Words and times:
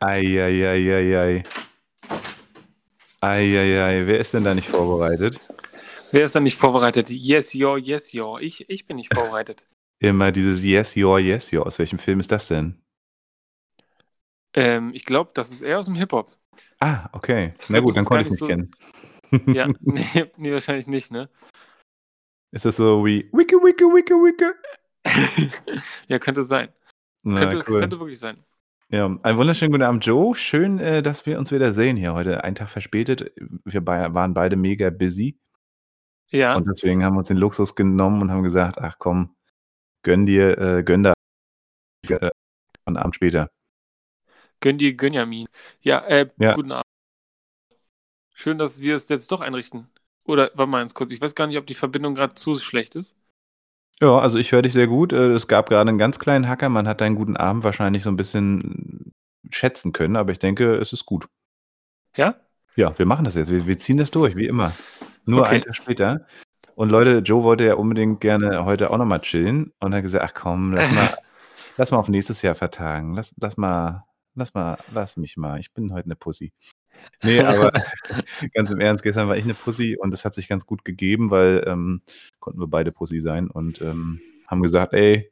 Eieieiei. 0.00 1.42
Eieiei. 3.20 4.06
Wer 4.06 4.20
ist 4.20 4.34
denn 4.34 4.44
da 4.44 4.54
nicht 4.54 4.68
vorbereitet? 4.68 5.40
Wer 6.12 6.24
ist 6.24 6.34
da 6.34 6.40
nicht 6.40 6.56
vorbereitet? 6.58 7.10
Yes, 7.10 7.52
yo, 7.52 7.76
yes, 7.76 8.12
yo. 8.12 8.38
Ich, 8.38 8.68
ich 8.68 8.86
bin 8.86 8.96
nicht 8.96 9.12
vorbereitet. 9.12 9.66
Immer 9.98 10.30
dieses 10.32 10.62
Yes, 10.62 10.96
your, 10.96 11.18
yes, 11.18 11.52
your. 11.52 11.66
Aus 11.66 11.78
welchem 11.78 11.98
Film 11.98 12.20
ist 12.20 12.30
das 12.30 12.46
denn? 12.48 12.80
ähm, 14.54 14.92
ich 14.94 15.04
glaube, 15.04 15.30
das 15.34 15.50
ist 15.50 15.60
eher 15.62 15.78
aus 15.78 15.86
dem 15.86 15.94
Hip-Hop. 15.96 16.34
Ah, 16.80 17.08
okay. 17.12 17.54
Ich 17.58 17.68
Na 17.68 17.78
glaub, 17.78 17.86
gut, 17.86 17.96
dann 17.96 18.04
konnte 18.04 18.22
ich 18.22 18.28
es 18.28 18.40
nicht 18.40 18.42
nicht 18.42 18.70
kennen. 19.30 19.54
Ja, 19.56 19.68
nee, 19.80 20.30
nee, 20.36 20.52
wahrscheinlich 20.52 20.86
nicht, 20.86 21.10
ne? 21.10 21.28
Ist 22.52 22.64
das 22.64 22.76
so 22.76 23.04
wie 23.04 23.28
Wicke, 23.32 23.56
Wicke, 23.56 23.84
Wicke, 23.86 24.14
Wicke? 24.14 24.54
ja, 26.08 26.18
könnte 26.18 26.42
sein. 26.42 26.68
Na, 27.22 27.40
Könnte, 27.40 27.64
cool. 27.68 27.80
könnte 27.80 27.98
wirklich 27.98 28.18
sein. 28.18 28.42
Ja, 28.88 29.06
einen 29.06 29.38
wunderschönen 29.38 29.72
guten 29.72 29.82
Abend, 29.82 30.06
Joe. 30.06 30.36
Schön, 30.36 30.78
äh, 30.78 31.02
dass 31.02 31.26
wir 31.26 31.38
uns 31.38 31.50
wieder 31.50 31.72
sehen 31.72 31.96
hier 31.96 32.14
heute. 32.14 32.44
Einen 32.44 32.54
Tag 32.54 32.68
verspätet. 32.70 33.32
Wir 33.64 33.84
bei, 33.84 34.14
waren 34.14 34.32
beide 34.32 34.54
mega 34.54 34.90
busy. 34.90 35.38
Ja, 36.30 36.56
Und 36.56 36.66
deswegen 36.68 37.02
haben 37.02 37.14
wir 37.14 37.18
uns 37.18 37.28
den 37.28 37.36
Luxus 37.36 37.74
genommen 37.74 38.22
und 38.22 38.30
haben 38.30 38.44
gesagt, 38.44 38.78
ach 38.78 38.96
komm, 38.98 39.36
gönn 40.02 40.24
dir, 40.26 40.56
äh, 40.58 40.82
gönn 40.84 41.02
da 41.02 41.14
äh, 42.08 42.30
einen 42.84 42.96
Abend 42.96 43.16
später. 43.16 43.50
gönn 44.60 44.78
dir 44.78 44.94
Gönjamin. 44.94 45.48
Ja, 45.80 46.00
äh, 46.06 46.28
Ja. 46.38 46.54
guten 46.54 46.72
Abend. 46.72 46.86
Schön, 48.34 48.58
dass 48.58 48.80
wir 48.80 48.94
es 48.94 49.08
jetzt 49.08 49.32
doch 49.32 49.40
einrichten. 49.40 49.88
Oder, 50.24 50.50
warte 50.54 50.70
mal 50.70 50.78
ganz 50.78 50.94
kurz, 50.94 51.10
ich 51.12 51.20
weiß 51.20 51.34
gar 51.34 51.46
nicht, 51.48 51.58
ob 51.58 51.66
die 51.66 51.74
Verbindung 51.74 52.14
gerade 52.14 52.34
zu 52.34 52.54
schlecht 52.56 52.94
ist. 52.94 53.16
Ja, 54.00 54.18
also 54.18 54.38
ich 54.38 54.52
höre 54.52 54.62
dich 54.62 54.72
sehr 54.72 54.86
gut. 54.86 55.12
Äh, 55.12 55.32
Es 55.34 55.48
gab 55.48 55.68
gerade 55.68 55.88
einen 55.88 55.98
ganz 55.98 56.18
kleinen 56.18 56.48
Hacker. 56.48 56.68
Man 56.68 56.86
hat 56.86 57.00
deinen 57.00 57.16
guten 57.16 57.36
Abend 57.36 57.64
wahrscheinlich 57.64 58.02
so 58.02 58.10
ein 58.10 58.16
bisschen 58.16 59.12
schätzen 59.50 59.92
können, 59.92 60.16
aber 60.16 60.32
ich 60.32 60.38
denke, 60.38 60.74
es 60.76 60.92
ist 60.92 61.06
gut. 61.06 61.28
Ja? 62.16 62.36
Ja, 62.74 62.98
wir 62.98 63.06
machen 63.06 63.24
das 63.24 63.34
jetzt. 63.36 63.50
Wir, 63.50 63.66
wir 63.66 63.78
ziehen 63.78 63.96
das 63.96 64.10
durch, 64.10 64.36
wie 64.36 64.46
immer. 64.46 64.72
Nur 65.24 65.40
Okay. 65.40 65.54
einen 65.54 65.62
Tag 65.62 65.76
später. 65.76 66.26
Und 66.74 66.90
Leute, 66.90 67.18
Joe 67.18 67.42
wollte 67.42 67.64
ja 67.64 67.74
unbedingt 67.74 68.20
gerne 68.20 68.64
heute 68.66 68.90
auch 68.90 68.98
nochmal 68.98 69.20
chillen 69.22 69.72
und 69.80 69.94
hat 69.94 70.02
gesagt, 70.02 70.24
ach 70.24 70.34
komm, 70.34 70.72
lass 70.74 70.92
mal, 70.94 71.16
lass 71.78 71.90
mal 71.90 71.98
auf 71.98 72.08
nächstes 72.10 72.42
Jahr 72.42 72.54
vertagen. 72.54 73.14
Lass, 73.14 73.34
lass 73.40 73.56
mal, 73.56 74.04
lass 74.34 74.52
mal, 74.52 74.76
lass 74.92 75.16
mich 75.16 75.38
mal. 75.38 75.58
Ich 75.58 75.72
bin 75.72 75.92
heute 75.94 76.04
eine 76.04 76.16
Pussy. 76.16 76.52
Nee, 77.22 77.40
aber 77.40 77.72
ganz 78.54 78.70
im 78.70 78.80
Ernst, 78.80 79.02
gestern 79.02 79.28
war 79.28 79.36
ich 79.36 79.44
eine 79.44 79.54
Pussy 79.54 79.96
und 79.98 80.12
es 80.12 80.24
hat 80.24 80.34
sich 80.34 80.48
ganz 80.48 80.66
gut 80.66 80.84
gegeben, 80.84 81.30
weil 81.30 81.64
ähm, 81.66 82.02
konnten 82.40 82.60
wir 82.60 82.66
beide 82.66 82.92
Pussy 82.92 83.20
sein 83.20 83.48
und 83.50 83.80
ähm, 83.80 84.20
haben 84.46 84.62
gesagt, 84.62 84.92
ey, 84.92 85.30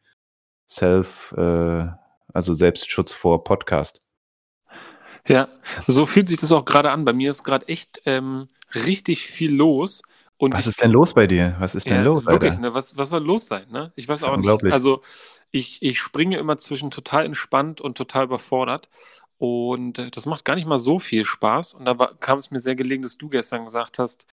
Self, 0.67 1.35
äh, 1.37 1.87
also 2.33 2.55
Selbstschutz 2.55 3.13
vor 3.13 3.45
Podcast. 3.45 4.01
Ja, 5.27 5.49
so 5.87 6.07
fühlt 6.07 6.29
sich 6.29 6.39
das 6.39 6.53
auch 6.53 6.65
gerade 6.65 6.91
an. 6.91 7.05
Bei 7.05 7.13
mir 7.13 7.31
ist 7.31 7.45
gerade 7.45 7.69
echt 7.69 8.03
ähm, 8.05 8.47
richtig 8.75 9.27
viel 9.27 9.55
los. 9.55 10.03
Und 10.37 10.53
Was 10.53 10.61
ich, 10.61 10.69
ist 10.69 10.83
denn 10.83 10.91
los 10.91 11.15
bei 11.15 11.27
dir? 11.27 11.57
Was 11.59 11.75
ist 11.75 11.89
denn 11.89 11.99
ja, 11.99 12.03
los, 12.03 12.27
wirklich, 12.27 12.53
Alter? 12.53 12.63
ne? 12.63 12.75
Was, 12.75 12.97
was 12.97 13.11
soll 13.11 13.23
los 13.23 13.47
sein, 13.47 13.67
ne? 13.71 13.93
Ich 13.95 14.09
weiß 14.09 14.25
auch 14.25 14.37
nicht. 14.37 14.65
Also, 14.65 15.03
ich, 15.51 15.81
ich 15.83 16.01
springe 16.01 16.37
immer 16.37 16.57
zwischen 16.57 16.91
total 16.91 17.25
entspannt 17.25 17.81
und 17.81 17.97
total 17.97 18.25
überfordert. 18.25 18.89
Und 19.39 19.99
äh, 19.99 20.11
das 20.11 20.27
macht 20.27 20.45
gar 20.45 20.55
nicht 20.57 20.67
mal 20.67 20.79
so 20.79 20.99
viel 20.99 21.25
Spaß. 21.25 21.75
Und 21.75 21.85
da 21.87 21.95
kam 22.21 22.39
es 22.39 22.51
mir 22.51 22.61
sehr 22.61 22.77
gelegen, 22.77 23.03
dass 23.03 23.19
du 23.19 23.29
gestern 23.29 23.65
gesagt 23.65 23.99
hast, 23.99 24.27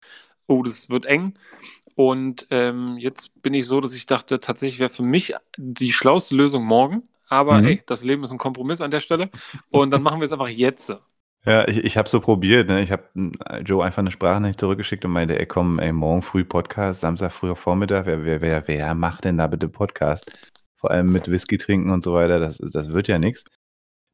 oh, 0.46 0.62
das 0.62 0.90
wird 0.90 1.06
eng. 1.06 1.34
Und 1.96 2.46
ähm, 2.50 2.96
jetzt 2.98 3.42
bin 3.42 3.54
ich 3.54 3.66
so, 3.66 3.80
dass 3.80 3.94
ich 3.94 4.06
dachte, 4.06 4.40
tatsächlich 4.40 4.80
wäre 4.80 4.90
für 4.90 5.02
mich 5.02 5.34
die 5.58 5.92
schlauste 5.92 6.34
Lösung 6.36 6.64
morgen. 6.64 7.08
Aber 7.28 7.64
Mhm. 7.64 7.66
ey, 7.66 7.82
das 7.86 8.04
Leben 8.04 8.24
ist 8.24 8.32
ein 8.32 8.38
Kompromiss 8.38 8.80
an 8.80 8.90
der 8.90 9.00
Stelle. 9.00 9.30
Und 9.70 9.90
dann 9.90 10.02
machen 10.02 10.20
wir 10.20 10.24
es 10.24 10.32
einfach 10.32 10.48
jetzt. 10.48 10.92
Ja, 11.44 11.66
ich, 11.66 11.78
ich 11.78 11.96
habe 11.96 12.08
so 12.08 12.20
probiert, 12.20 12.68
ne? 12.68 12.82
Ich 12.82 12.92
habe 12.92 13.04
Joe 13.64 13.84
einfach 13.84 13.98
eine 13.98 14.12
Sprachnachricht 14.12 14.60
zurückgeschickt 14.60 15.04
und 15.04 15.10
meinte, 15.10 15.38
ey 15.40 15.46
komm, 15.46 15.80
ey, 15.80 15.92
morgen 15.92 16.22
früh 16.22 16.44
Podcast, 16.44 17.00
Samstag 17.00 17.32
früh 17.32 17.50
auf 17.50 17.58
Vormittag, 17.58 18.06
wer, 18.06 18.24
wer, 18.24 18.40
wer, 18.40 18.68
wer 18.68 18.94
macht 18.94 19.24
denn 19.24 19.38
da 19.38 19.48
bitte 19.48 19.68
Podcast? 19.68 20.30
Vor 20.76 20.92
allem 20.92 21.10
mit 21.10 21.28
Whisky 21.28 21.58
trinken 21.58 21.90
und 21.90 22.02
so 22.04 22.14
weiter, 22.14 22.38
das, 22.38 22.58
das 22.58 22.92
wird 22.92 23.08
ja 23.08 23.18
nichts. 23.18 23.44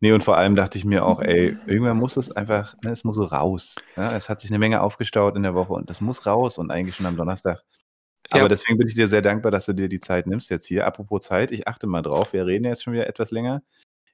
Nee, 0.00 0.12
und 0.12 0.22
vor 0.22 0.36
allem 0.36 0.54
dachte 0.54 0.78
ich 0.78 0.84
mir 0.84 1.04
auch, 1.04 1.20
ey, 1.20 1.56
irgendwann 1.66 1.96
muss 1.96 2.16
es 2.16 2.30
einfach, 2.30 2.74
ne, 2.82 2.90
es 2.92 3.02
muss 3.02 3.16
so 3.16 3.24
raus. 3.24 3.74
Ja? 3.96 4.16
Es 4.16 4.28
hat 4.28 4.40
sich 4.40 4.50
eine 4.50 4.58
Menge 4.60 4.80
aufgestaut 4.80 5.34
in 5.36 5.42
der 5.42 5.54
Woche 5.54 5.72
und 5.72 5.90
das 5.90 6.00
muss 6.00 6.24
raus 6.24 6.58
und 6.58 6.70
eigentlich 6.70 6.94
schon 6.96 7.06
am 7.06 7.16
Donnerstag. 7.16 7.62
Aber 8.30 8.42
Ja. 8.42 8.48
deswegen 8.48 8.78
bin 8.78 8.86
ich 8.86 8.94
dir 8.94 9.08
sehr 9.08 9.22
dankbar, 9.22 9.50
dass 9.50 9.66
du 9.66 9.72
dir 9.72 9.88
die 9.88 10.00
Zeit 10.00 10.26
nimmst 10.26 10.50
jetzt 10.50 10.66
hier. 10.66 10.86
Apropos 10.86 11.24
Zeit, 11.24 11.50
ich 11.50 11.66
achte 11.66 11.86
mal 11.86 12.02
drauf, 12.02 12.32
wir 12.32 12.46
reden 12.46 12.64
jetzt 12.64 12.84
schon 12.84 12.92
wieder 12.92 13.06
etwas 13.08 13.30
länger. 13.32 13.62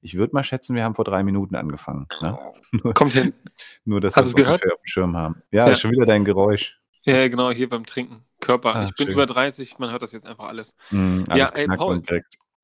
Ich 0.00 0.14
würde 0.16 0.34
mal 0.34 0.42
schätzen, 0.44 0.74
wir 0.76 0.84
haben 0.84 0.94
vor 0.94 1.04
drei 1.04 1.22
Minuten 1.22 1.54
angefangen. 1.56 2.06
Ne? 2.20 2.38
Kommt 2.94 3.12
hin. 3.12 3.34
Nur, 3.84 4.00
dass 4.00 4.16
Hast 4.16 4.26
wir 4.36 4.44
du's 4.44 4.60
gehört? 4.60 4.66
auf 4.72 4.80
dem 4.80 4.86
Schirm 4.86 5.16
haben. 5.16 5.42
Ja, 5.50 5.68
Ja. 5.68 5.76
schon 5.76 5.90
wieder 5.90 6.06
dein 6.06 6.24
Geräusch. 6.24 6.78
Ja, 7.04 7.28
genau, 7.28 7.50
hier 7.50 7.68
beim 7.68 7.84
Trinken. 7.84 8.24
Körper. 8.40 8.76
Ah, 8.76 8.84
ich 8.84 8.94
bin 8.94 9.06
schön. 9.06 9.14
über 9.14 9.26
30, 9.26 9.78
man 9.78 9.90
hört 9.90 10.00
das 10.02 10.12
jetzt 10.12 10.26
einfach 10.26 10.44
alles. 10.44 10.76
Mm, 10.90 11.24
Ja, 11.28 11.46
alles 11.46 11.50
ey, 11.52 11.64
knackt 11.66 11.78
Paul. 11.78 12.02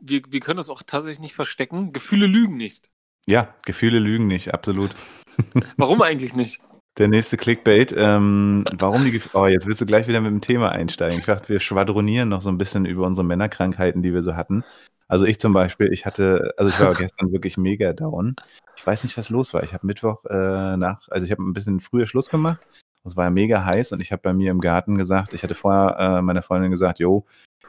Wir, 0.02 0.22
wir 0.28 0.40
können 0.40 0.56
das 0.58 0.70
auch 0.70 0.82
tatsächlich 0.82 1.20
nicht 1.20 1.34
verstecken. 1.34 1.92
Gefühle 1.92 2.26
lügen 2.26 2.56
nicht. 2.56 2.88
Ja, 3.30 3.54
Gefühle 3.64 4.00
lügen 4.00 4.26
nicht, 4.26 4.52
absolut. 4.52 4.90
Warum 5.76 6.02
eigentlich 6.02 6.34
nicht? 6.34 6.60
Der 6.98 7.06
nächste 7.06 7.36
Clickbait. 7.36 7.94
Ähm, 7.96 8.64
warum 8.76 9.04
die 9.04 9.12
Gefühle. 9.12 9.32
Oh, 9.34 9.46
jetzt 9.46 9.68
willst 9.68 9.80
du 9.80 9.86
gleich 9.86 10.08
wieder 10.08 10.20
mit 10.20 10.32
dem 10.32 10.40
Thema 10.40 10.72
einsteigen. 10.72 11.20
Ich 11.20 11.26
dachte, 11.26 11.48
wir 11.48 11.60
schwadronieren 11.60 12.28
noch 12.28 12.40
so 12.40 12.48
ein 12.48 12.58
bisschen 12.58 12.84
über 12.86 13.06
unsere 13.06 13.24
Männerkrankheiten, 13.24 14.02
die 14.02 14.12
wir 14.12 14.24
so 14.24 14.34
hatten. 14.34 14.64
Also 15.06 15.26
ich 15.26 15.38
zum 15.38 15.52
Beispiel, 15.52 15.92
ich 15.92 16.04
hatte, 16.04 16.52
also 16.56 16.70
ich 16.70 16.80
war 16.80 16.92
gestern 16.94 17.30
wirklich 17.30 17.56
mega 17.56 17.92
down. 17.92 18.34
Ich 18.76 18.84
weiß 18.84 19.04
nicht, 19.04 19.16
was 19.16 19.30
los 19.30 19.54
war. 19.54 19.62
Ich 19.62 19.72
habe 19.72 19.86
Mittwoch 19.86 20.24
äh, 20.24 20.76
nach, 20.76 21.06
also 21.08 21.24
ich 21.24 21.30
habe 21.30 21.44
ein 21.44 21.54
bisschen 21.54 21.78
früher 21.78 22.08
Schluss 22.08 22.28
gemacht. 22.28 22.58
Es 23.04 23.16
war 23.16 23.30
mega 23.30 23.64
heiß 23.64 23.92
und 23.92 24.00
ich 24.00 24.10
habe 24.10 24.22
bei 24.22 24.32
mir 24.32 24.50
im 24.50 24.60
Garten 24.60 24.98
gesagt, 24.98 25.34
ich 25.34 25.44
hatte 25.44 25.54
vorher 25.54 26.18
äh, 26.18 26.22
meiner 26.22 26.42
Freundin 26.42 26.72
gesagt, 26.72 26.98
jo, 26.98 27.24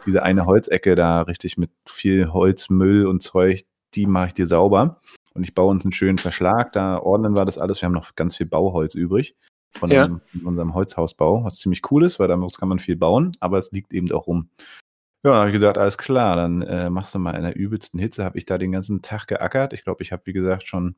diese 0.07 0.23
eine 0.23 0.47
Holzecke 0.47 0.95
da 0.95 1.22
richtig 1.22 1.57
mit 1.57 1.69
viel 1.88 2.33
Holzmüll 2.33 3.05
und 3.05 3.22
Zeug, 3.22 3.63
die 3.93 4.07
mache 4.07 4.28
ich 4.28 4.33
dir 4.33 4.47
sauber. 4.47 4.99
Und 5.34 5.44
ich 5.44 5.56
baue 5.56 5.72
uns 5.72 5.86
einen 5.86 5.94
schönen 5.94 6.18
Verschlag, 6.18 6.74
da 6.74 6.97
ordnen 7.00 7.36
wir 7.36 7.46
das 7.46 7.58
alles. 7.58 7.81
Wir 7.81 7.88
haben 7.88 7.94
noch 7.94 8.16
ganz 8.16 8.36
viel 8.36 8.46
Bauholz 8.47 8.96
übrig 8.96 9.36
von, 9.78 9.90
Ja. 9.90 10.06
einem, 10.06 10.22
von 10.31 10.46
unserem 10.46 10.74
Holzhausbau, 10.74 11.44
was 11.44 11.59
ziemlich 11.59 11.81
cool 11.92 12.03
ist, 12.03 12.19
weil 12.19 12.28
damit 12.28 12.58
kann 12.58 12.69
man 12.69 12.80
viel 12.80 12.97
bauen, 12.97 13.31
aber 13.40 13.58
es 13.58 13.72
liegt 13.72 13.94
eben 13.94 14.12
auch 14.12 14.28
rum. 14.28 14.50
Ja, 15.24 15.36
habe 15.36 15.50
ich 15.50 15.53
gedacht, 15.53 15.78
alles 15.78 15.97
klar, 15.97 16.36
dann 16.36 16.64
äh, 16.64 16.90
machst 16.90 17.14
du 17.14 17.20
mal 17.20 17.36
in 17.36 17.44
der 17.44 17.56
übelsten 17.56 18.00
Hitze, 18.00 18.25
habe 18.25 18.38
ich 18.38 18.46
da 18.46 18.58
den 18.58 18.72
ganzen 18.72 19.02
Tag 19.02 19.28
geackert. 19.28 19.72
Ich 19.74 19.84
glaube, 19.84 20.02
ich 20.03 20.12
habe, 20.12 20.24
wie 20.25 20.34
gesagt, 20.34 20.68
schon 20.68 20.96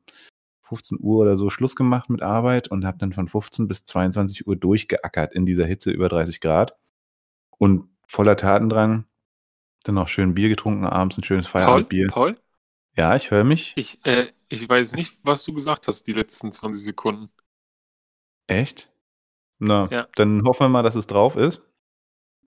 15 0.62 0.98
Uhr 1.00 1.20
oder 1.20 1.36
so 1.36 1.50
Schluss 1.50 1.76
gemacht 1.76 2.08
mit 2.08 2.22
Arbeit 2.22 2.68
und 2.68 2.86
habe 2.86 2.96
dann 2.96 3.12
von 3.12 3.28
15 3.28 3.68
bis 3.68 3.84
22 3.84 4.46
Uhr 4.46 4.56
durchgeackert 4.56 5.34
in 5.34 5.44
dieser 5.44 5.66
Hitze 5.66 5.90
über 5.90 6.08
30 6.08 6.40
Grad 6.40 6.74
und 7.58 7.88
voller 8.08 8.36
Tatendrang. 8.36 9.04
Dann 9.84 9.94
noch 9.94 10.08
schön 10.08 10.34
Bier 10.34 10.48
getrunken 10.48 10.86
abends, 10.86 11.18
ein 11.18 11.24
schönes 11.24 11.46
Paul? 11.46 11.60
Feierabendbier. 11.60 12.06
Paul? 12.06 12.36
Ja, 12.96 13.16
ich 13.16 13.30
höre 13.30 13.44
mich. 13.44 13.72
Ich, 13.76 14.04
äh, 14.06 14.26
ich 14.48 14.68
weiß 14.68 14.94
nicht, 14.94 15.18
was 15.22 15.42
du 15.44 15.52
gesagt 15.52 15.88
hast 15.88 16.04
die 16.06 16.12
letzten 16.12 16.52
20 16.52 16.82
Sekunden. 16.82 17.28
Echt? 18.46 18.92
Na, 19.58 19.88
Ja. 19.90 20.08
dann 20.14 20.44
hoffen 20.44 20.64
wir 20.64 20.68
mal, 20.68 20.82
dass 20.82 20.94
es 20.94 21.06
drauf 21.06 21.36
ist. 21.36 21.62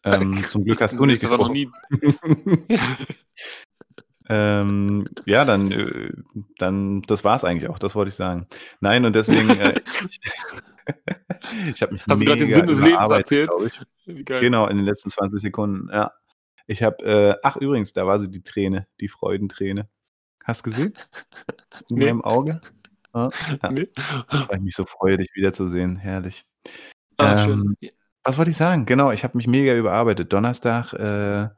Ähm, 0.04 0.32
zum 0.44 0.64
Glück 0.64 0.80
hast 0.80 0.94
du 0.94 1.06
nicht 1.06 1.24
Das 1.24 1.50
nie. 1.50 1.70
ähm, 4.30 5.10
ja, 5.26 5.44
dann, 5.44 5.72
äh, 5.72 6.12
dann, 6.58 7.02
das 7.04 7.24
war's 7.24 7.44
eigentlich 7.44 7.70
auch, 7.70 7.80
das 7.80 7.96
wollte 7.96 8.10
ich 8.10 8.16
sagen. 8.16 8.48
Nein, 8.80 9.06
und 9.06 9.16
deswegen, 9.16 9.50
äh, 9.50 9.82
ich, 11.74 11.82
habe 11.82 11.94
mich 11.94 12.06
Hast 12.08 12.22
du 12.22 12.26
gerade 12.26 12.46
den 12.46 12.54
Sinn 12.54 12.68
des 12.68 12.82
Lebens 12.82 13.10
erzählt? 13.10 13.52
Genau, 14.06 14.68
in 14.68 14.78
den 14.78 14.86
letzten 14.86 15.10
20 15.10 15.42
Sekunden, 15.42 15.90
ja. 15.92 16.12
Ich 16.68 16.84
habe, 16.84 17.04
äh, 17.04 17.36
ach 17.44 17.58
übrigens, 17.58 17.94
da 17.94 18.06
war 18.06 18.20
sie 18.20 18.30
die 18.30 18.44
Träne, 18.44 18.88
die 19.00 19.08
Freudenträne. 19.08 19.90
Hast 20.48 20.66
du 20.66 20.72
gesehen? 20.72 20.94
In 21.90 21.98
Nee. 21.98 22.06
meinem 22.06 22.22
Auge? 22.24 22.62
Ja, 23.14 23.30
ja. 23.64 23.72
Nee. 23.72 23.90
Weil 24.30 24.58
ich 24.58 24.62
mich 24.64 24.76
so 24.76 24.86
freue, 24.86 25.18
dich 25.18 25.30
wiederzusehen. 25.36 25.98
Herrlich. 25.98 26.46
Ah, 27.18 27.44
Ähm, 27.44 27.76
schön. 27.82 27.90
Was 28.24 28.38
wollte 28.38 28.52
ich 28.52 28.58
sagen? 28.58 28.86
Genau, 28.86 29.12
ich 29.12 29.24
habe 29.24 29.38
mich 29.38 29.48
mega 29.48 29.74
überarbeitet. 29.76 30.32
Donnerstag 30.34 30.94
äh, 30.94 31.50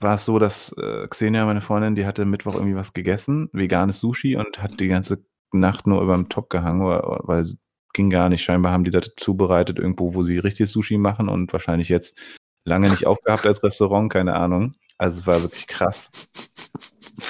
war 0.00 0.14
es 0.14 0.24
so, 0.24 0.38
dass 0.38 0.72
äh, 0.78 1.06
Xenia, 1.08 1.44
meine 1.46 1.60
Freundin, 1.60 1.94
die 1.94 2.06
hatte 2.06 2.24
Mittwoch 2.24 2.54
irgendwie 2.54 2.74
was 2.76 2.92
gegessen, 2.92 3.48
veganes 3.52 4.00
Sushi 4.00 4.36
und 4.36 4.62
hat 4.62 4.80
die 4.80 4.88
ganze 4.88 5.24
Nacht 5.52 5.86
nur 5.86 6.00
über 6.02 6.14
dem 6.16 6.28
Top 6.28 6.48
gehangen, 6.50 6.84
weil, 6.86 7.00
weil 7.02 7.42
es 7.42 7.56
ging 7.92 8.10
gar 8.10 8.28
nicht. 8.28 8.42
Scheinbar 8.42 8.72
haben 8.72 8.84
die 8.84 8.90
das 8.90 9.10
zubereitet 9.16 9.78
irgendwo, 9.78 10.14
wo 10.14 10.22
sie 10.22 10.38
richtig 10.38 10.70
Sushi 10.70 10.96
machen 10.98 11.28
und 11.28 11.52
wahrscheinlich 11.52 11.88
jetzt 11.88 12.16
lange 12.64 12.88
nicht 12.90 13.06
aufgehabt 13.06 13.46
als 13.46 13.62
Restaurant, 13.62 14.12
keine 14.12 14.34
Ahnung. 14.34 14.74
Also 15.00 15.20
es 15.20 15.26
war 15.26 15.42
wirklich 15.42 15.66
krass. 15.66 16.10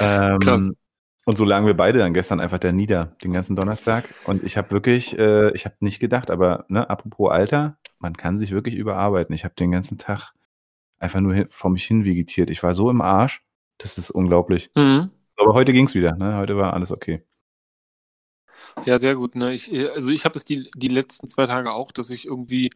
Ähm, 0.01 0.39
Krass. 0.39 0.69
Und 1.25 1.37
so 1.37 1.45
lagen 1.45 1.67
wir 1.67 1.75
beide 1.75 1.99
dann 1.99 2.15
gestern 2.15 2.39
einfach 2.39 2.59
da 2.59 2.71
nieder, 2.71 3.17
den 3.25 3.33
ganzen 3.33 3.57
Donnerstag. 3.57 4.15
Und 4.25 4.45
ich 4.45 4.57
habe 4.57 4.71
wirklich, 4.71 5.19
äh, 5.19 5.53
ich 5.53 5.65
habe 5.65 5.75
nicht 5.81 5.99
gedacht, 5.99 6.31
aber 6.31 6.65
ne, 6.69 6.89
apropos 6.89 7.33
Alter, 7.33 7.77
man 7.99 8.17
kann 8.17 8.39
sich 8.39 8.53
wirklich 8.53 8.77
überarbeiten. 8.77 9.35
Ich 9.35 9.43
habe 9.43 9.55
den 9.57 9.73
ganzen 9.73 9.99
Tag 9.99 10.33
einfach 11.01 11.19
nur 11.21 11.35
hin, 11.35 11.47
vor 11.51 11.71
mich 11.71 11.85
hin 11.85 12.05
vegetiert. 12.05 12.51
Ich 12.51 12.63
war 12.63 12.73
so 12.73 12.89
im 12.89 13.01
Arsch, 13.01 13.43
das 13.79 13.99
ist 13.99 14.13
unglaublich. 14.13 14.71
Mhm. 14.77 15.11
Aber 15.37 15.55
heute 15.55 15.73
ging's 15.73 15.97
wieder, 15.97 16.15
ne? 16.15 16.37
Heute 16.37 16.57
war 16.57 16.73
alles 16.73 16.93
okay. 16.93 17.25
Ja, 18.85 19.01
sehr 19.01 19.17
gut. 19.17 19.35
Ne? 19.35 19.53
Ich, 19.55 19.73
also 19.91 20.13
ich 20.13 20.25
habe 20.25 20.35
das 20.35 20.45
die, 20.45 20.71
die 20.77 20.89
letzten 20.89 21.27
zwei 21.27 21.47
Tage 21.47 21.73
auch, 21.73 21.91
dass 21.91 22.11
ich 22.11 22.27
irgendwie 22.27 22.71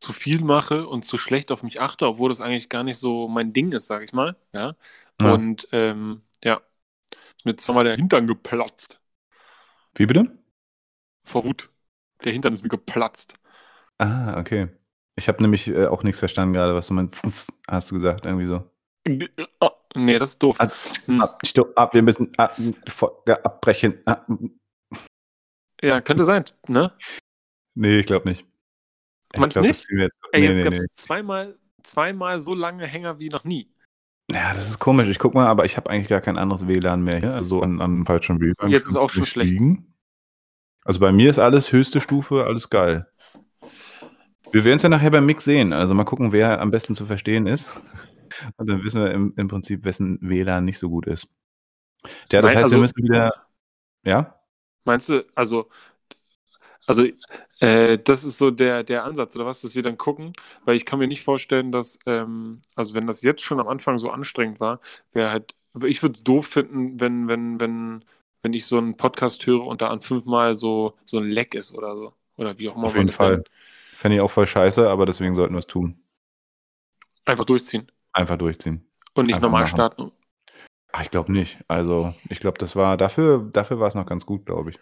zu 0.00 0.12
viel 0.12 0.42
mache 0.44 0.86
und 0.86 1.04
zu 1.04 1.18
schlecht 1.18 1.50
auf 1.52 1.62
mich 1.62 1.80
achte, 1.80 2.06
obwohl 2.06 2.28
das 2.30 2.40
eigentlich 2.40 2.68
gar 2.68 2.82
nicht 2.84 2.98
so 2.98 3.28
mein 3.28 3.52
Ding 3.52 3.72
ist, 3.72 3.86
sag 3.86 4.02
ich 4.04 4.12
mal. 4.12 4.36
Ja. 4.52 4.76
Ja. 5.20 5.32
Und 5.32 5.68
ähm, 5.72 6.22
ja, 6.44 6.60
ist 7.38 7.46
mir 7.46 7.56
zweimal 7.56 7.84
der 7.84 7.96
Hintern 7.96 8.26
geplatzt. 8.28 9.00
Wie 9.94 10.06
bitte? 10.06 10.30
Vor 11.24 11.44
Wut. 11.44 11.68
Der 12.24 12.32
Hintern 12.32 12.54
ist 12.54 12.62
mir 12.62 12.70
geplatzt. 12.70 13.34
Ah, 13.98 14.38
okay. 14.38 14.68
Ich 15.16 15.28
habe 15.28 15.42
nämlich 15.42 15.68
äh, 15.68 15.86
auch 15.86 16.02
nichts 16.02 16.18
verstanden 16.18 16.52
gerade, 16.52 16.74
was 16.74 16.88
du 16.88 16.94
meinst. 16.94 17.22
Hast 17.68 17.90
du 17.90 17.94
gesagt, 17.94 18.24
irgendwie 18.26 18.46
so. 18.46 18.70
Ah, 19.60 19.70
nee, 19.94 20.18
das 20.18 20.30
ist 20.30 20.42
doof. 20.42 20.56
Ah, 20.58 20.68
Hm. 21.06 21.20
Ab, 21.20 21.38
stopp, 21.46 21.72
ab, 21.78 21.94
wir 21.94 22.02
müssen 22.02 22.32
ab, 22.36 22.58
abbrechen. 23.44 24.00
Ah, 24.04 24.24
Ja, 25.82 26.00
könnte 26.00 26.24
sein, 26.24 26.44
ne? 26.68 26.92
nee, 27.74 28.00
ich 28.00 28.06
glaube 28.06 28.28
nicht. 28.28 28.44
Du 29.36 29.48
glaub, 29.48 29.64
nicht? 29.66 29.86
jetzt- 29.90 30.12
Ey, 30.32 30.40
nee, 30.40 30.46
jetzt 30.48 30.56
nee, 30.58 30.62
gab 30.64 30.72
es 30.74 30.80
nee. 30.82 30.86
zweimal, 30.96 31.58
zweimal 31.82 32.40
so 32.40 32.54
lange 32.54 32.86
Hänger 32.86 33.18
wie 33.18 33.28
noch 33.28 33.44
nie. 33.44 33.70
Ja, 34.32 34.52
das 34.54 34.68
ist 34.68 34.78
komisch. 34.80 35.08
Ich 35.08 35.18
guck 35.18 35.34
mal, 35.34 35.46
aber 35.46 35.64
ich 35.64 35.76
habe 35.76 35.88
eigentlich 35.90 36.08
gar 36.08 36.20
kein 36.20 36.36
anderes 36.36 36.66
WLAN 36.66 37.04
mehr 37.04 37.18
hier. 37.18 37.34
Also 37.34 37.60
an, 37.62 37.80
an 37.80 37.92
einem 37.92 38.06
falschen 38.06 38.40
WLAN. 38.40 38.70
Jetzt 38.70 38.88
ist 38.88 38.96
auch 38.96 39.10
schon 39.10 39.24
schlecht. 39.26 39.50
liegen. 39.52 39.94
Also 40.84 41.00
bei 41.00 41.12
mir 41.12 41.30
ist 41.30 41.38
alles 41.38 41.72
höchste 41.72 42.00
Stufe, 42.00 42.44
alles 42.44 42.68
geil. 42.70 43.06
Wir 44.52 44.64
werden 44.64 44.76
es 44.76 44.82
ja 44.82 44.88
nachher 44.88 45.10
beim 45.10 45.26
Mix 45.26 45.44
sehen. 45.44 45.72
Also 45.72 45.94
mal 45.94 46.04
gucken, 46.04 46.32
wer 46.32 46.60
am 46.60 46.70
besten 46.70 46.94
zu 46.94 47.06
verstehen 47.06 47.46
ist. 47.46 47.72
Und 48.56 48.68
dann 48.68 48.82
wissen 48.84 49.02
wir 49.02 49.10
im, 49.12 49.32
im 49.36 49.48
Prinzip, 49.48 49.84
wessen 49.84 50.18
WLAN 50.20 50.64
nicht 50.64 50.78
so 50.78 50.88
gut 50.90 51.06
ist. 51.06 51.28
Ja, 52.32 52.40
das 52.40 52.50
Nein, 52.52 52.56
heißt, 52.56 52.64
also- 52.64 52.76
wir 52.76 52.80
müssen 52.80 53.02
wieder. 53.02 53.32
Ja? 54.04 54.40
Meinst 54.84 55.08
du, 55.08 55.24
also, 55.34 55.68
also 56.86 57.04
äh, 57.60 57.98
das 57.98 58.24
ist 58.24 58.38
so 58.38 58.50
der, 58.50 58.84
der 58.84 59.04
Ansatz, 59.04 59.34
oder 59.36 59.46
was, 59.46 59.60
dass 59.62 59.74
wir 59.74 59.82
dann 59.82 59.98
gucken, 59.98 60.32
weil 60.64 60.76
ich 60.76 60.86
kann 60.86 60.98
mir 60.98 61.08
nicht 61.08 61.22
vorstellen, 61.22 61.72
dass, 61.72 61.98
ähm, 62.06 62.60
also 62.74 62.94
wenn 62.94 63.06
das 63.06 63.22
jetzt 63.22 63.42
schon 63.42 63.60
am 63.60 63.68
Anfang 63.68 63.98
so 63.98 64.10
anstrengend 64.10 64.60
war, 64.60 64.80
wäre 65.12 65.30
halt, 65.30 65.54
ich 65.84 66.02
würde 66.02 66.14
es 66.14 66.24
doof 66.24 66.46
finden, 66.46 67.00
wenn, 67.00 67.28
wenn, 67.28 67.60
wenn, 67.60 68.04
wenn 68.42 68.52
ich 68.52 68.66
so 68.66 68.78
einen 68.78 68.96
Podcast 68.96 69.46
höre 69.46 69.66
und 69.66 69.82
da 69.82 69.88
an 69.88 70.00
fünfmal 70.00 70.56
so, 70.56 70.96
so 71.04 71.18
ein 71.18 71.24
Leck 71.28 71.54
ist 71.54 71.74
oder 71.74 71.94
so. 71.96 72.14
Oder 72.36 72.58
wie 72.58 72.68
auch 72.68 72.76
immer 72.76 72.86
Auf 72.86 72.96
jeden 72.96 73.10
Fall. 73.12 73.44
Fände 73.94 74.16
ich 74.16 74.20
auch 74.22 74.30
voll 74.30 74.46
scheiße, 74.46 74.88
aber 74.88 75.06
deswegen 75.06 75.34
sollten 75.34 75.54
wir 75.54 75.58
es 75.60 75.66
tun. 75.66 75.98
einfach 77.24 77.44
durchziehen 77.44 77.90
Einfach 78.12 78.38
durchziehen. 78.38 78.86
und 79.14 79.26
nicht 79.26 79.36
Einfach 79.36 79.42
normal 79.42 79.62
machen. 79.62 79.70
starten. 79.74 80.12
Ach, 80.96 81.02
ich 81.02 81.10
glaube 81.10 81.30
nicht. 81.30 81.58
Also, 81.68 82.14
ich 82.30 82.40
glaube, 82.40 82.56
das 82.56 82.74
war 82.74 82.96
dafür, 82.96 83.50
dafür 83.52 83.78
war 83.78 83.86
es 83.86 83.94
noch 83.94 84.06
ganz 84.06 84.24
gut, 84.24 84.46
glaube 84.46 84.70
ich. 84.70 84.78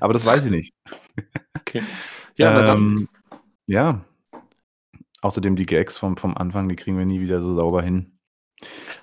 Aber 0.00 0.12
das 0.12 0.24
weiß 0.24 0.44
ich 0.44 0.50
nicht. 0.50 0.72
Okay. 1.58 1.82
Ja, 2.36 2.72
ähm, 2.72 3.08
ja. 3.66 4.04
Außerdem 5.20 5.54
die 5.54 5.66
Gags 5.66 5.96
vom, 5.96 6.16
vom 6.16 6.36
Anfang, 6.36 6.68
die 6.68 6.74
kriegen 6.74 6.98
wir 6.98 7.04
nie 7.04 7.20
wieder 7.20 7.42
so 7.42 7.54
sauber 7.54 7.82
hin. 7.82 8.18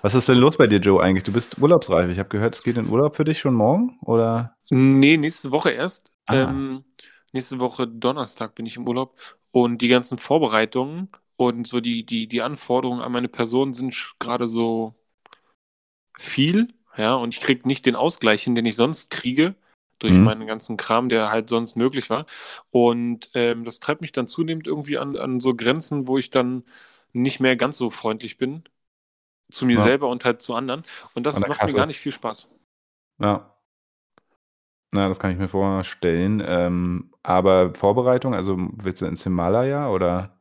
Was 0.02 0.14
ist 0.14 0.28
denn 0.28 0.36
los 0.36 0.58
bei 0.58 0.66
dir, 0.66 0.78
Joe, 0.78 1.02
eigentlich? 1.02 1.24
Du 1.24 1.32
bist 1.32 1.58
urlaubsreif. 1.58 2.10
Ich 2.10 2.18
habe 2.18 2.28
gehört, 2.28 2.56
es 2.56 2.62
geht 2.62 2.76
in 2.76 2.88
Urlaub 2.90 3.16
für 3.16 3.24
dich 3.24 3.38
schon 3.38 3.54
morgen, 3.54 3.98
oder? 4.02 4.56
Nee, 4.68 5.16
nächste 5.16 5.50
Woche 5.50 5.70
erst. 5.70 6.10
Ah. 6.26 6.50
Ähm, 6.50 6.84
nächste 7.32 7.58
Woche 7.58 7.86
Donnerstag 7.86 8.54
bin 8.54 8.66
ich 8.66 8.76
im 8.76 8.86
Urlaub 8.86 9.16
und 9.50 9.80
die 9.80 9.88
ganzen 9.88 10.18
Vorbereitungen 10.18 11.08
und 11.36 11.66
so 11.66 11.80
die, 11.80 12.04
die, 12.04 12.26
die 12.26 12.42
Anforderungen 12.42 13.00
an 13.00 13.12
meine 13.12 13.28
Person 13.28 13.72
sind 13.72 13.94
gerade 14.18 14.48
so 14.48 14.97
viel, 16.18 16.68
ja, 16.98 17.14
und 17.16 17.34
ich 17.34 17.40
kriege 17.40 17.66
nicht 17.68 17.86
den 17.86 17.96
Ausgleich 17.96 18.44
hin, 18.44 18.54
den 18.56 18.66
ich 18.66 18.76
sonst 18.76 19.10
kriege, 19.10 19.56
durch 20.00 20.14
Mhm. 20.14 20.24
meinen 20.24 20.46
ganzen 20.46 20.76
Kram, 20.76 21.08
der 21.10 21.30
halt 21.30 21.48
sonst 21.48 21.76
möglich 21.76 22.10
war. 22.10 22.26
Und 22.70 23.30
ähm, 23.34 23.64
das 23.64 23.80
treibt 23.80 24.00
mich 24.02 24.12
dann 24.12 24.28
zunehmend 24.28 24.66
irgendwie 24.68 24.98
an, 24.98 25.16
an 25.16 25.40
so 25.40 25.54
Grenzen, 25.56 26.08
wo 26.08 26.18
ich 26.18 26.30
dann 26.30 26.64
nicht 27.14 27.40
mehr 27.40 27.56
ganz 27.56 27.78
so 27.78 27.90
freundlich 27.90 28.38
bin 28.38 28.64
zu 29.52 29.66
mir 29.66 29.80
Ja. 29.80 29.80
selber 29.80 30.08
und 30.10 30.24
halt 30.26 30.42
zu 30.42 30.54
anderen. 30.54 30.84
Und 31.14 31.26
das 31.26 31.46
macht 31.46 31.66
mir 31.66 31.74
Kasse. 31.74 31.74
gar 31.74 31.86
nicht 31.86 32.00
viel 32.00 32.12
Spaß. 32.12 32.50
Ja. 33.18 33.54
Na, 34.90 35.08
das 35.08 35.18
kann 35.18 35.30
ich 35.32 35.38
mir 35.38 35.48
vorstellen. 35.48 36.42
Ähm, 36.44 37.12
aber 37.22 37.74
Vorbereitung, 37.74 38.34
also 38.34 38.56
willst 38.58 39.02
du 39.02 39.06
ins 39.06 39.22
Himalaya 39.24 39.90
oder, 39.90 40.40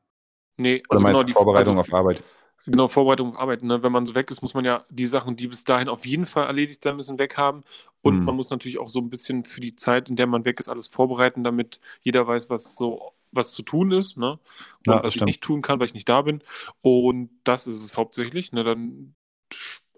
Nee, 0.57 0.81
oder 0.89 1.01
meinst 1.01 1.23
du 1.23 1.27
die 1.27 1.33
Vorbereitung 1.33 1.77
also, 1.77 1.79
auf 1.79 1.93
Arbeit? 1.93 2.23
Genau, 2.71 2.87
Vorbereitung 2.89 3.29
auf 3.31 3.39
Arbeit. 3.39 3.63
Ne? 3.63 3.81
Wenn 3.81 3.91
man 3.93 4.05
so 4.05 4.13
weg 4.15 4.29
ist, 4.29 4.41
muss 4.41 4.53
man 4.53 4.65
ja 4.65 4.83
die 4.89 5.05
Sachen, 5.05 5.35
die 5.37 5.47
bis 5.47 5.63
dahin 5.63 5.87
auf 5.89 6.05
jeden 6.05 6.25
Fall 6.25 6.47
erledigt 6.47 6.83
sein 6.83 6.97
müssen, 6.97 7.17
weghaben. 7.19 7.63
Und 8.01 8.19
Hm. 8.19 8.25
man 8.25 8.35
muss 8.35 8.49
natürlich 8.49 8.77
auch 8.77 8.89
so 8.89 8.99
ein 8.99 9.09
bisschen 9.09 9.45
für 9.45 9.61
die 9.61 9.75
Zeit, 9.75 10.09
in 10.09 10.15
der 10.17 10.27
man 10.27 10.43
weg 10.45 10.59
ist, 10.59 10.67
alles 10.67 10.87
vorbereiten, 10.87 11.43
damit 11.43 11.79
jeder 12.01 12.27
weiß, 12.27 12.49
was 12.49 12.75
so 12.75 13.13
was 13.31 13.53
zu 13.53 13.61
tun 13.61 13.91
ist, 13.91 14.17
ne? 14.17 14.39
Und 14.85 15.03
Ja, 15.03 15.03
was 15.03 15.15
ich 15.15 15.15
stimmt. 15.15 15.25
nicht 15.25 15.41
tun 15.41 15.61
kann, 15.61 15.79
weil 15.79 15.85
ich 15.87 15.93
nicht 15.93 16.07
da 16.09 16.21
bin. 16.21 16.41
Und 16.81 17.29
das 17.43 17.67
ist 17.67 17.83
es 17.83 17.97
hauptsächlich. 17.97 18.53
Ne? 18.53 18.63
Dann, 18.63 19.15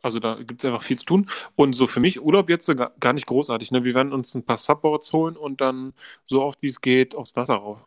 also 0.03 0.19
da 0.19 0.35
gibt 0.35 0.61
es 0.63 0.65
einfach 0.65 0.83
viel 0.83 0.97
zu 0.99 1.05
tun. 1.05 1.29
Und 1.55 1.73
so 1.75 1.87
für 1.87 1.99
mich 2.01 2.21
Urlaub 2.21 2.49
jetzt 2.49 2.67
gar, 2.77 2.93
gar 2.99 3.13
nicht 3.13 3.27
großartig. 3.27 3.71
Ne? 3.71 3.83
Wir 3.83 3.95
werden 3.95 4.13
uns 4.13 4.35
ein 4.35 4.45
paar 4.45 4.57
Subboards 4.57 5.13
holen 5.13 5.37
und 5.37 5.61
dann 5.61 5.93
so 6.25 6.41
oft 6.43 6.61
wie 6.63 6.67
es 6.67 6.81
geht 6.81 7.15
aufs 7.15 7.35
Wasser 7.35 7.55
rauf. 7.55 7.85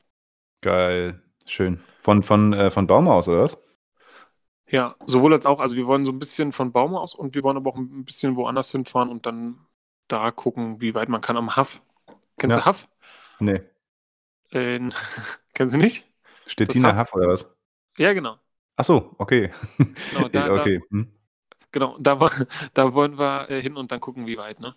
Geil. 0.61 1.21
Schön. 1.47 1.81
Von, 2.01 2.23
von, 2.23 2.53
äh, 2.53 2.71
von 2.71 2.87
Baum 2.87 3.09
aus, 3.09 3.29
oder 3.29 3.43
was? 3.43 3.59
Ja, 4.73 4.97
sowohl 5.07 5.35
als 5.35 5.47
auch. 5.47 5.61
Also 5.61 5.77
wir 5.77 5.87
wollen 5.87 6.05
so 6.07 6.13
ein 6.13 6.19
bisschen 6.19 6.53
von 6.53 6.73
Baum 6.73 6.95
aus 6.97 7.15
und 7.15 7.35
wir 7.35 7.43
wollen 7.45 7.57
aber 7.59 7.71
auch 7.71 7.77
ein 7.77 8.05
bisschen 8.05 8.37
woanders 8.37 8.73
hinfahren 8.73 9.11
und 9.11 9.27
dann 9.27 9.67
da 10.09 10.31
gucken, 10.33 10.81
wie 10.81 10.95
weit 10.95 11.09
man 11.11 11.21
kann 11.23 11.37
am 11.39 11.57
Haff. 11.57 11.83
Kennst 12.39 12.59
Ja. 12.59 12.59
du 12.59 12.65
Haff? 12.67 12.89
Nee. 13.41 13.63
In, 14.51 14.93
kennst 15.55 15.75
du 15.75 15.79
nicht? 15.79 16.07
Stettiner 16.47 16.95
Haff? 16.95 16.97
Haff 16.97 17.13
oder 17.15 17.27
was? 17.29 17.51
Ja, 17.99 18.13
genau. 18.13 18.39
Ach 18.77 18.85
so, 18.85 19.15
okay. 19.19 19.51
Genau, 20.11 20.29
da, 20.33 20.49
okay. 20.51 20.81
Hm. 20.91 21.09
da, 21.09 21.09
genau, 21.73 21.97
da, 21.99 22.19
da 22.75 22.95
wollen 22.95 23.19
wir 23.19 23.51
äh, 23.51 23.63
hin 23.63 23.77
und 23.77 23.93
dann 23.93 24.01
gucken, 24.01 24.27
wie 24.27 24.37
weit, 24.37 24.61
ne? 24.61 24.75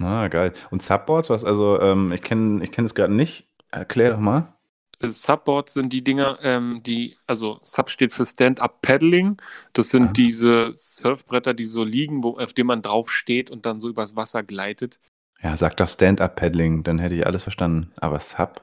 Ah, 0.00 0.28
geil. 0.28 0.52
Und 0.70 0.82
Subboards, 0.82 1.30
was? 1.30 1.44
Also, 1.44 1.80
ähm, 1.80 2.12
ich 2.12 2.22
kenne 2.22 2.64
ich 2.64 2.72
kenn 2.72 2.84
es 2.84 2.94
gerade 2.94 3.12
nicht. 3.12 3.48
Erklär 3.70 4.10
doch 4.12 4.18
mal. 4.20 4.54
Äh, 5.00 5.08
Subboards 5.08 5.74
sind 5.74 5.92
die 5.92 6.02
Dinger, 6.04 6.38
ähm, 6.42 6.82
die, 6.84 7.16
also 7.26 7.58
Sub 7.62 7.90
steht 7.90 8.12
für 8.12 8.24
Stand-Up 8.24 8.82
Paddling. 8.82 9.40
Das 9.72 9.90
sind 9.90 10.08
Ah. 10.08 10.12
diese 10.12 10.72
Surfbretter, 10.74 11.54
die 11.54 11.66
so 11.66 11.84
liegen, 11.84 12.22
wo, 12.24 12.38
auf 12.38 12.54
denen 12.54 12.68
man 12.68 12.82
drauf 12.82 13.10
steht 13.10 13.50
und 13.50 13.66
dann 13.66 13.80
so 13.80 13.88
übers 13.88 14.16
Wasser 14.16 14.42
gleitet. 14.42 15.00
Ja, 15.42 15.56
sag 15.56 15.76
doch 15.76 15.88
Stand-Up-Paddling, 15.88 16.82
dann 16.82 16.98
hätte 16.98 17.14
ich 17.14 17.26
alles 17.26 17.42
verstanden. 17.42 17.92
Aber 17.96 18.20
Sub? 18.20 18.62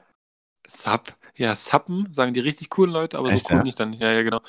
Sub, 0.68 1.16
ja, 1.36 1.54
Suppen, 1.54 2.12
sagen 2.12 2.34
die 2.34 2.40
richtig 2.40 2.70
coolen 2.70 2.92
Leute, 2.92 3.18
aber 3.18 3.32
Echt, 3.32 3.46
so 3.46 3.54
cool 3.54 3.58
ja? 3.58 3.64
nicht 3.64 3.80
dann. 3.80 3.92
Ja, 3.94 4.12
ja, 4.12 4.22
genau. 4.22 4.40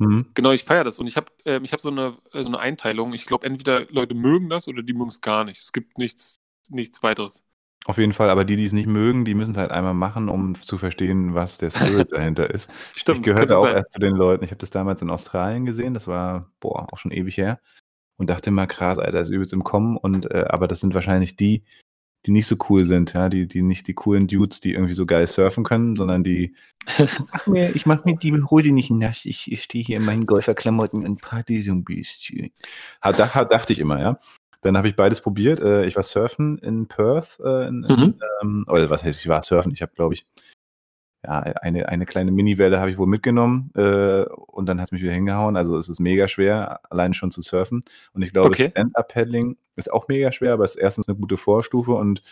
Hm. 0.00 0.26
Genau, 0.34 0.52
ich 0.52 0.64
feiere 0.64 0.84
das 0.84 0.98
und 0.98 1.06
ich 1.06 1.16
habe 1.16 1.30
ich 1.44 1.72
hab 1.72 1.80
so, 1.80 1.90
eine, 1.90 2.16
äh, 2.32 2.42
so 2.42 2.48
eine 2.48 2.58
Einteilung. 2.58 3.12
Ich 3.12 3.26
glaube, 3.26 3.46
entweder 3.46 3.86
Leute 3.90 4.14
mögen 4.14 4.48
das 4.48 4.68
oder 4.68 4.82
die 4.82 4.94
mögen 4.94 5.08
es 5.10 5.20
gar 5.20 5.44
nicht. 5.44 5.60
Es 5.62 5.72
gibt 5.72 5.98
nichts, 5.98 6.40
nichts 6.68 7.02
weiteres. 7.02 7.42
Auf 7.84 7.98
jeden 7.98 8.12
Fall, 8.12 8.30
aber 8.30 8.44
die, 8.44 8.56
die 8.56 8.64
es 8.64 8.72
nicht 8.72 8.86
mögen, 8.86 9.24
die 9.24 9.34
müssen 9.34 9.52
es 9.52 9.56
halt 9.56 9.72
einmal 9.72 9.94
machen, 9.94 10.28
um 10.28 10.54
zu 10.60 10.78
verstehen, 10.78 11.34
was 11.34 11.58
der 11.58 11.70
Spirit 11.70 12.08
dahinter 12.12 12.48
ist. 12.50 12.70
Stimmt, 12.94 13.18
ich 13.18 13.24
gehörte 13.24 13.58
auch 13.58 13.66
sein. 13.66 13.76
erst 13.76 13.92
zu 13.92 13.98
den 13.98 14.14
Leuten. 14.14 14.44
Ich 14.44 14.50
habe 14.50 14.60
das 14.60 14.70
damals 14.70 15.02
in 15.02 15.10
Australien 15.10 15.66
gesehen, 15.66 15.94
das 15.94 16.06
war, 16.06 16.50
boah, 16.60 16.86
auch 16.92 16.98
schon 16.98 17.10
ewig 17.10 17.36
her. 17.36 17.60
Und 18.18 18.30
dachte 18.30 18.50
immer, 18.50 18.68
krass, 18.68 18.98
Alter, 18.98 19.20
ist 19.20 19.30
übelst 19.30 19.52
im 19.52 19.64
Kommen. 19.64 19.96
Und, 19.96 20.30
äh, 20.30 20.44
aber 20.48 20.68
das 20.68 20.80
sind 20.80 20.94
wahrscheinlich 20.94 21.34
die, 21.34 21.64
die 22.24 22.30
nicht 22.30 22.46
so 22.46 22.56
cool 22.68 22.84
sind, 22.84 23.14
ja, 23.14 23.28
die, 23.28 23.48
die 23.48 23.62
nicht 23.62 23.88
die 23.88 23.94
coolen 23.94 24.28
Dudes, 24.28 24.60
die 24.60 24.74
irgendwie 24.74 24.94
so 24.94 25.06
geil 25.06 25.26
surfen 25.26 25.64
können, 25.64 25.96
sondern 25.96 26.22
die, 26.22 26.54
mach 27.32 27.46
mir, 27.48 27.74
ich 27.74 27.84
mach 27.84 28.04
mir 28.04 28.16
die 28.16 28.32
Hose 28.32 28.70
nicht 28.70 28.90
nass, 28.90 29.24
ich, 29.24 29.50
ich 29.50 29.64
stehe 29.64 29.84
hier 29.84 29.96
in 29.96 30.04
meinen 30.04 30.26
Golferklamotten 30.26 31.04
und 31.04 31.20
party 31.20 31.62
so 31.62 31.72
ein 31.72 31.82
bisschen. 31.82 32.52
Ha, 33.02 33.12
da, 33.12 33.34
ha, 33.34 33.44
dachte 33.44 33.72
ich 33.72 33.80
immer, 33.80 34.00
ja. 34.00 34.18
Dann 34.62 34.76
habe 34.76 34.88
ich 34.88 34.96
beides 34.96 35.20
probiert. 35.20 35.60
Äh, 35.60 35.84
ich 35.86 35.96
war 35.96 36.02
surfen 36.02 36.58
in 36.58 36.86
Perth, 36.88 37.38
äh, 37.44 37.68
in, 37.68 37.80
Mhm. 37.80 38.14
ähm, 38.42 38.64
oder 38.68 38.88
was 38.90 39.04
heißt, 39.04 39.20
ich 39.20 39.28
war 39.28 39.42
surfen, 39.42 39.72
ich 39.72 39.82
habe, 39.82 39.92
glaube 39.94 40.14
ich, 40.14 40.26
ja, 41.24 41.38
eine, 41.38 41.88
eine 41.88 42.04
kleine 42.04 42.32
Mini-Welle 42.32 42.80
habe 42.80 42.90
ich 42.90 42.98
wohl 42.98 43.06
mitgenommen 43.06 43.70
äh, 43.76 44.24
und 44.24 44.66
dann 44.66 44.80
hat 44.80 44.88
es 44.88 44.92
mich 44.92 45.02
wieder 45.02 45.12
hingehauen. 45.12 45.56
Also 45.56 45.76
es 45.76 45.88
ist 45.88 46.00
mega 46.00 46.26
schwer, 46.26 46.80
alleine 46.90 47.14
schon 47.14 47.30
zu 47.30 47.40
surfen. 47.42 47.84
Und 48.12 48.22
ich 48.22 48.32
glaube, 48.32 48.48
Okay. 48.48 48.70
Stand-Up-Paddling 48.70 49.56
ist 49.76 49.92
auch 49.92 50.08
mega 50.08 50.32
schwer, 50.32 50.54
aber 50.54 50.64
es 50.64 50.74
ist 50.74 50.82
erstens 50.82 51.08
eine 51.08 51.16
gute 51.18 51.36
Vorstufe 51.36 51.92
und 51.92 52.22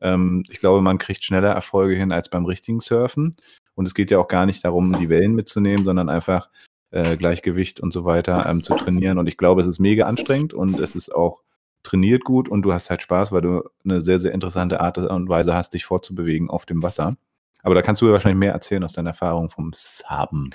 ähm, 0.00 0.42
ich 0.50 0.58
glaube, 0.58 0.82
man 0.82 0.98
kriegt 0.98 1.24
schneller 1.24 1.50
Erfolge 1.52 1.94
hin 1.94 2.10
als 2.10 2.28
beim 2.28 2.44
richtigen 2.44 2.80
Surfen. 2.80 3.36
Und 3.74 3.86
es 3.86 3.94
geht 3.94 4.10
ja 4.10 4.18
auch 4.18 4.28
gar 4.28 4.44
nicht 4.44 4.64
darum, 4.64 4.98
die 4.98 5.08
Wellen 5.08 5.34
mitzunehmen, 5.34 5.84
sondern 5.84 6.08
einfach 6.08 6.50
äh, 6.90 7.16
Gleichgewicht 7.16 7.78
und 7.80 7.92
so 7.92 8.04
weiter 8.04 8.44
ähm, 8.46 8.64
zu 8.64 8.74
trainieren. 8.74 9.18
Und 9.18 9.28
ich 9.28 9.36
glaube, 9.36 9.60
es 9.60 9.68
ist 9.68 9.78
mega 9.78 10.06
anstrengend 10.06 10.52
und 10.52 10.80
es 10.80 10.96
ist 10.96 11.14
auch 11.14 11.42
trainiert 11.82 12.24
gut 12.24 12.48
und 12.48 12.62
du 12.62 12.72
hast 12.72 12.90
halt 12.90 13.02
Spaß, 13.02 13.32
weil 13.32 13.42
du 13.42 13.62
eine 13.84 14.00
sehr, 14.00 14.20
sehr 14.20 14.32
interessante 14.32 14.80
Art 14.80 14.98
und 14.98 15.28
Weise 15.28 15.54
hast, 15.54 15.74
dich 15.74 15.84
fortzubewegen 15.84 16.48
auf 16.50 16.64
dem 16.66 16.82
Wasser. 16.82 17.16
Aber 17.62 17.74
da 17.74 17.82
kannst 17.82 18.02
du 18.02 18.06
ja 18.06 18.12
wahrscheinlich 18.12 18.38
mehr 18.38 18.52
erzählen 18.52 18.82
aus 18.84 18.92
deiner 18.92 19.10
Erfahrung 19.10 19.50
vom 19.50 19.70
Saben. 19.74 20.50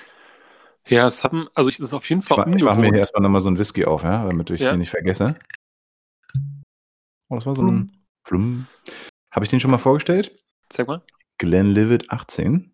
Ja, 0.88 1.10
Suppen, 1.10 1.48
also 1.54 1.70
ich, 1.70 1.78
das 1.78 1.88
ist 1.88 1.94
auf 1.94 2.08
jeden 2.10 2.22
Ich, 2.22 2.28
Fall 2.28 2.38
mach- 2.48 2.56
ich 2.56 2.64
mache 2.64 2.80
mir 2.80 2.88
hier 2.90 3.00
erstmal 3.00 3.22
nochmal 3.22 3.42
so 3.42 3.50
ein 3.50 3.58
Whisky 3.58 3.86
auf, 3.86 4.04
ja, 4.04 4.26
damit 4.26 4.50
ich 4.52 4.62
Ja. 4.62 4.72
den 4.72 4.80
nicht 4.80 4.90
vergesse. 4.90 5.36
Oh, 7.30 7.36
das 7.36 7.46
war 7.46 7.56
so 7.56 7.62
ein 7.64 7.92
Flum. 8.26 8.68
Habe 9.32 9.44
ich 9.44 9.50
den 9.50 9.60
schon 9.60 9.72
mal 9.72 9.78
vorgestellt? 9.78 10.42
Sag 10.72 10.88
mal. 10.88 11.02
Glenlivet 11.40 12.10
18. 12.10 12.72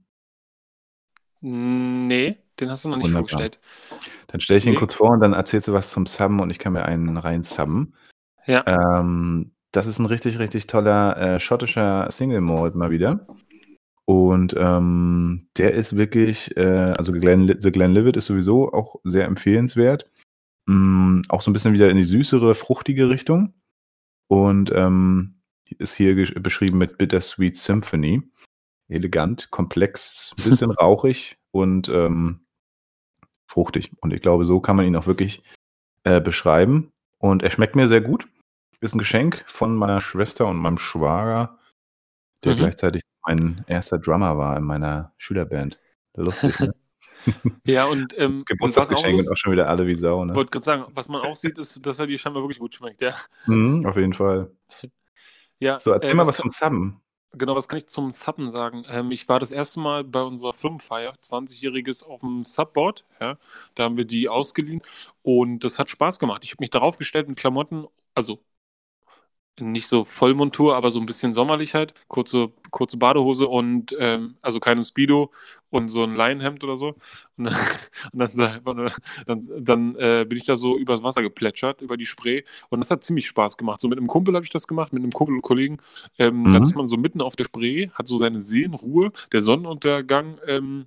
Nee, 1.42 2.38
den 2.60 2.70
hast 2.70 2.86
du 2.86 2.90
noch 2.90 2.98
nicht 2.98 3.06
Wunderbar. 3.06 3.28
vorgestellt. 3.30 3.60
Dann 4.28 4.40
stelle 4.42 4.60
ich 4.60 4.66
ihn 4.66 4.76
kurz 4.76 4.94
vor 4.94 5.10
und 5.10 5.20
dann 5.20 5.34
erzählst 5.34 5.68
du 5.68 5.74
was 5.74 5.92
zum 5.92 6.06
Subben 6.06 6.40
und 6.40 6.50
ich 6.50 6.60
kann 6.60 6.74
mir 6.74 6.86
einen 6.86 7.18
rein 7.18 7.44
subben. 7.44 7.94
Ja. 8.46 9.00
Ähm, 9.00 9.52
das 9.72 9.88
ist 9.88 10.00
ein 10.00 10.06
richtig, 10.06 10.40
richtig 10.40 10.68
toller 10.68 11.18
äh, 11.18 11.40
schottischer 11.40 12.10
Single 12.12 12.42
Malt 12.42 12.76
mal 12.76 12.92
wieder. 12.92 13.26
Und 14.06 14.54
ähm, 14.58 15.48
der 15.58 15.74
ist 15.74 15.96
wirklich, 15.96 16.56
äh, 16.58 16.94
also 16.98 17.14
Glen, 17.14 17.56
The 17.60 17.72
Glenlivet 17.72 18.18
ist 18.18 18.26
sowieso 18.26 18.72
auch 18.74 18.98
sehr 19.04 19.26
empfehlenswert. 19.26 20.10
Mm, 20.66 21.22
auch 21.30 21.42
so 21.42 21.50
ein 21.50 21.54
bisschen 21.54 21.74
wieder 21.74 21.90
in 21.90 21.98
die 21.98 22.04
süßere, 22.04 22.54
fruchtige 22.54 23.10
Richtung. 23.10 23.54
Und 24.28 24.72
ähm, 24.76 25.36
ist 25.80 25.96
hier 25.96 26.16
beschrieben 26.42 26.78
mit 26.78 26.98
Bittersweet 26.98 27.58
Symphony. 27.58 28.22
Elegant, 28.90 29.50
komplex, 29.52 30.34
ein 30.38 30.44
bisschen 30.50 30.72
rauchig 30.72 31.38
und 31.52 31.90
ähm, 31.90 32.46
fruchtig. 33.48 33.92
Und 34.02 34.14
ich 34.14 34.22
glaube, 34.22 34.46
so 34.46 34.60
kann 34.60 34.76
man 34.76 34.86
ihn 34.86 34.96
auch 34.96 35.08
wirklich 35.08 35.44
äh, 36.04 36.22
beschreiben. 36.22 36.92
Und 37.18 37.42
er 37.42 37.50
schmeckt 37.50 37.76
mir 37.76 37.88
sehr 37.88 38.02
gut. 38.02 38.28
Ist 38.84 38.96
ein 38.96 39.00
Geschenk 39.00 39.44
von 39.48 39.76
meiner 39.76 40.02
Schwester 40.02 40.46
und 40.46 40.58
meinem 40.58 40.78
Schwager, 40.78 41.58
der 42.44 42.52
Mhm. 42.52 42.58
gleichzeitig 42.58 43.02
mein 43.26 43.64
erster 43.68 43.98
Drummer 43.98 44.38
war 44.38 44.58
in 44.58 44.64
meiner 44.66 45.14
Schülerband. 45.18 45.80
Lustig, 46.18 46.60
ne? 46.60 46.74
Ja, 47.66 47.86
und, 47.86 48.14
ähm, 48.20 48.44
und 48.60 48.76
was 48.76 48.92
auch 48.92 49.38
schon 49.38 49.54
wieder 49.54 49.70
alle 49.70 49.88
wie 49.88 49.96
Sau, 49.96 50.26
ne? 50.26 50.36
wollte 50.36 50.52
gerade 50.52 50.66
sagen, 50.66 50.86
was 50.94 51.08
man 51.08 51.22
auch 51.22 51.38
sieht, 51.38 51.58
ist, 51.58 51.86
dass 51.86 52.00
er 52.00 52.08
dir 52.08 52.18
scheinbar 52.18 52.44
wirklich 52.44 52.60
gut 52.60 52.76
schmeckt, 52.76 53.02
ja. 53.02 53.16
Mhm, 53.46 53.86
auf 53.86 53.96
jeden 53.96 54.14
Fall. 54.14 54.52
Ja, 55.60 55.80
So, 55.80 55.92
erzähl 55.94 56.12
äh, 56.12 56.16
mal 56.16 56.24
was 56.24 56.30
was 56.30 56.42
vom 56.42 56.50
Subben. 56.52 57.02
Genau, 57.36 57.56
was 57.56 57.70
kann 57.70 57.78
ich 57.78 57.88
zum 57.88 58.12
Subben 58.12 58.52
sagen? 58.52 58.84
Ähm, 58.90 59.12
ich 59.12 59.30
war 59.30 59.40
das 59.40 59.52
erste 59.52 59.80
Mal 59.80 60.04
bei 60.04 60.22
unserer 60.22 60.54
Firmenfeier, 60.54 61.14
20-jähriges 61.22 62.04
auf 62.06 62.20
dem 62.20 62.44
Subboard. 62.44 63.06
Ja, 63.22 63.38
da 63.76 63.84
haben 63.86 63.96
wir 63.96 64.06
die 64.06 64.28
ausgeliehen 64.28 64.82
und 65.22 65.64
das 65.64 65.80
hat 65.80 65.90
Spaß 65.90 66.20
gemacht. 66.20 66.44
Ich 66.44 66.52
habe 66.52 66.62
mich 66.62 66.70
darauf 66.70 66.98
gestellt 66.98 67.30
mit 67.30 67.38
Klamotten, 67.40 67.88
also 68.14 68.40
nicht 69.60 69.88
so 69.88 70.04
Vollmontur, 70.04 70.76
aber 70.76 70.92
so 70.92 71.00
ein 71.00 71.06
bisschen 71.06 71.34
sommerlich 71.34 71.76
halt. 71.76 71.94
Kurze, 72.08 72.52
kurze 72.72 72.98
Badehose 72.98 73.48
und 73.48 73.96
ähm, 74.00 74.36
also 74.42 74.60
keine 74.60 74.84
Speedo 74.84 75.32
und 75.70 75.90
so 75.90 76.04
ein 76.04 76.16
Leinenhemd 76.16 76.64
oder 76.64 76.78
so. 76.78 76.96
Und 77.38 77.46
dann, 77.46 77.56
und 78.14 78.38
dann, 78.38 78.92
dann, 79.26 79.42
dann 79.60 79.96
äh, 79.96 80.26
bin 80.28 80.38
ich 80.38 80.46
da 80.46 80.56
so 80.56 80.78
übers 80.78 81.04
Wasser 81.04 81.22
geplätschert, 81.22 81.82
über 81.82 81.98
die 81.98 82.06
Spree. 82.06 82.44
Und 82.70 82.80
das 82.80 82.92
hat 82.92 83.04
ziemlich 83.04 83.28
Spaß 83.28 83.58
gemacht. 83.58 83.82
So 83.82 83.88
mit 83.88 83.98
einem 83.98 84.08
Kumpel 84.08 84.36
habe 84.36 84.46
ich 84.46 84.52
das 84.52 84.68
gemacht, 84.68 84.94
mit 84.94 85.04
einem 85.04 85.12
Kumpel 85.12 85.36
und 85.36 85.42
Kollegen. 85.42 85.78
Ähm, 86.18 86.44
Mhm. 86.44 86.54
Dann 86.54 86.64
ist 86.64 86.76
man 86.76 86.88
so 86.88 86.98
mitten 86.98 87.22
auf 87.22 87.36
der 87.36 87.46
Spree, 87.46 87.90
hat 87.94 88.08
so 88.08 88.18
seine 88.18 88.40
Seelenruhe. 88.40 89.12
Der 89.32 89.42
Sonnenuntergang 89.42 90.40
ähm, 90.48 90.86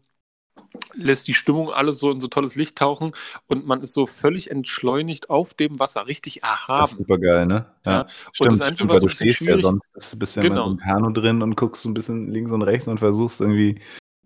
lässt 0.95 1.29
die 1.29 1.35
Stimmung 1.35 1.71
alles 1.71 1.99
so 1.99 2.11
in 2.11 2.21
so 2.21 2.29
tolles 2.29 2.55
Licht 2.55 2.77
tauchen 2.77 3.13
und 3.47 3.67
man 3.67 3.81
ist 3.83 3.95
so 3.95 4.07
völlig 4.07 4.51
entschleunigt 4.51 5.31
auf 5.31 5.55
dem 5.55 5.79
Wasser, 5.79 6.07
richtig 6.07 6.41
Das 6.43 6.51
ist 6.53 6.69
erhaben. 6.69 6.87
super 6.99 7.19
geil, 7.19 7.47
ne? 7.47 7.67
Ja. 7.85 8.07
Stimmt, 8.33 8.53
das 8.53 8.61
Einzige, 8.61 8.77
stimmt, 8.77 8.91
was 8.91 8.95
weil 9.03 9.09
du 9.09 9.15
stehst 9.15 9.41
ja 9.41 9.47
schwierig- 9.47 9.63
sonst 9.63 9.83
bist, 9.95 10.19
bist 10.19 10.37
ja 10.37 10.43
Genau. 10.43 10.67
einem 10.67 10.77
Kanu 10.79 11.11
drin 11.11 11.43
und 11.43 11.57
guckst 11.57 11.83
so 11.83 11.89
ein 11.89 11.95
bisschen 11.95 12.31
links 12.31 12.51
und 12.51 12.63
rechts 12.63 12.89
und 12.89 12.99
versuchst 12.99 13.41
irgendwie 13.41 13.81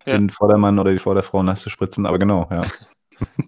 Ja. 0.06 0.16
den 0.16 0.30
Vordermann 0.30 0.78
oder 0.78 0.92
die 0.92 0.98
Vorderfrau 0.98 1.42
nass 1.42 1.60
zu 1.60 1.70
spritzen, 1.70 2.06
aber 2.06 2.18
genau, 2.18 2.48
ja. 2.50 2.62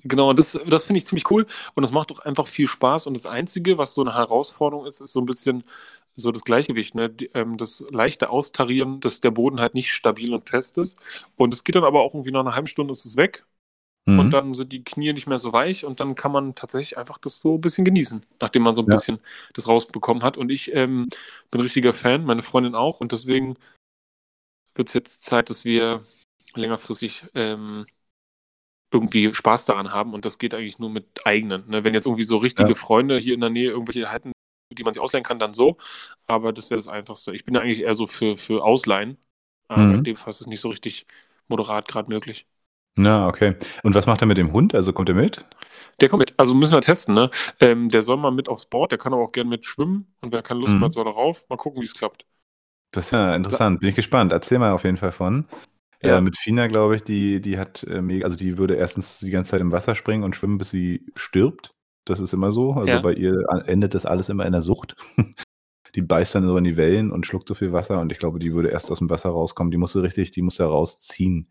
Genau, 0.05 0.29
und 0.31 0.39
das, 0.39 0.61
das 0.67 0.85
finde 0.85 0.99
ich 0.99 1.07
ziemlich 1.07 1.31
cool 1.31 1.47
und 1.75 1.83
das 1.83 1.93
macht 1.93 2.13
auch 2.13 2.19
einfach 2.21 2.47
viel 2.47 2.67
Spaß. 2.69 3.07
Und 3.07 3.15
das 3.15 3.25
Einzige, 3.25 3.79
was 3.79 3.95
so 3.95 4.03
eine 4.03 4.15
Herausforderung 4.15 4.85
ist, 4.85 5.01
ist 5.01 5.15
so 5.15 5.21
ein 5.21 5.25
bisschen 5.27 5.65
so 6.17 6.31
das 6.33 6.45
Gleichgewicht, 6.45 6.95
ne? 6.95 7.09
Die, 7.11 7.27
ähm, 7.35 7.57
das 7.57 7.85
leichte 7.91 8.31
Austarieren, 8.31 9.01
dass 9.01 9.21
der 9.21 9.31
Boden 9.31 9.61
halt 9.61 9.75
nicht 9.75 9.93
stabil 9.93 10.35
und 10.35 10.49
fest 10.49 10.79
ist. 10.79 10.99
Und 11.37 11.55
es 11.55 11.65
geht 11.65 11.75
dann 11.75 11.85
aber 11.85 12.03
auch 12.03 12.15
irgendwie 12.15 12.33
nach 12.33 12.41
einer 12.41 12.55
halben 12.55 12.67
Stunde 12.67 12.93
ist 12.93 13.05
es 13.05 13.17
weg 13.17 13.45
Mhm. 14.05 14.19
und 14.19 14.31
dann 14.33 14.55
sind 14.55 14.73
die 14.73 14.83
Knie 14.83 15.13
nicht 15.13 15.29
mehr 15.29 15.39
so 15.39 15.53
weich 15.53 15.85
und 15.85 16.01
dann 16.01 16.17
kann 16.17 16.33
man 16.33 16.57
tatsächlich 16.57 16.99
einfach 16.99 17.19
das 17.19 17.41
so 17.41 17.55
ein 17.55 17.61
bisschen 17.61 17.85
genießen, 17.85 18.27
nachdem 18.41 18.63
man 18.63 18.75
so 18.75 18.83
ein 18.83 18.87
Ja. 18.89 18.95
bisschen 18.95 19.21
das 19.55 19.69
rausbekommen 19.69 20.25
hat. 20.25 20.37
Und 20.37 20.51
ich 20.51 20.75
ähm, 20.75 21.09
bin 21.53 21.61
ein 21.61 21.63
richtiger 21.63 21.93
Fan, 21.95 22.25
meine 22.25 22.43
Freundin 22.43 22.75
auch 22.75 23.01
und 23.01 23.13
deswegen 23.13 23.57
wird 24.75 24.89
es 24.89 24.95
jetzt 24.95 25.25
Zeit, 25.25 25.51
dass 25.51 25.65
wir 25.65 26.03
längerfristig 26.55 27.25
ähm, 27.35 27.87
irgendwie 28.93 29.33
Spaß 29.33 29.65
daran 29.67 29.93
haben 29.93 30.15
und 30.15 30.25
das 30.25 30.39
geht 30.39 30.53
eigentlich 30.53 30.79
nur 30.79 30.91
mit 30.91 31.25
eigenen. 31.25 31.69
Ne? 31.71 31.85
Wenn 31.85 31.95
jetzt 31.95 32.07
irgendwie 32.07 32.25
so 32.25 32.39
richtige 32.39 32.71
Ja. 32.71 32.75
Freunde 32.75 33.19
hier 33.19 33.35
in 33.35 33.41
der 33.41 33.51
Nähe 33.51 33.71
irgendwelche 33.71 34.11
halten, 34.11 34.33
die 34.75 34.85
man 34.85 34.93
sich 34.95 35.03
ausleihen 35.03 35.25
kann, 35.25 35.39
dann 35.39 35.55
so. 35.55 35.77
Aber 36.27 36.53
das 36.53 36.71
wäre 36.71 36.79
das 36.79 36.89
Einfachste. 36.89 37.35
Ich 37.35 37.45
bin 37.45 37.55
ja 37.55 37.61
eigentlich 37.63 37.81
eher 37.81 37.95
so 37.95 38.07
für, 38.07 38.37
für 38.37 38.65
Ausleihen. 38.65 39.19
Aber 39.69 39.83
Mhm. 39.89 39.95
in 39.95 40.05
dem 40.05 40.17
Fall 40.17 40.31
ist 40.33 40.41
es 40.43 40.47
nicht 40.47 40.61
so 40.61 40.69
richtig 40.71 41.07
moderat 41.49 41.89
gerade 41.89 42.09
möglich. 42.11 42.47
Na, 42.97 43.29
okay. 43.29 43.57
Und 43.83 43.95
was 43.95 44.07
macht 44.07 44.21
er 44.23 44.27
mit 44.27 44.39
dem 44.39 44.53
Hund? 44.53 44.75
Also 44.75 44.93
kommt 44.93 45.09
er 45.09 45.15
mit? 45.15 45.45
Der 46.01 46.09
kommt 46.09 46.21
mit. 46.21 46.35
Also 46.39 46.55
müssen 46.55 46.75
wir 46.75 46.81
testen, 46.81 47.15
ne? 47.15 47.31
Ähm, 47.61 47.89
der 47.89 48.03
soll 48.03 48.17
mal 48.17 48.31
mit 48.31 48.49
aufs 48.49 48.67
Board, 48.67 48.93
der 48.93 48.99
kann 48.99 49.13
aber 49.13 49.23
auch 49.25 49.33
gerne 49.33 49.51
mit 49.51 49.65
schwimmen 49.65 50.13
und 50.21 50.33
wer 50.33 50.43
keine 50.43 50.61
Lust 50.61 50.75
Mhm. 50.75 50.83
hat, 50.85 50.93
soll 50.93 51.07
er 51.07 51.13
rauf. 51.13 51.45
Mal 51.49 51.57
gucken, 51.57 51.81
wie 51.81 51.87
es 51.87 51.95
klappt. 51.95 52.25
Das 52.93 53.07
ist 53.07 53.11
ja 53.13 53.35
interessant. 53.35 53.81
Bin 53.81 53.89
ich 53.89 53.95
gespannt. 53.95 54.33
Erzähl 54.33 54.59
mal 54.59 54.73
auf 54.73 54.85
jeden 54.85 54.97
Fall 54.99 55.13
von. 55.13 55.47
Ja. 56.03 56.19
Äh, 56.19 56.21
mit 56.21 56.37
Fina, 56.39 56.67
glaube 56.67 56.97
ich, 56.97 57.05
die, 57.05 57.41
die 57.41 57.59
hat 57.59 57.85
äh, 57.85 58.03
mega, 58.03 58.25
also 58.25 58.37
die 58.37 58.59
würde 58.59 58.75
erstens 58.75 59.21
die 59.21 59.31
ganze 59.31 59.53
Zeit 59.53 59.61
im 59.61 59.73
Wasser 59.73 59.95
springen 59.95 60.25
und 60.25 60.37
schwimmen, 60.37 60.59
bis 60.59 60.71
sie 60.71 61.07
stirbt. 61.17 61.73
Das 62.05 62.21
ist 62.21 62.33
immer 62.33 62.53
so. 62.53 62.73
Also 62.73 62.89
Ja. 62.89 63.01
bei 63.01 63.13
ihr 63.15 63.45
endet 63.67 63.95
das 63.95 64.07
alles 64.07 64.29
immer 64.29 64.45
in 64.47 64.53
der 64.53 64.63
Sucht. 64.63 64.97
die 65.95 66.03
beißt 66.03 66.35
dann 66.35 66.47
so 66.47 66.57
in 66.57 66.65
die 66.65 66.77
Wellen 66.77 67.11
und 67.11 67.27
schluckt 67.27 67.47
so 67.49 67.55
viel 67.55 67.73
Wasser 67.73 68.01
und 68.01 68.11
ich 68.13 68.19
glaube, 68.19 68.39
die 68.39 68.55
würde 68.55 68.71
erst 68.71 68.91
aus 68.91 68.99
dem 68.99 69.11
Wasser 69.11 69.29
rauskommen. 69.31 69.71
Die 69.71 69.77
musste 69.77 70.03
richtig, 70.03 70.31
die 70.31 70.43
musste 70.43 70.65
rausziehen. 70.65 71.49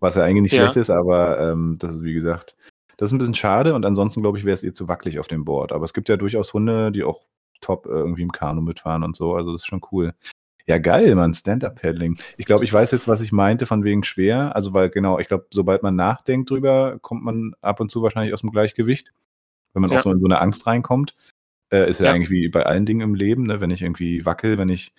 Was 0.00 0.16
ja 0.16 0.24
eigentlich 0.24 0.42
nicht 0.42 0.52
Ja. 0.52 0.62
schlecht 0.62 0.76
ist, 0.76 0.90
aber 0.90 1.38
ähm, 1.38 1.76
das 1.78 1.96
ist 1.98 2.02
wie 2.02 2.12
gesagt, 2.12 2.56
das 2.96 3.08
ist 3.10 3.12
ein 3.14 3.18
bisschen 3.18 3.34
schade 3.34 3.74
und 3.74 3.86
ansonsten 3.86 4.20
glaube 4.20 4.36
ich, 4.38 4.44
wäre 4.44 4.54
es 4.54 4.64
ihr 4.64 4.72
zu 4.72 4.88
wackelig 4.88 5.18
auf 5.20 5.28
dem 5.28 5.44
Board. 5.44 5.72
Aber 5.72 5.84
es 5.84 5.92
gibt 5.94 6.08
ja 6.08 6.16
durchaus 6.16 6.52
Hunde, 6.52 6.90
die 6.92 7.04
auch 7.04 7.20
top 7.60 7.86
äh, 7.86 7.90
irgendwie 7.90 8.22
im 8.22 8.32
Kanu 8.32 8.60
mitfahren 8.62 9.04
und 9.04 9.14
so. 9.14 9.34
Also 9.36 9.52
das 9.52 9.62
ist 9.62 9.66
schon 9.68 9.80
cool. 9.92 10.12
Ja, 10.66 10.78
geil, 10.78 11.14
Mann, 11.16 11.34
Stand-Up-Paddling. 11.34 12.16
Ich 12.36 12.46
glaube, 12.46 12.64
ich 12.64 12.72
weiß 12.72 12.90
jetzt, 12.92 13.08
was 13.08 13.20
ich 13.20 13.32
meinte 13.32 13.66
von 13.66 13.82
wegen 13.82 14.04
schwer. 14.04 14.54
Also, 14.54 14.72
weil 14.72 14.90
genau, 14.90 15.18
ich 15.18 15.26
glaube, 15.26 15.46
sobald 15.52 15.82
man 15.82 15.96
nachdenkt 15.96 16.50
drüber, 16.50 16.98
kommt 17.00 17.24
man 17.24 17.54
ab 17.62 17.80
und 17.80 17.90
zu 17.90 18.00
wahrscheinlich 18.02 18.32
aus 18.32 18.42
dem 18.42 18.50
Gleichgewicht. 18.52 19.12
Wenn 19.74 19.82
man 19.82 19.90
Ja. 19.90 19.98
auch 19.98 20.02
so 20.02 20.10
in 20.12 20.18
so 20.18 20.26
eine 20.26 20.40
Angst 20.40 20.66
reinkommt. 20.66 21.14
Äh, 21.70 21.88
ist 21.88 22.00
ja, 22.00 22.06
Ja. 22.06 22.12
eigentlich 22.12 22.30
wie 22.30 22.48
bei 22.48 22.64
allen 22.66 22.84
Dingen 22.84 23.00
im 23.00 23.14
Leben, 23.14 23.46
ne? 23.46 23.60
wenn 23.60 23.70
ich 23.70 23.82
irgendwie 23.82 24.24
wackel, 24.26 24.58
wenn 24.58 24.68
ich 24.68 24.94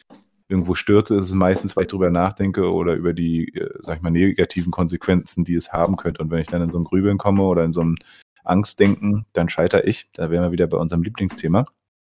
irgendwo 0.49 0.75
stürze, 0.75 1.15
ist 1.15 1.25
es 1.25 1.33
meistens, 1.33 1.75
weil 1.75 1.83
ich 1.83 1.89
drüber 1.89 2.09
nachdenke 2.09 2.71
oder 2.71 2.95
über 2.95 3.13
die, 3.13 3.53
äh, 3.55 3.69
sag 3.81 3.97
ich 3.97 4.01
mal, 4.01 4.09
negativen 4.09 4.71
Konsequenzen, 4.71 5.43
die 5.43 5.55
es 5.55 5.71
haben 5.71 5.95
könnte. 5.95 6.21
Und 6.21 6.31
wenn 6.31 6.39
ich 6.39 6.47
dann 6.47 6.61
in 6.61 6.71
so 6.71 6.79
ein 6.79 6.83
Grübeln 6.83 7.17
komme 7.17 7.43
oder 7.43 7.63
in 7.63 7.71
so 7.71 7.81
ein 7.83 7.95
Angstdenken, 8.43 9.25
dann 9.33 9.49
scheitere 9.49 9.83
ich. 9.85 10.09
Da 10.13 10.29
wären 10.29 10.43
wir 10.43 10.51
wieder 10.51 10.67
bei 10.67 10.77
unserem 10.77 11.03
Lieblingsthema. 11.03 11.65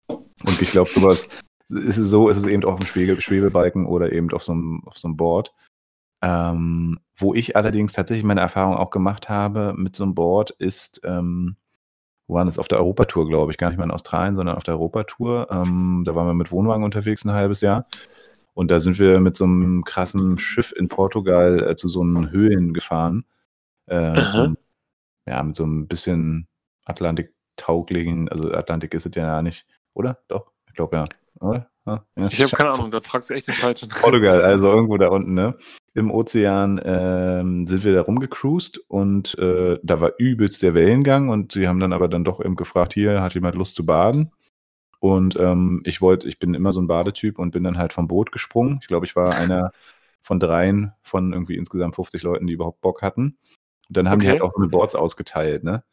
Und 0.08 0.62
ich 0.62 0.72
glaube, 0.72 0.90
sowas 0.92 1.28
ist 1.70 1.98
es 1.98 2.10
so, 2.10 2.30
ist 2.30 2.38
es 2.38 2.46
eben 2.48 2.64
auch 2.66 2.74
auf 2.74 2.80
dem 2.80 2.88
Schwebe 2.88 3.20
Schwebebalken 3.20 3.86
oder 3.86 4.12
eben 4.12 4.32
auf 4.32 4.44
so 4.44 4.52
einem, 4.54 4.84
auf 4.86 4.98
so 4.98 5.08
einem 5.08 5.18
Board. 5.18 5.54
Ähm, 6.22 7.00
wo 7.16 7.34
ich 7.34 7.56
allerdings 7.56 7.94
tatsächlich 7.94 8.26
meine 8.26 8.42
Erfahrung 8.42 8.76
auch 8.76 8.90
gemacht 8.90 9.30
habe 9.30 9.74
mit 9.78 9.96
so 9.96 10.04
einem 10.04 10.16
Board, 10.16 10.52
ist, 10.52 11.02
ähm, 11.04 11.56
wo 12.30 12.36
waren 12.36 12.46
das? 12.46 12.60
Auf 12.60 12.68
der 12.68 12.78
Europatour, 12.78 13.28
glaube 13.28 13.52
ich, 13.52 13.58
gar 13.58 13.70
nicht 13.70 13.78
mal 13.80 13.86
in 13.86 13.92
Australien, 13.92 14.36
sondern 14.36 14.56
auf 14.56 14.64
der 14.64 14.76
Europatour. 14.76 15.48
Ähm, 15.50 16.04
da 16.06 16.14
waren 16.14 16.28
wir 16.28 16.36
mit 16.36 16.52
Wohnwagen 16.52 16.84
unterwegs 16.84 17.26
ein 17.26 17.34
halbes 17.34 17.62
Jahr. 17.62 17.88
Und 18.54 18.70
da 18.70 18.80
sind 18.80 19.00
wir 19.00 19.20
mit 19.20 19.36
so 19.36 19.46
einem 19.46 19.84
krassen 19.84 20.38
Schiff 20.38 20.72
in 20.78 20.90
Portugal 20.90 21.68
äh, 21.68 21.76
zu 21.76 21.88
so 21.90 22.02
einen 22.02 22.30
Höhlen 22.30 22.74
gefahren. 22.74 23.26
Äh, 23.88 24.12
mit, 24.12 24.26
so 24.26 24.38
einem, 24.40 24.58
ja, 25.28 25.42
mit 25.42 25.56
so 25.56 25.64
einem 25.64 25.88
bisschen 25.88 26.48
Atlantik-tauglichen, 26.86 28.30
also 28.30 28.52
Atlantik 28.52 28.94
ist 28.94 29.08
es 29.08 29.16
ja 29.16 29.42
nicht, 29.42 29.66
oder? 29.96 30.20
Doch, 30.28 30.52
ich 30.68 30.76
glaube 30.76 30.98
ja. 30.98 31.06
Oder? 31.40 31.70
Ja, 31.88 32.06
ja. 32.16 32.28
Ich 32.30 32.42
habe 32.42 32.52
keine 32.52 32.72
Ahnung, 32.72 32.92
da 32.92 33.02
fragst 33.02 33.32
du 33.32 33.34
echt 33.34 33.48
den 33.48 33.56
Falschen. 33.56 33.90
Portugal, 33.90 34.44
also 34.44 34.70
irgendwo 34.70 34.98
da 34.98 35.08
unten, 35.08 35.34
ne? 35.34 35.56
Im 36.00 36.12
Ozean 36.12 36.82
ähm, 36.84 37.68
sind 37.68 37.84
wir 37.84 37.94
da 37.94 38.02
rumgecruised 38.02 38.80
und 38.88 39.38
äh, 39.38 39.80
da 39.84 40.02
war 40.02 40.14
übelst 40.18 40.62
der 40.64 40.74
Wellengang 40.74 41.30
und 41.30 41.52
sie 41.54 41.68
haben 41.68 41.80
dann 41.80 41.94
aber 41.94 42.08
dann 42.08 42.24
doch 42.24 42.40
eben 42.44 42.56
gefragt, 42.56 42.94
hier, 42.94 43.22
hat 43.22 43.36
jemand 43.36 43.56
Lust 43.56 43.76
zu 43.76 43.86
baden? 43.86 44.32
Und 45.00 45.38
ähm, 45.40 45.82
ich 45.86 46.02
wollte, 46.02 46.28
ich 46.28 46.40
bin 46.40 46.54
immer 46.54 46.74
so 46.74 46.82
ein 46.82 46.88
Badetyp 46.88 47.40
und 47.40 47.52
bin 47.52 47.64
dann 47.64 47.78
halt 47.78 47.94
vom 47.94 48.08
Boot 48.08 48.32
gesprungen. 48.32 48.80
Ich 48.82 48.88
glaube, 48.88 49.06
ich 49.06 49.16
war 49.16 49.38
einer 49.38 49.72
von 50.22 50.40
dreien 50.40 50.94
von 51.02 51.34
irgendwie 51.34 51.56
insgesamt 51.58 51.96
50 51.96 52.24
Leuten, 52.24 52.48
die 52.48 52.54
überhaupt 52.54 52.82
Bock 52.82 53.02
hatten. 53.02 53.38
Und 53.90 53.98
dann 53.98 54.10
haben 54.10 54.20
die 54.22 54.28
Okay. 54.28 54.34
halt 54.34 54.42
auch 54.44 54.52
so 54.54 54.60
eine 54.60 54.70
Boards 54.70 54.96
ausgeteilt, 54.96 55.64
ne? 55.64 55.84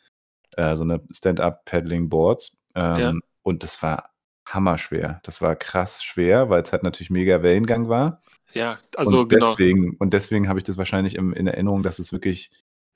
Äh, 0.56 0.76
so 0.76 0.84
eine 0.84 1.02
Stand-Up-Paddling-Boards. 1.10 2.56
Ähm, 2.74 3.00
Ja. 3.00 3.14
Und 3.42 3.62
das 3.62 3.82
war 3.82 4.10
hammerschwer. 4.46 5.20
Das 5.24 5.40
war 5.42 5.56
krass 5.56 6.02
schwer, 6.02 6.48
weil 6.48 6.62
es 6.62 6.72
halt 6.72 6.82
natürlich 6.82 7.10
mega 7.10 7.42
Wellengang 7.42 7.88
war. 7.88 8.22
Ja, 8.52 8.78
also 8.96 9.20
und 9.20 9.28
genau. 9.28 9.50
deswegen, 9.50 9.96
und 9.98 10.14
deswegen 10.14 10.48
habe 10.48 10.58
ich 10.58 10.64
das 10.64 10.78
wahrscheinlich 10.78 11.16
im, 11.16 11.32
in 11.34 11.46
Erinnerung, 11.46 11.82
dass 11.82 11.98
es 11.98 12.12
wirklich 12.12 12.50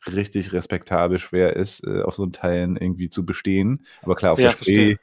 richtig 0.07 0.53
respektabel 0.53 1.19
schwer 1.19 1.57
ist, 1.57 1.85
äh, 1.87 2.03
auf 2.03 2.15
so 2.15 2.25
Teilen 2.27 2.77
irgendwie 2.77 3.11
zu 3.11 3.27
bestehen. 3.27 3.85
Aber 4.03 4.15
klar, 4.15 4.33
auf 4.33 4.41
Ja, 4.41 4.51
der 4.51 4.57
Spree 4.57 4.97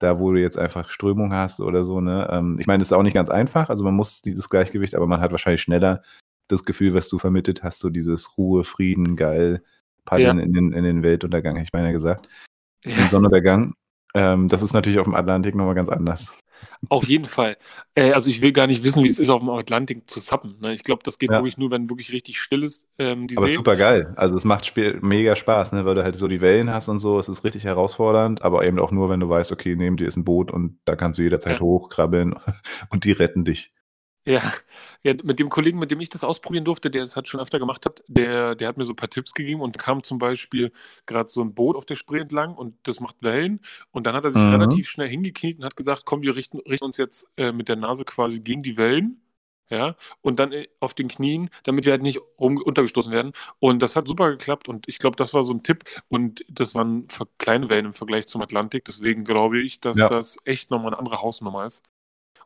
da 0.00 0.18
wo 0.18 0.32
du 0.32 0.40
jetzt 0.40 0.58
einfach 0.58 0.90
Strömung 0.90 1.32
hast 1.32 1.60
oder 1.60 1.84
so, 1.84 2.00
ne? 2.00 2.28
Ähm, 2.32 2.56
ich 2.58 2.66
meine, 2.66 2.78
das 2.78 2.88
ist 2.88 2.92
auch 2.92 3.02
nicht 3.02 3.14
ganz 3.14 3.30
einfach, 3.30 3.68
also 3.68 3.84
man 3.84 3.94
muss 3.94 4.22
dieses 4.22 4.48
Gleichgewicht, 4.48 4.94
aber 4.94 5.06
man 5.06 5.20
hat 5.20 5.30
wahrscheinlich 5.30 5.60
schneller 5.60 6.02
das 6.48 6.64
Gefühl, 6.64 6.94
was 6.94 7.08
du 7.08 7.18
vermittelt 7.18 7.62
hast, 7.62 7.78
so 7.78 7.90
dieses 7.90 8.36
Ruhe, 8.36 8.64
Frieden, 8.64 9.14
geil, 9.14 9.62
Paddeln 10.04 10.38
Ja. 10.38 10.42
in, 10.42 10.52
den, 10.52 10.72
in 10.72 10.84
den 10.84 11.02
Weltuntergang, 11.02 11.54
hätte 11.56 11.66
ich 11.66 11.72
meine 11.72 11.92
gesagt. 11.92 12.28
Ja. 12.84 12.96
Den 12.96 13.08
Sonnenuntergang. 13.08 13.74
Ähm, 14.14 14.48
das 14.48 14.62
ist 14.62 14.72
natürlich 14.72 14.98
auf 14.98 15.04
dem 15.06 15.14
Atlantik 15.14 15.54
nochmal 15.54 15.74
ganz 15.74 15.88
anders. 15.88 16.28
Auf 16.88 17.04
jeden 17.06 17.24
Fall. 17.24 17.56
Äh, 17.94 18.12
also 18.12 18.30
ich 18.30 18.40
will 18.42 18.52
gar 18.52 18.66
nicht 18.66 18.84
wissen, 18.84 19.04
wie 19.04 19.08
es 19.08 19.18
ist, 19.18 19.30
auf 19.30 19.40
dem 19.40 19.50
Atlantik 19.50 20.10
zu 20.10 20.20
sappen. 20.20 20.56
Ne? 20.60 20.74
Ich 20.74 20.82
glaube, 20.82 21.02
das 21.04 21.18
geht 21.18 21.30
Ja. 21.30 21.36
wirklich 21.36 21.56
nur, 21.58 21.70
wenn 21.70 21.88
wirklich 21.88 22.12
richtig 22.12 22.38
still 22.40 22.64
ist, 22.64 22.86
ähm, 22.98 23.28
die 23.28 23.36
Aber 23.36 23.48
See. 23.48 23.56
super 23.56 23.76
geil. 23.76 24.12
Also 24.16 24.36
es 24.36 24.44
macht 24.44 24.66
Spiel 24.66 24.98
mega 25.00 25.36
Spaß, 25.36 25.72
ne? 25.72 25.84
weil 25.84 25.94
du 25.94 26.02
halt 26.02 26.16
so 26.18 26.28
die 26.28 26.40
Wellen 26.40 26.70
hast 26.72 26.88
und 26.88 26.98
so. 26.98 27.18
Es 27.18 27.28
ist 27.28 27.44
richtig 27.44 27.64
herausfordernd, 27.64 28.42
aber 28.42 28.66
eben 28.66 28.78
auch 28.78 28.90
nur, 28.90 29.08
wenn 29.10 29.20
du 29.20 29.28
weißt, 29.28 29.52
okay, 29.52 29.76
neben 29.76 29.96
dir 29.96 30.08
ist 30.08 30.16
ein 30.16 30.24
Boot 30.24 30.50
und 30.50 30.78
da 30.84 30.96
kannst 30.96 31.18
du 31.18 31.22
jederzeit 31.22 31.58
Ja. 31.58 31.60
hochkrabbeln 31.60 32.34
und 32.90 33.04
die 33.04 33.12
retten 33.12 33.44
dich. 33.44 33.72
Ja. 34.26 34.42
ja, 35.02 35.14
mit 35.24 35.38
dem 35.38 35.48
Kollegen, 35.48 35.78
mit 35.78 35.90
dem 35.90 36.00
ich 36.00 36.10
das 36.10 36.24
ausprobieren 36.24 36.64
durfte, 36.64 36.90
der 36.90 37.02
es 37.02 37.16
halt 37.16 37.26
schon 37.26 37.40
öfter 37.40 37.58
gemacht 37.58 37.86
hat, 37.86 38.02
der, 38.06 38.54
der 38.54 38.68
hat 38.68 38.76
mir 38.76 38.84
so 38.84 38.92
ein 38.92 38.96
paar 38.96 39.08
Tipps 39.08 39.32
gegeben 39.32 39.62
und 39.62 39.78
kam 39.78 40.02
zum 40.02 40.18
Beispiel 40.18 40.72
gerade 41.06 41.30
so 41.30 41.40
ein 41.42 41.54
Boot 41.54 41.74
auf 41.76 41.86
der 41.86 41.94
Spree 41.94 42.20
entlang 42.20 42.54
und 42.54 42.76
das 42.82 43.00
macht 43.00 43.16
Wellen 43.22 43.60
und 43.92 44.06
dann 44.06 44.14
hat 44.14 44.24
er 44.24 44.30
sich 44.30 44.42
Mhm. 44.42 44.50
relativ 44.50 44.88
schnell 44.90 45.08
hingekniet 45.08 45.58
und 45.58 45.64
hat 45.64 45.76
gesagt, 45.76 46.04
komm, 46.04 46.22
wir 46.22 46.36
richten, 46.36 46.58
richten 46.60 46.84
uns 46.84 46.98
jetzt 46.98 47.30
äh, 47.38 47.50
mit 47.52 47.68
der 47.68 47.76
Nase 47.76 48.04
quasi 48.04 48.40
gegen 48.40 48.62
die 48.62 48.76
Wellen. 48.76 49.22
Ja, 49.72 49.94
und 50.20 50.40
dann 50.40 50.50
äh, 50.52 50.66
auf 50.80 50.94
den 50.94 51.06
Knien, 51.06 51.48
damit 51.62 51.84
wir 51.84 51.92
halt 51.92 52.02
nicht 52.02 52.18
rum 52.40 52.56
untergestoßen 52.56 53.12
werden. 53.12 53.32
Und 53.60 53.80
das 53.80 53.94
hat 53.94 54.08
super 54.08 54.28
geklappt 54.32 54.68
und 54.68 54.88
ich 54.88 54.98
glaube, 54.98 55.14
das 55.16 55.32
war 55.32 55.44
so 55.44 55.52
ein 55.54 55.62
Tipp. 55.62 55.84
Und 56.08 56.44
das 56.48 56.74
waren 56.74 57.06
kleine 57.38 57.68
Wellen 57.68 57.86
im 57.86 57.94
Vergleich 57.94 58.26
zum 58.26 58.42
Atlantik. 58.42 58.84
Deswegen 58.84 59.24
glaube 59.24 59.60
ich, 59.62 59.78
dass 59.80 59.98
Ja. 59.98 60.08
das 60.08 60.38
echt 60.44 60.72
nochmal 60.72 60.88
eine 60.88 60.98
andere 60.98 61.22
Hausnummer 61.22 61.66
ist. 61.66 61.84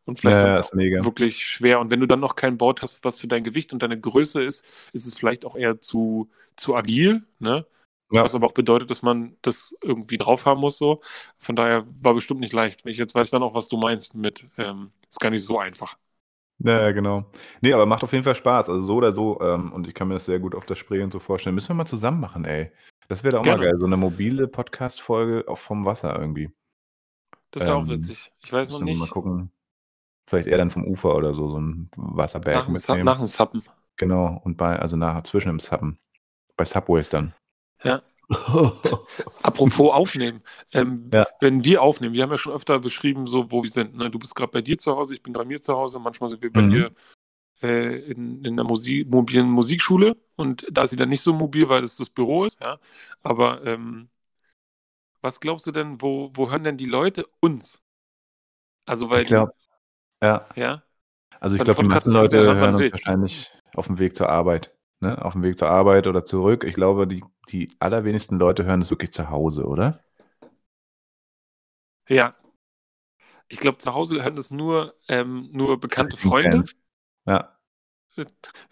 Und 0.06 0.18
vielleicht 0.18 0.40
Ja, 0.42 0.58
ist 0.58 0.75
mega. 0.75 1.04
wirklich 1.04 1.44
schwer. 1.46 1.80
Und 1.80 1.90
wenn 1.90 2.00
du 2.00 2.06
dann 2.06 2.20
noch 2.20 2.37
kein 2.37 2.58
Board 2.58 2.82
hast, 2.82 3.04
was 3.04 3.20
für 3.20 3.28
dein 3.28 3.44
Gewicht 3.44 3.73
und 3.73 3.82
deine 3.82 3.99
Größe 3.99 4.42
ist, 4.42 4.64
ist 4.92 5.06
es 5.06 5.14
vielleicht 5.14 5.44
auch 5.46 5.56
eher 5.56 5.80
zu, 5.80 6.30
zu 6.56 6.75
agil, 6.76 7.25
ne? 7.38 7.66
Ja. 8.11 8.23
Was 8.25 8.34
aber 8.34 8.46
auch 8.46 8.52
bedeutet, 8.52 8.90
dass 8.90 9.02
man 9.02 9.37
das 9.42 9.75
irgendwie 9.82 10.18
drauf 10.18 10.46
haben 10.46 10.61
muss, 10.61 10.78
so. 10.78 11.02
Von 11.38 11.56
daher 11.56 11.87
war 12.00 12.14
bestimmt 12.14 12.40
nicht 12.40 12.52
leicht. 12.52 12.87
Ich 12.87 12.99
jetzt 12.99 13.14
weiß 13.14 13.30
dann 13.30 13.42
auch, 13.42 13.54
was 13.54 13.68
du 13.68 13.76
meinst 13.76 14.14
mit, 14.14 14.46
ähm, 14.58 14.92
ist 15.11 15.20
gar 15.20 15.30
nicht 15.30 15.42
so 15.44 15.58
einfach. 15.58 15.96
Ja, 16.58 16.92
genau. 16.92 17.30
Nee, 17.61 17.73
aber 17.73 17.84
macht 17.87 18.04
auf 18.04 18.12
jeden 18.12 18.25
Fall 18.25 18.34
Spaß. 18.34 18.68
Also 18.70 18.82
so 18.82 18.94
oder 18.96 19.12
so. 19.12 19.40
Ähm, 19.40 19.73
und 19.73 19.87
ich 19.88 19.94
kann 19.94 20.08
mir 20.08 20.14
das 20.14 20.25
sehr 20.25 20.38
gut 20.38 20.54
auf 20.54 20.66
der 20.66 20.76
Spree 20.76 21.02
und 21.02 21.12
so 21.12 21.18
vorstellen. 21.18 21.54
Müssen 21.54 21.68
wir 21.70 21.75
mal 21.75 21.87
zusammen 21.87 22.20
machen, 22.20 22.44
ey. 22.44 22.70
Das 23.08 23.23
wäre 23.25 23.38
auch 23.38 23.44
mal 23.44 23.56
Gerne. 23.56 23.64
geil. 23.66 23.75
So 23.78 23.87
eine 23.87 23.96
mobile 23.96 24.49
Podcast-Folge 24.49 25.44
auch 25.49 25.58
vom 25.58 25.84
Wasser 25.84 26.18
irgendwie. 26.18 26.50
Das 27.50 27.64
wäre 27.64 27.75
auch 27.76 27.80
Ähm, 27.82 27.88
witzig. 27.88 28.32
Ich 28.42 28.52
weiß 28.52 28.70
noch 28.70 28.80
wir 28.80 28.87
mal 28.87 28.92
nicht. 28.92 29.11
gucken. 29.11 29.50
Vielleicht 30.26 30.47
eher 30.47 30.59
dann 30.59 30.71
vom 30.71 30.85
Ufer 30.85 31.14
oder 31.14 31.35
so, 31.35 31.50
so 31.50 31.61
ein 31.61 31.90
Wasserberg 31.97 32.57
Nach 32.57 32.66
dem, 32.66 32.76
Sub, 32.76 33.02
nach 33.02 33.16
dem 33.19 33.26
Suppen. 33.26 33.62
Genau. 33.97 34.40
Und 34.45 34.57
bei, 34.57 34.78
also 34.78 34.97
nach, 34.97 35.23
zwischen 35.25 35.49
dem 35.49 35.61
Suppen. 35.61 35.99
Bei 36.57 36.64
Subways 36.64 37.11
dann. 37.11 37.35
Ja. 37.83 38.02
Apropos 39.43 39.93
aufnehmen. 39.93 40.43
Ähm, 40.73 41.11
Ja. 41.12 41.26
Wenn 41.40 41.62
wir 41.64 41.83
aufnehmen, 41.83 42.14
wir 42.14 42.23
haben 42.23 42.31
ja 42.31 42.38
schon 42.38 42.54
öfter 42.54 42.78
beschrieben, 42.78 43.26
so 43.26 43.50
wo 43.50 43.62
wir 43.62 43.71
sind. 43.71 43.97
Ne? 43.97 44.11
Du 44.11 44.19
bist 44.19 44.35
gerade 44.35 44.50
bei 44.50 44.62
dir 44.62 44.78
zu 44.78 44.97
Hause, 44.97 45.14
ich 45.14 45.23
bin 45.23 45.35
bei 45.35 45.45
mir 45.45 45.61
zu 45.61 45.75
Hause. 45.76 45.99
Manchmal 45.99 46.31
sind 46.31 46.43
wir 46.43 46.52
bei 46.52 46.62
Mhm. 46.62 46.71
dir 46.71 46.93
äh, 47.62 47.99
in, 48.12 48.45
in 48.45 48.57
der 48.57 48.64
Musik, 48.64 49.09
mobilen 49.11 49.50
Musikschule 49.50 50.16
und 50.37 50.66
da 50.73 50.85
ist 50.85 50.90
sie 50.90 50.97
dann 50.97 51.11
nicht 51.11 51.23
so 51.23 51.33
mobil, 51.35 51.69
weil 51.69 51.85
es 51.85 51.97
das 51.97 52.11
Büro 52.11 52.45
ist. 52.47 52.61
Ja? 52.61 52.78
Aber 53.23 53.64
ähm, 53.66 54.09
was 55.23 55.40
glaubst 55.40 55.66
du 55.66 55.73
denn, 55.73 56.00
wo, 56.00 56.31
wo 56.35 56.50
hören 56.50 56.64
denn 56.64 56.76
die 56.76 56.87
Leute 56.87 57.26
uns? 57.40 57.81
Also 58.87 59.11
weil 59.11 59.23
ich 59.23 59.28
glaube, 59.28 59.52
ja. 60.26 60.47
ja, 60.57 60.83
Also 61.40 61.57
ich 61.57 61.62
glaube, 61.62 61.83
die 61.83 61.88
meisten 61.88 62.11
Leute 62.11 62.38
hören, 62.38 62.56
hören 62.58 62.75
uns 62.76 62.93
wahrscheinlich 62.93 63.50
auf 63.75 63.87
dem 63.87 63.99
Weg 63.99 64.17
zur 64.17 64.28
Arbeit. 64.28 64.73
Ne? 65.00 65.23
Auf 65.25 65.34
dem 65.34 65.43
Weg 65.43 65.58
zur 65.58 65.69
Arbeit 65.69 66.06
oder 66.06 66.25
zurück. 66.25 66.65
Ich 66.65 66.75
glaube, 66.75 67.06
die, 67.06 67.23
die 67.49 67.69
allerwenigsten 67.80 68.39
Leute 68.39 68.65
hören 68.65 68.82
es 68.82 68.91
wirklich 68.91 69.13
zu 69.13 69.30
Hause, 69.30 69.65
oder? 69.67 70.00
ja. 72.08 72.34
Ich 73.49 73.60
glaube, 73.60 73.78
zu 73.78 73.95
Hause 73.95 74.23
hören 74.23 74.37
das 74.37 74.50
nur, 74.50 74.95
ähm, 75.08 75.49
nur 75.52 75.78
bekannte 75.78 76.17
Freunde. 76.17 76.65
Ja. 77.26 77.56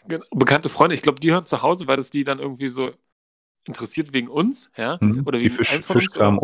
Gen- 0.07 0.23
bekannte 0.31 0.69
Freunde, 0.69 0.95
ich 0.95 1.03
glaube, 1.03 1.21
die 1.21 1.33
hören 1.33 1.45
zu 1.45 1.62
Hause, 1.62 1.87
weil 1.87 1.97
das 1.97 2.11
die 2.11 2.25
dann 2.25 2.38
irgendwie 2.38 2.69
so 2.69 2.93
interessiert 3.65 4.12
wegen 4.12 4.29
uns, 4.29 4.71
ja? 4.77 4.99
Mhm. 5.01 5.25
Oder 5.27 5.38
die 5.38 5.51
Fisch, 5.51 5.73
einem 5.73 6.38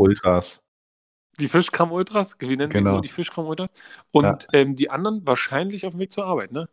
uns 1.44 1.52
Fischkram 1.52 1.92
Ultras. 1.92 2.36
Die 2.36 2.36
Fischkram-Ultras, 2.36 2.36
wie 2.40 2.56
nennt 2.56 2.74
ihr 2.74 2.80
Genau. 2.80 2.92
so 2.94 3.00
die 3.00 3.08
Fischkram-Ultras? 3.08 3.68
Und 4.10 4.46
ähm, 4.52 4.76
die 4.76 4.90
anderen 4.90 5.26
wahrscheinlich 5.26 5.86
auf 5.86 5.92
dem 5.94 6.00
Weg 6.00 6.12
zur 6.12 6.26
Arbeit, 6.26 6.52
ne? 6.52 6.68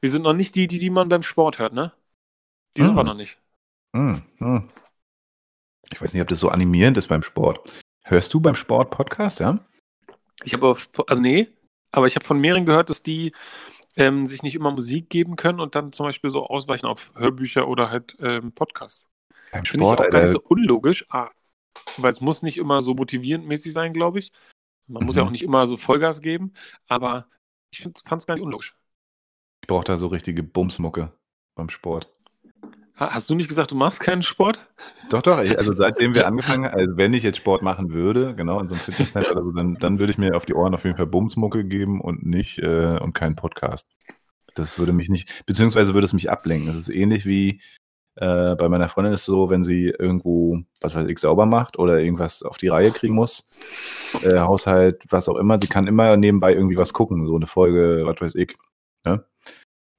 Wir 0.00 0.10
sind 0.10 0.22
noch 0.22 0.32
nicht 0.34 0.54
die, 0.54 0.66
die, 0.66 0.78
die 0.78 0.90
man 0.90 1.08
beim 1.08 1.22
Sport 1.22 1.58
hört, 1.58 1.72
ne? 1.72 1.92
Die 2.76 2.82
sind 2.82 2.92
Mhm. 2.92 2.96
wir 2.96 3.04
noch 3.04 3.14
nicht. 3.14 3.38
Hm, 3.94 4.22
hm. 4.38 4.68
Ich 5.92 6.00
weiß 6.00 6.12
nicht, 6.12 6.22
ob 6.22 6.28
das 6.28 6.40
so 6.40 6.48
animierend 6.50 6.96
ist 6.96 7.06
beim 7.08 7.22
Sport. 7.22 7.72
Hörst 8.04 8.34
du 8.34 8.40
beim 8.40 8.54
Sport 8.56 8.90
Podcast, 8.90 9.40
ja? 9.40 9.58
Ich 10.44 10.52
habe, 10.52 10.74
also 11.06 11.22
nee, 11.22 11.48
aber 11.92 12.06
ich 12.06 12.16
habe 12.16 12.24
von 12.24 12.40
mehreren 12.40 12.66
gehört, 12.66 12.90
dass 12.90 13.02
die 13.02 13.32
ähm, 13.96 14.26
sich 14.26 14.42
nicht 14.42 14.54
immer 14.54 14.70
Musik 14.70 15.08
geben 15.08 15.36
können 15.36 15.60
und 15.60 15.74
dann 15.74 15.92
zum 15.92 16.06
Beispiel 16.06 16.30
so 16.30 16.46
ausweichen 16.46 16.86
auf 16.86 17.12
Hörbücher 17.16 17.66
oder 17.68 17.90
halt 17.90 18.16
ähm, 18.20 18.52
Podcasts. 18.52 19.08
Beim 19.50 19.64
Finde 19.64 19.84
ich 19.84 19.90
Sport, 19.92 20.00
auch 20.06 20.10
gar 20.10 20.20
nicht 20.20 20.30
so 20.30 20.40
unlogisch, 20.42 21.06
ah, 21.08 21.30
weil 21.96 22.10
es 22.12 22.20
muss 22.20 22.42
nicht 22.42 22.58
immer 22.58 22.80
so 22.80 22.94
motivierend 22.94 23.46
mäßig 23.46 23.72
sein, 23.72 23.92
glaube 23.92 24.18
ich. 24.18 24.32
Man 24.86 25.04
muss 25.04 25.16
ja 25.16 25.22
Mhm. 25.22 25.28
auch 25.28 25.32
nicht 25.32 25.42
immer 25.44 25.66
so 25.66 25.76
Vollgas 25.76 26.20
geben, 26.22 26.52
aber 26.88 27.26
ich 27.72 27.82
fand 27.82 27.96
es 27.96 28.26
gar 28.26 28.34
nicht 28.34 28.42
unlogisch. 28.44 28.76
Ich 29.62 29.68
brauche 29.68 29.84
da 29.84 29.96
so 29.96 30.06
richtige 30.06 30.42
Bumsmucke 30.42 31.12
beim 31.56 31.68
Sport. 31.70 32.08
Ha- 32.98 33.12
Hast 33.12 33.28
du 33.28 33.34
nicht 33.34 33.48
gesagt, 33.48 33.72
du 33.72 33.74
machst 33.76 34.00
keinen 34.00 34.22
Sport? 34.22 34.66
Doch, 35.10 35.22
doch. 35.22 35.40
Ich, 35.40 35.58
also 35.58 35.74
seitdem 35.74 36.14
wir 36.14 36.26
angefangen 36.28 36.64
haben, 36.66 36.74
also 36.78 36.96
wenn 36.96 37.12
ich 37.14 37.22
jetzt 37.24 37.38
Sport 37.38 37.62
machen 37.62 37.92
würde, 37.92 38.34
genau, 38.36 38.60
in 38.60 38.68
so 38.68 38.74
einem 38.76 38.84
Fitnesscenter 38.84 39.32
oder 39.32 39.42
so, 39.42 39.50
dann, 39.52 39.74
dann 39.74 39.98
würde 39.98 40.12
ich 40.12 40.18
mir 40.18 40.36
auf 40.36 40.46
die 40.46 40.54
Ohren 40.54 40.72
auf 40.74 40.84
jeden 40.84 40.96
Fall 40.96 41.06
Bumsmucke 41.06 41.64
geben 41.64 42.00
und 42.00 42.24
nicht 42.24 42.58
äh, 42.60 42.98
und 43.00 43.12
keinen 43.12 43.34
Podcast. 43.36 43.86
Das 44.54 44.78
würde 44.78 44.92
mich 44.92 45.08
nicht, 45.10 45.44
beziehungsweise 45.46 45.92
würde 45.94 46.06
es 46.06 46.12
mich 46.14 46.30
ablenken. 46.30 46.68
Das 46.68 46.76
ist 46.76 46.88
ähnlich 46.88 47.26
wie 47.26 47.60
äh, 48.16 48.54
bei 48.56 48.68
meiner 48.68 48.88
Freundin 48.88 49.12
ist 49.14 49.20
es 49.20 49.26
so, 49.26 49.50
wenn 49.50 49.64
sie 49.64 49.88
irgendwo, 49.88 50.58
was 50.80 50.94
weiß 50.94 51.06
ich, 51.08 51.18
sauber 51.18 51.46
macht 51.46 51.78
oder 51.78 51.98
irgendwas 52.00 52.42
auf 52.42 52.56
die 52.58 52.68
Reihe 52.68 52.90
kriegen 52.90 53.14
muss, 53.14 53.48
äh, 54.22 54.38
Haushalt, 54.38 55.02
was 55.10 55.28
auch 55.28 55.36
immer, 55.36 55.60
sie 55.60 55.68
kann 55.68 55.86
immer 55.86 56.16
nebenbei 56.16 56.54
irgendwie 56.54 56.76
was 56.78 56.92
gucken, 56.92 57.26
so 57.26 57.36
eine 57.36 57.46
Folge, 57.46 58.02
was 58.06 58.20
weiß 58.20 58.34
ich. 58.34 58.56
Ne? 59.04 59.24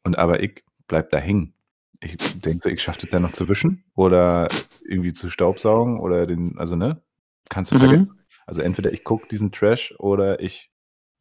Und 0.03 0.17
aber 0.17 0.41
ich 0.41 0.63
bleib 0.87 1.09
da 1.11 1.17
hängen. 1.17 1.53
Ich 1.99 2.15
denke, 2.41 2.59
so, 2.61 2.69
ich 2.69 2.81
schaffe 2.81 3.01
das 3.01 3.09
dann 3.09 3.23
noch 3.23 3.31
zu 3.31 3.49
wischen 3.49 3.83
oder 3.95 4.47
irgendwie 4.85 5.13
zu 5.13 5.29
staubsaugen 5.29 5.99
oder 5.99 6.27
den, 6.27 6.57
also 6.57 6.75
ne, 6.75 7.01
kannst 7.49 7.71
du 7.71 7.75
Mhm. 7.75 7.79
vergessen. 7.79 8.19
Also 8.45 8.61
entweder 8.61 8.93
ich 8.93 9.03
gucke 9.03 9.27
diesen 9.27 9.51
Trash 9.51 9.93
oder 9.97 10.39
ich 10.39 10.71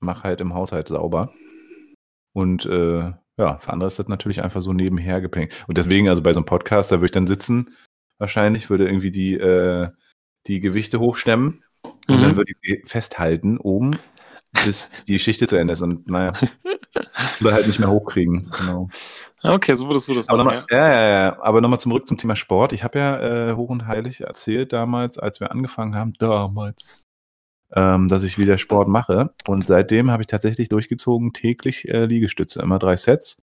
mache 0.00 0.24
halt 0.24 0.40
im 0.40 0.54
Haushalt 0.54 0.88
sauber. 0.88 1.32
Und 2.32 2.66
äh, 2.66 3.12
ja, 3.38 3.58
für 3.58 3.72
andere 3.72 3.88
ist 3.88 3.98
das 3.98 4.08
natürlich 4.08 4.42
einfach 4.42 4.60
so 4.62 4.72
nebenher 4.72 5.20
gepinkt. 5.20 5.54
Und 5.68 5.76
deswegen, 5.78 6.08
also 6.08 6.22
bei 6.22 6.32
so 6.32 6.38
einem 6.40 6.46
Podcast, 6.46 6.90
da 6.92 6.96
würde 6.96 7.06
ich 7.06 7.10
dann 7.12 7.26
sitzen, 7.26 7.74
wahrscheinlich, 8.18 8.70
würde 8.70 8.86
irgendwie 8.86 9.10
die, 9.10 9.34
äh, 9.34 9.88
die 10.46 10.60
Gewichte 10.60 11.00
hochstemmen 11.00 11.62
und 12.08 12.22
dann 12.22 12.32
Mhm. 12.32 12.36
würde 12.36 12.52
ich 12.62 12.88
festhalten 12.88 13.58
oben, 13.58 13.92
bis 14.64 14.88
die 15.06 15.12
Geschichte 15.12 15.46
zu 15.46 15.56
Ende 15.56 15.72
ist. 15.74 15.82
Und 15.82 16.08
naja, 16.08 16.32
oder 17.40 17.52
halt 17.52 17.66
nicht 17.66 17.78
mehr 17.78 17.90
hochkriegen. 17.90 18.50
Genau. 18.58 18.88
Okay, 19.42 19.74
so 19.76 19.86
würdest 19.86 20.08
du 20.08 20.14
das 20.14 20.28
Aber 20.28 20.42
machen. 20.44 20.64
nochmal 20.68 20.78
ja, 20.80 20.92
ja, 20.92 21.08
ja, 21.24 21.42
aber 21.42 21.60
nochmal 21.60 21.78
zurück 21.78 22.06
zum 22.06 22.16
Thema 22.16 22.34
Sport. 22.36 22.72
Ich 22.72 22.82
habe 22.84 22.98
ja 22.98 23.50
äh, 23.50 23.54
hoch 23.54 23.68
und 23.68 23.86
heilig 23.86 24.20
erzählt 24.22 24.72
damals, 24.72 25.18
als 25.18 25.40
wir 25.40 25.50
angefangen 25.50 25.94
haben, 25.94 26.14
damals, 26.18 27.05
ähm, 27.74 28.08
dass 28.08 28.22
ich 28.22 28.38
wieder 28.38 28.58
Sport 28.58 28.88
mache. 28.88 29.34
Und 29.46 29.64
seitdem 29.64 30.10
habe 30.10 30.22
ich 30.22 30.26
tatsächlich 30.26 30.68
durchgezogen 30.68 31.32
täglich 31.32 31.88
äh, 31.88 32.06
Liegestütze, 32.06 32.60
immer 32.62 32.78
drei 32.78 32.96
Sets. 32.96 33.42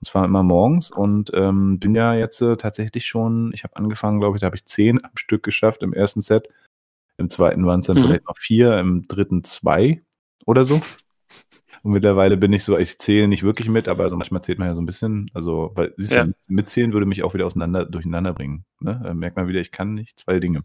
Und 0.00 0.06
zwar 0.06 0.24
immer 0.24 0.42
morgens 0.42 0.90
und 0.90 1.30
ähm, 1.32 1.78
bin 1.78 1.94
ja 1.94 2.12
jetzt 2.14 2.42
äh, 2.42 2.56
tatsächlich 2.56 3.06
schon, 3.06 3.52
ich 3.54 3.62
habe 3.62 3.76
angefangen, 3.76 4.18
glaube 4.18 4.36
ich, 4.36 4.40
da 4.40 4.46
habe 4.46 4.56
ich 4.56 4.64
zehn 4.64 5.02
am 5.04 5.12
Stück 5.16 5.44
geschafft 5.44 5.82
im 5.84 5.92
ersten 5.92 6.20
Set. 6.20 6.48
Im 7.18 7.28
zweiten 7.30 7.64
waren 7.66 7.78
es 7.80 7.86
dann 7.86 7.98
Mhm. 7.98 8.04
vielleicht 8.06 8.26
noch 8.26 8.36
vier, 8.36 8.78
im 8.78 9.06
dritten 9.06 9.44
zwei 9.44 10.02
oder 10.44 10.64
so. 10.64 10.80
Und 11.84 11.92
mittlerweile 11.92 12.36
bin 12.36 12.52
ich 12.52 12.64
so, 12.64 12.76
ich 12.78 12.98
zähle 12.98 13.28
nicht 13.28 13.42
wirklich 13.44 13.68
mit, 13.68 13.86
aber 13.86 14.02
also 14.04 14.16
manchmal 14.16 14.42
zählt 14.42 14.58
man 14.58 14.68
ja 14.68 14.74
so 14.74 14.82
ein 14.82 14.86
bisschen. 14.86 15.30
Also, 15.34 15.70
weil 15.74 15.94
siehst 15.96 16.12
Ja. 16.14 16.24
du, 16.24 16.32
mitzählen 16.48 16.92
würde 16.92 17.06
mich 17.06 17.22
auch 17.22 17.34
wieder 17.34 17.46
auseinander, 17.46 17.84
durcheinander 17.86 18.32
bringen. 18.32 18.64
Ne? 18.80 19.00
Da 19.04 19.14
merkt 19.14 19.36
man 19.36 19.46
wieder, 19.46 19.60
ich 19.60 19.70
kann 19.70 19.94
nicht 19.94 20.18
zwei 20.18 20.40
Dinge. 20.40 20.64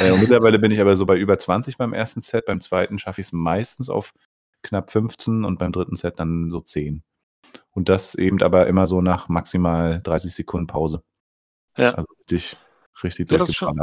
Äh, 0.00 0.16
mittlerweile 0.18 0.58
bin 0.58 0.70
ich 0.70 0.80
aber 0.80 0.96
so 0.96 1.06
bei 1.06 1.16
über 1.16 1.38
20 1.38 1.76
beim 1.78 1.92
ersten 1.92 2.20
Set. 2.20 2.44
Beim 2.46 2.60
zweiten 2.60 2.98
schaffe 2.98 3.20
ich 3.20 3.28
es 3.28 3.32
meistens 3.32 3.88
auf 3.88 4.12
knapp 4.62 4.90
15 4.90 5.44
und 5.44 5.58
beim 5.58 5.72
dritten 5.72 5.96
Set 5.96 6.18
dann 6.18 6.50
so 6.50 6.60
10. 6.60 7.02
Und 7.70 7.88
das 7.88 8.14
eben 8.14 8.42
aber 8.42 8.66
immer 8.66 8.86
so 8.86 9.00
nach 9.00 9.28
maximal 9.28 10.00
30 10.02 10.34
Sekunden 10.34 10.66
Pause. 10.66 11.02
Ja. 11.76 11.92
Also 11.94 12.08
richtig, 12.18 12.56
richtig 13.02 13.30
Ja, 13.30 13.38
das 13.38 13.50
ist 13.50 13.56
schon- 13.56 13.78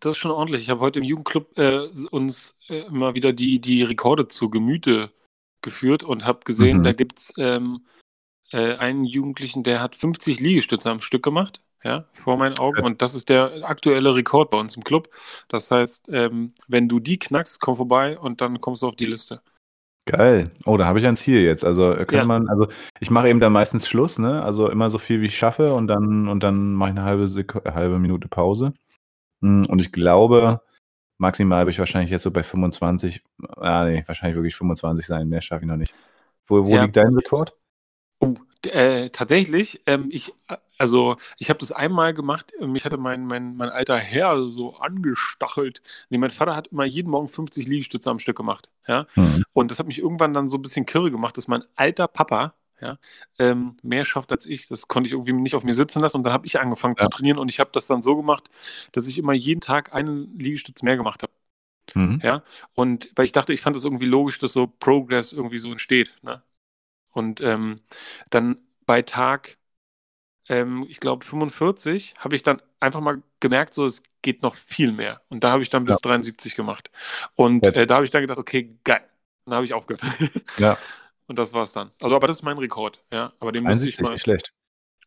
das 0.00 0.12
ist 0.12 0.18
schon 0.18 0.30
ordentlich. 0.32 0.62
Ich 0.62 0.70
habe 0.70 0.80
heute 0.80 0.98
im 0.98 1.04
Jugendclub 1.04 1.56
äh, 1.58 1.88
uns 2.10 2.58
äh, 2.68 2.80
immer 2.86 3.14
wieder 3.14 3.32
die, 3.32 3.60
die 3.60 3.82
Rekorde 3.84 4.26
zu 4.28 4.50
Gemüte 4.50 5.12
geführt 5.62 6.02
und 6.02 6.24
habe 6.26 6.40
gesehen, 6.44 6.78
Mhm. 6.78 6.82
da 6.82 6.92
gibt 6.92 7.18
es 7.18 7.32
ähm, 7.38 7.86
äh, 8.50 8.74
einen 8.76 9.04
Jugendlichen, 9.04 9.62
der 9.62 9.80
hat 9.80 9.94
50 9.96 10.40
Liegestütze 10.40 10.90
am 10.90 11.00
Stück 11.00 11.22
gemacht, 11.22 11.62
ja, 11.86 12.04
vor 12.12 12.36
meinen 12.36 12.58
Augen. 12.58 12.82
Und 12.82 13.00
das 13.00 13.14
ist 13.14 13.28
der 13.28 13.50
aktuelle 13.62 14.14
Rekord 14.14 14.50
bei 14.50 14.58
uns 14.58 14.76
im 14.76 14.82
Club. 14.84 15.08
Das 15.48 15.70
heißt, 15.70 16.08
ähm, 16.10 16.52
wenn 16.66 16.88
du 16.88 16.98
die 17.00 17.18
knackst, 17.18 17.60
komm 17.60 17.76
vorbei 17.76 18.18
und 18.18 18.40
dann 18.40 18.60
kommst 18.60 18.82
du 18.82 18.88
auf 18.88 18.96
die 18.96 19.06
Liste. 19.06 19.40
Geil. 20.08 20.50
Oh, 20.64 20.76
da 20.76 20.86
habe 20.86 20.98
ich 21.00 21.06
ein 21.06 21.16
Ziel 21.16 21.40
jetzt. 21.42 21.64
Also 21.64 21.92
äh, 21.92 21.96
könnte 21.98 22.16
Ja. 22.16 22.24
man, 22.24 22.48
also 22.48 22.68
ich 23.00 23.10
mache 23.10 23.28
eben 23.28 23.40
dann 23.40 23.52
meistens 23.52 23.88
Schluss, 23.88 24.18
ne? 24.18 24.42
Also 24.42 24.68
immer 24.68 24.90
so 24.90 24.98
viel 24.98 25.20
wie 25.20 25.26
ich 25.26 25.36
schaffe 25.38 25.74
und 25.74 25.86
dann 25.88 26.28
und 26.28 26.42
dann 26.42 26.74
mache 26.74 26.90
ich 26.90 26.96
eine 26.96 27.04
halbe 27.04 27.28
Sek 27.28 27.54
äh, 27.64 27.72
halbe 27.72 27.98
Minute 27.98 28.28
Pause. 28.28 28.72
Mm, 29.40 29.64
Und 29.66 29.80
ich 29.80 29.92
glaube, 29.92 30.60
maximal 31.18 31.60
habe 31.60 31.70
ich 31.70 31.78
wahrscheinlich 31.78 32.10
jetzt 32.10 32.22
so 32.22 32.30
bei 32.30 32.42
25, 32.44 33.22
ah 33.56 33.84
nee, 33.84 34.04
wahrscheinlich 34.06 34.36
wirklich 34.36 34.56
25 34.56 35.06
sein, 35.06 35.28
mehr 35.28 35.40
schaffe 35.40 35.64
ich 35.64 35.68
noch 35.68 35.76
nicht. 35.76 35.94
Wo, 36.46 36.64
wo 36.64 36.76
Ja. 36.76 36.82
liegt 36.84 36.96
dein 36.96 37.14
Rekord? 37.14 37.54
Oh, 38.20 38.34
äh, 38.64 39.10
tatsächlich, 39.10 39.82
ähm, 39.86 40.08
ich, 40.10 40.32
äh, 40.48 40.56
also 40.78 41.16
ich 41.38 41.48
habe 41.50 41.58
das 41.58 41.72
einmal 41.72 42.14
gemacht, 42.14 42.52
mich 42.60 42.84
hatte 42.84 42.96
mein, 42.96 43.26
mein, 43.26 43.56
mein 43.56 43.70
alter 43.70 43.96
Herr 43.96 44.42
so 44.42 44.76
angestachelt. 44.76 45.82
Nee, 46.10 46.18
mein 46.18 46.30
Vater 46.30 46.54
hat 46.56 46.68
immer 46.68 46.84
jeden 46.84 47.10
Morgen 47.10 47.28
50 47.28 47.66
Liegestütze 47.66 48.10
am 48.10 48.18
Stück 48.18 48.36
gemacht, 48.36 48.68
ja. 48.86 49.06
Hm. 49.14 49.44
Und 49.52 49.70
das 49.70 49.78
hat 49.78 49.86
mich 49.86 49.98
irgendwann 49.98 50.34
dann 50.34 50.48
so 50.48 50.58
ein 50.58 50.62
bisschen 50.62 50.86
kirre 50.86 51.10
gemacht, 51.10 51.36
dass 51.36 51.48
mein 51.48 51.64
alter 51.76 52.08
Papa, 52.08 52.54
ja, 52.80 52.98
ähm, 53.38 53.76
mehr 53.82 54.04
schafft 54.04 54.32
als 54.32 54.44
ich. 54.44 54.68
Das 54.68 54.86
konnte 54.88 55.06
ich 55.06 55.12
irgendwie 55.12 55.32
nicht 55.32 55.54
auf 55.54 55.64
mir 55.64 55.72
sitzen 55.72 56.00
lassen 56.00 56.18
und 56.18 56.24
dann 56.24 56.32
habe 56.34 56.46
ich 56.46 56.60
angefangen 56.60 56.96
Ja. 56.98 57.04
zu 57.04 57.10
trainieren 57.10 57.38
und 57.38 57.50
ich 57.50 57.58
habe 57.60 57.70
das 57.72 57.86
dann 57.86 58.02
so 58.02 58.16
gemacht, 58.16 58.50
dass 58.92 59.08
ich 59.08 59.16
immer 59.18 59.32
jeden 59.32 59.60
Tag 59.62 59.94
einen 59.94 60.38
Liegestütz 60.38 60.82
mehr 60.82 60.96
gemacht 60.96 61.22
habe. 61.22 61.32
Mhm. 61.94 62.20
Ja, 62.22 62.42
und 62.74 63.10
weil 63.14 63.24
ich 63.24 63.32
dachte, 63.32 63.52
ich 63.52 63.60
fand 63.60 63.76
es 63.76 63.84
irgendwie 63.84 64.06
logisch, 64.06 64.38
dass 64.38 64.52
so 64.52 64.66
Progress 64.66 65.32
irgendwie 65.32 65.58
so 65.58 65.70
entsteht. 65.70 66.14
Ne? 66.22 66.42
Und 67.12 67.40
ähm, 67.40 67.80
dann 68.30 68.58
bei 68.86 69.02
Tag, 69.02 69.56
ähm, 70.48 70.86
ich 70.88 71.00
glaube 71.00 71.24
45, 71.24 72.14
habe 72.18 72.34
ich 72.36 72.42
dann 72.42 72.60
einfach 72.80 73.00
mal 73.00 73.22
gemerkt, 73.40 73.74
so 73.74 73.84
es 73.86 74.02
geht 74.22 74.42
noch 74.42 74.54
viel 74.56 74.92
mehr. 74.92 75.20
Und 75.28 75.44
da 75.44 75.52
habe 75.52 75.62
ich 75.62 75.70
dann 75.70 75.84
bis 75.84 75.96
Ja. 75.96 76.00
73 76.10 76.54
gemacht. 76.56 76.90
Und 77.34 77.66
äh, 77.66 77.86
da 77.86 77.96
habe 77.96 78.04
ich 78.04 78.10
dann 78.10 78.22
gedacht, 78.22 78.38
okay, 78.38 78.76
geil. 78.84 79.04
Dann 79.44 79.54
habe 79.54 79.64
ich 79.64 79.74
aufgehört. 79.74 80.02
Ja, 80.58 80.78
Und 81.28 81.38
das 81.38 81.52
war's 81.52 81.72
dann. 81.72 81.90
Also, 82.00 82.16
aber 82.16 82.26
das 82.28 82.38
ist 82.38 82.42
mein 82.42 82.58
Rekord, 82.58 83.02
ja. 83.12 83.32
Aber 83.40 83.52
den 83.52 83.64
muss 83.64 83.82
ich 83.82 83.98
71, 83.98 84.00
mal, 84.00 84.12
nicht 84.12 84.22
schlecht. 84.22 84.52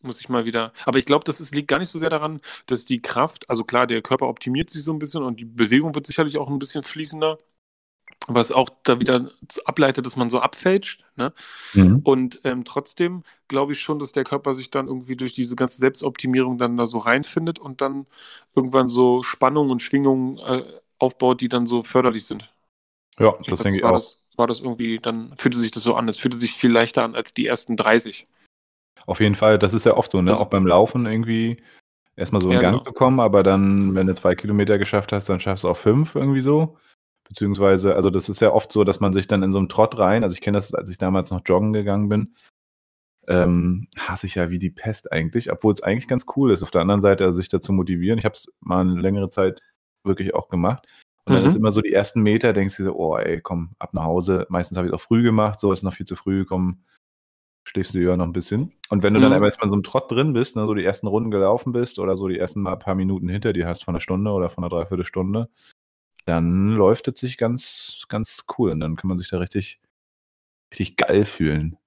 muss 0.01 0.21
ich 0.21 0.29
mal 0.29 0.45
wieder. 0.45 0.71
Aber 0.85 0.97
ich 0.97 1.05
glaube, 1.05 1.25
das 1.25 1.39
ist, 1.41 1.53
liegt 1.55 1.67
gar 1.67 1.79
nicht 1.79 1.89
so 1.89 1.99
sehr 1.99 2.09
daran, 2.09 2.39
dass 2.67 2.85
die 2.85 3.01
Kraft, 3.01 3.49
also 3.49 3.63
klar, 3.65 3.87
der 3.87 4.01
Körper 4.01 4.27
optimiert 4.27 4.69
sich 4.69 4.83
so 4.83 4.93
ein 4.93 4.99
bisschen 4.99 5.23
und 5.23 5.39
die 5.39 5.45
Bewegung 5.45 5.93
wird 5.95 6.07
sicherlich 6.07 6.37
auch 6.37 6.47
ein 6.49 6.59
bisschen 6.59 6.83
fließender. 6.83 7.37
Was 8.27 8.51
auch 8.51 8.69
da 8.83 8.99
wieder 8.99 9.31
ableitet, 9.65 10.05
dass 10.05 10.15
man 10.15 10.29
so 10.29 10.39
abfälscht. 10.39 11.03
Ne? 11.15 11.33
Mhm. 11.73 12.01
Und 12.03 12.41
ähm, 12.43 12.63
trotzdem 12.63 13.23
glaube 13.47 13.71
ich 13.71 13.79
schon, 13.79 13.97
dass 13.97 14.11
der 14.11 14.23
Körper 14.23 14.53
sich 14.53 14.69
dann 14.69 14.87
irgendwie 14.87 15.15
durch 15.15 15.33
diese 15.33 15.55
ganze 15.55 15.77
Selbstoptimierung 15.77 16.57
dann 16.57 16.77
da 16.77 16.85
so 16.85 16.99
reinfindet 16.99 17.57
und 17.59 17.81
dann 17.81 18.05
irgendwann 18.55 18.87
so 18.87 19.23
Spannungen 19.23 19.71
und 19.71 19.81
Schwingungen 19.81 20.37
äh, 20.39 20.63
aufbaut, 20.99 21.41
die 21.41 21.49
dann 21.49 21.65
so 21.65 21.81
förderlich 21.81 22.25
sind. 22.25 22.53
Ja, 23.17 23.31
das 23.31 23.47
Jedenfalls 23.47 23.61
denke 23.63 23.77
ich 23.79 23.83
auch. 23.83 23.93
Das, 23.93 24.21
war 24.39 24.47
das 24.47 24.61
irgendwie, 24.61 24.99
dann 24.99 25.35
fühlte 25.37 25.59
sich 25.59 25.69
das 25.69 25.83
so 25.83 25.93
an. 25.95 26.07
Es 26.07 26.17
fühlte 26.17 26.37
sich 26.37 26.53
viel 26.53 26.71
leichter 26.71 27.03
an 27.03 27.13
als 27.13 27.33
die 27.33 27.45
ersten 27.45 27.77
30. 27.77 28.25
Auf 29.05 29.19
jeden 29.19 29.35
Fall, 29.35 29.59
das 29.59 29.73
ist 29.73 29.85
ja 29.85 29.95
oft 29.95 30.11
so, 30.11 30.21
ne? 30.21 30.31
Also- 30.31 30.43
auch 30.43 30.49
beim 30.49 30.65
Laufen 30.65 31.05
irgendwie 31.05 31.57
erstmal 32.15 32.41
so 32.41 32.49
in 32.49 32.55
Ja, 32.55 32.61
Gang 32.61 32.73
genau. 32.75 32.83
zu 32.83 32.93
kommen, 32.93 33.19
aber 33.19 33.43
dann, 33.43 33.95
wenn 33.95 34.07
du 34.07 34.15
zwei 34.15 34.35
Kilometer 34.35 34.77
geschafft 34.77 35.11
hast, 35.11 35.29
dann 35.29 35.39
schaffst 35.39 35.63
du 35.63 35.69
auch 35.69 35.77
fünf 35.77 36.15
irgendwie 36.15 36.41
so. 36.41 36.77
Beziehungsweise, 37.29 37.95
also 37.95 38.09
das 38.09 38.27
ist 38.29 38.41
ja 38.41 38.51
oft 38.51 38.71
so, 38.71 38.83
dass 38.83 38.99
man 38.99 39.13
sich 39.13 39.27
dann 39.27 39.43
in 39.43 39.51
so 39.51 39.59
einem 39.59 39.69
Trott 39.69 39.97
rein, 39.99 40.23
also 40.23 40.33
ich 40.33 40.41
kenne 40.41 40.57
das, 40.57 40.73
als 40.73 40.89
ich 40.89 40.97
damals 40.97 41.31
noch 41.31 41.41
joggen 41.45 41.73
gegangen 41.73 42.09
bin, 42.09 42.33
ähm, 43.27 43.87
hasse 43.97 44.27
ich 44.27 44.35
ja 44.35 44.49
wie 44.49 44.59
die 44.59 44.71
Pest 44.71 45.11
eigentlich, 45.11 45.51
obwohl 45.51 45.73
es 45.73 45.83
eigentlich 45.83 46.07
ganz 46.07 46.25
cool 46.35 46.51
ist. 46.51 46.63
Auf 46.63 46.71
der 46.71 46.81
anderen 46.81 47.01
Seite, 47.01 47.25
also 47.25 47.37
sich 47.37 47.49
dazu 47.49 47.73
motivieren. 47.73 48.17
Ich 48.19 48.25
habe 48.25 48.33
es 48.33 48.51
mal 48.61 48.81
eine 48.81 48.99
längere 48.99 49.29
Zeit 49.29 49.61
wirklich 50.03 50.33
auch 50.33 50.49
gemacht. 50.49 50.87
Und 51.25 51.33
dann 51.33 51.43
Mhm. 51.43 51.47
ist 51.47 51.55
immer 51.55 51.71
so 51.71 51.81
die 51.81 51.93
ersten 51.93 52.21
Meter, 52.23 52.53
denkst 52.53 52.77
du 52.77 52.85
so, 52.85 52.95
oh 52.95 53.17
ey, 53.17 53.39
komm, 53.41 53.71
ab 53.77 53.93
nach 53.93 54.03
Hause. 54.05 54.47
Meistens 54.49 54.77
habe 54.77 54.87
ich 54.87 54.93
es 54.93 54.99
auch 54.99 55.05
früh 55.05 55.21
gemacht, 55.21 55.59
so 55.59 55.71
ist 55.71 55.83
noch 55.83 55.93
viel 55.93 56.07
zu 56.07 56.15
früh, 56.15 56.43
komm, 56.45 56.79
schläfst 57.65 57.93
du 57.93 57.99
ja 57.99 58.17
noch 58.17 58.25
ein 58.25 58.33
bisschen. 58.33 58.71
Und 58.89 59.03
wenn 59.03 59.13
du 59.13 59.19
dann 59.19 59.29
Mhm. 59.29 59.35
einmal 59.35 59.51
in 59.61 59.69
so 59.69 59.73
einem 59.73 59.83
Trott 59.83 60.11
drin 60.11 60.33
bist, 60.33 60.55
ne, 60.55 60.65
so 60.65 60.73
die 60.73 60.85
ersten 60.85 61.07
Runden 61.07 61.29
gelaufen 61.31 61.71
bist 61.73 61.99
oder 61.99 62.15
so 62.15 62.27
die 62.27 62.39
ersten 62.39 62.61
mal 62.61 62.77
paar 62.77 62.95
Minuten 62.95 63.29
hinter 63.29 63.53
dir 63.53 63.67
hast 63.67 63.83
von 63.83 63.93
einer 63.93 64.01
Stunde 64.01 64.31
oder 64.31 64.49
von 64.49 64.63
einer 64.63 64.71
Dreiviertelstunde, 64.71 65.49
dann 66.25 66.75
läuft 66.75 67.07
es 67.07 67.19
sich 67.19 67.37
ganz, 67.37 68.05
ganz 68.09 68.45
cool. 68.57 68.71
Und 68.71 68.79
dann 68.81 68.95
kann 68.95 69.07
man 69.07 69.17
sich 69.17 69.29
da 69.29 69.37
richtig, 69.39 69.79
richtig 70.71 70.97
geil 70.97 71.25
fühlen. 71.25 71.77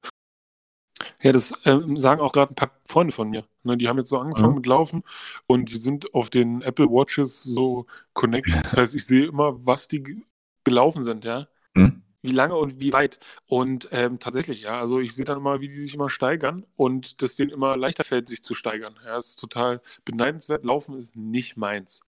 Ja, 1.23 1.33
das 1.33 1.61
ähm, 1.65 1.97
sagen 1.99 2.21
auch 2.21 2.33
gerade 2.33 2.53
ein 2.53 2.57
paar 2.57 2.71
Freunde 2.87 3.13
von 3.13 3.31
mir. 3.31 3.45
Ne, 3.65 3.77
die 3.77 3.89
haben 3.89 3.99
jetzt 3.99 4.09
so 4.09 4.19
angefangen 4.19 4.51
Mhm. 4.51 4.57
mit 4.57 4.67
Laufen 4.67 5.05
und 5.47 5.71
die 5.71 5.77
sind 5.79 6.15
auf 6.15 6.31
den 6.31 6.63
Apple 6.63 6.87
Watches 6.89 7.43
so 7.43 7.87
connected. 8.13 8.65
Das 8.65 8.77
heißt, 8.77 8.95
ich 8.95 9.07
sehe 9.07 9.27
immer, 9.27 9.65
was 9.67 9.89
die 9.89 10.03
ge- 10.03 10.23
gelaufen 10.65 11.03
sind, 11.03 11.25
ja. 11.25 11.49
Hm? 11.77 12.03
Wie 12.23 12.31
lange 12.33 12.55
und 12.55 12.79
wie 12.81 12.93
weit. 12.93 13.19
Und 13.47 13.89
ähm, 13.91 14.19
tatsächlich, 14.21 14.63
ja, 14.63 14.79
also 14.81 15.01
ich 15.01 15.15
sehe 15.15 15.25
dann 15.25 15.39
immer, 15.39 15.61
wie 15.61 15.69
die 15.69 15.75
sich 15.75 15.95
immer 15.95 16.09
steigern 16.09 16.65
und 16.77 17.21
dass 17.23 17.35
denen 17.35 17.51
immer 17.51 17.77
leichter 17.77 18.05
fällt, 18.05 18.29
sich 18.29 18.45
zu 18.45 18.55
steigern. 18.55 18.95
Ja, 19.05 19.17
ist 19.19 19.41
total 19.41 19.81
beneidenswert. 20.05 20.65
Laufen 20.65 20.97
ist 20.97 21.17
nicht 21.17 21.57
meins. 21.57 22.03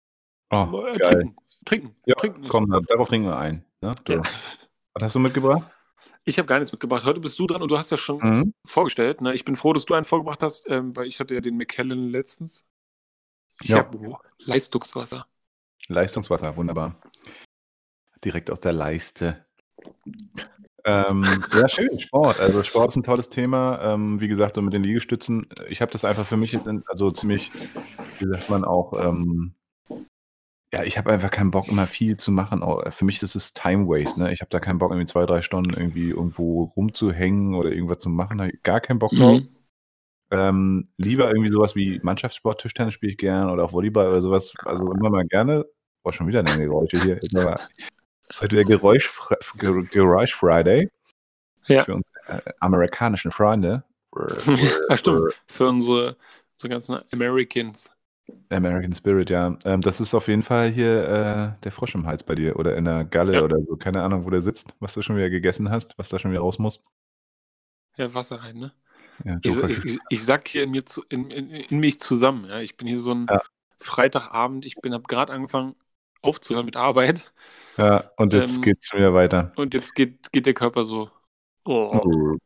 Oh, 0.51 0.86
Äh, 0.86 0.97
geil. 0.99 1.33
Trinken, 1.65 1.95
Ja, 2.06 2.15
trinken. 2.15 2.47
komm, 2.47 2.69
da- 2.69 2.80
darauf 2.82 3.08
trinken 3.10 3.28
wir 3.28 3.38
ein. 3.38 3.65
Ne? 3.82 3.95
Du. 4.06 4.13
Ja. 4.13 4.21
Was 4.93 5.04
hast 5.04 5.15
du 5.15 5.19
mitgebracht? 5.19 5.69
Ich 6.26 6.38
habe 6.38 6.45
gar 6.47 6.60
nichts 6.60 6.71
mitgebracht. 6.71 7.06
Heute 7.06 7.19
bist 7.19 7.38
du 7.39 7.47
dran 7.47 7.62
und 7.62 7.69
du 7.69 7.78
hast 7.78 7.89
ja 7.91 7.97
schon 7.97 8.17
Mhm. 8.19 8.54
vorgestellt. 8.65 9.21
Ne? 9.21 9.34
Ich 9.34 9.43
bin 9.45 9.56
froh, 9.56 9.73
dass 9.73 9.86
du 9.86 9.93
einen 9.93 10.06
vorgebracht 10.06 10.41
hast, 10.41 10.65
ähm, 10.69 10.95
weil 10.95 11.08
ich 11.08 11.19
hatte 11.19 11.34
ja 11.34 11.41
den 11.41 11.58
McKellen 11.58 12.10
letztens. 12.10 12.69
Ich 13.62 13.69
Ja. 13.69 13.80
habe 13.80 13.97
oh, 13.97 14.17
Leistungswasser. 14.39 15.26
Leistungswasser, 15.88 16.56
wunderbar. 16.56 16.95
Direkt 18.23 18.49
aus 18.52 18.62
der 18.62 18.71
Leiste. 18.73 19.45
Ähm, 20.86 21.26
ja, 21.54 21.67
schön, 21.69 21.99
Sport. 21.99 22.39
Also 22.39 22.63
Sport 22.63 22.89
ist 22.89 22.95
ein 22.97 23.04
tolles 23.04 23.30
Thema. 23.30 23.82
Ähm, 23.82 24.19
wie 24.19 24.28
gesagt, 24.28 24.56
so 24.56 24.62
mit 24.62 24.73
den 24.73 24.84
Liegestützen. 24.84 25.47
Ich 25.69 25.82
habe 25.82 25.91
das 25.91 26.04
einfach 26.06 26.26
für 26.26 26.38
mich 26.38 26.52
jetzt 26.52 26.67
in, 26.67 26.84
also 26.88 27.12
ziemlich, 27.12 27.52
wie 28.19 28.26
sagt 28.26 28.49
man 28.49 28.65
auch, 28.65 28.93
ähm, 28.93 29.56
ja, 30.73 30.83
ich 30.83 30.97
habe 30.97 31.12
einfach 31.12 31.29
keinen 31.29 31.51
Bock, 31.51 31.67
immer 31.67 31.86
viel 31.86 32.17
zu 32.17 32.31
machen. 32.31 32.63
Äh, 32.63 32.89
Für 32.91 33.05
mich 33.05 33.21
ist 33.21 33.36
es 33.36 33.53
Time 33.53 33.88
Waste. 33.88 34.19
Ne? 34.19 34.33
Ich 34.33 34.41
habe 34.41 34.49
da 34.49 34.59
keinen 34.59 34.79
Bock, 34.79 34.91
irgendwie 34.91 35.05
zwei, 35.05 35.25
drei 35.27 35.41
Stunden 35.43 35.73
irgendwie 35.73 36.09
irgendwo 36.09 36.63
rumzuhängen 36.75 37.53
oder 37.55 37.71
irgendwas 37.71 37.99
zu 37.99 38.09
machen. 38.09 38.39
Da 38.39 38.45
hab 38.45 38.51
ich 38.53 38.63
gar 38.63 38.81
keinen 38.81 38.97
Bock 38.99 39.12
drauf. 39.12 39.41
Mhm. 39.41 39.47
Ähm, 40.31 40.88
lieber 40.97 41.27
irgendwie 41.27 41.51
sowas 41.51 41.75
wie 41.75 41.99
Mannschaftssport, 42.01 42.59
Tischtennis 42.62 42.95
spiele 42.95 43.12
ich 43.12 43.17
gern 43.19 43.51
oder 43.51 43.65
auch 43.65 43.71
Volleyball 43.71 44.07
oder 44.07 44.19
sowas. 44.21 44.51
Also 44.65 44.91
immer 44.91 45.12
mal 45.12 45.25
gerne. 45.27 45.63
Oh, 46.03 46.12
schon 46.12 46.27
wieder 46.27 46.39
eine 46.39 46.57
Geräusche 46.57 46.99
hier. 47.01 47.19
Mal- 47.33 47.59
Das 48.27 48.38
ist 48.38 48.41
heute 48.41 48.55
der 48.55 48.65
Geräusch, 48.65 49.09
Ger- 49.59 49.88
Geräusch 49.89 50.33
Friday. 50.33 50.89
Ja. 51.67 51.83
Für 51.83 51.95
unsere 51.95 52.45
äh, 52.47 52.51
amerikanischen 52.62 53.31
Freunde. 53.31 53.83
Ach, 54.89 54.97
stimmt. 54.97 55.33
Für 55.45 55.67
unsere 55.67 56.17
so 56.55 56.67
ganzen 56.67 56.99
Americans. 57.12 57.91
American 58.49 58.93
Spirit, 58.93 59.29
ja. 59.29 59.57
Ähm, 59.65 59.81
das 59.81 59.99
ist 59.99 60.13
auf 60.13 60.27
jeden 60.27 60.43
Fall 60.43 60.69
hier 60.71 61.55
äh, 61.57 61.62
der 61.63 61.71
Frosch 61.71 61.95
im 61.95 62.05
Hals 62.05 62.23
bei 62.23 62.36
dir 62.36 62.57
oder 62.57 62.75
in 62.77 62.86
der 62.86 63.03
Galle 63.05 63.33
Ja. 63.36 63.41
oder 63.43 63.57
so. 63.62 63.75
Keine 63.75 64.01
Ahnung, 64.01 64.25
wo 64.25 64.29
der 64.29 64.41
sitzt, 64.41 64.75
was 64.79 64.93
du 64.93 65.01
schon 65.01 65.15
wieder 65.17 65.29
gegessen 65.29 65.69
hast, 65.69 65.97
was 65.97 66.09
da 66.09 66.19
schon 66.19 66.31
wieder 66.31 66.41
raus 66.41 66.59
muss. 66.59 66.83
Ja, 67.97 68.13
Wasser 68.13 68.38
rein, 68.41 68.57
ne? 68.57 68.73
Ja, 69.23 69.38
Ich, 69.43 69.53
Joker- 69.53 69.69
ich, 69.69 69.83
ich, 69.86 69.99
ich 70.09 70.23
sack 70.23 70.47
hier 70.47 70.63
in, 70.63 70.71
mir 70.71 70.86
zu, 70.86 71.03
in, 71.09 71.29
in, 71.29 71.49
in 71.51 71.79
mich 71.79 71.99
zusammen. 71.99 72.45
Ja? 72.45 72.59
Ich 72.62 72.77
bin 72.77 72.88
hier 72.88 72.99
so 72.99 73.13
ein 73.13 73.27
Ja. 73.29 73.41
Freitagabend. 73.79 74.65
Ich 74.65 74.75
habe 74.77 75.01
gerade 75.03 75.33
angefangen 75.33 75.75
aufzuhören 76.21 76.65
mit 76.65 76.77
Arbeit 76.77 77.31
ja, 77.77 78.09
und 78.17 78.33
jetzt 78.33 78.55
ähm, 78.55 78.62
geht's 78.62 78.88
schon 78.88 78.99
wieder 78.99 79.13
weiter. 79.13 79.51
und 79.57 79.73
jetzt 79.73 79.93
geht, 79.93 80.31
geht 80.31 80.45
der 80.45 80.53
Körper 80.53 80.86
so. 80.86 81.12
Oh. 81.65 82.38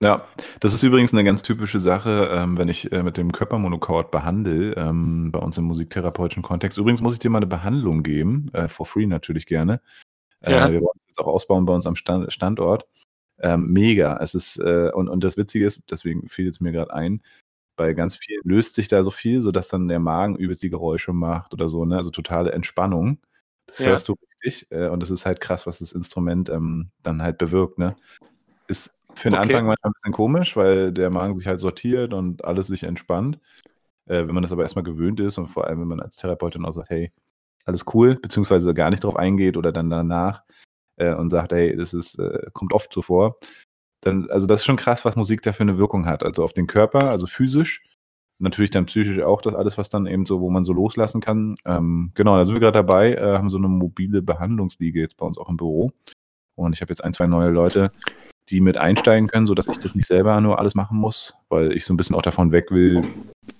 Ja, 0.00 0.26
das 0.60 0.74
ist 0.74 0.82
übrigens 0.82 1.12
eine 1.12 1.24
ganz 1.24 1.42
typische 1.42 1.78
Sache, 1.78 2.28
ähm, 2.32 2.58
wenn 2.58 2.68
ich 2.68 2.90
äh, 2.92 3.02
mit 3.02 3.16
dem 3.16 3.30
Körpermonokord 3.32 4.10
behandle, 4.10 4.74
ähm, 4.76 5.30
bei 5.30 5.38
uns 5.38 5.56
im 5.56 5.64
musiktherapeutischen 5.64 6.42
Kontext. 6.42 6.78
Übrigens 6.78 7.00
muss 7.00 7.14
ich 7.14 7.20
dir 7.20 7.30
mal 7.30 7.38
eine 7.38 7.46
Behandlung 7.46 8.02
geben, 8.02 8.50
äh, 8.52 8.66
for 8.68 8.86
free 8.86 9.06
natürlich 9.06 9.46
gerne. 9.46 9.80
Äh, 10.40 10.52
Ja. 10.52 10.70
Wir 10.72 10.80
wollen 10.80 10.98
es 11.00 11.06
jetzt 11.06 11.18
auch 11.20 11.28
ausbauen 11.28 11.64
bei 11.64 11.72
uns 11.74 11.86
am 11.86 11.96
Stand, 11.96 12.32
Standort. 12.32 12.86
Ähm, 13.38 13.68
mega. 13.72 14.18
Es 14.20 14.34
ist, 14.34 14.58
äh, 14.58 14.90
und, 14.92 15.08
und 15.08 15.22
das 15.24 15.36
Witzige 15.36 15.66
ist, 15.66 15.80
deswegen 15.90 16.28
fiel 16.28 16.48
es 16.48 16.60
mir 16.60 16.72
gerade 16.72 16.92
ein, 16.92 17.22
bei 17.76 17.92
ganz 17.94 18.16
vielen 18.16 18.40
löst 18.44 18.74
sich 18.74 18.88
da 18.88 19.02
so 19.04 19.10
viel, 19.10 19.40
sodass 19.42 19.68
dann 19.68 19.88
der 19.88 20.00
Magen 20.00 20.36
übelst 20.36 20.62
die 20.62 20.70
Geräusche 20.70 21.12
macht 21.12 21.52
oder 21.54 21.68
so, 21.68 21.84
ne? 21.84 21.96
Also 21.96 22.10
totale 22.10 22.52
Entspannung. 22.52 23.18
Das 23.66 23.78
Ja. 23.80 23.88
hörst 23.88 24.08
du 24.08 24.14
richtig. 24.44 24.70
Äh, 24.70 24.88
und 24.88 25.00
das 25.00 25.10
ist 25.10 25.26
halt 25.26 25.40
krass, 25.40 25.66
was 25.66 25.78
das 25.80 25.92
Instrument 25.92 26.50
ähm, 26.50 26.90
dann 27.02 27.22
halt 27.22 27.38
bewirkt, 27.38 27.78
ne? 27.78 27.96
Ist 28.68 28.92
für 29.14 29.30
den 29.30 29.38
Okay. 29.38 29.54
Anfang 29.54 29.66
manchmal 29.66 29.90
ein 29.90 29.94
bisschen 29.94 30.12
komisch, 30.12 30.56
weil 30.56 30.92
der 30.92 31.10
Magen 31.10 31.34
sich 31.34 31.46
halt 31.46 31.60
sortiert 31.60 32.12
und 32.12 32.44
alles 32.44 32.66
sich 32.66 32.84
entspannt. 32.84 33.38
Äh, 34.06 34.26
wenn 34.26 34.34
man 34.34 34.42
das 34.42 34.52
aber 34.52 34.62
erstmal 34.62 34.84
gewöhnt 34.84 35.20
ist 35.20 35.38
und 35.38 35.46
vor 35.46 35.66
allem, 35.66 35.80
wenn 35.80 35.88
man 35.88 36.00
als 36.00 36.16
Therapeutin 36.16 36.64
auch 36.64 36.72
sagt, 36.72 36.90
hey, 36.90 37.12
alles 37.64 37.84
cool, 37.94 38.16
beziehungsweise 38.16 38.74
gar 38.74 38.90
nicht 38.90 39.04
drauf 39.04 39.16
eingeht 39.16 39.56
oder 39.56 39.72
dann 39.72 39.90
danach 39.90 40.42
äh, 40.96 41.14
und 41.14 41.30
sagt, 41.30 41.52
ey, 41.52 41.76
das 41.76 41.94
ist, 41.94 42.18
äh, 42.18 42.50
kommt 42.52 42.72
oft 42.72 42.92
so 42.92 43.02
vor. 43.02 43.38
Dann, 44.02 44.28
also 44.30 44.46
das 44.46 44.60
ist 44.60 44.66
schon 44.66 44.76
krass, 44.76 45.04
was 45.04 45.16
Musik 45.16 45.42
da 45.42 45.52
für 45.52 45.62
eine 45.62 45.78
Wirkung 45.78 46.06
hat. 46.06 46.22
Also 46.22 46.44
auf 46.44 46.52
den 46.52 46.66
Körper, 46.66 47.08
also 47.10 47.26
physisch, 47.26 47.82
natürlich 48.38 48.70
dann 48.70 48.86
psychisch 48.86 49.20
auch 49.20 49.40
das 49.40 49.54
alles, 49.54 49.78
was 49.78 49.88
dann 49.88 50.06
eben 50.06 50.26
so, 50.26 50.40
wo 50.40 50.50
man 50.50 50.64
so 50.64 50.72
loslassen 50.72 51.20
kann. 51.20 51.54
Ähm, 51.64 52.12
genau, 52.14 52.36
da 52.36 52.44
sind 52.44 52.54
wir 52.54 52.60
gerade 52.60 52.78
dabei, 52.78 53.14
äh, 53.14 53.38
haben 53.38 53.50
so 53.50 53.56
eine 53.56 53.68
mobile 53.68 54.20
Behandlungsliege 54.22 55.00
jetzt 55.00 55.16
bei 55.16 55.26
uns 55.26 55.38
auch 55.38 55.48
im 55.48 55.56
Büro. 55.56 55.90
Und 56.56 56.74
ich 56.74 56.82
habe 56.82 56.90
jetzt 56.90 57.02
ein, 57.02 57.12
zwei 57.12 57.26
neue 57.26 57.50
Leute, 57.50 57.90
die 58.50 58.60
mit 58.60 58.76
einsteigen 58.76 59.28
können, 59.28 59.46
sodass 59.46 59.68
ich 59.68 59.78
das 59.78 59.94
nicht 59.94 60.06
selber 60.06 60.40
nur 60.40 60.58
alles 60.58 60.74
machen 60.74 60.98
muss, 60.98 61.34
weil 61.48 61.72
ich 61.72 61.84
so 61.84 61.94
ein 61.94 61.96
bisschen 61.96 62.14
auch 62.16 62.22
davon 62.22 62.52
weg 62.52 62.70
will. 62.70 63.00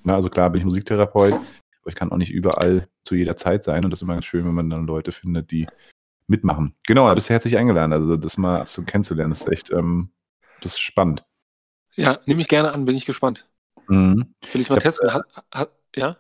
Na, 0.03 0.15
also 0.15 0.29
klar 0.29 0.51
bin 0.51 0.59
ich 0.61 0.65
Musiktherapeut, 0.65 1.33
aber 1.33 1.89
ich 1.89 1.95
kann 1.95 2.13
auch 2.13 2.17
nicht 2.19 2.31
überall 2.31 2.87
zu 3.05 3.15
jeder 3.15 3.37
Zeit 3.37 3.65
sein 3.65 3.85
und 3.85 3.91
das 3.91 3.99
ist 3.99 4.03
immer 4.03 4.15
ganz 4.15 4.27
schön, 4.27 4.45
wenn 4.45 4.55
man 4.55 4.69
dann 4.69 4.87
Leute 4.87 5.13
findet, 5.13 5.51
die 5.51 5.67
mitmachen. 6.27 6.75
Genau, 6.87 7.09
da 7.09 7.15
bist 7.15 7.29
du 7.29 7.33
herzlich 7.33 7.57
eingeladen. 7.57 7.93
Also 7.93 8.17
das 8.17 8.37
mal 8.37 8.67
zu 8.67 8.85
kennenzulernen, 8.85 9.31
das 9.31 9.43
ist 9.43 9.53
echt, 9.53 9.71
ähm, 9.71 10.11
das 10.61 10.73
ist 10.73 10.81
spannend. 10.81 11.25
Ja, 11.97 12.19
nehme 12.27 12.41
ich 12.41 12.49
gerne 12.49 12.73
an, 12.73 12.85
bin 12.85 12.97
ich 12.97 13.07
gespannt. 13.07 13.49
Mhm. 13.89 14.35
Will 14.53 14.61
ich 14.61 14.69
mal 14.69 14.77
Ich 14.79 14.85
hab, 14.85 14.93
testen. 14.93 15.09
äh, 15.09 15.13
Ha, 15.13 15.25
ha, 15.55 15.67
ja? 15.97 16.17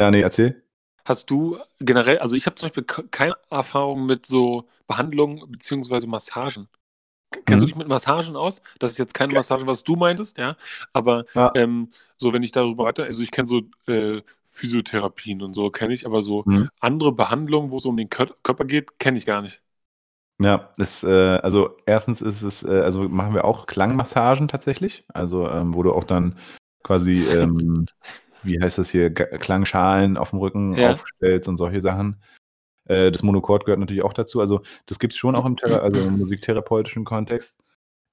Ja, 0.00 0.10
nee, 0.10 0.20
erzähl. 0.20 0.62
Hast 1.04 1.30
du 1.30 1.58
generell, 1.80 2.18
also 2.18 2.36
ich 2.36 2.46
habe 2.46 2.56
zum 2.56 2.68
Beispiel 2.68 2.84
ke- 2.84 3.08
keine 3.08 3.36
Erfahrung 3.50 4.06
mit 4.06 4.24
so 4.26 4.68
Behandlungen 4.86 5.50
beziehungsweise 5.50 6.06
Massagen. 6.06 6.68
Kennst 7.46 7.62
du 7.62 7.66
Mhm. 7.66 7.68
dich 7.68 7.76
mit 7.76 7.88
Massagen 7.88 8.36
aus? 8.36 8.62
Das 8.78 8.92
ist 8.92 8.98
jetzt 8.98 9.14
keine 9.14 9.32
Massage, 9.32 9.66
was 9.66 9.84
du 9.84 9.96
meintest, 9.96 10.38
ja. 10.38 10.56
Aber 10.92 11.24
Ja. 11.34 11.52
ähm, 11.54 11.90
so, 12.16 12.32
wenn 12.32 12.42
ich 12.42 12.52
darüber 12.52 12.84
weiter, 12.84 13.04
also 13.04 13.22
ich 13.22 13.30
kenne 13.30 13.46
so 13.48 13.62
äh, 13.86 14.22
Physiotherapien 14.46 15.42
und 15.42 15.54
so 15.54 15.70
kenne 15.70 15.94
ich, 15.94 16.06
aber 16.06 16.22
so 16.22 16.46
Mhm. 16.46 16.68
andere 16.80 17.12
Behandlungen, 17.12 17.70
wo 17.70 17.78
es 17.78 17.84
um 17.86 17.96
den 17.96 18.10
Kör 18.10 18.34
Körper 18.42 18.64
geht, 18.64 18.98
kenne 18.98 19.18
ich 19.18 19.26
gar 19.26 19.42
nicht. 19.42 19.62
Ja, 20.40 20.72
das, 20.76 21.04
äh, 21.04 21.08
also 21.08 21.76
erstens 21.86 22.20
ist 22.20 22.42
es, 22.42 22.62
äh, 22.64 22.80
also 22.80 23.08
machen 23.08 23.34
wir 23.34 23.44
auch 23.44 23.66
Klangmassagen 23.66 24.48
tatsächlich, 24.48 25.04
also 25.14 25.48
ähm, 25.48 25.74
wo 25.74 25.82
du 25.84 25.92
auch 25.92 26.04
dann 26.04 26.38
quasi, 26.82 27.22
ähm, 27.24 27.86
wie 28.42 28.60
heißt 28.60 28.78
das 28.78 28.90
hier, 28.90 29.10
G 29.10 29.24
Klangschalen 29.38 30.16
auf 30.16 30.30
dem 30.30 30.40
Rücken 30.40 30.76
Ja. 30.76 30.80
aufstellst 30.80 31.48
und 31.48 31.58
solche 31.58 31.80
Sachen. 31.80 32.22
Äh, 32.84 33.10
das 33.10 33.22
Monochord 33.22 33.64
gehört 33.64 33.80
natürlich 33.80 34.02
auch 34.02 34.12
dazu. 34.12 34.40
Also 34.40 34.62
das 34.86 34.98
gibt 34.98 35.12
es 35.12 35.18
schon 35.18 35.34
auch 35.36 35.44
im, 35.44 35.56
also 35.62 36.00
im 36.00 36.18
musiktherapeutischen 36.18 37.04
Kontext. 37.04 37.58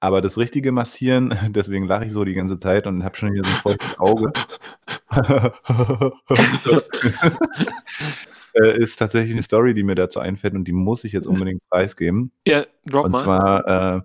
Aber 0.01 0.21
das 0.21 0.38
richtige 0.38 0.71
Massieren, 0.71 1.38
deswegen 1.49 1.86
lache 1.86 2.05
ich 2.05 2.12
so 2.12 2.23
die 2.23 2.34
ganze 2.34 2.58
Zeit 2.60 2.88
und 2.88 3.03
habe 3.03 3.17
schon 3.17 3.34
hier 3.34 3.43
so 3.43 3.49
ein 3.49 3.58
feuchtes 3.58 3.99
Auge. 3.99 4.32
äh, 8.53 8.77
ist 8.79 8.95
tatsächlich 8.97 9.34
eine 9.34 9.43
Story, 9.43 9.73
die 9.73 9.84
mir 9.84 9.95
dazu 9.95 10.19
einfällt 10.19 10.53
und 10.53 10.65
die 10.65 10.71
muss 10.71 11.03
ich 11.03 11.12
jetzt 11.12 11.27
unbedingt 11.27 11.62
preisgeben. 11.69 12.32
Ja, 12.47 12.63
drop 12.86 13.05
Und 13.05 13.12
mal. 13.12 13.19
zwar 13.19 13.67
äh, 13.67 14.01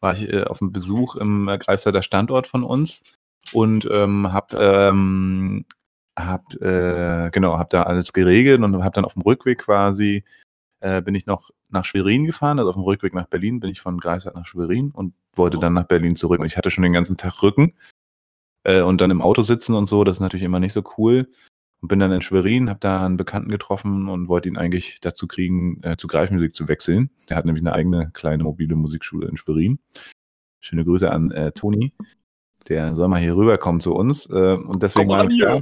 war 0.00 0.14
ich 0.14 0.32
äh, 0.32 0.44
auf 0.44 0.62
einem 0.62 0.72
Besuch 0.72 1.16
im 1.16 1.48
äh, 1.48 1.58
Greifswalder 1.58 2.02
Standort 2.02 2.46
von 2.46 2.62
uns 2.62 3.02
und 3.52 3.88
ähm, 3.90 4.32
hab, 4.32 4.54
ähm, 4.54 5.66
hab 6.16 6.54
äh, 6.60 7.30
genau, 7.30 7.58
hab 7.58 7.70
da 7.70 7.84
alles 7.84 8.12
geregelt 8.12 8.62
und 8.62 8.84
hab 8.84 8.94
dann 8.94 9.04
auf 9.04 9.14
dem 9.14 9.22
Rückweg 9.22 9.58
quasi 9.58 10.24
äh, 10.80 11.02
bin 11.02 11.14
ich 11.14 11.26
noch 11.26 11.50
nach 11.70 11.84
Schwerin 11.84 12.24
gefahren, 12.26 12.58
also 12.58 12.70
auf 12.70 12.76
dem 12.76 12.84
Rückweg 12.84 13.14
nach 13.14 13.26
Berlin 13.26 13.60
bin 13.60 13.70
ich 13.70 13.80
von 13.80 13.98
Greifswald 13.98 14.36
nach 14.36 14.46
Schwerin 14.46 14.90
und 14.90 15.14
wollte 15.34 15.58
dann 15.58 15.72
nach 15.72 15.84
Berlin 15.84 16.16
zurück 16.16 16.40
und 16.40 16.46
ich 16.46 16.56
hatte 16.56 16.70
schon 16.70 16.82
den 16.82 16.92
ganzen 16.92 17.16
Tag 17.16 17.42
Rücken 17.42 17.74
äh, 18.64 18.80
und 18.80 19.00
dann 19.00 19.10
im 19.10 19.22
Auto 19.22 19.42
sitzen 19.42 19.74
und 19.74 19.86
so, 19.86 20.04
das 20.04 20.16
ist 20.16 20.20
natürlich 20.20 20.44
immer 20.44 20.60
nicht 20.60 20.72
so 20.72 20.82
cool. 20.98 21.28
Und 21.80 21.88
bin 21.88 21.98
dann 21.98 22.12
in 22.12 22.22
Schwerin, 22.22 22.70
habe 22.70 22.80
da 22.80 23.04
einen 23.04 23.18
Bekannten 23.18 23.50
getroffen 23.50 24.08
und 24.08 24.28
wollte 24.28 24.48
ihn 24.48 24.56
eigentlich 24.56 25.00
dazu 25.00 25.26
kriegen, 25.26 25.82
äh, 25.82 25.98
zu 25.98 26.06
Greifmusik 26.06 26.54
zu 26.54 26.66
wechseln. 26.66 27.10
Der 27.28 27.36
hat 27.36 27.44
nämlich 27.44 27.62
eine 27.62 27.74
eigene 27.74 28.10
kleine 28.14 28.42
mobile 28.42 28.74
Musikschule 28.74 29.28
in 29.28 29.36
Schwerin. 29.36 29.78
Schöne 30.60 30.84
Grüße 30.84 31.10
an 31.10 31.30
äh, 31.30 31.52
Toni. 31.52 31.92
Der 32.68 32.96
soll 32.96 33.08
mal 33.08 33.20
hier 33.20 33.36
rüberkommen 33.36 33.82
zu 33.82 33.94
uns. 33.94 34.24
Äh, 34.30 34.54
und 34.54 34.82
deswegen 34.82 35.08
Komm 35.08 35.18
war 35.18 35.30
ich 35.30 35.38
da. 35.38 35.60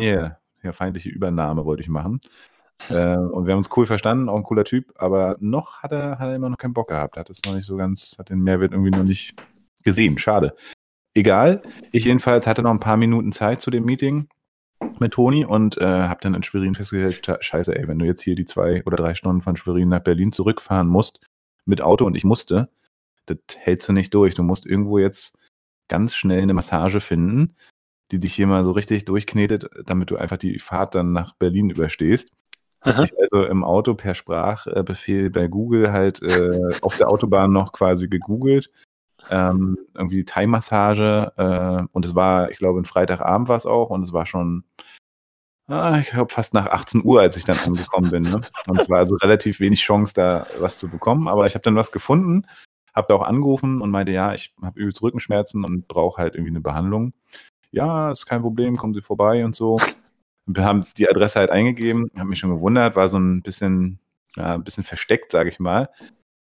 Hier. 0.00 0.38
Ja, 0.62 0.72
feindliche 0.72 1.08
Übernahme 1.08 1.64
wollte 1.64 1.82
ich 1.82 1.88
machen. 1.88 2.20
Äh, 2.88 3.16
und 3.16 3.46
wir 3.46 3.52
haben 3.52 3.58
uns 3.58 3.70
cool 3.76 3.86
verstanden, 3.86 4.28
auch 4.28 4.36
ein 4.36 4.42
cooler 4.42 4.64
Typ, 4.64 4.92
aber 4.96 5.36
noch 5.40 5.82
hat 5.82 5.92
er, 5.92 6.18
hat 6.18 6.28
er 6.28 6.36
immer 6.36 6.48
noch 6.48 6.58
keinen 6.58 6.74
Bock 6.74 6.88
gehabt. 6.88 7.16
Hat 7.16 7.30
es 7.30 7.40
noch 7.44 7.54
nicht 7.54 7.66
so 7.66 7.76
ganz, 7.76 8.16
hat 8.18 8.30
den 8.30 8.40
Mehrwert 8.40 8.72
irgendwie 8.72 8.90
noch 8.90 9.04
nicht 9.04 9.34
gesehen. 9.84 10.18
Schade. 10.18 10.54
Egal. 11.14 11.62
Ich 11.92 12.04
jedenfalls 12.04 12.46
hatte 12.46 12.62
noch 12.62 12.70
ein 12.70 12.80
paar 12.80 12.96
Minuten 12.96 13.32
Zeit 13.32 13.60
zu 13.60 13.70
dem 13.70 13.84
Meeting 13.84 14.28
mit 14.98 15.12
Toni 15.12 15.44
und 15.44 15.76
äh, 15.78 15.84
habe 15.84 16.20
dann 16.22 16.34
in 16.34 16.42
Schwerin 16.42 16.74
festgestellt, 16.74 17.26
sche- 17.26 17.42
scheiße, 17.42 17.76
ey, 17.76 17.88
wenn 17.88 17.98
du 17.98 18.06
jetzt 18.06 18.22
hier 18.22 18.34
die 18.34 18.46
zwei 18.46 18.82
oder 18.84 18.96
drei 18.96 19.14
Stunden 19.14 19.42
von 19.42 19.56
Schwerin 19.56 19.88
nach 19.88 20.00
Berlin 20.00 20.32
zurückfahren 20.32 20.88
musst 20.88 21.20
mit 21.66 21.82
Auto 21.82 22.06
und 22.06 22.14
ich 22.16 22.24
musste, 22.24 22.70
das 23.26 23.38
hältst 23.58 23.88
du 23.88 23.92
nicht 23.92 24.14
durch. 24.14 24.34
Du 24.34 24.42
musst 24.42 24.66
irgendwo 24.66 24.98
jetzt 24.98 25.38
ganz 25.88 26.14
schnell 26.14 26.42
eine 26.42 26.54
Massage 26.54 27.00
finden, 27.00 27.56
die 28.10 28.20
dich 28.20 28.34
hier 28.34 28.46
mal 28.46 28.64
so 28.64 28.72
richtig 28.72 29.04
durchknetet, 29.04 29.68
damit 29.86 30.10
du 30.10 30.16
einfach 30.16 30.36
die 30.36 30.58
Fahrt 30.58 30.94
dann 30.94 31.12
nach 31.12 31.34
Berlin 31.34 31.70
überstehst. 31.70 32.30
Aha. 32.82 33.02
Ich 33.02 33.12
also 33.20 33.44
im 33.44 33.62
Auto 33.62 33.94
per 33.94 34.14
Sprachbefehl 34.14 35.30
bei 35.30 35.48
Google 35.48 35.92
halt 35.92 36.22
äh, 36.22 36.60
auf 36.82 36.96
der 36.96 37.08
Autobahn 37.08 37.52
noch 37.52 37.72
quasi 37.72 38.08
gegoogelt. 38.08 38.70
Ähm, 39.28 39.78
irgendwie 39.94 40.24
Thai-Massage 40.24 41.32
äh, 41.36 41.86
und 41.92 42.04
es 42.04 42.14
war, 42.14 42.50
ich 42.50 42.58
glaube, 42.58 42.80
ein 42.80 42.86
Freitagabend 42.86 43.48
war 43.48 43.56
es 43.56 43.66
auch 43.66 43.90
und 43.90 44.02
es 44.02 44.12
war 44.12 44.26
schon, 44.26 44.64
ah, 45.68 45.98
ich 46.00 46.10
glaube, 46.10 46.32
fast 46.32 46.54
nach 46.54 46.66
18 46.66 47.04
Uhr, 47.04 47.20
als 47.20 47.36
ich 47.36 47.44
dann 47.44 47.58
angekommen 47.58 48.10
bin. 48.10 48.22
Ne? 48.22 48.40
Und 48.66 48.80
es 48.80 48.88
war 48.88 48.98
also 48.98 49.14
relativ 49.16 49.60
wenig 49.60 49.82
Chance, 49.82 50.14
da 50.14 50.46
was 50.58 50.78
zu 50.78 50.88
bekommen, 50.88 51.28
aber 51.28 51.46
ich 51.46 51.54
habe 51.54 51.62
dann 51.62 51.76
was 51.76 51.92
gefunden, 51.92 52.46
habe 52.94 53.06
da 53.08 53.14
auch 53.14 53.22
angerufen 53.22 53.82
und 53.82 53.90
meinte, 53.90 54.10
ja, 54.10 54.32
ich 54.34 54.54
habe 54.62 54.80
übelst 54.80 55.02
Rückenschmerzen 55.02 55.64
und 55.64 55.86
brauche 55.86 56.20
halt 56.20 56.34
irgendwie 56.34 56.50
eine 56.50 56.60
Behandlung. 56.60 57.12
Ja, 57.72 58.10
ist 58.10 58.26
kein 58.26 58.40
Problem, 58.40 58.76
kommen 58.76 58.94
Sie 58.94 59.02
vorbei 59.02 59.44
und 59.44 59.54
so. 59.54 59.78
Wir 60.46 60.64
haben 60.64 60.86
die 60.96 61.08
Adresse 61.08 61.38
halt 61.38 61.50
eingegeben, 61.50 62.10
habe 62.16 62.28
mich 62.28 62.40
schon 62.40 62.50
gewundert, 62.50 62.96
war 62.96 63.08
so 63.08 63.18
ein 63.18 63.42
bisschen, 63.42 64.00
ja, 64.36 64.54
ein 64.54 64.64
bisschen 64.64 64.84
versteckt, 64.84 65.30
sage 65.32 65.48
ich 65.48 65.60
mal. 65.60 65.88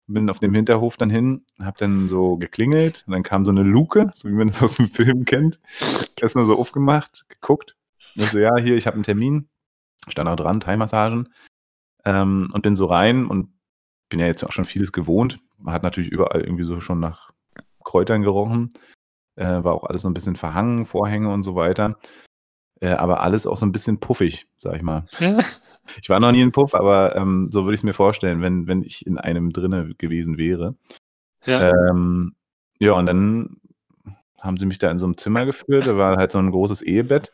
Bin 0.08 0.30
auf 0.30 0.40
dem 0.40 0.54
Hinterhof 0.54 0.98
dann 0.98 1.10
hin, 1.10 1.44
habe 1.60 1.78
dann 1.80 2.08
so 2.08 2.38
geklingelt 2.38 3.04
und 3.08 3.14
dann 3.14 3.24
kam 3.24 3.44
so 3.44 3.52
eine 3.52 3.64
Luke, 3.64 4.12
so 4.14 4.30
wie 4.30 4.34
man 4.34 4.48
das 4.48 4.62
aus 4.62 4.76
dem 4.76 4.90
Film 4.90 5.26
kennt. 5.26 5.60
Erstmal 6.20 6.46
so 6.46 6.60
aufgemacht, 6.60 7.26
geguckt. 7.28 7.76
So, 8.16 8.38
ja, 8.38 8.56
hier, 8.58 8.76
ich 8.76 8.86
habe 8.86 8.96
einen 8.96 9.04
Termin. 9.04 9.50
Stand 10.08 10.30
auch 10.30 10.36
dran, 10.36 10.60
Thai-Massagen. 10.60 11.30
Ähm, 12.06 12.52
und 12.54 12.62
bin 12.62 12.76
so 12.76 12.86
rein 12.86 13.26
und 13.26 13.50
bin 14.10 14.20
ja 14.20 14.28
jetzt 14.28 14.44
auch 14.44 14.52
schon 14.52 14.66
vieles 14.66 14.92
gewohnt. 14.92 15.40
Man 15.58 15.74
hat 15.74 15.82
natürlich 15.82 16.12
überall 16.12 16.42
irgendwie 16.42 16.66
so 16.66 16.80
schon 16.80 17.00
nach 17.00 17.32
Kräutern 17.84 18.22
gerochen. 18.22 18.70
Äh, 19.36 19.63
war 19.63 19.74
auch 19.74 19.84
alles 19.84 20.04
so 20.04 20.10
ein 20.10 20.13
bisschen 20.13 20.36
verhangen, 20.36 20.86
Vorhänge 20.86 21.32
und 21.32 21.43
so 21.43 21.56
weiter. 21.56 21.98
Äh, 22.80 22.89
aber 22.89 23.21
alles 23.21 23.48
auch 23.48 23.58
so 23.58 23.65
ein 23.65 23.71
bisschen 23.71 24.00
puffig, 24.00 24.48
sag 24.58 24.76
ich 24.76 24.82
mal. 24.82 25.06
Ich 26.02 26.10
war 26.10 26.19
noch 26.19 26.32
nie 26.32 26.41
in 26.41 26.52
Puff, 26.52 26.74
aber 26.74 27.15
ähm, 27.15 27.50
so 27.52 27.63
würde 27.63 27.76
ich 27.76 27.82
es 27.82 27.84
mir 27.84 27.93
vorstellen, 27.93 28.41
wenn, 28.41 28.65
wenn 28.65 28.82
ich 28.82 29.06
in 29.06 29.19
einem 29.19 29.54
drinne 29.54 29.93
gewesen 30.00 30.39
wäre. 30.39 30.76
ja. 31.45 31.69
Ähm, 31.69 32.36
ja, 32.80 32.93
und 32.93 33.06
dann 33.06 33.58
haben 34.39 34.58
sie 34.58 34.65
mich 34.65 34.80
da 34.80 34.91
in 34.91 35.00
so 35.00 35.06
einem 35.06 35.17
Zimmer 35.17 35.45
geführt. 35.45 35.88
Da 35.88 35.95
war 35.98 36.17
halt 36.17 36.32
so 36.32 36.39
ein 36.39 36.52
großes 36.52 36.82
Ehebett. 36.82 37.32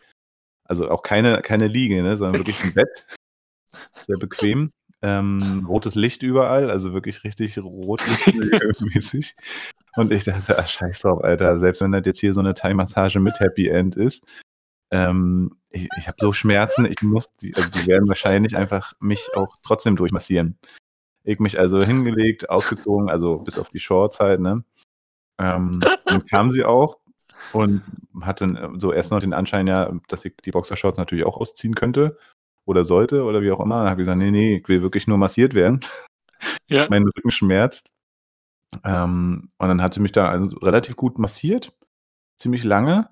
Also 0.65 0.89
auch 0.89 1.01
keine, 1.01 1.41
keine 1.41 1.67
Liege, 1.67 2.01
ne, 2.03 2.15
sondern 2.17 2.39
wirklich 2.39 2.63
ein 2.63 2.73
Bett. 2.73 3.07
Sehr 4.05 4.17
bequem. 4.17 4.71
Ähm, 5.03 5.65
rotes 5.67 5.95
Licht 5.95 6.21
überall, 6.21 6.69
also 6.69 6.93
wirklich 6.93 7.23
richtig 7.23 7.57
rotlichtmäßig. 7.57 9.35
Und 9.95 10.13
ich 10.13 10.23
dachte, 10.23 10.57
ach, 10.57 10.67
scheiß 10.67 11.01
drauf, 11.01 11.23
Alter. 11.23 11.57
Selbst 11.59 11.81
wenn 11.81 11.91
das 11.91 12.03
jetzt 12.05 12.19
hier 12.19 12.33
so 12.33 12.39
eine 12.39 12.53
Thai-Massage 12.53 13.19
mit 13.19 13.39
Happy 13.39 13.67
End 13.67 13.95
ist, 13.95 14.23
ähm, 14.91 15.57
ich, 15.69 15.87
ich 15.97 16.07
habe 16.07 16.17
so 16.19 16.31
Schmerzen, 16.33 16.85
ich 16.85 17.01
muss, 17.01 17.25
die, 17.41 17.55
also 17.55 17.69
die 17.69 17.87
werden 17.87 18.07
wahrscheinlich 18.07 18.55
einfach 18.55 18.93
mich 18.99 19.29
auch 19.35 19.55
trotzdem 19.63 19.95
durchmassieren. 19.95 20.57
Ich 21.23 21.39
mich 21.39 21.59
also 21.59 21.83
hingelegt, 21.83 22.49
ausgezogen, 22.49 23.09
also 23.09 23.39
bis 23.39 23.57
auf 23.57 23.69
die 23.69 23.79
Shorts 23.79 24.19
halt, 24.19 24.39
ne? 24.39 24.63
Ähm, 25.39 25.81
dann 26.05 26.25
kam 26.27 26.51
sie 26.51 26.63
auch 26.63 26.99
und 27.53 27.81
hatte 28.21 28.71
so 28.77 28.93
erst 28.93 29.11
noch 29.11 29.19
den 29.19 29.33
Anschein, 29.33 29.67
ja, 29.67 29.91
dass 30.07 30.25
ich 30.25 30.35
die 30.43 30.51
Boxershorts 30.51 30.97
natürlich 30.97 31.25
auch 31.25 31.37
ausziehen 31.37 31.73
könnte 31.73 32.17
oder 32.65 32.83
sollte 32.85 33.23
oder 33.23 33.41
wie 33.41 33.51
auch 33.51 33.59
immer. 33.59 33.79
Dann 33.79 33.89
habe 33.89 34.01
ich 34.01 34.05
gesagt, 34.05 34.17
nee, 34.17 34.31
nee, 34.31 34.57
ich 34.57 34.67
will 34.67 34.81
wirklich 34.81 35.07
nur 35.07 35.17
massiert 35.17 35.53
werden. 35.53 35.81
ja. 36.67 36.87
Mein 36.89 37.03
Rücken 37.03 37.31
schmerzt. 37.31 37.87
Ähm, 38.83 39.51
und 39.57 39.67
dann 39.67 39.81
hat 39.81 39.93
sie 39.93 39.99
mich 39.99 40.11
da 40.11 40.29
also 40.29 40.57
relativ 40.59 40.95
gut 40.95 41.19
massiert, 41.19 41.73
ziemlich 42.37 42.63
lange, 42.63 43.09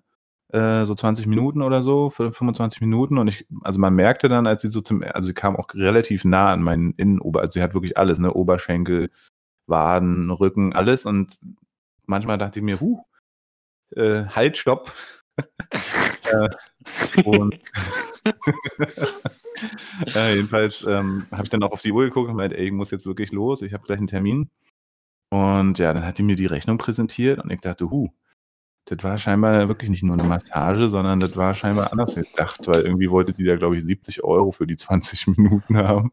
äh, 0.54 0.86
so 0.86 0.96
20 0.96 1.28
Minuten 1.28 1.62
oder 1.62 1.84
so, 1.84 2.10
für 2.10 2.32
25 2.32 2.82
Minuten. 2.82 3.18
Und 3.18 3.28
ich, 3.28 3.46
also 3.62 3.80
man 3.80 3.94
merkte 3.94 4.30
dann, 4.30 4.48
als 4.48 4.62
sie 4.62 4.70
so 4.70 4.82
zum, 4.82 5.04
also 5.04 5.28
sie 5.28 5.34
kam 5.34 5.56
auch 5.56 5.74
relativ 5.74 6.26
nah 6.26 6.54
an 6.54 6.64
meinen 6.64 6.94
Innenober, 6.94 7.42
also 7.42 7.54
sie 7.54 7.64
hat 7.64 7.74
wirklich 7.74 7.98
alles, 7.98 8.20
ne, 8.20 8.34
Oberschenkel, 8.34 9.12
Waden, 9.68 10.32
Rücken, 10.32 10.74
alles. 10.74 11.06
Und 11.06 11.40
manchmal 12.06 12.38
dachte 12.38 12.60
ich 12.60 12.66
mir, 12.66 12.80
huh, 12.80 13.04
äh, 13.96 14.26
halt, 14.26 14.58
stopp. 14.58 14.94
äh, 15.38 16.50
und 17.26 17.60
äh, 20.16 20.36
jedenfalls 20.36 20.84
ähm, 20.84 21.26
habe 21.32 21.44
ich 21.44 21.50
dann 21.50 21.64
auch 21.64 21.72
auf 21.72 21.82
die 21.82 21.92
Uhr 21.92 22.06
geguckt 22.06 22.30
und 22.30 22.36
meinte, 22.36 22.58
ey, 22.58 22.68
ich 22.68 22.72
muss 22.72 22.92
jetzt 22.92 23.06
wirklich 23.06 23.32
los, 23.32 23.62
ich 23.62 23.74
habe 23.74 23.86
gleich 23.86 24.00
einen 24.00 24.08
Termin. 24.08 24.50
Und 25.30 25.78
ja, 25.78 25.94
dann 25.94 26.06
hat 26.06 26.18
die 26.18 26.24
mir 26.24 26.36
die 26.36 26.48
Rechnung 26.48 26.78
präsentiert 26.78 27.40
und 27.40 27.52
ich 27.52 27.62
dachte, 27.62 27.90
huh, 27.90 28.10
das 28.86 29.04
war 29.04 29.18
scheinbar 29.18 29.68
wirklich 29.68 29.90
nicht 29.90 30.04
nur 30.04 30.14
eine 30.14 30.24
Massage, 30.24 30.90
sondern 30.90 31.20
das 31.20 31.36
war 31.36 31.54
scheinbar 31.54 31.92
anders 31.92 32.16
gedacht, 32.16 32.66
weil 32.66 32.82
irgendwie 32.82 33.12
wollte 33.12 33.34
die 33.34 33.44
da, 33.44 33.56
glaube 33.56 33.78
ich, 33.78 33.84
70 33.84 34.24
Euro 34.24 34.52
für 34.52 34.66
die 34.66 34.78
20 34.78 35.28
Minuten 35.28 35.78
haben. 35.78 36.12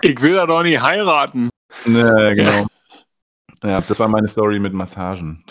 Ich 0.00 0.20
will 0.20 0.34
da 0.34 0.46
doch 0.46 0.62
nicht 0.62 0.80
heiraten. 0.80 1.50
Ne, 1.84 2.32
genau. 2.36 2.66
Ja, 3.62 3.80
das 3.80 3.98
war 3.98 4.08
meine 4.08 4.28
Story 4.28 4.58
mit 4.58 4.72
Massagen. 4.72 5.44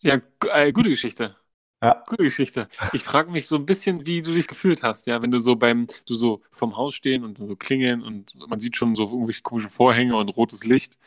Ja, 0.00 0.18
äh, 0.52 0.72
gute 0.72 0.88
Geschichte. 0.90 1.36
Ja. 1.82 2.02
Gute 2.08 2.24
Geschichte. 2.24 2.68
Ich 2.92 3.04
frage 3.04 3.30
mich 3.30 3.46
so 3.46 3.56
ein 3.56 3.66
bisschen, 3.66 4.06
wie 4.06 4.22
du 4.22 4.32
dich 4.32 4.48
gefühlt 4.48 4.82
hast, 4.82 5.06
ja, 5.06 5.20
wenn 5.22 5.30
du 5.30 5.38
so 5.38 5.56
beim, 5.56 5.86
du 6.06 6.14
so 6.14 6.40
vom 6.50 6.76
Haus 6.76 6.94
stehen 6.94 7.22
und 7.24 7.38
so 7.38 7.54
klingeln 7.56 8.02
und 8.02 8.34
man 8.48 8.58
sieht 8.58 8.76
schon 8.76 8.96
so 8.96 9.04
irgendwelche 9.10 9.42
komischen 9.42 9.70
Vorhänge 9.70 10.16
und 10.16 10.28
rotes 10.30 10.64
Licht. 10.64 10.98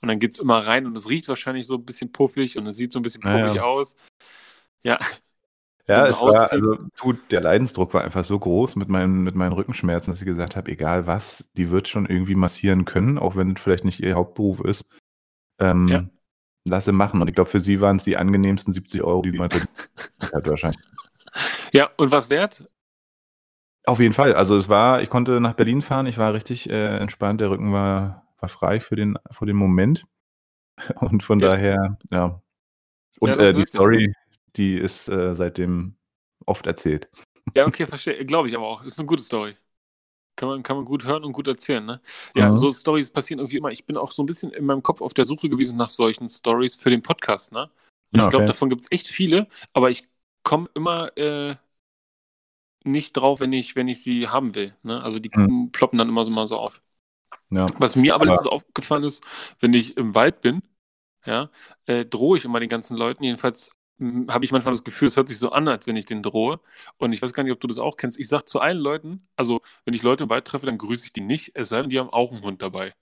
Und 0.00 0.08
dann 0.08 0.20
geht 0.20 0.32
es 0.32 0.38
immer 0.38 0.66
rein 0.66 0.86
und 0.86 0.96
es 0.96 1.08
riecht 1.08 1.28
wahrscheinlich 1.28 1.66
so 1.66 1.74
ein 1.74 1.84
bisschen 1.84 2.12
puffig 2.12 2.58
und 2.58 2.66
es 2.66 2.76
sieht 2.76 2.92
so 2.92 2.98
ein 2.98 3.02
bisschen 3.02 3.22
puffig 3.22 3.38
Ja, 3.38 3.54
ja. 3.54 3.62
aus. 3.62 3.96
Ja, 4.84 4.98
Ja, 5.86 6.04
es 6.04 6.20
war, 6.20 6.50
also 6.50 6.78
tut, 6.96 7.30
der 7.30 7.40
Leidensdruck 7.40 7.92
war 7.92 8.04
einfach 8.04 8.24
so 8.24 8.38
groß 8.38 8.76
mit 8.76 8.88
meinen, 8.88 9.22
mit 9.22 9.34
meinen 9.34 9.52
Rückenschmerzen, 9.52 10.12
dass 10.12 10.20
ich 10.20 10.26
gesagt 10.26 10.56
habe, 10.56 10.70
egal 10.70 11.06
was, 11.06 11.50
die 11.56 11.70
wird 11.70 11.88
schon 11.88 12.06
irgendwie 12.06 12.34
massieren 12.34 12.84
können, 12.84 13.18
auch 13.18 13.36
wenn 13.36 13.52
es 13.52 13.60
vielleicht 13.60 13.84
nicht 13.84 14.00
ihr 14.00 14.14
Hauptberuf 14.14 14.60
ist. 14.60 14.88
Ähm, 15.58 15.88
Ja. 15.88 16.04
Lass 16.66 16.86
sie 16.86 16.92
machen. 16.92 17.20
Und 17.20 17.28
ich 17.28 17.34
glaube, 17.34 17.50
für 17.50 17.60
sie 17.60 17.80
waren 17.80 17.96
es 17.96 18.04
die 18.04 18.16
angenehmsten 18.16 18.72
70 18.72 19.02
Euro, 19.02 19.22
die 19.22 19.30
sie 19.32 19.38
mal 19.38 19.48
hat 20.20 20.46
wahrscheinlich. 20.48 20.80
ja, 21.72 21.90
und 21.96 22.10
was 22.10 22.30
wert? 22.30 22.68
Auf 23.86 24.00
jeden 24.00 24.14
Fall. 24.14 24.34
Also 24.34 24.56
es 24.56 24.68
war, 24.68 25.02
ich 25.02 25.10
konnte 25.10 25.40
nach 25.40 25.52
Berlin 25.54 25.82
fahren, 25.82 26.06
ich 26.06 26.16
war 26.16 26.32
richtig 26.32 26.70
äh, 26.70 26.96
entspannt, 26.96 27.40
der 27.42 27.50
Rücken 27.50 27.72
war, 27.72 28.26
war 28.38 28.48
frei 28.48 28.80
für 28.80 28.96
den, 28.96 29.18
für 29.30 29.44
den 29.46 29.56
Moment. 29.56 30.06
Und 31.00 31.22
von 31.22 31.38
Ja. 31.40 31.48
daher, 31.50 31.98
ja. 32.10 32.42
Und 33.20 33.28
Ja, 33.28 33.36
äh, 33.36 33.52
die. 33.52 33.66
Story, 33.66 34.14
die 34.56 34.76
ist 34.78 35.08
äh, 35.08 35.34
seitdem 35.34 35.96
oft 36.46 36.66
erzählt. 36.66 37.08
Ja, 37.54 37.66
okay, 37.66 37.86
verstehe. 37.86 38.24
Glaube 38.24 38.48
ich 38.48 38.56
aber 38.56 38.66
auch. 38.66 38.82
Ist 38.84 38.98
eine 38.98 39.06
gute 39.06 39.22
Story. 39.22 39.54
Kann 40.36 40.48
man, 40.48 40.62
kann 40.64 40.76
man 40.76 40.84
gut 40.84 41.04
hören 41.04 41.24
und 41.24 41.32
gut 41.32 41.46
erzählen, 41.46 41.84
ne? 41.84 42.00
Ja, 42.34 42.50
Mhm. 42.50 42.56
so 42.56 42.72
Stories 42.72 43.10
passieren 43.10 43.38
irgendwie 43.38 43.58
immer. 43.58 43.70
Ich 43.70 43.84
bin 43.86 43.96
auch 43.96 44.10
so 44.10 44.22
ein 44.22 44.26
bisschen 44.26 44.52
in 44.52 44.64
meinem 44.66 44.82
Kopf 44.82 45.00
auf 45.00 45.14
der 45.14 45.26
Suche 45.26 45.48
gewesen 45.48 45.76
nach 45.76 45.90
solchen 45.90 46.28
Stories 46.28 46.74
für 46.76 46.90
den 46.90 47.02
Podcast, 47.02 47.52
ne? 47.52 47.70
Und 48.12 48.18
Ja, 48.18 48.24
ich 48.24 48.30
glaube, 48.30 48.44
okay. 48.44 48.48
davon 48.52 48.68
gibt 48.70 48.82
es 48.82 48.90
echt 48.92 49.08
viele, 49.08 49.46
aber 49.72 49.90
ich 49.90 50.08
komme 50.42 50.68
immer 50.74 51.16
äh, 51.16 51.56
nicht 52.84 53.16
drauf, 53.16 53.40
wenn 53.40 53.52
ich, 53.52 53.76
wenn 53.76 53.88
ich 53.88 54.02
sie 54.02 54.28
haben 54.28 54.54
will. 54.54 54.74
Ne? 54.82 55.02
Also 55.02 55.18
die 55.18 55.30
Mhm. 55.30 55.70
ploppen 55.72 55.98
dann 55.98 56.08
immer 56.08 56.24
so 56.24 56.30
mal 56.30 56.46
so 56.46 56.58
auf. 56.58 56.82
Ja. 57.50 57.66
Was 57.78 57.96
mir 57.96 58.14
aber, 58.14 58.26
letztens 58.26 58.48
aufgefallen 58.52 59.04
ist, 59.04 59.24
wenn 59.60 59.74
ich 59.74 59.96
im 59.96 60.14
Wald 60.14 60.40
bin, 60.40 60.62
ja, 61.26 61.50
äh, 61.86 62.04
drohe 62.04 62.38
ich 62.38 62.44
immer 62.44 62.60
den 62.60 62.68
ganzen 62.68 62.96
Leuten. 62.96 63.24
Jedenfalls 63.24 63.72
habe 64.28 64.44
ich 64.44 64.52
manchmal 64.52 64.72
das 64.74 64.84
Gefühl, 64.84 65.08
es 65.08 65.16
hört 65.16 65.28
sich 65.28 65.38
so 65.38 65.50
an, 65.52 65.68
als 65.68 65.86
wenn 65.86 65.96
ich 65.96 66.06
den 66.06 66.22
drohe. 66.22 66.60
Und 66.98 67.12
ich 67.12 67.22
weiß 67.22 67.32
gar 67.32 67.42
nicht, 67.44 67.52
ob 67.52 67.60
du 67.60 67.68
das 67.68 67.78
auch 67.78 67.96
kennst. 67.96 68.18
Ich 68.18 68.28
sage 68.28 68.44
zu 68.46 68.60
allen 68.60 68.78
Leuten, 68.78 69.28
also 69.36 69.62
wenn 69.84 69.94
ich 69.94 70.02
Leute 70.02 70.24
im 70.24 70.30
Wald 70.30 70.44
treffe, 70.46 70.66
dann 70.66 70.78
grüße 70.78 71.06
ich 71.06 71.12
die 71.12 71.20
nicht, 71.20 71.52
es 71.54 71.68
sei 71.70 71.80
denn, 71.82 71.90
die 71.90 71.98
haben 72.00 72.10
auch 72.10 72.32
einen 72.32 72.42
Hund 72.42 72.62
dabei. 72.62 72.94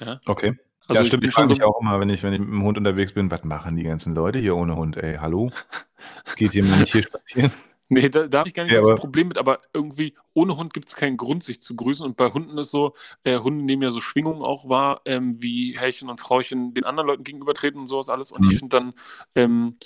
Ja, 0.00 0.20
Okay. 0.26 0.54
also 0.86 1.02
ja, 1.02 1.06
ich 1.06 1.08
stimmt. 1.08 1.22
bin 1.22 1.30
Ich 1.30 1.34
frage 1.34 1.48
mich 1.48 1.62
auch 1.62 1.80
immer, 1.80 2.00
wenn 2.00 2.08
ich, 2.10 2.22
wenn 2.22 2.32
ich 2.32 2.40
mit 2.40 2.48
dem 2.48 2.62
Hund 2.62 2.78
unterwegs 2.78 3.12
bin, 3.12 3.30
was 3.30 3.44
machen 3.44 3.76
die 3.76 3.82
ganzen 3.84 4.14
Leute 4.14 4.38
hier 4.38 4.56
ohne 4.56 4.76
Hund? 4.76 4.96
Ey, 4.96 5.16
hallo? 5.18 5.50
Geht 6.36 6.54
ihr 6.54 6.64
nicht 6.64 6.92
hier 6.92 7.02
spazieren? 7.02 7.52
Nee, 7.92 8.08
da, 8.08 8.28
da 8.28 8.38
habe 8.40 8.48
ich 8.48 8.54
gar 8.54 8.62
nicht 8.62 8.74
Ja, 8.74 8.80
so 8.80 8.92
das 8.92 8.94
Problem 8.94 9.28
mit, 9.28 9.36
aber 9.38 9.60
irgendwie 9.74 10.14
ohne 10.32 10.56
Hund 10.56 10.72
gibt 10.72 10.88
es 10.88 10.94
keinen 10.94 11.16
Grund, 11.16 11.42
sich 11.42 11.60
zu 11.60 11.74
grüßen. 11.74 12.06
Und 12.06 12.16
bei 12.16 12.30
Hunden 12.32 12.56
ist 12.58 12.70
so, 12.70 12.94
äh, 13.24 13.38
Hunde 13.38 13.64
nehmen 13.64 13.82
ja 13.82 13.90
so 13.90 14.00
Schwingungen 14.00 14.42
auch 14.42 14.68
wahr, 14.68 15.00
ähm, 15.06 15.42
wie 15.42 15.76
Herrchen 15.76 16.08
und 16.08 16.20
Frauchen 16.20 16.72
den 16.72 16.84
anderen 16.84 17.08
Leuten 17.08 17.24
gegenübertreten 17.24 17.80
und 17.80 17.88
sowas 17.88 18.08
alles. 18.08 18.30
Und 18.30 18.42
Mhm. 18.42 18.48
ich 18.48 18.58
finde 18.58 18.76
dann, 18.76 18.92
ähm, 19.34 19.76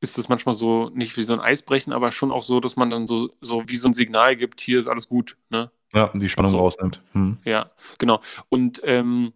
ist 0.00 0.18
das 0.18 0.28
manchmal 0.28 0.54
so, 0.54 0.90
nicht 0.94 1.16
wie 1.16 1.24
so 1.24 1.32
ein 1.34 1.40
Eisbrechen, 1.40 1.92
aber 1.92 2.12
schon 2.12 2.32
auch 2.32 2.42
so, 2.42 2.60
dass 2.60 2.76
man 2.76 2.90
dann 2.90 3.06
so, 3.06 3.30
so 3.40 3.64
wie 3.68 3.76
so 3.76 3.88
ein 3.88 3.94
Signal 3.94 4.36
gibt, 4.36 4.60
hier 4.60 4.78
ist 4.80 4.86
alles 4.86 5.08
gut. 5.08 5.36
Ne? 5.50 5.70
Ja, 5.92 6.10
die 6.14 6.28
Spannung 6.28 6.52
So. 6.52 6.58
rausnimmt. 6.58 7.02
Hm. 7.12 7.38
Ja, 7.44 7.70
genau. 7.98 8.20
Und 8.48 8.80
ähm, 8.84 9.32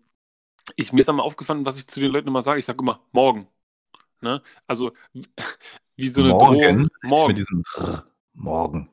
ich, 0.77 0.93
mir 0.93 1.01
ist 1.01 1.09
einmal 1.09 1.27
aufgefallen, 1.27 1.67
was 1.67 1.79
ich 1.79 1.89
zu 1.89 2.01
den 2.01 2.13
Leuten 2.13 2.29
immer 2.29 2.43
sage. 2.43 2.59
Ich 2.61 2.65
sage 2.67 2.81
immer, 2.83 3.01
morgen. 3.13 3.49
Ne? 4.23 4.43
Also 4.67 4.93
wie- 5.97 6.09
so 6.09 6.23
eine 6.23 6.31
Morgen? 6.33 6.59
Drohung. 6.61 6.79
Mit 7.03 7.11
Morgen. 7.11 7.35
diesem 7.37 7.63
Rrr, 7.77 8.07
Morgen. 8.35 8.91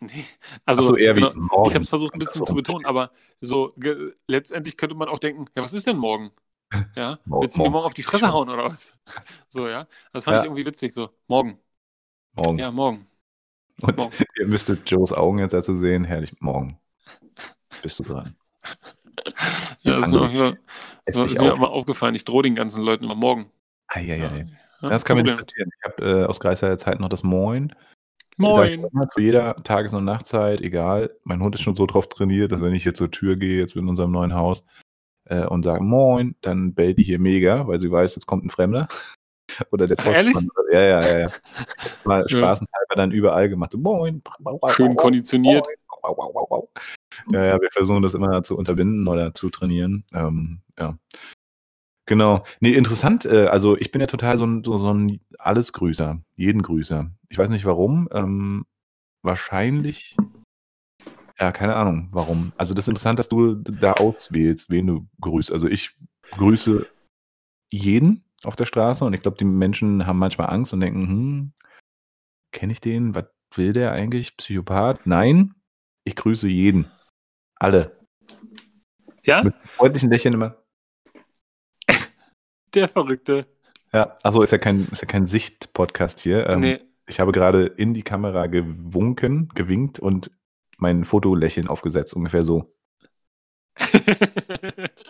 Nee. 0.00 0.26
Also, 0.66 0.82
so, 0.82 0.96
eher 0.96 1.14
genau, 1.14 1.34
wie 1.34 1.38
morgen. 1.40 1.68
ich 1.68 1.74
habe 1.74 1.82
es 1.82 1.88
versucht, 1.88 2.12
ein 2.14 2.18
bisschen 2.18 2.44
zu 2.44 2.54
betonen, 2.54 2.84
aber 2.84 3.12
so 3.40 3.74
letztendlich 4.28 4.76
könnte 4.76 4.94
man 4.94 5.08
auch 5.08 5.18
denken, 5.18 5.46
ja, 5.56 5.62
was 5.62 5.72
ist 5.72 5.86
denn 5.86 5.96
morgen? 5.96 6.32
Ja, 6.96 7.18
Mor- 7.24 7.42
willst 7.42 7.56
du 7.56 7.62
mir 7.62 7.70
morgen. 7.70 7.86
auf 7.86 7.94
die 7.94 8.02
Fresse 8.02 8.32
hauen 8.32 8.48
oder 8.48 8.64
was? 8.66 8.92
So, 9.48 9.68
ja, 9.68 9.86
das 10.12 10.24
fand 10.24 10.34
Ja. 10.36 10.40
ich 10.40 10.46
irgendwie 10.46 10.66
witzig, 10.66 10.92
so, 10.92 11.10
morgen, 11.28 11.58
Morgen. 12.34 12.58
ja, 12.58 12.70
morgen. 12.70 13.06
Und 13.80 13.96
morgen. 13.96 14.12
ihr 14.38 14.46
müsstet 14.46 14.90
Joes 14.90 15.12
Augen 15.12 15.38
jetzt 15.38 15.52
dazu 15.52 15.74
sehen. 15.76 16.04
Herrlich, 16.04 16.34
morgen. 16.40 16.78
Bist 17.82 17.98
du 18.00 18.04
dran. 18.04 18.34
Ja, 19.82 20.00
das 20.00 20.08
ist 20.08 20.12
mir, 20.12 20.58
das 21.06 21.16
ist 21.16 21.38
mir 21.40 21.52
auf. 21.52 21.58
immer 21.58 21.70
aufgefallen, 21.70 22.14
ich 22.16 22.24
drohe 22.24 22.42
den 22.42 22.54
ganzen 22.56 22.82
Leuten 22.82 23.04
immer 23.04 23.14
morgen. 23.14 23.50
Eieiei. 23.86 24.48
Ja, 24.82 24.88
Das 24.88 25.04
kann 25.04 25.16
Problem. 25.18 25.38
passieren. 25.38 25.70
Ich 25.78 25.84
habe 25.84 26.20
äh, 26.22 26.24
aus 26.24 26.40
Greifswalder 26.40 26.76
Zeit 26.78 26.98
noch 27.00 27.08
das 27.08 27.22
Moin. 27.22 27.74
Moin. 28.36 28.84
immer 28.92 29.08
zu 29.08 29.20
jeder 29.20 29.54
Tages- 29.62 29.94
und 29.94 30.04
Nachtzeit, 30.04 30.60
egal. 30.60 31.14
Mein 31.24 31.40
Hund 31.40 31.54
ist 31.54 31.62
schon 31.62 31.76
so 31.76 31.86
drauf 31.86 32.08
trainiert, 32.08 32.50
dass 32.52 32.60
wenn 32.60 32.74
ich 32.74 32.84
jetzt 32.84 32.98
zur 32.98 33.10
Tür 33.10 33.36
gehe, 33.36 33.58
jetzt 33.60 33.76
in 33.76 33.88
unserem 33.88 34.10
neuen 34.10 34.34
Haus, 34.34 34.62
äh, 35.26 35.44
und 35.44 35.62
sage 35.64 35.82
Moin, 35.82 36.34
dann 36.40 36.74
bellt 36.74 36.98
die 36.98 37.04
hier 37.04 37.18
mega, 37.18 37.66
weil 37.66 37.78
sie 37.78 37.90
weiß, 37.90 38.14
jetzt 38.14 38.26
kommt 38.26 38.44
ein 38.44 38.48
Fremder. 38.50 38.88
Oder 39.70 39.86
der? 39.86 39.96
Postmann. 39.96 40.48
Ja, 40.72 40.80
ja, 40.82 41.00
ja. 41.00 41.18
ja. 41.18 41.30
Das 41.82 42.06
war 42.06 42.20
Ja. 42.20 42.28
spaßenshalber 42.28 42.94
dann 42.96 43.12
überall 43.12 43.48
gemacht. 43.48 43.74
Moin. 43.76 44.22
Schön 44.68 44.96
konditioniert. 44.96 45.66
Ja, 47.30 47.44
ja, 47.44 47.60
wir 47.60 47.70
versuchen 47.72 48.02
das 48.02 48.14
immer 48.14 48.42
zu 48.42 48.56
unterbinden 48.56 49.06
oder 49.08 49.34
zu 49.34 49.50
trainieren. 49.50 50.04
Ähm, 50.12 50.60
ja. 50.78 50.96
Genau. 52.06 52.44
Nee, 52.60 52.72
interessant. 52.72 53.24
Äh, 53.24 53.46
also 53.46 53.76
ich 53.76 53.90
bin 53.90 54.00
ja 54.00 54.06
total 54.06 54.38
so 54.38 54.46
ein, 54.46 54.62
so, 54.62 54.78
so 54.78 54.92
ein 54.92 55.20
Allesgrüßer, 55.38 56.20
jeden 56.36 56.62
Grüßer. 56.62 57.10
Ich 57.28 57.38
weiß 57.38 57.50
nicht 57.50 57.64
warum. 57.64 58.08
Ähm, 58.12 58.64
wahrscheinlich, 59.22 60.16
ja, 61.38 61.52
keine 61.52 61.76
Ahnung, 61.76 62.08
warum. 62.12 62.52
Also 62.56 62.74
das 62.74 62.84
ist 62.84 62.88
interessant, 62.88 63.18
dass 63.18 63.28
du 63.28 63.54
da 63.56 63.92
auswählst, 63.92 64.70
wen 64.70 64.86
du 64.86 65.08
grüßt. 65.20 65.52
Also 65.52 65.68
ich 65.68 65.94
grüße 66.32 66.86
jeden 67.70 68.24
auf 68.44 68.56
der 68.56 68.64
Straße 68.64 69.04
und 69.04 69.12
ich 69.12 69.22
glaube, 69.22 69.36
die 69.36 69.44
Menschen 69.44 70.06
haben 70.06 70.18
manchmal 70.18 70.50
Angst 70.50 70.72
und 70.72 70.80
denken, 70.80 71.06
hm, 71.06 71.52
kenne 72.52 72.72
ich 72.72 72.80
den? 72.80 73.14
Was 73.14 73.26
will 73.54 73.72
der 73.72 73.92
eigentlich? 73.92 74.36
Psychopath? 74.36 75.06
Nein, 75.06 75.54
ich 76.04 76.16
grüße 76.16 76.48
jeden. 76.48 76.90
Alle. 77.56 77.98
Ja, 79.24 79.42
Mit 79.42 79.54
freundlichen 79.76 80.10
Lächeln 80.10 80.34
immer. 80.34 80.62
der 82.74 82.88
Verrückte. 82.88 83.46
Ja, 83.92 84.16
also 84.22 84.42
ist 84.42 84.52
ja 84.52 84.58
kein, 84.58 84.86
ist 84.86 85.02
ja 85.02 85.08
kein 85.08 85.26
Sicht-Podcast 85.26 86.20
hier. 86.20 86.48
Ähm, 86.48 86.60
nee, 86.60 86.80
Ich 87.06 87.20
habe 87.20 87.32
gerade 87.32 87.66
in 87.66 87.92
die 87.92 88.02
Kamera 88.02 88.46
gewunken, 88.46 89.48
gewinkt 89.54 89.98
und 89.98 90.30
mein 90.78 91.04
Fotolächeln 91.04 91.68
aufgesetzt, 91.68 92.14
ungefähr 92.14 92.42
so. 92.42 92.72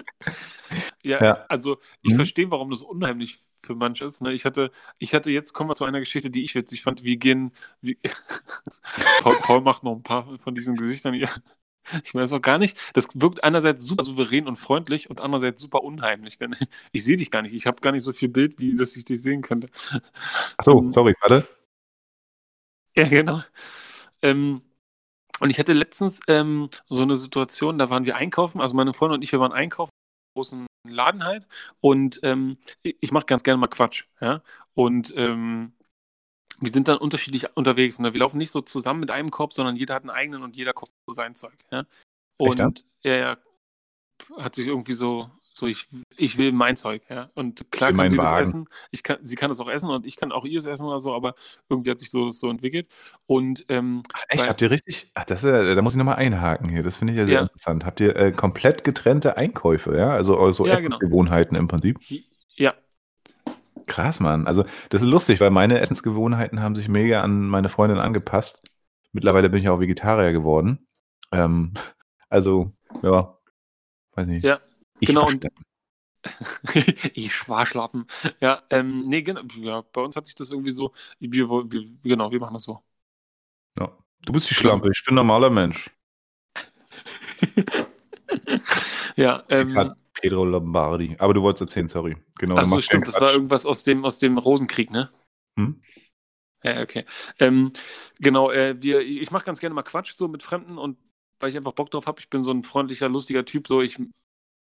ja, 1.04 1.22
Ja. 1.22 1.44
also 1.48 1.78
ich 2.02 2.12
Mhm. 2.12 2.16
verstehe, 2.16 2.50
warum 2.50 2.70
das 2.70 2.82
unheimlich 2.82 3.38
für 3.62 3.74
manche 3.74 4.04
ist. 4.04 4.22
Ne? 4.22 4.32
Ich 4.32 4.44
hatte, 4.44 4.70
ich 4.98 5.14
hatte 5.14 5.30
jetzt, 5.30 5.52
kommen 5.52 5.70
wir 5.70 5.74
zu 5.74 5.84
einer 5.84 6.00
Geschichte, 6.00 6.30
die 6.30 6.44
ich 6.44 6.54
witzig 6.54 6.82
fand. 6.82 7.04
Wir 7.04 7.16
gehen, 7.16 7.52
wir, 7.80 7.96
Paul, 9.22 9.36
Paul 9.42 9.60
macht 9.62 9.82
noch 9.82 9.92
ein 9.96 10.02
paar 10.02 10.38
von 10.38 10.54
diesen 10.54 10.76
Gesichtern 10.76 11.14
hier. 11.14 11.28
Ich 12.04 12.14
weiß 12.14 12.32
auch 12.32 12.42
gar 12.42 12.58
nicht. 12.58 12.76
Das 12.94 13.08
wirkt 13.14 13.44
einerseits 13.44 13.86
super 13.86 14.02
souverän 14.04 14.48
und 14.48 14.56
freundlich 14.56 15.08
und 15.10 15.20
andererseits 15.20 15.62
super 15.62 15.84
unheimlich. 15.84 16.38
Denn 16.38 16.54
ich 16.92 17.04
sehe 17.04 17.16
dich 17.16 17.30
gar 17.30 17.42
nicht. 17.42 17.54
Ich 17.54 17.66
habe 17.66 17.80
gar 17.80 17.92
nicht 17.92 18.02
so 18.04 18.12
viel 18.12 18.28
Bild, 18.28 18.58
wie 18.58 18.74
dass 18.74 18.96
ich 18.96 19.04
dich 19.04 19.22
sehen 19.22 19.42
könnte. 19.42 19.68
Achso, 20.58 20.78
Ähm, 20.78 20.90
sorry, 20.92 21.14
warte. 21.20 21.46
Ja, 22.96 23.04
genau. 23.08 23.42
Ähm, 24.22 24.62
und 25.40 25.50
ich 25.50 25.58
hatte 25.58 25.72
letztens 25.72 26.20
ähm, 26.28 26.70
so 26.88 27.02
eine 27.02 27.16
Situation, 27.16 27.78
da 27.78 27.90
waren 27.90 28.04
wir 28.04 28.16
einkaufen, 28.16 28.60
also 28.60 28.74
meine 28.74 28.94
Freundin 28.94 29.16
und 29.16 29.22
ich, 29.22 29.32
wir 29.32 29.40
waren 29.40 29.52
einkaufen 29.52 29.90
großen 30.34 30.66
Laden 30.86 31.24
halt 31.24 31.46
und 31.80 32.20
ähm, 32.22 32.58
ich, 32.82 33.10
mache 33.10 33.26
ganz 33.26 33.42
gerne 33.42 33.58
mal 33.58 33.68
Quatsch, 33.68 34.04
ja. 34.20 34.42
Und 34.74 35.12
ähm, 35.16 35.72
wir 36.60 36.70
sind 36.70 36.88
dann 36.88 36.98
unterschiedlich 36.98 37.56
unterwegs. 37.56 37.98
Ne? 37.98 38.12
Wir 38.12 38.20
laufen 38.20 38.38
nicht 38.38 38.50
so 38.50 38.60
zusammen 38.60 39.00
mit 39.00 39.10
einem 39.10 39.30
Korb, 39.30 39.52
sondern 39.52 39.76
jeder 39.76 39.94
hat 39.94 40.02
einen 40.02 40.10
eigenen 40.10 40.42
und 40.42 40.56
jeder 40.56 40.72
kauft 40.74 40.92
so 41.06 41.14
sein 41.14 41.34
Zeug, 41.34 41.56
ja. 41.70 41.78
Ja? 41.78 41.86
Und 42.38 42.86
er, 43.02 43.18
er 43.18 43.38
hat 44.38 44.54
sich 44.54 44.66
irgendwie 44.66 44.92
so 44.92 45.30
So, 45.58 45.66
ich, 45.66 45.86
ich 46.18 46.36
will 46.36 46.52
mein 46.52 46.76
Zeug, 46.76 47.00
ja. 47.08 47.30
Und 47.34 47.70
klar 47.70 47.90
kann 47.94 48.10
sie 48.10 48.18
das 48.18 48.30
Wagen. 48.30 48.42
essen. 48.42 48.68
Ich 48.90 49.02
kann, 49.02 49.16
sie 49.22 49.36
kann 49.36 49.48
das 49.48 49.58
auch 49.58 49.70
essen 49.70 49.88
und 49.88 50.04
ich 50.04 50.16
kann 50.16 50.30
auch 50.30 50.44
ihres 50.44 50.66
essen 50.66 50.84
oder 50.84 51.00
so, 51.00 51.14
aber 51.14 51.34
irgendwie 51.70 51.90
hat 51.92 51.98
sich 51.98 52.10
so, 52.10 52.30
so 52.30 52.50
entwickelt. 52.50 52.88
Und 53.24 53.64
ähm, 53.70 54.02
Ach, 54.12 54.22
echt? 54.28 54.46
Habt 54.46 54.60
ihr 54.60 54.70
richtig? 54.70 55.10
Ach, 55.14 55.24
das 55.24 55.40
ja, 55.42 55.74
da 55.74 55.80
muss 55.80 55.94
ich 55.94 55.96
nochmal 55.98 56.16
einhaken 56.16 56.68
hier. 56.68 56.82
Das 56.82 56.96
finde 56.96 57.14
ich 57.14 57.18
ja 57.18 57.24
sehr 57.24 57.34
Ja. 57.36 57.40
interessant. 57.40 57.86
Habt 57.86 58.00
ihr 58.00 58.14
äh, 58.16 58.32
komplett 58.32 58.84
getrennte 58.84 59.38
Einkäufe, 59.38 59.96
ja? 59.96 60.10
Also, 60.10 60.38
also 60.38 60.66
Ja, 60.66 60.74
genau. 60.74 60.88
Essensgewohnheiten 60.88 61.56
im 61.56 61.68
Prinzip? 61.68 61.98
ja, 62.56 62.74
Krass, 63.86 64.20
Mann. 64.20 64.46
Also, 64.46 64.64
das 64.90 65.00
ist 65.00 65.08
lustig, 65.08 65.40
weil 65.40 65.50
meine 65.50 65.78
Essensgewohnheiten 65.80 66.60
haben 66.60 66.74
sich 66.74 66.88
mega 66.88 67.22
an 67.22 67.46
meine 67.48 67.68
Freundin 67.68 67.98
angepasst. 67.98 68.60
Mittlerweile 69.12 69.48
bin 69.48 69.60
ich 69.60 69.68
auch 69.68 69.80
Vegetarier 69.80 70.32
geworden. 70.32 70.86
Ähm, 71.32 71.72
also, 72.28 72.72
ja, 73.02 73.38
weiß 74.16 74.26
nicht. 74.26 74.44
Ja, 74.44 74.60
ich 75.00 75.08
genau, 75.08 75.28
ich 77.14 77.34
Schwarschlappen. 77.34 78.06
Ja, 78.40 78.62
ähm, 78.70 79.00
nee, 79.02 79.22
genau. 79.22 79.42
Ja, 79.60 79.82
bei 79.92 80.00
uns 80.00 80.16
hat 80.16 80.26
sich 80.26 80.34
das 80.34 80.50
irgendwie 80.50 80.72
so, 80.72 80.92
wir, 81.20 81.48
wir, 81.48 81.86
genau, 82.02 82.30
wir 82.30 82.40
machen 82.40 82.54
das 82.54 82.64
so. 82.64 82.82
Ja. 83.78 83.96
Du 84.24 84.32
bist 84.32 84.50
die 84.50 84.54
Schlampe, 84.54 84.90
ich 84.90 85.04
bin 85.04 85.12
ein 85.12 85.16
normaler 85.16 85.50
Mensch. 85.50 85.90
ja, 89.16 89.44
ähm, 89.48 89.94
Pedro 90.14 90.44
Lombardi. 90.44 91.16
Aber 91.18 91.34
du 91.34 91.42
wolltest 91.42 91.62
erzählen, 91.62 91.88
sorry. 91.88 92.16
Genau. 92.38 92.56
achso, 92.56 92.80
stimmt, 92.80 93.06
das 93.06 93.20
war 93.20 93.32
irgendwas 93.32 93.66
aus 93.66 93.82
dem, 93.82 94.04
aus 94.04 94.18
dem 94.18 94.38
Rosenkrieg, 94.38 94.90
ne? 94.90 95.10
Hm? 95.58 95.80
Ja, 96.62 96.82
okay. 96.82 97.04
Ähm, 97.38 97.72
genau, 98.18 98.50
äh, 98.50 98.80
wir, 98.82 99.00
ich 99.00 99.30
mache 99.30 99.44
ganz 99.44 99.60
gerne 99.60 99.74
mal 99.74 99.82
Quatsch 99.82 100.14
so 100.16 100.26
mit 100.26 100.42
Fremden 100.42 100.78
und 100.78 100.98
weil 101.38 101.50
ich 101.50 101.56
einfach 101.56 101.72
Bock 101.72 101.90
drauf 101.90 102.06
habe, 102.06 102.20
ich 102.20 102.30
bin 102.30 102.42
so 102.42 102.50
ein 102.50 102.62
freundlicher, 102.62 103.08
lustiger 103.08 103.44
Typ, 103.44 103.68
so 103.68 103.82
ich 103.82 103.98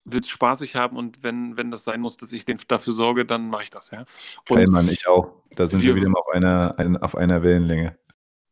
will 0.04 0.20
es 0.20 0.28
spaßig 0.28 0.76
haben 0.76 0.96
und 0.96 1.22
wenn, 1.22 1.56
wenn 1.56 1.70
das 1.70 1.84
sein 1.84 2.00
muss, 2.00 2.16
dass 2.16 2.32
ich 2.32 2.44
den 2.44 2.58
dafür 2.68 2.92
sorge, 2.92 3.24
dann 3.26 3.48
mache 3.48 3.64
ich 3.64 3.70
das, 3.70 3.90
ja. 3.90 4.04
Geil, 4.52 4.68
Und 4.68 4.70
Mann, 4.70 4.88
ich 4.88 5.06
auch. 5.08 5.42
Da 5.56 5.66
sind 5.66 5.84
wir 5.84 5.94
wieder 5.94 6.08
mal 6.08 6.20
auf 6.20 6.28
einer, 6.28 6.74
ein, 6.78 6.96
auf 6.96 7.16
einer 7.16 7.42
Wellenlänge. 7.42 7.98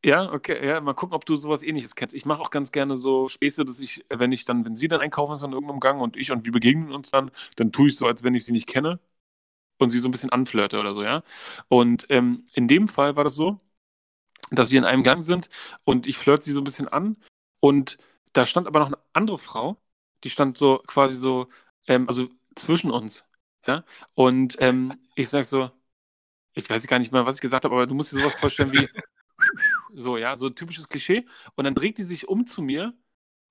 ja, 0.05 0.33
okay, 0.33 0.67
ja, 0.67 0.81
mal 0.81 0.95
gucken, 0.95 1.15
ob 1.15 1.27
du 1.27 1.37
sowas 1.37 1.63
ähnliches 1.63 1.95
kennst. 1.95 2.15
Ich 2.15 2.25
mache 2.25 2.41
auch 2.41 2.51
ganz 2.51 2.73
gerne 2.73 2.97
so 2.97 3.29
Späße, 3.29 3.65
dass 3.67 3.81
ich, 3.81 4.05
wenn 4.09 4.33
ich 4.33 4.47
dann, 4.47 4.65
wenn 4.65 4.75
sie 4.75 4.89
dann 4.89 5.01
einkaufen 5.01 5.33
ist 5.33 5.43
an 5.43 5.53
irgendeinem 5.53 5.81
Gang 5.81 6.01
und 6.01 6.17
ich 6.17 6.31
und 6.33 6.47
wir 6.47 6.53
begegnen 6.53 6.93
uns 6.93 7.11
dann, 7.11 7.31
dann 7.57 7.71
tue 7.73 7.89
ich 7.89 7.97
so, 7.97 8.07
als 8.07 8.23
wenn 8.25 8.35
ich 8.35 8.45
sie 8.47 8.53
nicht 8.53 8.67
kenne 8.67 8.99
und 9.79 9.91
sie 9.91 9.99
so 10.01 10.09
ein 10.09 10.13
bisschen 10.13 10.31
anflirte 10.31 10.81
oder 10.81 10.95
so, 10.95 11.03
ja. 11.05 11.25
Und 11.69 12.07
ähm, 12.11 12.47
in 12.55 12.69
dem 12.69 12.89
Fall 12.89 13.17
war 13.17 13.25
das 13.25 13.37
so, 13.37 13.61
dass 14.53 14.71
wir 14.71 14.79
in 14.79 14.85
einem 14.87 15.03
Gang 15.05 15.23
sind 15.25 15.51
und 15.85 16.07
ich 16.07 16.19
flirt 16.19 16.45
sie 16.45 16.53
so 16.53 16.61
ein 16.63 16.65
bisschen 16.65 16.89
an 16.89 17.17
und 17.61 17.99
da 18.35 18.47
stand 18.47 18.67
aber 18.69 18.81
noch 18.81 18.89
eine 18.89 18.99
andere 19.15 19.39
Frau, 19.39 19.79
die 20.25 20.31
stand 20.31 20.59
so 20.59 20.79
quasi 20.87 21.15
so, 21.17 21.49
ähm, 21.87 22.09
also 22.09 22.29
zwischen 22.57 22.91
uns, 22.91 23.27
ja. 23.67 23.85
Und 24.15 24.57
ähm, 24.61 25.01
ich 25.15 25.29
sag 25.31 25.47
so, 25.47 25.71
ich 26.55 26.69
weiß 26.71 26.87
gar 26.89 26.99
nicht 26.99 27.13
mehr, 27.13 27.27
was 27.27 27.37
ich 27.37 27.43
gesagt 27.43 27.65
habe, 27.65 27.75
aber 27.75 27.87
du 27.87 27.95
musst 27.95 28.13
dir 28.13 28.17
sowas 28.17 28.37
vorstellen 28.37 28.73
wie 28.73 28.91
so, 29.95 30.17
ja, 30.17 30.37
so 30.37 30.47
ein 30.47 30.55
typisches 30.55 30.89
Klischee. 30.89 31.27
Und 31.55 31.65
dann 31.65 31.75
dreht 31.75 31.99
die 31.99 32.05
sich 32.05 32.29
um 32.29 32.47
zu 32.47 32.63
mir 32.63 32.95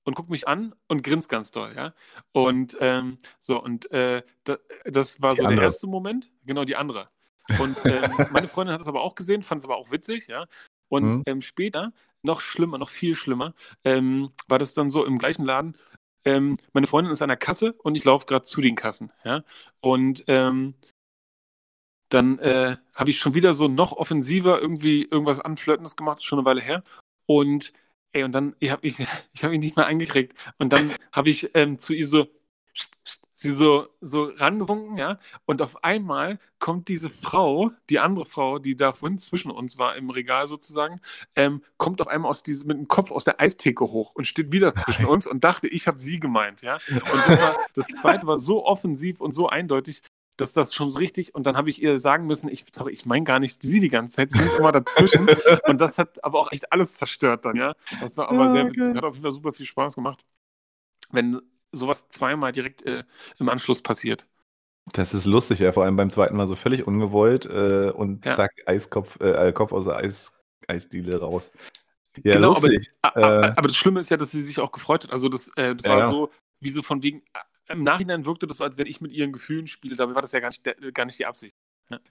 und 0.03 0.15
guckt 0.15 0.29
mich 0.29 0.47
an 0.47 0.75
und 0.87 1.03
grinst 1.03 1.29
ganz 1.29 1.51
doll, 1.51 1.73
ja. 1.75 1.93
Und 2.31 2.77
ähm, 2.81 3.19
so, 3.39 3.61
und 3.63 3.91
äh, 3.91 4.23
da, 4.45 4.57
das 4.85 5.21
war 5.21 5.33
Die 5.33 5.37
so 5.37 5.45
andere. 5.45 5.57
der 5.57 5.65
erste 5.65 5.87
Moment, 5.87 6.31
genau 6.45 6.65
die 6.65 6.75
andere. 6.75 7.09
Und 7.55 7.81
ähm, 7.87 8.11
meine 8.29 8.47
Freundin 8.47 8.73
hat 8.73 8.81
es 8.81 8.87
aber 8.87 9.01
auch 9.01 9.15
gesehen, 9.15 9.43
fand 9.43 9.59
es 9.61 9.65
aber 9.65 9.77
auch 9.77 9.91
witzig, 9.91 10.27
ja. 10.27 10.47
Und 10.89 11.17
Mhm. 11.17 11.23
ähm, 11.27 11.41
später, 11.41 11.93
noch 12.23 12.41
schlimmer, 12.41 12.77
noch 12.77 12.89
viel 12.89 13.15
schlimmer, 13.15 13.53
ähm, 13.83 14.31
war 14.47 14.59
das 14.59 14.73
dann 14.73 14.89
so 14.89 15.05
im 15.05 15.19
gleichen 15.19 15.45
Laden. 15.45 15.77
Ähm, 16.29 16.55
meine 16.73 16.87
Freundin 16.87 17.11
ist 17.11 17.21
an 17.21 17.29
der 17.29 17.37
Kasse 17.37 17.73
und 17.73 17.95
ich 17.95 18.05
laufe 18.05 18.25
gerade 18.27 18.43
zu 18.43 18.61
den 18.61 18.75
Kassen, 18.75 19.11
ja. 19.23 19.43
Und 19.81 20.23
ähm, 20.27 20.75
dann 22.09 22.39
äh, 22.39 22.77
habe 22.95 23.09
ich 23.09 23.19
schon 23.19 23.33
wieder 23.33 23.53
so 23.53 23.67
noch 23.67 23.93
offensiver 23.93 24.59
irgendwie 24.61 25.07
irgendwas 25.09 25.39
Anflirtendes 25.39 25.95
gemacht, 25.95 26.23
schon 26.23 26.39
eine 26.39 26.45
Weile 26.45 26.61
her. 26.61 26.83
Und 27.25 27.73
ey, 28.13 28.23
und 28.23 28.31
dann 28.33 28.55
ich 28.59 28.71
habe 28.71 28.85
ich, 28.85 28.99
ich 29.33 29.43
hab 29.43 29.51
ihn 29.51 29.61
nicht 29.61 29.77
mehr 29.77 29.87
angekriegt. 29.87 30.35
Und 30.59 30.73
dann 30.73 30.91
habe 31.11 31.29
ich 31.29 31.55
ähm, 31.55 31.79
zu 31.79 31.93
ihr 31.93 32.07
so 32.07 32.27
sie 33.41 33.53
so 33.53 33.87
so 34.01 34.25
rangewunken, 34.35 34.97
ja. 34.97 35.19
Und 35.45 35.61
auf 35.61 35.83
einmal 35.83 36.39
kommt 36.59 36.87
diese 36.87 37.09
Frau, 37.09 37.71
die 37.89 37.99
andere 37.99 38.25
Frau, 38.25 38.59
die 38.59 38.75
da 38.75 38.93
vorhin 38.93 39.17
zwischen 39.17 39.51
uns 39.51 39.77
war 39.77 39.95
im 39.95 40.09
Regal 40.09 40.47
sozusagen, 40.47 41.01
ähm, 41.35 41.63
kommt 41.77 42.01
auf 42.01 42.07
einmal 42.07 42.29
aus 42.29 42.43
diesem 42.43 42.67
mit 42.67 42.77
dem 42.77 42.87
Kopf 42.87 43.11
aus 43.11 43.23
der 43.23 43.39
Eistheke 43.39 43.85
hoch 43.85 44.13
und 44.15 44.25
steht 44.27 44.51
wieder 44.51 44.73
zwischen 44.73 45.05
uns 45.05 45.27
und 45.27 45.43
dachte, 45.43 45.67
ich 45.67 45.87
habe 45.87 45.99
sie 45.99 46.19
gemeint, 46.19 46.61
ja. 46.61 46.75
Und 46.89 47.27
das 47.27 47.39
war 47.39 47.57
das 47.73 47.87
zweite 47.87 48.27
war 48.27 48.37
so 48.37 48.65
offensiv 48.65 49.21
und 49.21 49.31
so 49.33 49.49
eindeutig, 49.49 50.01
dass 50.37 50.53
das 50.53 50.73
schon 50.73 50.89
so 50.89 50.99
richtig 50.99 51.35
und 51.35 51.45
dann 51.45 51.57
habe 51.57 51.69
ich 51.69 51.81
ihr 51.81 51.99
sagen 51.99 52.25
müssen, 52.27 52.49
ich 52.49 52.65
sorry, 52.73 52.93
ich 52.93 53.05
meine 53.05 53.23
gar 53.25 53.39
nicht 53.39 53.61
sie 53.61 53.79
die 53.79 53.89
ganze 53.89 54.15
Zeit, 54.15 54.31
sie 54.31 54.39
sind 54.39 54.53
immer 54.57 54.71
dazwischen 54.71 55.27
und 55.67 55.81
das 55.81 55.97
hat 55.97 56.23
aber 56.23 56.39
auch 56.39 56.51
echt 56.51 56.71
alles 56.71 56.95
zerstört 56.95 57.45
dann, 57.45 57.55
ja. 57.57 57.73
Das 57.99 58.17
war 58.17 58.29
aber 58.29 58.47
Ja, 58.47 58.51
sehr 58.51 58.67
witzig, 58.67 58.95
hat 58.95 59.03
auf 59.03 59.15
jeden 59.15 59.23
Fall 59.23 59.31
super 59.33 59.53
viel 59.53 59.65
Spaß 59.65 59.95
gemacht. 59.95 60.23
Wenn 61.11 61.41
sowas 61.71 62.09
zweimal 62.09 62.51
direkt 62.51 62.83
äh, 62.85 63.03
im 63.39 63.49
Anschluss 63.49 63.81
passiert. 63.81 64.25
Das 64.93 65.13
ist 65.13 65.25
lustig, 65.25 65.59
ja, 65.59 65.71
vor 65.71 65.83
allem 65.85 65.95
beim 65.95 66.09
zweiten 66.09 66.35
Mal 66.35 66.47
so 66.47 66.55
völlig 66.55 66.87
ungewollt 66.87 67.45
äh, 67.45 67.91
und 67.91 68.25
Ja. 68.25 68.35
zack, 68.35 68.51
Eiskopf, 68.65 69.19
äh, 69.19 69.51
Kopf 69.53 69.71
aus 69.71 69.85
der 69.85 69.97
Eis, 69.97 70.33
Eisdiele 70.67 71.19
raus. 71.19 71.51
Ja, 72.23 72.33
Genau, 72.33 72.55
aber- 72.55 72.69
lustig. 72.69 72.91
A- 73.03 73.09
a- 73.09 73.41
Äh. 73.41 73.53
Aber 73.55 73.67
das 73.67 73.75
Schlimme 73.77 73.99
ist 73.99 74.09
ja, 74.09 74.17
dass 74.17 74.31
sie 74.31 74.43
sich 74.43 74.59
auch 74.59 74.71
gefreut 74.71 75.03
hat. 75.03 75.11
Also 75.11 75.29
das, 75.29 75.49
äh, 75.55 75.75
das 75.75 75.85
war 75.85 75.99
ja. 75.99 76.05
so, 76.05 76.31
wie 76.59 76.71
so 76.71 76.81
von 76.81 77.03
wegen, 77.03 77.19
äh, 77.33 77.73
im 77.73 77.83
Nachhinein 77.83 78.25
wirkte 78.25 78.47
das 78.47 78.57
so, 78.57 78.63
als 78.63 78.79
wenn 78.79 78.87
ich 78.87 78.99
mit 78.99 79.11
ihren 79.11 79.31
Gefühlen 79.31 79.67
spiele. 79.67 79.95
Dabei 79.95 80.15
war 80.15 80.23
das 80.23 80.31
ja 80.31 80.39
gar 80.39 80.49
nicht, 80.49 80.65
der, 80.65 80.73
gar 80.91 81.05
nicht 81.05 81.19
die 81.19 81.25
Absicht. 81.27 81.55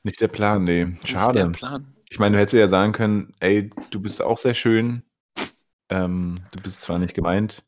Nicht 0.04 0.20
der 0.20 0.28
Plan, 0.28 0.62
nee. 0.64 0.84
Nicht 0.84 1.02
Der 1.02 1.08
Schade. 1.08 1.50
Plan. 1.50 1.94
Ich 2.10 2.18
meine, 2.20 2.36
du 2.36 2.40
hättest 2.40 2.54
ja 2.54 2.68
sagen 2.68 2.92
können, 2.92 3.34
ey, 3.40 3.70
du 3.90 4.00
bist 4.00 4.22
auch 4.22 4.38
sehr 4.38 4.54
schön. 4.54 5.02
Ähm, 5.88 6.34
du 6.52 6.60
bist 6.60 6.80
zwar 6.82 6.98
nicht 6.98 7.14
gemeint. 7.14 7.64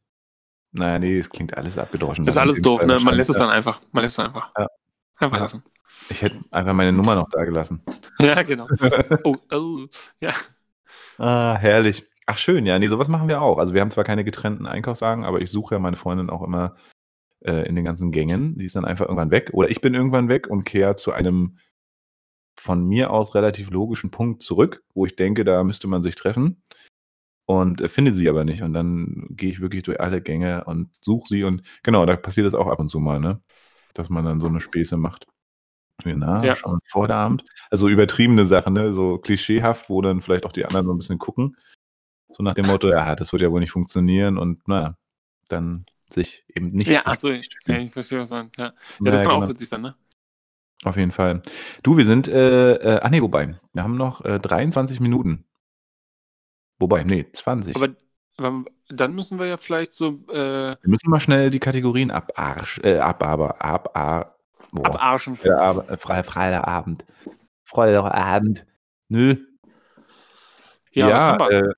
Naja, 0.73 0.99
nee, 0.99 1.19
es 1.19 1.29
klingt 1.29 1.57
alles 1.57 1.79
abgedroschen. 1.79 2.25
Das 2.27 2.37
ist 2.37 2.41
alles 2.41 2.63
doof, 2.63 2.85
ne? 2.87 2.99
Man 3.01 3.15
lässt 3.15 3.31
es 3.31 3.37
dann 3.37 3.51
einfach. 3.51 3.81
Man 3.93 4.03
lässt 4.03 4.19
es 4.19 4.25
einfach. 4.25 4.53
Ja. 4.57 4.67
Einfach 5.17 5.37
Ja. 5.37 5.43
lassen. 5.43 5.63
Ich 6.09 6.23
hätte 6.23 6.37
einfach 6.51 6.73
meine 6.73 6.93
Nummer 6.93 7.15
noch 7.15 7.29
da 7.31 7.45
gelassen. 7.45 7.83
Ja, 8.21 8.43
genau. 8.43 8.69
Oh, 9.25 9.37
oh, 9.53 9.87
ja. 10.21 10.33
Ah, 11.19 11.57
herrlich. 11.57 12.07
Ach, 12.27 12.39
schön, 12.39 12.65
ja, 12.67 12.79
nee, 12.79 12.87
sowas 12.87 13.09
machen 13.09 13.29
wir 13.29 13.43
auch. 13.43 13.59
Also 13.59 13.75
wir 13.75 13.81
haben 13.81 13.91
zwar 13.91 14.05
keine 14.05 14.25
getrennten 14.25 14.67
Einkaufswagen, 14.67 15.25
aber 15.25 15.41
ich 15.41 15.51
suche 15.51 15.75
ja 15.75 15.79
meine 15.81 15.97
Freundin 15.97 16.31
auch 16.31 16.43
immer 16.43 16.77
äh, 17.41 17.67
in 17.69 17.75
den 17.75 17.85
ganzen 17.85 18.13
Gängen. 18.13 18.57
Die 18.57 18.65
ist 18.67 18.77
dann 18.77 18.85
einfach 18.85 19.07
irgendwann 19.07 19.31
weg. 19.33 19.51
Oder 19.53 19.69
ich 19.71 19.81
bin 19.81 19.95
irgendwann 19.95 20.29
weg 20.29 20.47
und 20.47 20.65
kehre 20.65 20.95
zu 20.95 21.13
einem 21.13 21.57
von 22.59 22.87
mir 22.87 23.11
aus 23.11 23.35
relativ 23.35 23.71
logischen 23.71 24.11
Punkt 24.11 24.43
zurück, 24.43 24.85
wo 24.95 25.07
ich 25.07 25.17
denke, 25.17 25.45
da 25.45 25.65
müsste 25.65 25.89
man 25.89 26.03
sich 26.03 26.15
treffen. 26.15 26.63
Und 27.51 27.81
äh, 27.81 27.89
finde 27.89 28.15
sie 28.15 28.29
aber 28.29 28.45
nicht. 28.45 28.63
Und 28.63 28.75
dann 28.75 29.27
gehe 29.31 29.51
ich 29.51 29.61
wirklich 29.61 29.83
durch 29.83 30.01
alle 30.01 30.23
Gänge 30.23 30.63
und 30.67 30.89
suche 31.01 31.27
sie. 31.31 31.43
Und 31.43 31.63
genau, 31.83 32.07
da 32.07 32.15
passiert 32.15 32.47
das 32.47 32.55
auch 32.55 32.69
ab 32.69 32.79
und 32.79 32.89
zu 32.89 33.01
mal, 33.01 33.19
ne? 33.19 33.41
Dass 33.93 34.09
man 34.09 34.25
dann 34.25 34.39
so 34.41 34.47
eine 34.47 34.61
Späße 34.61 34.97
macht. 34.97 35.27
Na, 36.05 36.45
Ja. 36.45 36.55
schon 36.55 36.79
vor 36.87 37.09
der 37.09 37.17
Abend. 37.17 37.45
Also 37.69 37.89
übertriebene 37.89 38.47
Sachen, 38.47 38.75
ne? 38.75 38.93
So 38.93 39.19
klischeehaft, 39.19 39.91
wo 39.91 40.01
dann 40.01 40.21
vielleicht 40.21 40.47
auch 40.47 40.53
die 40.53 40.65
anderen 40.65 40.87
so 40.87 40.93
ein 40.95 40.99
bisschen 40.99 41.19
gucken. 41.19 41.57
So 42.31 42.45
nach 42.45 42.55
dem 42.55 42.67
Motto, 42.67 42.89
ja, 42.89 43.17
das 43.17 43.33
wird 43.33 43.43
ja 43.43 43.51
wohl 43.51 43.59
nicht 43.59 43.73
funktionieren 43.73 44.39
und 44.39 44.69
naja, 44.69 44.95
dann 45.49 45.87
sich 46.09 46.45
eben 46.55 46.71
nicht. 46.71 46.87
Ja, 46.87 47.05
achso, 47.05 47.31
ja, 47.31 47.41
ich 47.79 47.91
verstehe, 47.91 48.21
was 48.21 48.29
du 48.29 48.37
meinst. 48.37 48.57
Ja, 48.59 48.67
ja 48.67 48.73
das 49.01 49.15
Ja, 49.23 49.27
kann 49.27 49.35
genau. 49.35 49.45
auch 49.45 49.49
witzig 49.49 49.69
sein, 49.69 49.81
ne? 49.83 49.97
Auf 50.85 50.97
jeden 50.97 51.11
Fall. 51.11 51.43
Du, 51.83 51.97
wir 51.97 52.05
sind, 52.05 52.29
äh, 52.29 52.75
äh, 52.75 53.01
ach 53.03 53.11
nee, 53.11 53.21
wobei, 53.21 53.59
wir 53.73 53.83
haben 53.83 53.97
noch 53.97 54.25
äh, 54.25 54.39
23 54.39 55.01
Minuten. 55.01 55.45
Wobei, 56.81 57.05
nee, 57.05 57.27
20. 57.31 57.77
Aber, 57.77 57.89
aber 58.39 58.65
dann 58.89 59.15
müssen 59.15 59.39
wir 59.39 59.47
ja 59.47 59.59
vielleicht 59.59 59.93
so 59.93 60.25
äh, 60.31 60.77
wir 60.81 60.89
müssen 60.89 61.11
mal 61.11 61.21
schnell 61.21 61.51
die 61.51 61.61
Kategorien 61.61 62.11
abarsch, 62.11 62.81
äh, 62.83 62.99
ab, 62.99 63.23
aber, 63.23 63.63
ab, 63.63 63.97
ab, 63.97 64.39
boah, 64.73 64.87
abarschen. 64.87 65.37
Freitagabend, 65.37 65.91
äh, 65.91 65.97
Fre 65.99 66.25
Freitagabend. 66.25 67.05
Freitagabend. 67.65 68.67
Nö. 69.09 69.37
Ja, 70.93 71.11
was 71.11 71.27
haben 71.27 71.39
wir? 71.41 71.51
äh, 71.51 71.73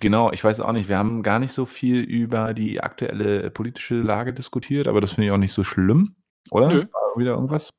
genau, 0.00 0.30
ich 0.30 0.44
weiß 0.44 0.60
auch 0.60 0.72
nicht, 0.72 0.88
wir 0.88 0.98
haben 0.98 1.22
gar 1.22 1.38
nicht 1.38 1.52
so 1.52 1.64
viel 1.64 2.00
über 2.00 2.52
die 2.52 2.80
aktuelle 2.80 3.50
politische 3.50 3.96
Lage 3.96 4.34
diskutiert, 4.34 4.86
aber 4.86 5.00
das 5.00 5.12
finde 5.12 5.28
ich 5.28 5.32
auch 5.32 5.38
nicht 5.38 5.52
so 5.54 5.64
schlimm, 5.64 6.16
oder? 6.50 6.68
Nö. 6.68 6.86
War 6.92 7.18
wieder 7.18 7.32
irgendwas? 7.32 7.72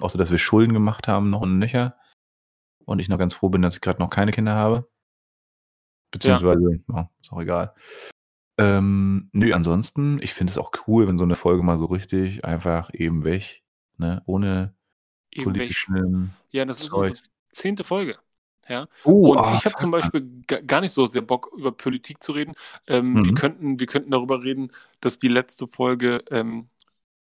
Außer, 0.00 0.18
dass 0.18 0.30
wir 0.30 0.38
Schulden 0.38 0.74
gemacht 0.74 1.08
haben, 1.08 1.30
noch 1.30 1.40
und 1.40 1.58
nöcher. 1.58 1.96
Und 2.84 2.98
ich 2.98 3.08
noch 3.08 3.18
ganz 3.18 3.32
froh 3.32 3.48
bin, 3.48 3.62
dass 3.62 3.76
ich 3.76 3.80
gerade 3.80 4.00
noch 4.00 4.10
keine 4.10 4.32
Kinder 4.32 4.54
habe. 4.54 4.88
Beziehungsweise, 6.14 6.80
ja, 6.88 7.10
ist 7.22 7.32
auch 7.32 7.40
egal. 7.40 7.74
Ähm, 8.56 9.30
nö, 9.32 9.52
ansonsten, 9.52 10.22
ich 10.22 10.32
finde 10.32 10.52
es 10.52 10.58
auch 10.58 10.70
cool, 10.86 11.08
wenn 11.08 11.18
so 11.18 11.24
eine 11.24 11.34
Folge 11.36 11.62
mal 11.62 11.76
so 11.78 11.86
richtig 11.86 12.44
einfach 12.44 12.90
eben 12.94 13.24
weg, 13.24 13.62
ne, 13.98 14.22
ohne 14.26 14.74
Eben 15.32 15.46
weg. 15.46 15.52
politischen 15.54 16.32
Ja, 16.50 16.64
das 16.64 16.78
ist 16.80 16.92
unsere 16.92 17.14
Zeugs. 17.14 17.30
zehnte 17.50 17.82
Folge. 17.82 18.16
Ja. 18.68 18.86
Oh, 19.02 19.32
Und 19.32 19.38
ah, 19.38 19.54
ich 19.54 19.64
habe 19.66 19.74
zum. 19.76 19.90
Beispiel 19.90 20.42
ga- 20.46 20.60
gar 20.60 20.80
nicht 20.80 20.92
so 20.92 21.04
sehr 21.06 21.20
Bock, 21.20 21.50
über 21.56 21.72
Politik 21.72 22.22
zu 22.22 22.32
reden. 22.32 22.54
Ähm, 22.86 23.14
Mhm. 23.14 23.24
wir, 23.24 23.34
könnten, 23.34 23.78
wir 23.80 23.86
könnten 23.86 24.10
darüber 24.12 24.42
reden, 24.42 24.70
dass 25.00 25.18
die 25.18 25.28
letzte 25.28 25.66
Folge 25.66 26.24
ähm, 26.30 26.68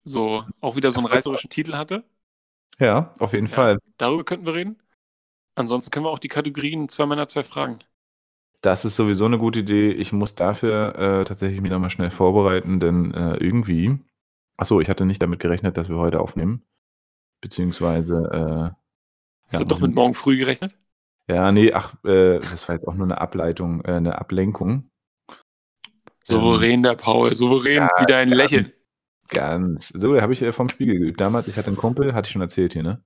so 0.05 0.45
auch 0.61 0.77
wieder 0.77 0.93
so 0.93 1.01
einen 1.01 1.07
reißerischen 1.09 1.51
Titel 1.51 1.75
hatte. 1.75 2.05
Ja, 2.79 3.13
auf 3.19 3.33
jeden 3.33 3.47
Ja. 3.47 3.55
Fall. 3.55 3.79
Darüber 3.97 4.25
könnten 4.25 4.47
wir 4.47 4.55
reden. 4.55 4.79
Ansonsten 5.55 5.91
können 5.91 6.05
wir 6.05 6.11
auch 6.11 6.19
die 6.19 6.29
Kategorien 6.29 6.89
zwei 6.91 7.07
Männer, 7.07 7.27
zwei 7.27 7.43
Fragen. 7.43 7.79
Das 8.63 8.85
ist 8.85 8.97
sowieso 8.97 9.27
eine 9.27 9.39
gute 9.39 9.61
Idee. 9.61 9.91
Ich 9.93 10.13
muss 10.13 10.35
dafür 10.35 10.95
äh, 10.97 11.25
tatsächlich 11.25 11.61
mich 11.61 11.71
nochmal 11.71 11.91
schnell 11.91 12.11
vorbereiten, 12.11 12.81
denn 12.81 13.13
äh, 13.15 13.37
irgendwie. 13.37 13.99
Achso, 14.57 14.81
ich 14.81 14.89
hatte 14.89 15.05
nicht 15.05 15.23
damit 15.23 15.41
gerechnet, 15.41 15.77
dass 15.77 15.89
wir 15.89 15.97
heute 15.97 16.21
aufnehmen. 16.21 16.63
Beziehungsweise. 17.41 18.75
Äh, 18.75 19.53
Hast 19.53 19.61
du 19.61 19.65
doch 19.67 19.81
mit 19.81 19.95
morgen 19.95 20.15
früh 20.15 20.37
gerechnet? 20.37 20.77
Ja, 21.29 21.53
nee, 21.53 21.73
ach, 21.73 21.95
äh, 22.05 22.39
das 22.41 22.69
war 22.69 22.77
jetzt 22.77 22.87
auch 22.87 22.95
nur 22.95 23.07
eine 23.07 23.21
Ableitung, 23.21 23.85
äh, 23.85 23.93
eine 23.93 24.19
Ablenkung. 24.19 24.91
Souverän, 26.25 26.83
der 26.83 26.95
Paul, 26.95 27.35
souverän, 27.35 27.77
Ja, 27.77 27.91
wieder 28.01 28.17
ein. 28.19 28.29
Lächeln. 28.31 28.73
Ganz. 29.29 29.89
So, 29.89 30.21
habe 30.21 30.33
ich 30.33 30.43
äh, 30.43 30.53
vom 30.53 30.69
Spiegel 30.69 30.99
geübt. 30.99 31.21
Damals, 31.21 31.49
ich 31.49 31.57
hatte 31.57 31.69
einen 31.69 31.77
Kumpel, 31.77 32.15
hatte 32.15 32.27
ich 32.27 32.33
schon 32.33 32.43
erzählt 32.43 32.73
hier, 32.73 32.83
ne? 32.83 33.03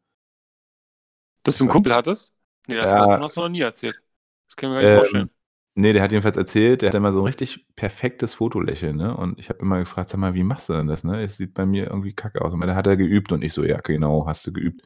Dass 1.42 1.56
du 1.58 1.64
einen 1.64 1.70
Kumpel 1.70 1.94
hattest? 1.94 2.32
Nee, 2.66 2.76
das 2.76 2.90
Ja. 2.90 3.06
davon 3.06 3.22
hast 3.22 3.36
du 3.36 3.40
noch 3.40 3.48
nie 3.48 3.60
erzählt. 3.60 4.00
Das 4.48 4.56
können 4.56 4.72
wir 4.72 4.76
gar 4.76 4.82
nicht 4.82 4.90
Ähm, 4.90 4.96
vorstellen. 4.96 5.30
Nee, 5.76 5.92
der 5.92 6.02
hat 6.02 6.10
jedenfalls 6.10 6.36
erzählt, 6.36 6.82
der 6.82 6.88
hat 6.88 6.96
immer 6.96 7.12
so 7.12 7.20
ein 7.20 7.26
richtig 7.26 7.66
perfektes 7.76 8.34
Fotolächeln, 8.34 8.96
ne? 8.96 9.16
Und 9.16 9.38
ich 9.38 9.48
habe 9.48 9.60
immer 9.60 9.78
gefragt, 9.78 10.10
sag 10.10 10.18
mal, 10.18 10.34
wie 10.34 10.42
machst 10.42 10.68
du 10.68 10.72
denn 10.72 10.88
das, 10.88 11.04
ne? 11.04 11.22
Es 11.22 11.36
sieht 11.36 11.54
bei 11.54 11.64
mir 11.64 11.86
irgendwie 11.86 12.12
kacke 12.12 12.42
aus. 12.42 12.52
Und 12.52 12.60
da 12.60 12.74
hat 12.74 12.86
er 12.88 12.96
geübt 12.96 13.30
und 13.32 13.42
ich 13.42 13.52
so, 13.52 13.64
ja, 13.64 13.78
genau, 13.80 14.26
hast 14.26 14.46
du 14.46 14.52
geübt. 14.52 14.82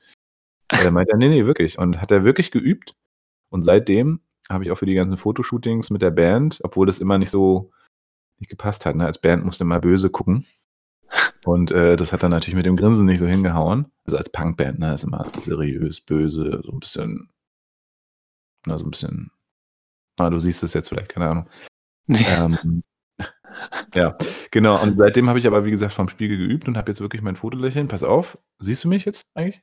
Er 0.69 0.91
meinte, 0.91 1.17
nee, 1.17 1.29
nee, 1.29 1.47
wirklich. 1.47 1.79
Und 1.79 2.01
hat 2.01 2.11
er 2.11 2.25
wirklich 2.25 2.51
geübt. 2.51 2.95
Und 3.51 3.63
seitdem 3.65 4.21
habe 4.51 4.65
ich 4.65 4.71
auch 4.71 4.77
für 4.79 4.87
die 4.87 4.95
ganzen 4.95 5.17
Fotoshootings 5.17 5.91
mit 5.91 6.03
der 6.03 6.11
Band, 6.11 6.61
obwohl 6.63 6.87
das 6.87 7.01
immer 7.01 7.19
nicht 7.19 7.31
so 7.31 7.73
nicht 8.39 8.51
gepasst 8.51 8.87
hat, 8.87 8.97
ne? 8.97 9.07
Als 9.07 9.21
Band 9.21 9.45
musste 9.45 9.65
immer 9.65 9.81
böse 9.81 10.11
gucken. 10.11 10.47
Und 11.45 11.71
äh, 11.71 11.97
das 11.97 12.13
hat 12.13 12.23
dann 12.23 12.31
natürlich 12.31 12.57
mit 12.57 12.67
dem 12.67 12.77
Grinsen 12.77 13.07
nicht 13.07 13.21
so 13.21 13.27
hingehauen. 13.27 13.87
Also 14.05 14.17
als 14.19 14.31
Punkband, 14.31 14.79
ne? 14.79 14.95
Ist 14.95 15.05
immer 15.05 15.25
seriös, 15.39 16.01
böse, 16.01 16.61
so 16.65 16.73
ein 16.73 16.81
bisschen, 16.81 17.31
na, 18.67 18.79
so 18.79 18.85
ein 18.87 18.91
bisschen 18.91 19.31
Ah, 20.17 20.31
du 20.31 20.39
siehst 20.39 20.63
es 20.63 20.75
jetzt 20.75 20.89
vielleicht, 20.89 21.09
keine 21.09 21.29
Ahnung. 21.29 21.49
Nee. 22.07 22.27
Ähm, 22.29 22.83
ja, 23.95 24.17
genau. 24.51 24.81
Und 24.83 24.99
seitdem 24.99 25.29
habe 25.29 25.39
ich 25.39 25.47
aber, 25.47 25.65
wie 25.65 25.71
gesagt, 25.71 25.93
vom 25.93 26.09
Spiegel 26.09 26.39
geübt 26.39 26.69
und 26.69 26.77
habe 26.77 26.91
jetzt 26.91 27.01
wirklich 27.01 27.23
mein 27.23 27.37
Fotolächeln. 27.37 27.89
Pass 27.89 28.03
auf, 28.03 28.39
siehst 28.59 28.85
du 28.85 28.89
mich 28.89 29.05
jetzt 29.05 29.31
eigentlich? 29.35 29.63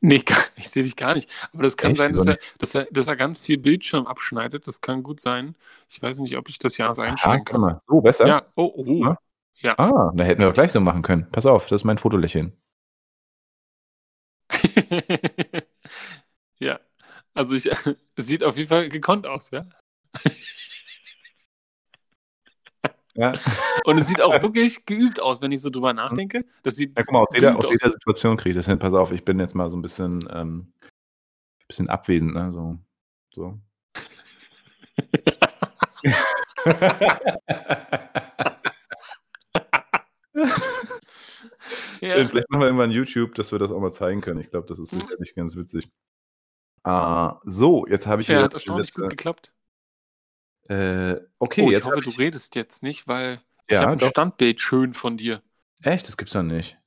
Nee, 0.00 0.22
ich 0.56 0.68
sehe 0.68 0.82
dich 0.82 0.96
gar 0.96 1.14
nicht. 1.14 1.30
Aber 1.52 1.62
das 1.62 1.76
kann 1.76 1.92
Echt? 1.92 1.98
sein, 1.98 2.12
dass 2.12 2.26
er, 2.26 2.38
dass, 2.58 2.74
er, 2.74 2.86
dass 2.90 3.06
er 3.06 3.16
ganz 3.16 3.40
viel 3.40 3.58
Bildschirm 3.58 4.06
abschneidet. 4.06 4.66
Das 4.66 4.80
kann 4.80 5.02
gut 5.02 5.20
sein. 5.20 5.56
Ich 5.88 6.00
weiß 6.00 6.20
nicht, 6.20 6.36
ob 6.36 6.48
ich 6.48 6.58
das 6.58 6.76
ja 6.76 6.90
einstellen 6.90 7.44
kann. 7.44 7.60
mal. 7.60 7.80
So, 7.86 8.00
besser? 8.00 8.26
Ja, 8.26 8.42
oh, 8.54 8.72
oh. 8.74 9.04
Ja. 9.04 9.18
Ja. 9.60 9.76
Ah, 9.76 10.12
da 10.14 10.24
hätten 10.24 10.40
wir 10.40 10.46
doch 10.46 10.54
gleich 10.54 10.70
so 10.70 10.80
machen 10.80 11.02
können. 11.02 11.26
Pass 11.32 11.44
auf, 11.46 11.66
das 11.66 11.82
ist 11.82 11.84
mein 11.84 11.98
Fotolächeln. 11.98 12.52
Also 17.38 17.54
ich, 17.54 17.66
es 18.16 18.26
sieht 18.26 18.42
auf 18.42 18.56
jeden 18.56 18.68
Fall 18.68 18.88
gekonnt 18.88 19.26
aus, 19.26 19.50
ja. 19.52 19.64
Ja. 23.14 23.32
Und 23.84 23.98
es 23.98 24.06
sieht 24.06 24.20
auch 24.20 24.42
wirklich 24.42 24.86
geübt 24.86 25.20
aus, 25.20 25.40
wenn 25.40 25.50
ich 25.50 25.60
so 25.60 25.70
drüber 25.70 25.92
nachdenke. 25.92 26.44
Das 26.62 26.76
sieht 26.76 26.96
ja 26.96 27.02
guck 27.02 27.12
mal, 27.12 27.20
aus 27.20 27.28
jeder, 27.34 27.56
aus 27.56 27.68
jeder 27.68 27.90
Situation 27.90 28.36
kriege 28.36 28.50
ich 28.50 28.56
das 28.56 28.66
hin. 28.66 28.78
Pass 28.78 28.92
auf, 28.92 29.12
ich 29.12 29.24
bin 29.24 29.40
jetzt 29.40 29.54
mal 29.54 29.70
so 29.70 29.76
ein 29.76 29.82
bisschen, 29.82 30.28
ähm, 30.32 30.72
bisschen 31.66 31.88
abwesend, 31.88 32.34
ne? 32.34 32.52
So. 32.52 32.78
so. 33.34 33.58
Ja. 42.00 42.28
Vielleicht 42.28 42.48
machen 42.48 42.60
wir 42.60 42.66
irgendwann 42.66 42.92
YouTube, 42.92 43.34
dass 43.34 43.50
wir 43.50 43.58
das 43.58 43.72
auch 43.72 43.80
mal 43.80 43.90
zeigen 43.90 44.20
können. 44.20 44.38
Ich 44.38 44.50
glaube, 44.50 44.68
das 44.68 44.78
ist 44.78 44.90
sicherlich 44.90 45.34
ganz 45.34 45.56
witzig. 45.56 45.88
Ah, 46.88 47.40
so, 47.44 47.86
jetzt 47.86 48.06
habe 48.06 48.22
ich 48.22 48.28
Ja, 48.28 48.42
hat 48.42 48.54
erstaunlich 48.54 48.86
letzte- 48.88 49.00
gut 49.02 49.10
geklappt. 49.10 49.52
Äh, 50.68 51.16
okay, 51.38 51.62
oh, 51.62 51.66
ich 51.66 51.72
jetzt 51.72 51.86
hoffe, 51.86 51.96
hab 51.96 52.04
du 52.04 52.10
ich, 52.10 52.18
redest 52.18 52.54
jetzt 52.54 52.82
nicht, 52.82 53.08
weil 53.08 53.40
ich 53.66 53.74
Ja, 53.74 53.82
habe 53.82 53.92
ein 53.92 53.98
doch. 53.98 54.08
Standbild 54.08 54.60
schön 54.60 54.94
von 54.94 55.16
dir. 55.16 55.42
Echt? 55.82 56.08
Das 56.08 56.16
gibt's 56.16 56.32
doch 56.32 56.42
nicht. 56.42 56.78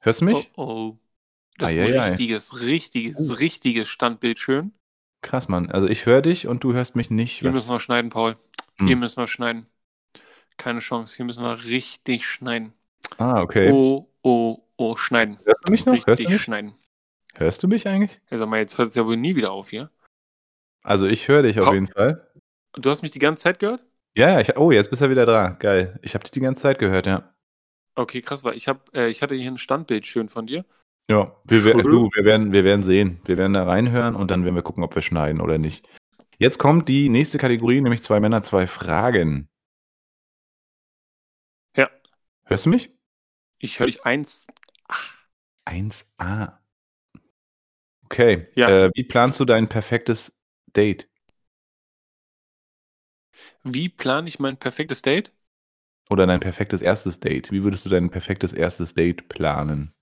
Hörst 0.00 0.20
du 0.20 0.24
mich? 0.26 0.50
Oh, 0.56 0.62
oh. 0.64 0.98
Das 1.58 1.72
ist 1.72 1.78
Eieiei. 1.78 2.00
ein 2.00 2.08
richtiges, 2.12 2.60
richtiges, 2.60 3.30
Oh. 3.30 3.34
richtiges 3.34 3.88
Standbild 3.88 4.38
schön. 4.38 4.72
Krass, 5.22 5.48
Mann. 5.48 5.70
Also 5.70 5.86
ich 5.86 6.06
höre 6.06 6.22
dich 6.22 6.46
und 6.46 6.64
du 6.64 6.72
hörst 6.72 6.96
mich 6.96 7.10
nicht. 7.10 7.40
Hier 7.40 7.50
Was- 7.50 7.56
müssen 7.56 7.70
wir 7.70 7.80
schneiden, 7.80 8.10
Paul. 8.10 8.36
Hm. 8.76 8.86
Hier 8.86 8.96
müssen 8.96 9.18
wir 9.20 9.26
schneiden. 9.26 9.66
Keine 10.56 10.80
Chance. 10.80 11.16
Hier 11.16 11.26
müssen 11.26 11.42
wir 11.42 11.62
richtig 11.64 12.26
schneiden. 12.26 12.72
Ah, 13.18 13.42
okay. 13.42 13.70
Oh, 13.70 14.08
oh, 14.22 14.62
oh, 14.76 14.96
schneiden. 14.96 15.36
Hörst 15.44 15.66
du 15.68 15.70
mich 15.72 15.84
noch? 15.86 15.92
Hörst 15.94 16.08
Richtig 16.08 16.26
du 16.28 16.32
mich? 16.32 16.42
schneiden. 16.42 16.74
Hörst 17.40 17.62
du 17.62 17.68
mich 17.68 17.88
eigentlich? 17.88 18.20
Ja, 18.30 18.36
sag 18.36 18.50
mal, 18.50 18.58
jetzt 18.58 18.76
hört 18.76 18.90
es 18.90 18.94
ja 18.96 19.06
wohl 19.06 19.16
nie 19.16 19.34
wieder 19.34 19.50
auf 19.50 19.70
hier. 19.70 19.90
Also 20.82 21.06
ich 21.06 21.26
höre 21.26 21.42
dich 21.42 21.58
auf 21.58 21.64
Komm. 21.64 21.74
jeden 21.74 21.86
Fall. 21.86 22.30
Du 22.74 22.90
hast 22.90 23.00
mich 23.00 23.12
die 23.12 23.18
ganze 23.18 23.42
Zeit 23.42 23.58
gehört? 23.58 23.82
Ja, 24.14 24.28
ja, 24.28 24.40
ich, 24.40 24.54
oh, 24.58 24.70
jetzt 24.70 24.90
bist 24.90 25.00
du 25.00 25.08
wieder 25.08 25.24
da. 25.24 25.48
Geil. 25.58 25.98
Ich 26.02 26.12
habe 26.12 26.22
dich 26.22 26.32
die 26.32 26.40
ganze 26.40 26.60
Zeit 26.60 26.78
gehört, 26.78 27.06
ja. 27.06 27.32
Okay, 27.94 28.20
krass, 28.20 28.44
weil 28.44 28.56
ich 28.56 28.68
hab, 28.68 28.94
äh, 28.94 29.08
ich 29.08 29.22
hatte 29.22 29.34
hier 29.34 29.50
ein 29.50 29.56
Standbild 29.56 30.04
schön 30.04 30.28
von 30.28 30.46
dir. 30.46 30.66
Ja, 31.08 31.34
wir, 31.44 31.62
Schön. 31.62 31.78
du, 31.78 32.10
wir, 32.12 32.24
werden, 32.26 32.52
wir 32.52 32.62
werden 32.62 32.82
sehen. 32.82 33.20
Wir 33.24 33.38
werden 33.38 33.54
da 33.54 33.64
reinhören 33.64 34.14
und 34.14 34.30
dann 34.30 34.44
werden 34.44 34.54
wir 34.54 34.62
gucken, 34.62 34.84
ob 34.84 34.94
wir 34.94 35.02
schneiden 35.02 35.40
oder 35.40 35.56
nicht. 35.56 35.88
Jetzt 36.36 36.58
kommt 36.58 36.88
die 36.90 37.08
nächste 37.08 37.38
Kategorie, 37.38 37.80
nämlich 37.80 38.02
zwei 38.02 38.20
Männer, 38.20 38.42
zwei 38.42 38.66
Fragen. 38.66 39.48
Ja. 41.74 41.88
Hörst 42.44 42.66
du 42.66 42.70
mich? 42.70 42.90
Ich 43.58 43.80
höre 43.80 43.86
dich 43.86 44.04
eins. 44.04 44.46
1a. 45.66 46.59
Okay. 48.10 48.48
Ja. 48.56 48.68
Äh, 48.68 48.90
wie 48.94 49.04
planst 49.04 49.38
du 49.38 49.44
dein 49.44 49.68
perfektes 49.68 50.36
Date? 50.76 51.08
Wie 53.62 53.88
plane 53.88 54.28
ich 54.28 54.40
mein 54.40 54.56
perfektes 54.56 55.02
Date? 55.02 55.32
Oder 56.10 56.26
dein 56.26 56.40
perfektes 56.40 56.82
erstes 56.82 57.20
Date? 57.20 57.52
Wie 57.52 57.62
würdest 57.62 57.86
du 57.86 57.90
dein 57.90 58.10
perfektes 58.10 58.52
erstes 58.52 58.94
Date 58.94 59.28
planen? 59.28 59.92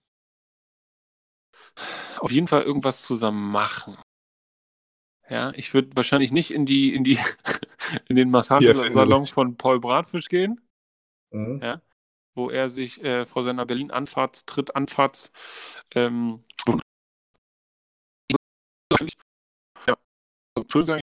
Auf 2.18 2.32
jeden 2.32 2.48
Fall 2.48 2.62
irgendwas 2.62 3.02
zusammen 3.02 3.50
machen. 3.50 3.98
Ja, 5.28 5.52
ich 5.54 5.74
würde 5.74 5.90
wahrscheinlich 5.94 6.32
nicht 6.32 6.50
in 6.50 6.64
die, 6.64 6.94
in 6.94 7.04
die, 7.04 7.18
in 8.08 8.16
den 8.16 8.30
Massagesalon 8.30 9.26
von 9.26 9.56
Paul 9.58 9.80
Bratfisch 9.80 10.28
gehen, 10.28 10.60
wo 12.34 12.50
er 12.50 12.68
sich 12.68 13.02
äh, 13.04 13.26
vor 13.26 13.42
seiner 13.42 13.66
Berlin-Anfahrtstritt, 13.66 14.76
Anfahrts, 14.76 15.32
ähm, 15.94 16.44
schön 20.70 20.86
sagen, 20.86 21.00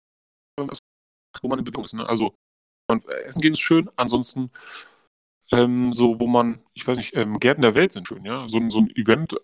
wo 1.43 1.49
man 1.49 1.59
in 1.59 1.65
Bewegung 1.65 1.85
ist. 1.85 1.95
Ne? 1.95 2.09
Also, 2.09 2.35
äh, 2.91 2.97
essen 3.25 3.43
gehen 3.43 3.55
ist 3.55 3.61
schön, 3.61 3.91
ansonsten 3.97 4.51
ähm, 5.53 5.93
so, 5.93 6.19
wo 6.21 6.27
man, 6.27 6.61
ich 6.75 6.87
weiß 6.87 6.99
nicht, 6.99 7.15
ähm, 7.17 7.39
Gärten 7.41 7.63
der 7.63 7.75
Welt 7.75 7.93
sind 7.93 8.07
schön, 8.09 8.25
ja. 8.25 8.49
So, 8.49 8.59
ein- 8.59 8.71
so 8.71 8.79
ein 8.81 8.91
Event, 8.97 9.35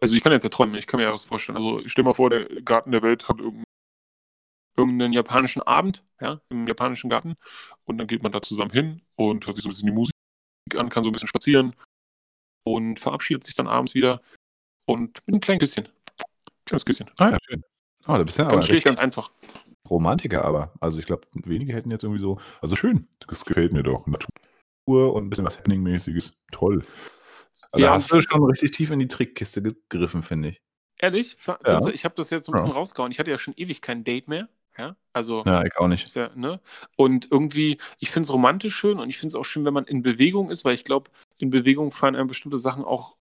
also 0.00 0.14
ich 0.14 0.22
kann 0.22 0.32
jetzt 0.32 0.44
ja 0.44 0.50
träumen, 0.50 0.74
ich 0.76 0.86
kann 0.86 0.98
mir 0.98 1.04
ja 1.06 1.12
was 1.12 1.24
vorstellen. 1.24 1.56
Also 1.56 1.80
ich 1.80 1.92
stell 1.92 2.04
mal 2.04 2.12
vor, 2.14 2.30
der 2.30 2.44
Garten 2.62 2.90
der 2.92 3.02
Welt 3.02 3.28
hat 3.28 3.38
irgendeinen, 3.38 3.64
irgendeinen 4.76 5.12
japanischen 5.12 5.62
Abend, 5.62 6.02
ja, 6.20 6.40
im 6.48 6.66
japanischen 6.66 7.10
Garten. 7.10 7.34
Und 7.84 7.98
dann 7.98 8.06
geht 8.06 8.22
man 8.22 8.32
da 8.32 8.42
zusammen 8.42 8.70
hin 8.70 9.02
und 9.16 9.46
hört 9.46 9.56
sich 9.56 9.62
so 9.62 9.68
ein 9.68 9.72
bisschen 9.72 9.86
die 9.86 9.92
Musik 9.92 10.14
an, 10.76 10.88
kann 10.90 11.04
so 11.04 11.10
ein 11.10 11.12
bisschen 11.12 11.28
spazieren 11.28 11.74
und 12.64 13.00
verabschiedet 13.00 13.44
sich 13.44 13.54
dann 13.56 13.68
abends 13.68 13.94
wieder 13.94 14.22
und 14.86 15.16
mit 15.26 15.34
einem 15.34 15.40
kleinen 15.40 15.60
Küsschen. 15.60 15.88
Kleines 16.66 16.84
Küsschen. 16.86 17.10
Ah 17.18 17.30
ja, 17.32 17.38
schön. 17.48 17.64
Oh, 18.06 18.16
da 18.16 18.22
bist 18.22 18.38
du 18.38 18.42
ja 18.42 18.48
Ganz 18.48 18.66
schlicht, 18.66 18.84
ganz 18.86 18.98
einfach. 18.98 19.30
Romantiker, 19.88 20.44
aber. 20.44 20.72
Also 20.80 20.98
ich 20.98 21.06
glaube, 21.06 21.26
wenige 21.34 21.72
hätten 21.72 21.90
jetzt 21.90 22.02
irgendwie 22.02 22.20
so. 22.20 22.40
Also 22.60 22.76
schön. 22.76 23.08
Das 23.28 23.44
gefällt 23.44 23.72
mir 23.72 23.82
doch. 23.82 24.06
Natur 24.06 25.14
und 25.14 25.24
ein 25.26 25.30
bisschen 25.30 25.44
was 25.44 25.58
Henning-mäßiges. 25.58 26.32
Toll. 26.50 26.84
Also 27.70 27.84
Ja, 27.84 27.90
da 27.90 27.94
hast 27.94 28.12
du 28.12 28.20
schon 28.22 28.44
richtig 28.44 28.72
tief 28.72 28.90
in 28.90 28.98
die 28.98 29.08
Trickkiste 29.08 29.62
gegriffen, 29.62 30.22
finde 30.22 30.50
ich. 30.50 30.60
Ehrlich, 31.00 31.36
Ja. 31.46 31.78
ich 31.88 32.04
habe 32.04 32.14
das 32.14 32.30
jetzt 32.30 32.46
so 32.46 32.52
ein 32.52 32.58
Ja. 32.58 32.62
bisschen 32.62 32.76
rausgehauen. 32.76 33.12
Ich 33.12 33.18
hatte 33.18 33.30
ja 33.30 33.38
schon 33.38 33.54
ewig 33.56 33.80
kein 33.82 34.04
Date 34.04 34.28
mehr. 34.28 34.48
Ja, 34.78 34.96
also 35.12 35.42
Ja, 35.44 35.64
ich 35.64 35.76
auch 35.76 35.88
nicht. 35.88 36.14
Ja, 36.14 36.30
ne? 36.34 36.60
Und 36.96 37.28
irgendwie, 37.30 37.78
ich 37.98 38.10
finde 38.10 38.26
es 38.26 38.32
romantisch 38.32 38.74
schön 38.74 38.98
und 38.98 39.10
ich 39.10 39.18
finde 39.18 39.28
es 39.28 39.34
auch 39.34 39.44
schön, 39.44 39.64
wenn 39.66 39.74
man 39.74 39.84
in 39.84 40.02
Bewegung 40.02 40.50
ist, 40.50 40.64
weil 40.64 40.74
ich 40.74 40.84
glaube, 40.84 41.10
in 41.38 41.50
Bewegung 41.50 41.92
fallen 41.92 42.16
einem 42.16 42.28
bestimmte 42.28 42.58
Sachen 42.58 42.84
auch 42.84 43.16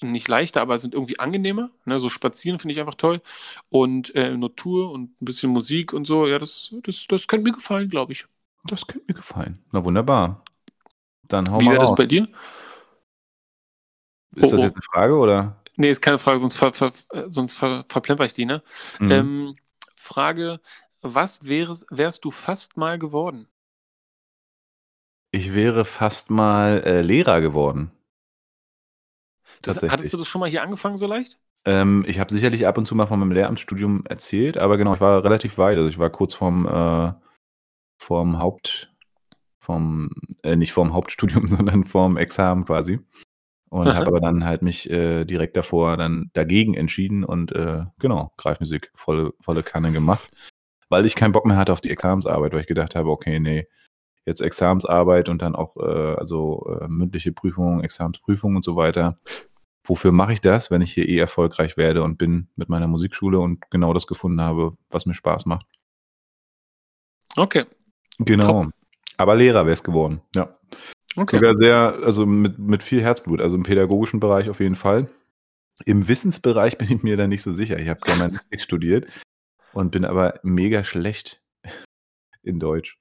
nicht 0.00 0.28
leichter, 0.28 0.60
aber 0.62 0.78
sind 0.78 0.94
irgendwie 0.94 1.18
angenehmer. 1.20 1.70
Ne? 1.84 1.98
So 1.98 2.08
spazieren 2.10 2.58
finde 2.58 2.74
ich 2.74 2.80
einfach 2.80 2.94
toll. 2.94 3.22
Und 3.70 4.14
äh, 4.14 4.36
Natur 4.36 4.90
und 4.92 5.20
ein 5.20 5.24
bisschen 5.24 5.50
Musik 5.50 5.92
und 5.92 6.06
so, 6.06 6.26
ja, 6.26 6.38
das, 6.38 6.74
das, 6.84 7.06
das 7.08 7.28
könnte 7.28 7.44
mir 7.50 7.54
gefallen, 7.56 7.88
glaube 7.88 8.12
ich. 8.12 8.26
Das 8.64 8.86
könnte 8.86 9.06
mir 9.08 9.14
gefallen. 9.14 9.64
Na 9.72 9.84
wunderbar. 9.84 10.44
Dann 11.28 11.50
hau 11.50 11.60
Wie 11.60 11.64
mal 11.64 11.72
wäre 11.72 11.80
das 11.80 11.94
bei 11.94 12.06
dir? 12.06 12.28
Ist 14.34 14.52
Oh, 14.52 14.52
das 14.52 14.62
oh. 14.62 14.62
jetzt 14.62 14.74
eine 14.74 14.82
Frage 14.82 15.16
oder? 15.16 15.62
Nee, 15.76 15.90
ist 15.90 16.00
keine 16.02 16.18
Frage, 16.18 16.40
sonst, 16.40 16.56
ver, 16.56 16.72
ver, 16.72 16.92
äh, 17.12 17.24
sonst 17.30 17.56
ver, 17.56 17.84
verplemper 17.88 18.24
ich 18.26 18.34
die, 18.34 18.46
ne? 18.46 18.62
Mhm. 18.98 19.10
Ähm, 19.10 19.56
Frage, 19.96 20.60
was 21.02 21.44
wärst, 21.44 21.86
wärst 21.90 22.24
du 22.24 22.30
fast 22.30 22.76
mal 22.76 22.98
geworden? 22.98 23.48
Ich 25.30 25.54
wäre 25.54 25.86
fast 25.86 26.28
mal 26.28 26.82
äh, 26.84 27.00
Lehrer 27.00 27.40
geworden. 27.40 27.92
Das, 29.62 29.82
hattest 29.82 30.12
du 30.12 30.16
das 30.16 30.28
schon 30.28 30.40
mal 30.40 30.50
hier 30.50 30.62
angefangen 30.62 30.98
so 30.98 31.06
leicht? 31.06 31.38
Ähm, 31.64 32.04
ich 32.06 32.18
habe 32.18 32.32
sicherlich 32.32 32.66
ab 32.66 32.78
und 32.78 32.86
zu 32.86 32.94
mal 32.94 33.06
von 33.06 33.20
meinem 33.20 33.32
Lehramtsstudium 33.32 34.04
erzählt, 34.06 34.56
aber 34.56 34.76
genau, 34.78 34.94
ich 34.94 35.00
war 35.00 35.24
relativ 35.24 35.58
weit. 35.58 35.76
Also 35.76 35.88
ich 35.88 35.98
war 35.98 36.10
kurz 36.10 36.34
vorm, 36.34 36.66
äh, 36.66 37.12
vorm 37.98 38.38
Haupt, 38.38 38.92
vom, 39.60 40.10
äh, 40.42 40.56
nicht 40.56 40.72
vorm 40.72 40.94
Hauptstudium, 40.94 41.48
sondern 41.48 41.84
vorm 41.84 42.16
Examen 42.16 42.64
quasi. 42.64 43.00
Und 43.70 43.94
habe 43.94 44.06
aber 44.06 44.20
dann 44.20 44.46
halt 44.46 44.62
mich 44.62 44.88
äh, 44.88 45.26
direkt 45.26 45.54
davor 45.54 45.98
dann 45.98 46.30
dagegen 46.32 46.72
entschieden 46.72 47.22
und 47.22 47.52
äh, 47.52 47.84
genau, 47.98 48.32
Greifmusik 48.38 48.90
volle, 48.94 49.32
volle 49.40 49.62
Kanne 49.62 49.92
gemacht. 49.92 50.30
Weil 50.88 51.04
ich 51.04 51.14
keinen 51.14 51.32
Bock 51.32 51.44
mehr 51.44 51.58
hatte 51.58 51.74
auf 51.74 51.82
die 51.82 51.90
Examensarbeit, 51.90 52.54
weil 52.54 52.62
ich 52.62 52.66
gedacht 52.66 52.94
habe, 52.94 53.10
okay, 53.10 53.38
nee, 53.40 53.68
jetzt 54.24 54.40
Examensarbeit 54.40 55.28
und 55.28 55.42
dann 55.42 55.54
auch 55.54 55.76
äh, 55.76 56.14
also 56.14 56.78
äh, 56.80 56.88
mündliche 56.88 57.32
Prüfungen, 57.32 57.82
Examensprüfungen 57.82 58.56
und 58.56 58.64
so 58.64 58.76
weiter. 58.76 59.18
Wofür 59.88 60.12
mache 60.12 60.34
ich 60.34 60.42
das, 60.42 60.70
wenn 60.70 60.82
ich 60.82 60.92
hier 60.92 61.08
eh 61.08 61.18
erfolgreich 61.18 61.78
werde 61.78 62.02
und 62.02 62.18
bin 62.18 62.48
mit 62.56 62.68
meiner 62.68 62.86
Musikschule 62.86 63.38
und 63.38 63.70
genau 63.70 63.94
das 63.94 64.06
gefunden 64.06 64.40
habe, 64.42 64.76
was 64.90 65.06
mir 65.06 65.14
Spaß 65.14 65.46
macht? 65.46 65.66
Okay. 67.36 67.64
Genau. 68.18 68.66
Aber 69.16 69.34
Lehrer 69.34 69.64
wäre 69.64 69.72
es 69.72 69.82
geworden, 69.82 70.20
ja. 70.36 70.58
Okay. 71.16 71.36
Sogar 71.36 71.56
sehr, 71.56 71.98
also 72.04 72.26
mit, 72.26 72.58
mit 72.58 72.82
viel 72.82 73.02
Herzblut, 73.02 73.40
also 73.40 73.56
im 73.56 73.62
pädagogischen 73.62 74.20
Bereich 74.20 74.50
auf 74.50 74.60
jeden 74.60 74.76
Fall. 74.76 75.08
Im 75.86 76.06
Wissensbereich 76.06 76.76
bin 76.78 76.92
ich 76.92 77.02
mir 77.02 77.16
da 77.16 77.26
nicht 77.26 77.42
so 77.42 77.54
sicher. 77.54 77.78
Ich 77.78 77.88
habe 77.88 78.00
Germanistik 78.00 78.60
studiert 78.60 79.06
und 79.72 79.90
bin 79.90 80.04
aber 80.04 80.38
mega 80.42 80.84
schlecht 80.84 81.40
in 82.42 82.60
Deutsch. 82.60 82.98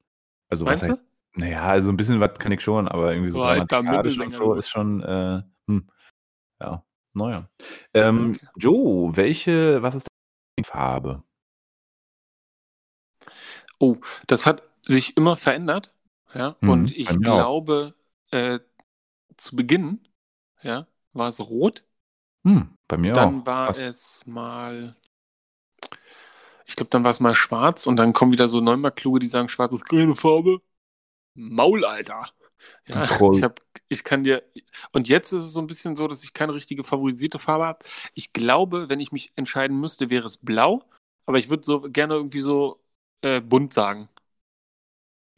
Also 0.49 0.65
was 0.65 0.81
Meinst 0.81 0.89
heißt, 0.89 1.01
du? 1.35 1.39
naja, 1.39 1.63
also 1.63 1.89
ein 1.89 1.97
bisschen 1.97 2.21
was 2.21 2.39
kann 2.39 2.53
ich 2.53 2.61
schon, 2.61 2.87
aber 2.87 3.11
irgendwie 3.13 3.31
so 3.31 3.43
und 3.43 3.89
Mittelsänger, 3.89 4.37
so 4.37 4.53
du. 4.53 4.59
ist 4.59 4.69
schon, 4.69 5.03
äh, 5.03 5.43
hm, 5.67 5.89
ja, 6.61 6.83
naja. 7.13 7.49
Ähm, 7.93 8.35
Okay. 8.35 8.47
Joe, 8.55 9.15
welche, 9.15 9.81
was 9.81 9.95
ist 9.95 10.07
deine 10.57 10.65
Farbe? 10.65 11.23
Oh, 13.79 13.97
das 14.27 14.45
hat 14.45 14.63
sich 14.85 15.17
immer 15.17 15.35
verändert. 15.35 15.93
Ja, 16.33 16.57
Mhm, 16.61 16.69
und 16.69 16.91
ich 16.91 17.21
glaube, 17.21 17.95
äh, 18.31 18.59
zu 19.37 19.55
Beginn, 19.55 20.07
ja, 20.63 20.87
war 21.13 21.29
es 21.29 21.39
rot. 21.41 21.83
Hm, 22.45 22.75
bei 22.87 22.97
mir 22.97 23.15
Dann 23.15 23.45
auch. 23.45 23.45
war 23.45 23.75
Krass. 23.75 23.77
es 23.77 24.25
mal, 24.25 24.95
ich 26.65 26.75
glaube, 26.75 26.89
dann 26.89 27.03
war 27.03 27.11
es 27.11 27.19
mal 27.19 27.35
schwarz 27.35 27.87
und 27.87 27.95
dann 27.97 28.13
kommen 28.13 28.31
wieder 28.31 28.49
so 28.49 28.61
Neumarktkluge, 28.61 29.19
die 29.19 29.27
sagen, 29.27 29.49
schwarz 29.49 29.73
ist 29.73 29.85
keine 29.87 30.15
Farbe. 30.15 30.59
Maul, 31.35 31.85
Alter. 31.85 32.29
Ja, 32.87 33.05
ich, 33.31 33.43
hab, 33.43 33.59
ich 33.89 34.03
kann 34.03 34.23
dir. 34.23 34.43
Und 34.91 35.07
jetzt 35.07 35.31
ist 35.33 35.43
es 35.43 35.53
so 35.53 35.59
ein 35.61 35.67
bisschen 35.67 35.95
so, 35.95 36.07
dass 36.07 36.23
ich 36.23 36.33
keine 36.33 36.53
richtige 36.53 36.83
favorisierte 36.83 37.39
Farbe 37.39 37.65
habe. 37.65 37.79
Ich 38.13 38.33
glaube, 38.33 38.89
wenn 38.89 38.99
ich 38.99 39.11
mich 39.11 39.31
entscheiden 39.35 39.79
müsste, 39.79 40.09
wäre 40.09 40.25
es 40.25 40.37
blau. 40.37 40.83
Aber 41.25 41.37
ich 41.39 41.49
würde 41.49 41.63
so 41.63 41.81
gerne 41.81 42.15
irgendwie 42.15 42.39
so 42.39 42.79
äh, 43.21 43.41
bunt 43.41 43.73
sagen. 43.73 44.09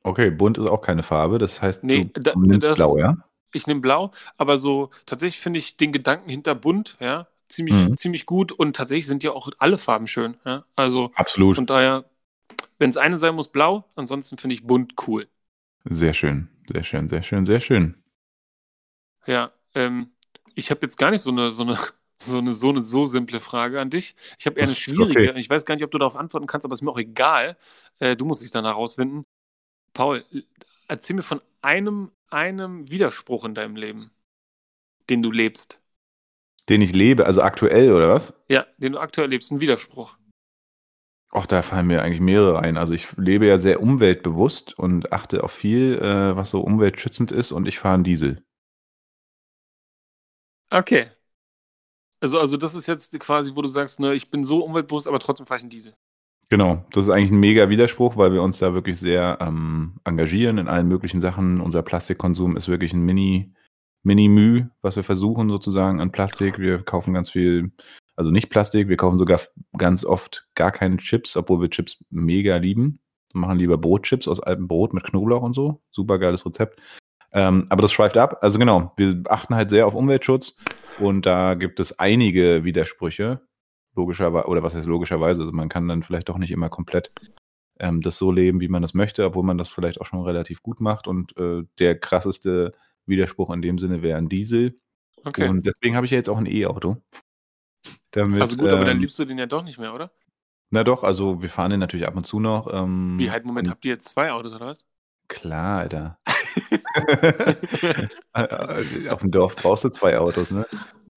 Okay, 0.04 0.32
bunt 0.32 0.58
ist 0.58 0.68
auch 0.70 0.82
keine 0.82 1.04
Farbe, 1.04 1.40
das 1.40 1.62
heißt, 1.62 1.84
Nee, 1.84 2.06
du 2.14 2.22
da- 2.22 2.36
nimmst 2.36 2.68
das- 2.68 2.78
blau, 2.78 2.98
ja? 2.98 3.18
Ich 3.52 3.66
nehme 3.66 3.82
blau, 3.82 4.12
aber 4.38 4.60
so 4.60 4.92
tatsächlich 5.08 5.40
finde 5.42 5.58
ich 5.60 5.76
den 5.76 5.92
Gedanken 5.92 6.30
hinter 6.30 6.54
bunt, 6.54 6.98
ja, 7.00 7.28
ziemlich, 7.50 7.76
Mhm. 7.76 7.98
ziemlich 7.98 8.28
gut 8.28 8.52
und 8.52 8.76
tatsächlich 8.76 9.08
sind 9.08 9.24
ja 9.24 9.32
auch 9.32 9.50
alle 9.58 9.78
Farben 9.80 10.06
schön. 10.06 10.38
Ja? 10.46 10.66
Also 10.76 11.12
Absolut. 11.16 11.56
von 11.56 11.66
daher, 11.66 12.06
wenn 12.80 12.90
es 12.92 12.98
eine 12.98 13.18
sein 13.18 13.36
muss, 13.36 13.50
blau, 13.50 13.86
ansonsten 13.96 14.38
finde 14.38 14.56
ich 14.56 14.64
bunt 14.66 14.94
cool. 15.08 15.28
Sehr 15.90 16.14
schön, 16.14 16.48
sehr 16.72 16.84
schön, 16.84 17.10
sehr 17.10 17.24
schön, 17.24 17.46
sehr 17.46 17.60
schön. 17.60 17.96
Ja, 19.26 19.52
ähm, 19.76 20.12
ich 20.56 20.70
habe 20.72 20.82
jetzt 20.84 20.98
gar 20.98 21.12
nicht 21.12 21.22
so 21.22 21.32
eine, 21.32 21.52
so 21.52 21.64
eine, 21.64 21.78
so 22.20 22.38
eine, 22.38 22.54
so 22.54 22.70
eine 22.70 22.82
so 22.82 23.06
simple 23.06 23.40
Frage 23.40 23.82
an 23.82 23.90
dich. 23.90 24.16
Ich 24.38 24.46
habe 24.46 24.60
eher 24.60 24.68
eine 24.68 24.76
schwierige. 24.76 25.32
okay. 25.32 25.40
Ich 25.40 25.50
weiß 25.50 25.66
gar 25.66 25.76
nicht, 25.76 25.84
ob 25.84 25.92
du 25.92 25.98
darauf 25.98 26.16
antworten 26.16 26.48
kannst, 26.48 26.66
aber 26.66 26.74
ist 26.74 26.82
mir 26.82 26.92
auch 26.92 26.98
egal. 26.98 27.58
Äh, 28.00 28.16
du 28.16 28.26
musst 28.26 28.44
dich 28.44 28.52
dann 28.52 28.66
herausfinden. 28.66 29.26
Paul, 29.94 30.24
erzähl 30.88 31.16
mir 31.16 31.24
von 31.24 31.42
einem, 31.62 32.12
einem 32.30 32.90
Widerspruch 32.90 33.46
in 33.46 33.56
deinem 33.56 33.76
Leben, 33.76 34.12
den 35.10 35.24
du 35.24 35.32
lebst. 35.32 35.80
Den 36.70 36.82
ich 36.82 36.94
lebe, 36.94 37.26
also 37.26 37.42
aktuell 37.42 37.92
oder 37.92 38.10
was? 38.10 38.34
Ja, 38.48 38.68
den 38.78 38.94
du 38.94 39.00
aktuell 39.00 39.30
lebst, 39.30 39.52
ein 39.52 39.60
Widerspruch. 39.60 40.19
Ach, 41.32 41.46
da 41.46 41.62
fallen 41.62 41.88
mir 41.88 42.02
eigentlich 42.02 42.22
mehrere 42.22 42.60
ein. 42.60 42.78
Also 42.78 42.94
ich 42.94 43.16
lebe 43.18 43.46
ja 43.46 43.58
sehr 43.58 43.82
umweltbewusst 43.82 44.78
und 44.78 45.14
achte 45.14 45.44
auf 45.44 45.52
viel, 45.52 46.00
äh, 46.00 46.36
was 46.36 46.50
so 46.50 46.62
umweltschützend 46.62 47.32
ist 47.32 47.52
und 47.52 47.68
ich 47.68 47.78
fahre 47.78 47.96
einen 47.96 48.04
Diesel. 48.04 48.44
Okay. 50.72 51.12
Also, 52.22 52.40
also 52.40 52.58
das 52.58 52.76
ist 52.76 52.88
jetzt 52.88 53.18
quasi, 53.20 53.56
wo 53.56 53.62
du 53.62 53.68
sagst, 53.68 54.00
ne, 54.00 54.14
ich 54.14 54.30
bin 54.30 54.44
so 54.44 54.64
umweltbewusst, 54.64 55.08
aber 55.08 55.20
trotzdem 55.20 55.46
fahre 55.46 55.60
ich 55.60 55.64
einen 55.64 55.70
Diesel. 55.70 55.96
Genau, 56.50 56.84
das 56.92 57.06
ist 57.06 57.10
eigentlich 57.12 57.32
ein 57.32 57.40
mega 57.40 57.70
Widerspruch, 57.70 58.18
weil 58.18 58.34
wir 58.34 58.42
uns 58.42 58.58
da 58.58 58.74
wirklich 58.74 59.00
sehr 59.00 59.38
ähm, 59.40 60.00
engagieren 60.04 60.58
in 60.58 60.68
allen 60.68 60.88
möglichen 60.88 61.22
Sachen. 61.22 61.62
Unser 61.62 61.84
Plastikkonsum 61.84 62.58
ist 62.58 62.68
wirklich 62.68 62.92
ein 62.92 63.06
Mini, 63.06 63.54
Mini-Müh, 64.02 64.66
was 64.82 64.96
wir 64.96 65.04
versuchen 65.04 65.48
sozusagen 65.50 66.02
an 66.02 66.12
Plastik. 66.12 66.58
Wir 66.58 66.82
kaufen 66.82 67.14
ganz 67.14 67.30
viel, 67.30 67.72
also 68.20 68.32
nicht 68.32 68.50
Plastik, 68.50 68.90
wir 68.90 68.98
kaufen 68.98 69.18
sogar 69.18 69.40
ganz 69.78 70.04
oft 70.04 70.46
gar 70.54 70.74
keine 70.74 70.98
Chips, 70.98 71.38
obwohl 71.38 71.62
wir 71.62 71.70
Chips 71.70 72.04
mega 72.10 72.58
lieben. 72.58 73.00
Wir 73.32 73.40
machen 73.40 73.60
lieber 73.60 73.78
Brotchips 73.78 74.28
aus 74.28 74.42
altem 74.42 74.68
Brot 74.68 74.94
mit 74.94 75.06
Knoblauch 75.06 75.42
und 75.42 75.54
so. 75.54 75.82
Super 75.90 76.20
geiles 76.20 76.46
Rezept. 76.46 76.82
Ähm, 77.32 77.68
aber 77.70 77.82
das 77.82 77.94
schweift 77.94 78.18
ab. 78.18 78.40
Also 78.42 78.60
genau, 78.60 78.92
wir 78.98 79.24
achten 79.30 79.56
halt 79.56 79.70
sehr 79.70 79.88
auf 79.88 79.96
Umweltschutz 79.96 80.58
und 81.00 81.26
da 81.26 81.54
gibt 81.54 81.80
es 81.80 81.98
einige 81.98 82.66
Widersprüche 82.66 83.40
logischerweise, 83.96 84.48
oder 84.50 84.64
was 84.64 84.76
heißt 84.76 84.88
logischerweise, 84.88 85.44
also 85.44 85.54
man 85.54 85.70
kann 85.70 85.88
dann 85.88 86.04
vielleicht 86.04 86.28
doch 86.28 86.38
nicht 86.38 86.52
immer 86.52 86.68
komplett 86.68 87.14
ähm, 87.80 88.02
das 88.02 88.18
so 88.18 88.34
leben, 88.34 88.60
wie 88.60 88.68
man 88.68 88.82
das 88.82 88.94
möchte, 88.94 89.24
obwohl 89.24 89.44
man 89.44 89.58
das 89.58 89.70
vielleicht 89.70 90.02
auch 90.02 90.06
schon 90.06 90.24
relativ 90.24 90.62
gut 90.62 90.82
macht. 90.82 91.08
Und 91.08 91.38
äh, 91.38 91.64
der 91.80 91.98
krasseste 91.98 92.74
Widerspruch 93.06 93.50
in 93.52 93.62
dem 93.62 93.78
Sinne 93.78 94.02
wäre 94.02 94.18
ein 94.18 94.28
Diesel. 94.28 94.78
Okay. 95.24 95.48
Und 95.48 95.66
deswegen 95.66 95.96
habe 95.96 96.06
ich 96.06 96.12
ja 96.12 96.18
jetzt 96.18 96.30
auch 96.30 96.38
ein 96.38 96.46
E-Auto. 96.46 96.98
Damit, 98.12 98.42
also 98.42 98.58
gut, 98.58 98.70
aber 98.70 98.86
dann 98.86 98.96
ähm, 98.98 99.02
liebst 99.02 99.20
du 99.20 99.26
den 99.26 99.38
ja 99.38 99.46
doch 99.46 99.64
nicht 99.64 99.80
mehr, 99.80 99.94
oder? 99.94 100.12
na 100.72 100.84
doch, 100.84 101.04
also 101.04 101.42
wir 101.42 101.50
fahren 101.50 101.72
den 101.72 101.80
natürlich 101.80 102.08
ab 102.08 102.16
und 102.16 102.26
zu 102.26 102.40
noch. 102.40 102.68
Ähm, 102.72 103.18
Wie, 103.18 103.32
halt, 103.32 103.46
Moment, 103.46 103.70
habt 103.70 103.84
ihr 103.86 103.94
jetzt 103.94 104.08
zwei 104.10 104.32
Autos, 104.32 104.54
oder 104.54 104.68
was? 104.68 104.86
Klar, 105.28 105.80
Alter. 105.80 106.20
Auf 109.10 109.22
dem 109.22 109.32
Dorf 109.32 109.56
brauchst 109.56 109.84
du 109.84 109.90
zwei 109.90 110.18
Autos, 110.18 110.52
ne? 110.52 110.66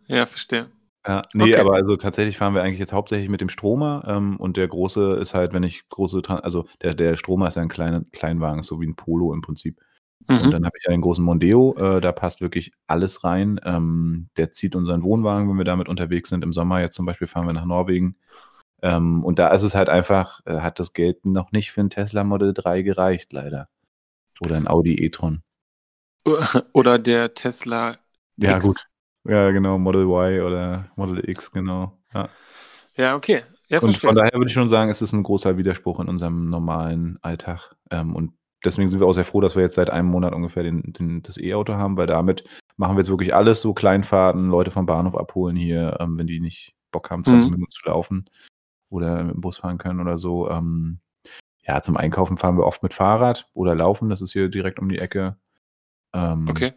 ja, 0.06 0.26
verstehe. 0.26 0.70
Ja, 1.06 1.22
nee, 1.34 1.44
Okay. 1.44 1.56
aber 1.56 1.74
also 1.74 1.96
tatsächlich 1.96 2.36
fahren 2.38 2.54
wir 2.54 2.62
eigentlich 2.62 2.78
jetzt 2.78 2.92
hauptsächlich 2.92 3.28
mit 3.28 3.40
dem 3.40 3.48
Stromer 3.48 4.04
ähm, 4.06 4.36
und 4.36 4.56
der 4.56 4.68
große 4.68 5.14
ist 5.14 5.34
halt, 5.34 5.52
wenn 5.52 5.64
ich 5.64 5.88
große, 5.88 6.22
also 6.28 6.66
der, 6.80 6.94
der 6.94 7.16
Stromer 7.16 7.48
ist 7.48 7.56
ja 7.56 7.62
ein 7.62 7.68
kleiner 7.68 8.04
Kleinwagen, 8.12 8.62
so 8.62 8.80
wie 8.80 8.86
ein 8.86 8.94
Polo 8.94 9.34
im 9.34 9.40
Prinzip. 9.40 9.80
Und 10.38 10.46
Mhm. 10.46 10.50
dann 10.50 10.64
habe 10.66 10.76
ich 10.78 10.84
den 10.84 11.00
großen 11.00 11.24
Mondeo, 11.24 11.74
äh, 11.78 12.00
da 12.00 12.12
passt 12.12 12.40
wirklich 12.40 12.72
alles 12.86 13.24
rein. 13.24 13.60
Ähm, 13.64 14.28
der 14.36 14.50
zieht 14.50 14.74
unseren 14.76 15.02
Wohnwagen, 15.02 15.48
wenn 15.48 15.58
wir 15.58 15.64
damit 15.64 15.88
unterwegs 15.88 16.30
sind. 16.30 16.42
Im 16.44 16.52
Sommer 16.52 16.80
jetzt 16.80 16.94
zum 16.94 17.06
Beispiel 17.06 17.26
fahren 17.28 17.46
wir 17.46 17.52
nach 17.52 17.64
Norwegen. 17.66 18.16
Ähm, 18.82 19.24
und 19.24 19.38
da 19.38 19.48
ist 19.48 19.62
es 19.62 19.74
halt 19.74 19.88
einfach, 19.88 20.40
äh, 20.46 20.60
hat 20.60 20.78
das 20.80 20.92
Geld 20.92 21.24
noch 21.26 21.52
nicht 21.52 21.72
für 21.72 21.80
ein 21.82 21.90
Tesla 21.90 22.24
Model 22.24 22.54
3 22.54 22.82
gereicht, 22.82 23.32
leider. 23.32 23.68
Oder 24.40 24.56
ein 24.56 24.68
Audi 24.68 24.94
e-tron. 25.04 25.42
Oder 26.72 26.98
der 26.98 27.34
Tesla 27.34 27.96
Ja, 28.36 28.56
X. 28.56 28.64
gut. 28.66 28.86
Ja, 29.24 29.50
genau, 29.52 29.78
Model 29.78 30.02
Y 30.04 30.40
oder 30.42 30.90
Model 30.96 31.28
X, 31.28 31.52
genau. 31.52 31.98
Ja. 32.12 32.28
Ja, 32.96 33.14
okay. 33.16 33.44
Ja, 33.68 33.78
Und 33.78 33.92
verstehe. 33.92 34.08
von 34.08 34.16
daher 34.16 34.32
würde 34.34 34.48
ich 34.48 34.52
schon 34.52 34.68
sagen, 34.68 34.90
es 34.90 35.00
ist 35.00 35.12
ein 35.12 35.22
großer 35.22 35.56
Widerspruch 35.56 36.00
in 36.00 36.08
unserem 36.08 36.50
normalen 36.50 37.18
Alltag. 37.22 37.74
Ähm, 37.90 38.14
und 38.16 38.32
deswegen 38.64 38.88
sind 38.88 39.00
wir 39.00 39.06
auch 39.06 39.12
sehr 39.12 39.24
froh, 39.24 39.40
dass 39.40 39.56
wir 39.56 39.62
jetzt 39.62 39.74
seit 39.74 39.90
einem 39.90 40.08
Monat 40.08 40.34
ungefähr 40.34 40.62
den, 40.62 40.92
den, 40.92 41.22
das 41.22 41.38
E-Auto 41.38 41.74
haben, 41.74 41.96
weil 41.96 42.06
damit 42.06 42.44
machen 42.76 42.96
wir 42.96 43.00
jetzt 43.00 43.10
wirklich 43.10 43.34
alles, 43.34 43.60
so 43.60 43.74
Kleinfahrten, 43.74 44.48
Leute 44.48 44.70
vom 44.70 44.86
Bahnhof 44.86 45.16
abholen 45.16 45.56
hier, 45.56 45.96
ähm, 46.00 46.18
wenn 46.18 46.26
die 46.26 46.40
nicht 46.40 46.74
Bock 46.90 47.10
haben, 47.10 47.24
20 47.24 47.48
Mhm. 47.48 47.54
Minuten 47.54 47.72
zu 47.72 47.82
laufen 47.86 48.24
oder 48.90 49.22
mit 49.24 49.34
dem 49.34 49.40
Bus 49.40 49.58
fahren 49.58 49.78
können 49.78 50.00
oder 50.00 50.18
so. 50.18 50.50
Ähm, 50.50 50.98
ja, 51.64 51.80
zum 51.80 51.96
Einkaufen 51.96 52.36
fahren 52.36 52.56
wir 52.56 52.66
oft 52.66 52.82
mit 52.82 52.94
Fahrrad 52.94 53.48
oder 53.54 53.74
laufen, 53.74 54.10
das 54.10 54.20
ist 54.20 54.32
hier 54.32 54.48
direkt 54.48 54.78
um 54.78 54.88
die 54.88 54.98
Ecke. 54.98 55.36
Ähm, 56.12 56.48
okay, 56.48 56.74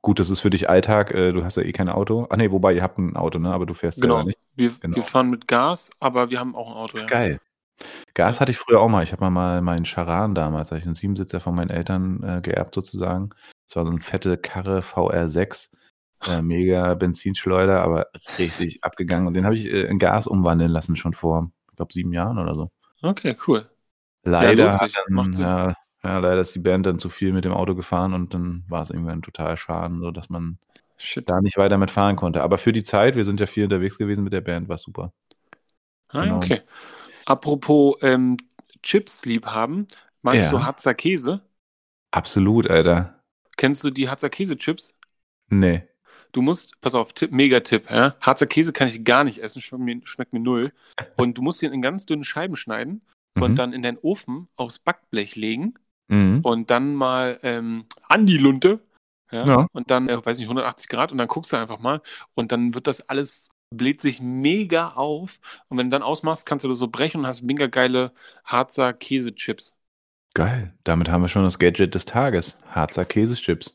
Gut, 0.00 0.20
das 0.20 0.30
ist 0.30 0.40
für 0.40 0.50
dich 0.50 0.70
Alltag, 0.70 1.10
äh, 1.10 1.32
du 1.32 1.44
hast 1.44 1.56
ja 1.56 1.64
eh 1.64 1.72
kein 1.72 1.88
Auto. 1.88 2.26
Ach 2.30 2.36
nee, 2.36 2.50
wobei, 2.52 2.72
ihr 2.72 2.82
habt 2.82 2.98
ein 2.98 3.16
Auto, 3.16 3.38
ne? 3.40 3.52
aber 3.52 3.66
du 3.66 3.74
fährst 3.74 4.00
genau. 4.00 4.14
selber 4.16 4.28
nicht. 4.28 4.38
Wir, 4.54 4.70
Genau. 4.80 4.96
wir 4.96 5.02
fahren 5.02 5.28
mit 5.28 5.48
Gas, 5.48 5.90
aber 5.98 6.30
wir 6.30 6.38
haben 6.38 6.54
auch 6.54 6.68
ein 6.68 6.74
Auto, 6.74 6.98
ja. 6.98 7.06
Geil. 7.06 7.40
Gas 8.14 8.40
hatte 8.40 8.50
ich 8.50 8.58
früher 8.58 8.80
auch 8.80 8.88
mal. 8.88 9.02
Ich 9.02 9.12
habe 9.12 9.28
mal, 9.30 9.62
meinen 9.62 9.84
Charan 9.84 10.34
damals, 10.34 10.70
hatte 10.70 10.80
ich 10.80 10.86
einen 10.86 10.94
Siebensitzer 10.94 11.40
von 11.40 11.54
meinen 11.54 11.70
Eltern 11.70 12.22
äh, 12.22 12.40
geerbt 12.40 12.74
sozusagen. 12.74 13.30
Das 13.68 13.76
war 13.76 13.84
so 13.84 13.90
eine 13.90 14.00
fette 14.00 14.36
Karre 14.38 14.80
VR6, 14.80 15.70
äh, 16.28 16.42
mega 16.42 16.94
Benzinschleuder, 16.94 17.82
aber 17.82 18.06
richtig 18.38 18.82
abgegangen. 18.82 19.26
Und 19.26 19.34
den 19.34 19.44
habe 19.44 19.54
ich 19.54 19.66
äh, 19.66 19.82
in 19.82 19.98
Gas 19.98 20.26
umwandeln 20.26 20.70
lassen, 20.70 20.96
schon 20.96 21.12
vor, 21.14 21.50
ich 21.70 21.76
glaube, 21.76 21.92
sieben 21.92 22.12
Jahren 22.12 22.38
oder 22.38 22.54
so. 22.54 22.70
Okay, 23.02 23.36
cool. 23.46 23.68
Leider 24.24 24.74
sich. 24.74 24.92
dann, 25.08 25.32
ja, 25.34 25.74
Ja, 26.02 26.18
leider 26.18 26.40
ist 26.40 26.54
die 26.54 26.58
Band 26.60 26.86
dann 26.86 26.98
zu 26.98 27.08
viel 27.08 27.32
mit 27.32 27.44
dem 27.44 27.52
Auto 27.52 27.74
gefahren 27.74 28.14
und 28.14 28.34
dann 28.34 28.64
war 28.68 28.82
es 28.82 28.90
irgendwann 28.90 29.22
total 29.22 29.56
Schaden, 29.56 30.00
so 30.00 30.10
dass 30.10 30.28
man 30.28 30.58
Shit. 30.96 31.28
da 31.28 31.40
nicht 31.40 31.56
weiter 31.56 31.78
mitfahren 31.78 32.16
konnte. 32.16 32.42
Aber 32.42 32.58
für 32.58 32.72
die 32.72 32.82
Zeit, 32.84 33.14
wir 33.14 33.24
sind 33.24 33.38
ja 33.40 33.46
viel 33.46 33.64
unterwegs 33.64 33.98
gewesen 33.98 34.24
mit 34.24 34.32
der 34.32 34.40
Band, 34.40 34.68
war 34.68 34.78
super. 34.78 35.12
Ah, 36.10 36.18
ja, 36.18 36.22
Genau. 36.24 36.36
okay. 36.38 36.62
Apropos 37.28 37.96
ähm, 38.00 38.38
Chips 38.82 39.26
lieb 39.26 39.44
haben, 39.46 39.86
magst 40.22 40.46
Ja. 40.46 40.50
du 40.50 40.64
Harzer 40.64 40.94
Käse? 40.94 41.42
Absolut, 42.10 42.70
Alter. 42.70 43.22
Kennst 43.58 43.84
du 43.84 43.90
die 43.90 44.08
Harzer 44.08 44.30
Käse-Chips? 44.30 44.96
Nee. 45.50 45.82
Du 46.32 46.40
musst, 46.40 46.80
pass 46.80 46.94
auf, 46.94 47.12
Tipp, 47.12 47.30
Megatipp, 47.32 47.90
ja? 47.90 48.14
Harzer 48.22 48.46
Käse 48.46 48.72
kann 48.72 48.88
ich 48.88 49.04
gar 49.04 49.24
nicht 49.24 49.42
essen, 49.42 49.60
schmeckt 49.60 49.84
mir, 49.84 50.00
schmeckt 50.04 50.32
mir 50.32 50.40
null. 50.40 50.72
Und 51.16 51.36
du 51.36 51.42
musst 51.42 51.62
ihn 51.62 51.72
in 51.72 51.82
ganz 51.82 52.06
dünnen 52.06 52.24
Scheiben 52.24 52.56
schneiden 52.56 53.02
Mhm. 53.34 53.42
und 53.42 53.56
dann 53.56 53.72
in 53.74 53.82
deinen 53.82 53.98
Ofen 53.98 54.48
aufs 54.56 54.78
Backblech 54.78 55.36
legen 55.36 55.74
Mhm. 56.08 56.40
und 56.42 56.70
dann 56.70 56.94
mal 56.94 57.38
ähm, 57.42 57.84
an 58.08 58.24
die 58.24 58.38
Lunte. 58.38 58.80
Ja, 59.30 59.46
Ja. 59.46 59.66
Und 59.72 59.90
dann, 59.90 60.08
äh, 60.08 60.24
weiß 60.24 60.38
nicht, 60.38 60.48
180 60.48 60.88
Grad 60.88 61.12
und 61.12 61.18
dann 61.18 61.28
guckst 61.28 61.52
du 61.52 61.58
einfach 61.58 61.78
mal 61.78 62.00
und 62.34 62.52
dann 62.52 62.72
wird 62.74 62.86
das 62.86 63.06
alles, 63.10 63.50
bläht 63.70 64.00
sich 64.00 64.20
mega 64.20 64.90
auf. 64.90 65.40
Und 65.68 65.78
wenn 65.78 65.90
du 65.90 65.94
dann 65.94 66.02
ausmachst, 66.02 66.46
kannst 66.46 66.64
du 66.64 66.68
das 66.68 66.78
so 66.78 66.88
brechen 66.88 67.20
und 67.20 67.26
hast 67.26 67.42
mega 67.42 67.66
geile 67.66 68.12
Harzer 68.44 68.92
Käsechips. 68.92 69.74
Geil. 70.34 70.74
Damit 70.84 71.08
haben 71.08 71.22
wir 71.22 71.28
schon 71.28 71.44
das 71.44 71.58
Gadget 71.58 71.94
des 71.94 72.04
Tages. 72.04 72.58
Harzer 72.68 73.04
Käsechips. 73.04 73.74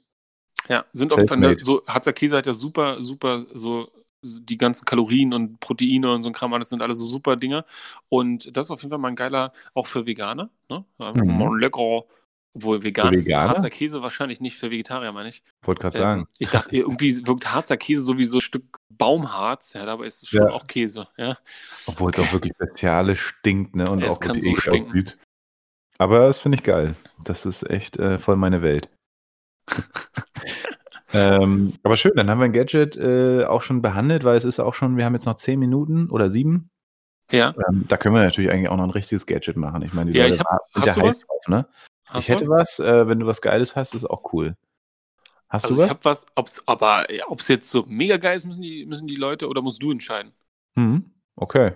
Ja, 0.69 0.85
sind 0.93 1.11
auf 1.11 1.17
jeden 1.17 1.27
Fall, 1.27 1.37
ne, 1.37 1.57
so, 1.59 1.85
Harzer 1.87 2.13
Käse 2.13 2.37
hat 2.37 2.45
ja 2.45 2.53
super, 2.53 3.03
super, 3.03 3.45
so, 3.53 3.91
die 4.21 4.57
ganzen 4.57 4.85
Kalorien 4.85 5.33
und 5.33 5.59
Proteine 5.59 6.13
und 6.13 6.23
so 6.23 6.29
ein 6.29 6.33
Kram, 6.33 6.51
das 6.51 6.69
sind 6.69 6.81
alles 6.81 6.99
so 6.99 7.05
super 7.05 7.35
Dinge. 7.35 7.65
Und 8.07 8.55
das 8.55 8.67
ist 8.67 8.71
auf 8.71 8.81
jeden 8.81 8.91
Fall 8.91 8.99
mal 8.99 9.09
ein 9.09 9.17
geiler, 9.17 9.51
auch 9.73 9.87
für 9.87 10.05
Veganer, 10.05 10.49
ne? 10.69 10.85
Mhm. 10.97 11.57
leckerer, 11.57 12.05
obwohl 12.55 12.83
vegan 12.83 13.13
ist? 13.13 13.31
Harzer 13.33 13.69
Käse 13.69 14.01
wahrscheinlich 14.01 14.39
nicht 14.41 14.57
für 14.57 14.69
Vegetarier, 14.71 15.11
meine 15.11 15.29
ich. 15.29 15.43
Wollte 15.63 15.81
gerade 15.81 15.97
Ähm, 15.97 16.03
sagen. 16.03 16.27
ich 16.37 16.49
dachte, 16.49 16.75
irgendwie 16.77 17.25
wirkt 17.25 17.51
Harzer 17.53 17.77
Käse 17.77 18.01
so 18.03 18.17
wie 18.17 18.25
so 18.25 18.37
ein 18.37 18.41
Stück 18.41 18.77
Baumharz, 18.89 19.73
ja, 19.73 19.85
dabei 19.85 20.05
ist 20.05 20.23
es 20.23 20.29
schon 20.29 20.47
Ja. 20.47 20.51
auch 20.51 20.67
Käse, 20.67 21.07
ja. 21.17 21.37
Obwohl 21.87 22.11
es 22.11 22.19
auch 22.19 22.31
wirklich 22.31 22.53
bestialisch 22.57 23.21
stinkt, 23.39 23.75
ne? 23.75 23.89
Und 23.89 24.01
Es 24.03 24.11
auch 24.11 24.19
kann 24.19 24.39
so 24.41 24.55
stinken. 24.55 24.91
aussieht. 24.91 25.17
Aber 25.97 26.19
das 26.27 26.37
finde 26.39 26.57
ich 26.57 26.63
geil. 26.63 26.95
Das 27.23 27.45
ist 27.45 27.69
echt 27.69 27.97
äh, 27.97 28.19
voll 28.19 28.35
meine 28.35 28.61
Welt. 28.61 28.89
ähm, 31.13 31.73
aber 31.83 31.95
schön, 31.95 32.13
dann 32.15 32.29
haben 32.29 32.39
wir 32.39 32.45
ein 32.45 32.53
Gadget 32.53 32.95
äh, 32.97 33.45
auch 33.45 33.61
schon 33.61 33.81
behandelt, 33.81 34.23
weil 34.23 34.37
es 34.37 34.45
ist 34.45 34.59
auch 34.59 34.73
schon, 34.73 34.97
wir 34.97 35.05
haben 35.05 35.13
jetzt 35.13 35.25
noch 35.25 35.35
zehn 35.35 35.59
Minuten 35.59 36.09
oder 36.09 36.29
sieben. 36.29 36.69
Ja, 37.31 37.53
Ähm, 37.69 37.85
da 37.87 37.97
können 37.97 38.15
wir 38.15 38.23
natürlich 38.23 38.51
eigentlich 38.51 38.69
auch 38.69 38.77
noch 38.77 38.83
ein 38.83 38.89
richtiges 38.91 39.25
Gadget 39.25 39.55
machen. 39.57 39.81
Ich 39.83 39.93
meine, 39.93 40.11
die 40.11 40.17
Ja, 40.17 40.25
Leute 40.25 40.35
ich 40.35 40.41
hab- 40.41 40.61
hast 40.75 40.85
ja 40.85 40.93
du 40.95 41.01
was? 41.07 41.19
drauf, 41.21 41.47
ne? 41.47 41.67
Hast 42.13 42.23
ich 42.23 42.29
hätte 42.29 42.47
was? 42.47 42.79
was, 42.79 42.87
äh, 42.87 43.07
wenn 43.07 43.19
du 43.19 43.25
was 43.27 43.41
Geiles 43.41 43.75
hast, 43.75 43.95
ist 43.95 44.05
auch 44.09 44.33
cool. 44.33 44.55
Hast 45.49 45.65
Also 45.65 45.75
du 45.75 45.81
ich 45.81 45.83
was? 45.83 45.89
habe 45.89 46.05
was, 46.05 46.25
ob's, 46.35 46.63
aber 46.67 47.05
ob 47.27 47.39
es 47.39 47.47
jetzt 47.47 47.69
so 47.69 47.83
mega 47.87 48.17
geil 48.17 48.37
ist, 48.37 48.45
müssen 48.45 48.61
die, 48.61 48.85
müssen 48.85 49.07
die 49.07 49.15
Leute 49.15 49.47
oder 49.47 49.61
musst 49.61 49.81
du 49.83 49.91
entscheiden? 49.91 50.31
Mhm. 50.75 51.11
Okay. 51.35 51.73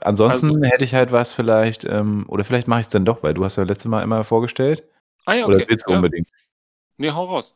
Ansonsten 0.00 0.46
Also- 0.56 0.62
hätte 0.64 0.84
ich 0.84 0.94
halt 0.94 1.12
was 1.12 1.32
vielleicht, 1.32 1.84
ähm, 1.84 2.24
oder 2.28 2.44
vielleicht 2.44 2.66
mache 2.68 2.80
ich 2.80 2.86
es 2.86 2.92
dann 2.92 3.04
doch, 3.04 3.22
weil 3.22 3.34
du 3.34 3.44
hast 3.44 3.56
ja 3.56 3.62
letztes 3.64 3.86
Mal 3.90 4.02
immer 4.02 4.24
vorgestellt. 4.24 4.84
Ah 5.26 5.34
ja, 5.34 5.46
Oder 5.46 5.56
okay. 5.56 5.66
willst 5.68 5.86
du 5.86 5.90
ja. 5.90 5.96
unbedingt? 5.96 6.28
Nee, 6.96 7.10
hau 7.10 7.24
raus. 7.24 7.54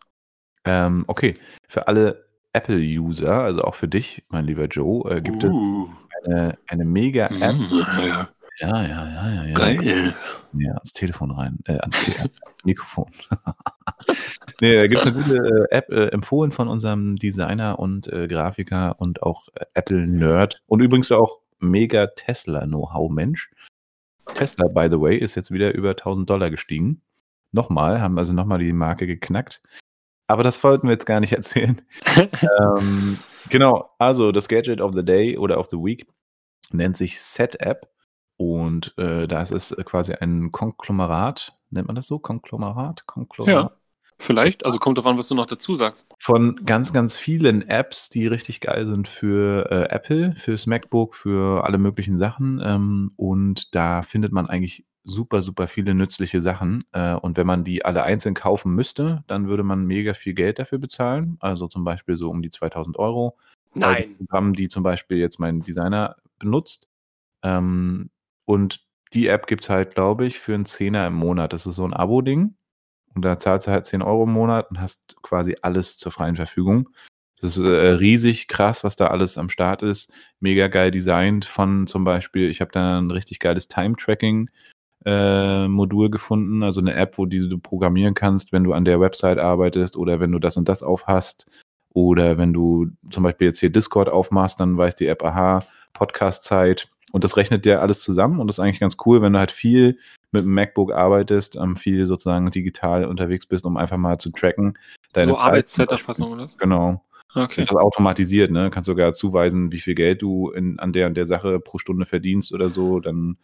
Ähm, 0.64 1.04
okay. 1.08 1.34
Für 1.68 1.88
alle 1.88 2.26
Apple-User, 2.52 3.42
also 3.42 3.62
auch 3.62 3.74
für 3.74 3.88
dich, 3.88 4.24
mein 4.28 4.44
lieber 4.46 4.66
Joe, 4.66 5.10
äh, 5.10 5.20
gibt 5.20 5.42
Uh, 5.44 5.88
es 6.20 6.26
eine, 6.26 6.58
eine 6.68 6.84
Mega-App. 6.84 7.54
mm, 7.56 8.26
ja, 8.58 8.82
Ja, 8.82 9.08
ja, 9.08 9.44
ja, 9.44 9.54
geil. 9.54 10.14
Ja, 10.52 10.72
ans 10.72 10.92
Telefon 10.92 11.30
rein, 11.30 11.58
äh, 11.66 11.78
ans, 11.78 11.96
Mikrofon. 12.64 13.06
nee, 14.60 14.76
da 14.76 14.86
gibt 14.86 15.00
es 15.00 15.06
eine 15.06 15.16
gute 15.16 15.36
äh, 15.36 15.74
App, 15.74 15.90
äh, 15.90 16.08
empfohlen 16.08 16.52
von 16.52 16.68
unserem 16.68 17.16
Designer 17.16 17.78
und 17.78 18.06
äh, 18.08 18.28
Grafiker 18.28 18.96
und 18.98 19.22
auch 19.22 19.48
äh, 19.54 19.64
Apple-Nerd 19.74 20.62
und 20.66 20.80
übrigens 20.80 21.12
auch 21.12 21.40
mega 21.58 22.06
Tesla-Know-how-Mensch. 22.08 23.50
Tesla, 24.34 24.68
by 24.68 24.88
the 24.90 25.00
way, 25.00 25.16
ist 25.16 25.34
jetzt 25.36 25.50
wieder 25.50 25.74
über 25.74 25.90
1000 25.90 26.28
Dollar 26.28 26.50
gestiegen. 26.50 27.02
Nochmal, 27.52 28.00
haben 28.00 28.18
also 28.18 28.32
nochmal 28.32 28.58
die 28.58 28.72
Marke 28.72 29.06
geknackt. 29.06 29.62
Aber 30.26 30.42
das 30.42 30.62
wollten 30.64 30.88
wir 30.88 30.92
jetzt 30.92 31.06
gar 31.06 31.20
nicht 31.20 31.32
erzählen. 31.36 31.80
ähm, 32.16 33.18
genau, 33.48 33.90
also 33.98 34.32
das 34.32 34.48
Gadget 34.48 34.80
of 34.80 34.94
the 34.94 35.04
Day 35.04 35.36
oder 35.38 35.58
of 35.58 35.68
the 35.70 35.76
Week 35.76 36.06
nennt 36.72 36.96
sich 36.96 37.20
Set-App 37.20 37.88
und 38.36 38.96
äh, 38.98 39.26
das 39.26 39.50
ist 39.50 39.72
äh, 39.72 39.82
quasi 39.84 40.12
ein 40.12 40.52
Konglomerat, 40.52 41.56
nennt 41.70 41.86
man 41.86 41.96
das 41.96 42.06
so? 42.06 42.18
Konglomerat? 42.18 43.06
Konglomerat? 43.06 43.72
Ja, 43.72 43.76
vielleicht. 44.18 44.66
Also 44.66 44.78
kommt 44.78 44.98
drauf 44.98 45.06
an, 45.06 45.16
was 45.16 45.28
du 45.28 45.34
noch 45.34 45.46
dazu 45.46 45.74
sagst. 45.74 46.06
Von 46.18 46.56
ganz, 46.64 46.92
ganz 46.92 47.16
vielen 47.16 47.66
Apps, 47.68 48.08
die 48.08 48.26
richtig 48.26 48.60
geil 48.60 48.86
sind 48.86 49.08
für 49.08 49.70
äh, 49.70 49.94
Apple, 49.94 50.34
fürs 50.36 50.66
MacBook, 50.66 51.14
für 51.14 51.64
alle 51.64 51.78
möglichen 51.78 52.18
Sachen. 52.18 52.60
Ähm, 52.62 53.12
und 53.16 53.74
da 53.74 54.02
findet 54.02 54.32
man 54.32 54.48
eigentlich 54.48 54.84
super, 55.04 55.40
super 55.40 55.66
viele 55.66 55.94
nützliche 55.94 56.40
Sachen. 56.42 56.84
Äh, 56.92 57.14
und 57.14 57.38
wenn 57.38 57.46
man 57.46 57.64
die 57.64 57.84
alle 57.84 58.02
einzeln 58.02 58.34
kaufen 58.34 58.74
müsste, 58.74 59.24
dann 59.28 59.48
würde 59.48 59.62
man 59.62 59.86
mega 59.86 60.12
viel 60.12 60.34
Geld 60.34 60.58
dafür 60.58 60.78
bezahlen. 60.78 61.38
Also 61.40 61.68
zum 61.68 61.84
Beispiel 61.84 62.18
so 62.18 62.28
um 62.28 62.42
die 62.42 62.50
2000 62.50 62.98
Euro. 62.98 63.38
den 63.74 64.16
Programmen, 64.18 64.52
die 64.52 64.68
zum 64.68 64.82
Beispiel 64.82 65.18
jetzt 65.18 65.38
mein 65.38 65.62
Designer 65.62 66.16
benutzt. 66.38 66.88
Ähm, 67.42 68.10
und 68.46 68.84
die 69.12 69.28
App 69.28 69.46
gibt 69.46 69.64
es 69.64 69.70
halt, 69.70 69.94
glaube 69.94 70.26
ich, 70.26 70.38
für 70.38 70.54
einen 70.54 70.66
Zehner 70.66 71.06
im 71.06 71.14
Monat. 71.14 71.52
Das 71.52 71.66
ist 71.66 71.76
so 71.76 71.84
ein 71.84 71.92
Abo-Ding. 71.92 72.56
Und 73.14 73.22
da 73.24 73.38
zahlst 73.38 73.66
du 73.66 73.70
halt 73.70 73.86
10 73.86 74.02
Euro 74.02 74.24
im 74.24 74.32
Monat 74.32 74.70
und 74.70 74.80
hast 74.80 75.16
quasi 75.22 75.56
alles 75.62 75.98
zur 75.98 76.12
freien 76.12 76.36
Verfügung. 76.36 76.90
Das 77.40 77.56
ist 77.56 77.64
äh, 77.64 77.68
riesig 77.68 78.48
krass, 78.48 78.84
was 78.84 78.96
da 78.96 79.08
alles 79.08 79.38
am 79.38 79.48
Start 79.50 79.82
ist. 79.82 80.10
Mega 80.40 80.68
geil 80.68 80.90
designt 80.90 81.44
von 81.44 81.86
zum 81.86 82.04
Beispiel, 82.04 82.50
ich 82.50 82.60
habe 82.60 82.72
da 82.72 82.98
ein 82.98 83.10
richtig 83.10 83.38
geiles 83.40 83.68
Time-Tracking. 83.68 84.50
äh, 85.04 85.68
Modul 85.68 86.10
gefunden, 86.10 86.62
also 86.62 86.80
eine 86.80 86.94
App, 86.94 87.18
wo 87.18 87.26
die 87.26 87.48
du 87.48 87.58
programmieren 87.58 88.14
kannst, 88.14 88.52
wenn 88.52 88.64
du 88.64 88.72
an 88.72 88.84
der 88.84 89.00
Website 89.00 89.38
arbeitest 89.38 89.96
oder 89.96 90.20
wenn 90.20 90.32
du 90.32 90.38
das 90.38 90.56
und 90.56 90.68
das 90.68 90.82
aufhast. 90.82 91.46
Oder 91.94 92.38
wenn 92.38 92.52
du 92.52 92.88
zum 93.10 93.22
Beispiel 93.22 93.46
jetzt 93.48 93.60
hier 93.60 93.70
Discord 93.70 94.08
aufmachst, 94.08 94.60
dann 94.60 94.76
weiß 94.76 94.96
die 94.96 95.06
App, 95.06 95.24
aha, 95.24 95.60
Podcast-Zeit. 95.94 96.90
Und 97.12 97.24
das 97.24 97.36
rechnet 97.36 97.64
dir 97.64 97.80
alles 97.80 98.02
zusammen 98.02 98.40
und 98.40 98.48
das 98.48 98.58
ist 98.58 98.60
eigentlich 98.60 98.80
ganz 98.80 98.96
cool, 99.06 99.22
wenn 99.22 99.32
du 99.32 99.38
halt 99.38 99.52
viel 99.52 99.98
mit 100.32 100.42
dem 100.42 100.52
MacBook 100.52 100.92
arbeitest, 100.92 101.56
ähm, 101.56 101.76
viel 101.76 102.06
sozusagen 102.06 102.50
digital 102.50 103.04
unterwegs 103.04 103.46
bist, 103.46 103.64
um 103.64 103.76
einfach 103.76 103.96
mal 103.96 104.18
zu 104.18 104.30
tracken. 104.30 104.78
Deine 105.12 105.28
so 105.28 105.38
Arbeitszeiterfassung 105.38 106.32
oder. 106.32 106.48
Genau. 106.58 107.02
Okay. 107.34 107.64
Das 107.66 107.76
automatisiert, 107.76 108.50
ne? 108.50 108.70
Kannst 108.70 108.86
sogar 108.86 109.12
zuweisen, 109.12 109.70
wie 109.70 109.78
viel 109.78 109.94
Geld 109.94 110.22
du 110.22 110.50
in, 110.50 110.78
an 110.78 110.92
der 110.92 111.06
und 111.06 111.16
der 111.16 111.26
Sache 111.26 111.60
pro 111.60 111.78
Stunde 111.78 112.06
verdienst 112.06 112.52
oder 112.52 112.70
so. 112.70 112.98
Dann, 112.98 113.36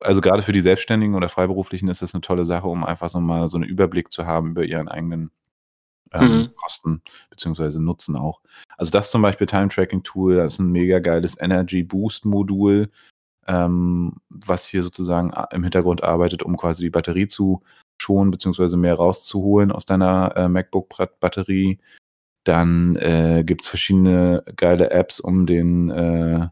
also 0.00 0.20
gerade 0.20 0.42
für 0.42 0.52
die 0.52 0.62
Selbstständigen 0.62 1.14
oder 1.14 1.28
Freiberuflichen 1.28 1.88
ist 1.88 2.00
das 2.02 2.14
eine 2.14 2.22
tolle 2.22 2.46
Sache, 2.46 2.68
um 2.68 2.84
einfach 2.84 3.10
so 3.10 3.20
mal 3.20 3.48
so 3.48 3.58
einen 3.58 3.68
Überblick 3.68 4.10
zu 4.10 4.26
haben 4.26 4.50
über 4.50 4.64
ihren 4.64 4.88
eigenen 4.88 5.30
ähm, 6.12 6.38
Mhm. 6.38 6.50
Kosten 6.56 7.02
beziehungsweise 7.30 7.82
Nutzen 7.82 8.16
auch. 8.16 8.40
Also 8.76 8.90
das 8.90 9.10
zum 9.10 9.22
Beispiel 9.22 9.46
Time 9.46 9.68
Tracking 9.68 10.02
Tool, 10.02 10.36
das 10.36 10.54
ist 10.54 10.58
ein 10.60 10.70
mega 10.70 10.98
geiles 10.98 11.40
Energy 11.40 11.82
Boost 11.82 12.24
Modul, 12.24 12.90
ähm, 13.46 14.14
was 14.28 14.66
hier 14.66 14.82
sozusagen 14.82 15.32
a- 15.32 15.48
im 15.52 15.62
Hintergrund 15.62 16.02
arbeitet, 16.02 16.42
um 16.42 16.56
quasi 16.56 16.84
die 16.84 16.90
Batterie 16.90 17.26
zu 17.28 17.62
schonen 18.00 18.30
beziehungsweise 18.30 18.76
mehr 18.76 18.94
rauszuholen 18.94 19.72
aus 19.72 19.86
deiner 19.86 20.32
äh, 20.36 20.48
MacBook 20.48 20.88
Batterie. 21.20 21.78
Dann 22.44 22.96
äh, 22.96 23.42
gibt 23.44 23.62
es 23.62 23.68
verschiedene 23.68 24.42
geile 24.56 24.90
Apps, 24.90 25.20
um 25.20 25.46
den 25.46 25.90
äh, 25.90 26.48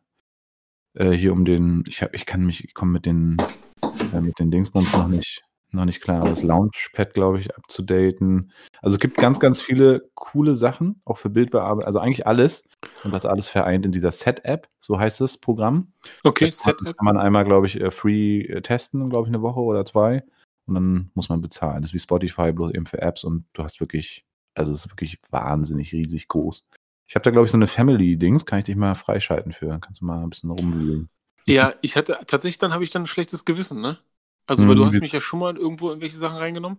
äh, 0.94 1.12
hier 1.12 1.32
um 1.32 1.44
den, 1.44 1.84
ich 1.86 2.02
hab, 2.02 2.12
ich 2.14 2.26
kann 2.26 2.44
mich, 2.44 2.64
ich 2.64 2.74
komme 2.74 2.92
mit 2.92 3.06
den 3.06 3.36
äh, 4.12 4.20
mit 4.20 4.38
den 4.38 4.50
Dingsbums 4.50 4.92
noch 4.92 5.08
nicht 5.08 5.42
noch 5.76 5.84
nicht 5.84 6.00
klar, 6.00 6.20
aber 6.20 6.30
das 6.30 6.42
Launchpad, 6.42 7.14
glaube 7.14 7.38
ich, 7.38 7.54
abzudaten. 7.56 8.52
Also 8.82 8.96
es 8.96 9.00
gibt 9.00 9.16
ganz, 9.16 9.38
ganz 9.38 9.60
viele 9.60 10.10
coole 10.14 10.56
Sachen, 10.56 11.00
auch 11.04 11.18
für 11.18 11.30
Bildbearbeitung, 11.30 11.86
also 11.86 12.00
eigentlich 12.00 12.26
alles. 12.26 12.64
Und 13.04 13.12
das 13.12 13.26
alles 13.26 13.48
vereint 13.48 13.86
in 13.86 13.92
dieser 13.92 14.10
Set-App, 14.10 14.68
so 14.80 14.98
heißt 14.98 15.20
das 15.20 15.38
Programm. 15.38 15.92
Okay, 16.24 16.46
Das 16.46 16.62
kann, 16.62 16.74
Set 16.74 16.80
das 16.88 16.96
kann 16.96 17.04
man 17.04 17.16
einmal, 17.16 17.44
glaube 17.44 17.66
ich, 17.66 17.80
äh, 17.80 17.90
free 17.90 18.40
äh, 18.42 18.62
testen, 18.62 19.08
glaube 19.10 19.28
ich, 19.28 19.34
eine 19.34 19.42
Woche 19.42 19.60
oder 19.60 19.84
zwei. 19.84 20.24
Und 20.66 20.74
dann 20.74 21.10
muss 21.14 21.28
man 21.28 21.40
bezahlen. 21.40 21.82
Das 21.82 21.90
ist 21.90 21.94
wie 21.94 22.00
Spotify, 22.00 22.52
bloß 22.52 22.72
eben 22.72 22.86
für 22.86 23.00
Apps. 23.00 23.22
Und 23.22 23.44
du 23.52 23.62
hast 23.62 23.80
wirklich, 23.80 24.24
also 24.54 24.72
es 24.72 24.84
ist 24.84 24.90
wirklich 24.90 25.20
wahnsinnig 25.30 25.92
riesig 25.92 26.26
groß. 26.28 26.64
Ich 27.08 27.14
habe 27.14 27.22
da, 27.22 27.30
glaube 27.30 27.44
ich, 27.44 27.52
so 27.52 27.56
eine 27.56 27.68
Family-Dings, 27.68 28.46
kann 28.46 28.58
ich 28.58 28.64
dich 28.64 28.74
mal 28.74 28.96
freischalten 28.96 29.52
für. 29.52 29.66
Dann 29.66 29.80
kannst 29.80 30.00
du 30.00 30.06
mal 30.06 30.22
ein 30.22 30.30
bisschen 30.30 30.50
rumwühlen. 30.50 31.08
Ja, 31.46 31.74
ich 31.80 31.96
hatte 31.96 32.18
tatsächlich, 32.26 32.58
dann 32.58 32.72
habe 32.72 32.82
ich 32.82 32.90
dann 32.90 33.02
ein 33.02 33.06
schlechtes 33.06 33.44
Gewissen, 33.44 33.80
ne? 33.80 33.98
Also, 34.46 34.66
weil 34.66 34.74
Mhm, 34.74 34.78
du 34.80 34.86
hast 34.86 35.00
mich 35.00 35.12
ja 35.12 35.20
schon 35.20 35.40
mal 35.40 35.56
irgendwo 35.56 35.90
in 35.90 36.00
welche 36.00 36.16
Sachen 36.16 36.36
reingenommen. 36.38 36.78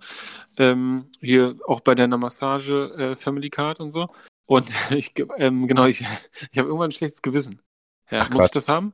Ähm, 0.58 1.06
hier 1.22 1.56
auch 1.66 1.82
bei 1.82 1.96
deiner 1.96 2.18
Massage 2.18 2.92
äh, 2.98 3.16
Family 3.16 3.50
Card 3.50 3.80
und 3.80 3.90
so. 3.90 4.08
Und 4.46 4.68
ich, 4.92 5.14
ähm, 5.38 5.68
genau, 5.68 5.86
ich, 5.86 6.02
ich 6.52 6.58
habe 6.60 6.68
irgendwann 6.70 6.90
ein 6.90 6.94
schlechtes 6.94 7.22
Gewissen. 7.22 7.62
Ja, 8.10 8.22
Ach, 8.22 8.30
muss 8.30 8.38
Quatsch. 8.38 8.46
ich 8.46 8.52
das 8.52 8.68
haben? 8.70 8.94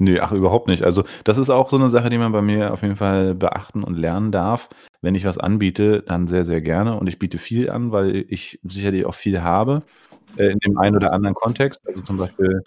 Nee, 0.00 0.20
ach, 0.20 0.30
überhaupt 0.30 0.68
nicht. 0.68 0.84
Also, 0.84 1.02
das 1.24 1.38
ist 1.38 1.50
auch 1.50 1.70
so 1.70 1.76
eine 1.76 1.88
Sache, 1.88 2.08
die 2.08 2.18
man 2.18 2.30
bei 2.30 2.40
mir 2.40 2.72
auf 2.72 2.82
jeden 2.82 2.94
Fall 2.94 3.34
beachten 3.34 3.82
und 3.82 3.94
lernen 3.96 4.30
darf. 4.30 4.68
Wenn 5.00 5.16
ich 5.16 5.24
was 5.24 5.38
anbiete, 5.38 6.02
dann 6.02 6.28
sehr, 6.28 6.44
sehr 6.44 6.60
gerne 6.60 6.96
und 6.98 7.08
ich 7.08 7.18
biete 7.18 7.38
viel 7.38 7.68
an, 7.70 7.90
weil 7.90 8.24
ich 8.28 8.60
sicherlich 8.62 9.04
auch 9.06 9.14
viel 9.16 9.42
habe, 9.42 9.82
äh, 10.36 10.50
in 10.52 10.58
dem 10.60 10.78
einen 10.78 10.94
oder 10.96 11.12
anderen 11.12 11.34
Kontext. 11.34 11.80
Also, 11.84 12.02
zum 12.02 12.16
Beispiel 12.16 12.62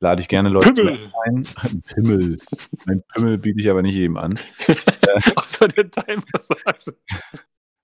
lade 0.00 0.20
ich 0.20 0.28
gerne 0.28 0.48
Leute 0.48 0.72
Pimmel. 0.72 1.12
ein. 1.24 1.42
Pimmel. 1.94 2.38
Ein 2.86 3.02
Pimmel 3.14 3.38
biete 3.38 3.60
ich 3.60 3.70
aber 3.70 3.82
nicht 3.82 3.94
jedem 3.94 4.16
an. 4.16 4.38
Außer 5.36 5.68
der 5.68 5.90
Time-Massage. 5.90 6.96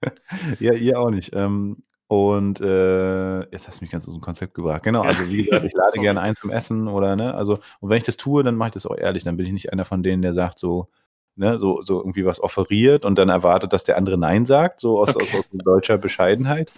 Ja, 0.59 0.73
ihr 0.73 0.99
auch 0.99 1.11
nicht. 1.11 1.31
Ähm, 1.33 1.85
und 2.09 2.61
äh, 2.61 3.39
jetzt 3.53 3.69
hast 3.69 3.81
du 3.81 3.85
mich 3.85 3.93
ganz 3.93 4.09
aus 4.09 4.15
dem 4.15 4.21
Konzept 4.21 4.53
gebracht. 4.55 4.83
Genau, 4.83 5.03
also 5.03 5.29
wie 5.31 5.45
gesagt, 5.45 5.65
ich 5.65 5.73
lade 5.73 6.01
gerne 6.01 6.21
ein 6.21 6.35
zum 6.35 6.51
Essen 6.51 6.89
oder 6.89 7.15
ne, 7.15 7.33
also 7.35 7.61
und 7.79 7.89
wenn 7.89 7.99
ich 7.99 8.03
das 8.03 8.17
tue, 8.17 8.43
dann 8.43 8.57
mache 8.57 8.71
ich 8.71 8.75
das 8.75 8.85
auch 8.87 8.97
ehrlich. 8.97 9.23
Dann 9.23 9.37
bin 9.37 9.47
ich 9.47 9.53
nicht 9.53 9.73
einer 9.73 9.85
von 9.85 10.03
denen, 10.03 10.21
der 10.21 10.35
sagt 10.35 10.59
so, 10.59 10.89
ne, 11.37 11.57
so, 11.61 11.83
so 11.83 12.01
irgendwie 12.01 12.25
was 12.27 12.41
offeriert 12.41 13.05
und 13.05 13.17
dann 13.17 13.29
erwartet, 13.29 13.73
dass 13.73 13.85
der 13.85 13.97
andere 13.97 14.19
Nein 14.19 14.45
sagt, 14.45 14.81
so 14.81 14.99
aus, 15.01 15.15
Okay. 15.15 15.39
aus, 15.39 15.51
aus 15.51 15.51
deutscher 15.53 15.99
Bescheidenheit. 15.99 16.73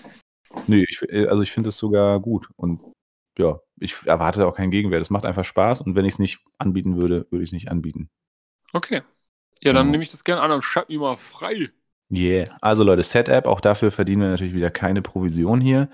Nee, 0.67 0.85
ich, 0.87 1.03
also 1.29 1.43
ich 1.43 1.51
finde 1.51 1.71
es 1.71 1.79
sogar 1.79 2.21
gut 2.21 2.49
und 2.57 2.81
ja, 3.39 3.59
ich 3.81 3.97
erwarte 4.07 4.47
auch 4.47 4.55
keinen 4.55 4.71
Gegenwert. 4.71 5.03
Es 5.03 5.11
macht 5.11 5.25
einfach 5.25 5.45
Spaß 5.45 5.81
und 5.83 5.95
wenn 5.97 6.05
ich 6.05 6.15
es 6.15 6.19
nicht 6.19 6.41
anbieten 6.59 6.97
würde, 6.97 7.27
würde 7.31 7.43
ich 7.43 7.49
es 7.51 7.53
nicht 7.53 7.71
anbieten. 7.71 8.11
Okay. 8.73 9.03
Ja, 9.63 9.73
dann 9.73 9.87
Genau. 9.87 9.91
nehme 9.93 10.03
ich 10.05 10.11
das 10.11 10.25
gerne 10.25 10.43
an 10.43 10.51
und 10.53 10.63
schalt 10.63 10.89
mich 10.89 10.99
mal 10.99 11.17
frei. 11.17 11.71
Yeah. 12.13 12.45
Also 12.61 12.85
Leute, 12.85 13.03
Set-App, 13.03 13.47
auch 13.47 13.61
dafür 13.61 13.91
verdienen 13.91 14.23
wir 14.23 14.29
natürlich 14.29 14.55
wieder 14.55 14.71
keine 14.71 15.03
Provision 15.03 15.61
hier. 15.61 15.91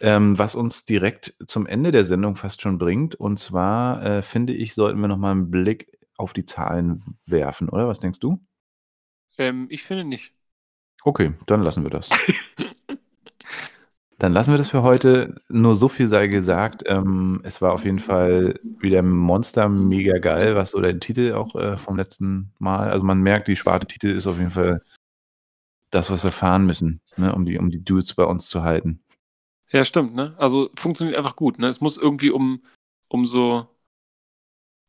Ähm, 0.00 0.38
was 0.38 0.54
uns 0.54 0.84
direkt 0.84 1.34
zum 1.46 1.66
Ende 1.66 1.90
der 1.90 2.04
Sendung 2.04 2.36
fast 2.36 2.60
schon 2.60 2.76
bringt. 2.76 3.14
Und 3.14 3.38
zwar 3.40 4.04
äh, 4.04 4.22
finde 4.22 4.52
ich, 4.52 4.74
sollten 4.74 5.00
wir 5.00 5.08
nochmal 5.08 5.32
einen 5.32 5.50
Blick 5.50 5.90
auf 6.18 6.34
die 6.34 6.44
Zahlen 6.44 7.18
werfen, 7.24 7.70
oder? 7.70 7.88
Was 7.88 8.00
denkst 8.00 8.20
du? 8.20 8.38
Ähm, 9.38 9.66
ich 9.70 9.82
finde 9.82 10.04
nicht. 10.04 10.34
Okay, 11.02 11.32
dann 11.46 11.62
lassen 11.62 11.82
wir 11.82 11.90
das. 11.90 12.10
Dann 14.18 14.32
lassen 14.32 14.52
wir 14.52 14.58
das 14.58 14.70
für 14.70 14.82
heute. 14.82 15.42
Nur 15.48 15.76
so 15.76 15.88
viel 15.88 16.06
sei 16.06 16.26
gesagt. 16.28 16.84
Ähm, 16.86 17.40
es 17.44 17.60
war 17.60 17.72
auf 17.72 17.84
jeden 17.84 17.98
Fall 17.98 18.58
wieder 18.62 19.02
Monster 19.02 19.68
mega 19.68 20.18
geil, 20.18 20.56
was 20.56 20.70
so 20.70 20.80
der 20.80 20.98
Titel 20.98 21.34
auch 21.34 21.54
äh, 21.54 21.76
vom 21.76 21.96
letzten 21.96 22.52
Mal. 22.58 22.90
Also 22.90 23.04
man 23.04 23.20
merkt, 23.20 23.48
die 23.48 23.56
schwarze 23.56 23.86
Titel 23.86 24.08
ist 24.08 24.26
auf 24.26 24.38
jeden 24.38 24.50
Fall 24.50 24.82
das, 25.90 26.10
was 26.10 26.24
wir 26.24 26.32
fahren 26.32 26.66
müssen, 26.66 27.00
ne, 27.16 27.34
um 27.34 27.44
die, 27.44 27.58
um 27.58 27.70
die 27.70 27.84
Dudes 27.84 28.14
bei 28.14 28.24
uns 28.24 28.48
zu 28.48 28.62
halten. 28.62 29.02
Ja, 29.70 29.84
stimmt, 29.84 30.14
ne? 30.14 30.34
Also 30.38 30.70
funktioniert 30.76 31.18
einfach 31.18 31.36
gut, 31.36 31.58
ne? 31.58 31.68
Es 31.68 31.80
muss 31.80 31.96
irgendwie 31.96 32.30
um, 32.30 32.62
um 33.08 33.26
so. 33.26 33.66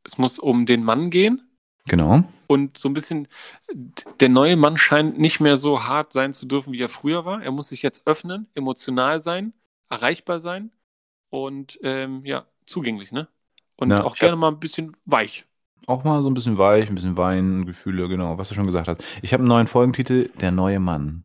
Es 0.03 0.17
muss 0.17 0.39
um 0.39 0.65
den 0.65 0.83
Mann 0.83 1.09
gehen 1.09 1.46
Genau. 1.87 2.23
und 2.47 2.77
so 2.77 2.89
ein 2.89 2.93
bisschen. 2.93 3.27
Der 4.19 4.29
neue 4.29 4.55
Mann 4.55 4.77
scheint 4.77 5.17
nicht 5.19 5.39
mehr 5.39 5.57
so 5.57 5.83
hart 5.85 6.13
sein 6.13 6.33
zu 6.33 6.45
dürfen, 6.45 6.73
wie 6.73 6.81
er 6.81 6.89
früher 6.89 7.25
war. 7.25 7.41
Er 7.43 7.51
muss 7.51 7.69
sich 7.69 7.81
jetzt 7.81 8.05
öffnen, 8.07 8.47
emotional 8.55 9.19
sein, 9.19 9.53
erreichbar 9.89 10.39
sein 10.39 10.71
und 11.29 11.79
ähm, 11.83 12.25
ja, 12.25 12.45
zugänglich, 12.65 13.11
ne? 13.11 13.27
Und 13.75 13.91
Ja, 13.91 14.03
auch 14.03 14.11
hab- 14.13 14.19
gerne 14.19 14.35
mal 14.37 14.49
ein 14.49 14.59
bisschen 14.59 14.91
weich. 15.05 15.45
Auch 15.85 16.03
mal 16.03 16.21
so 16.21 16.29
ein 16.29 16.33
bisschen 16.33 16.57
weich, 16.57 16.89
ein 16.89 16.95
bisschen 16.95 17.15
Wein, 17.15 17.65
Gefühle, 17.65 18.09
genau, 18.09 18.37
was 18.37 18.49
du 18.49 18.55
schon 18.55 18.65
gesagt 18.65 18.87
hast. 18.89 19.01
Ich 19.21 19.31
habe 19.33 19.41
einen 19.41 19.47
neuen 19.49 19.67
Folgentitel, 19.67 20.29
Der 20.39 20.51
neue 20.51 20.79
Mann. 20.79 21.23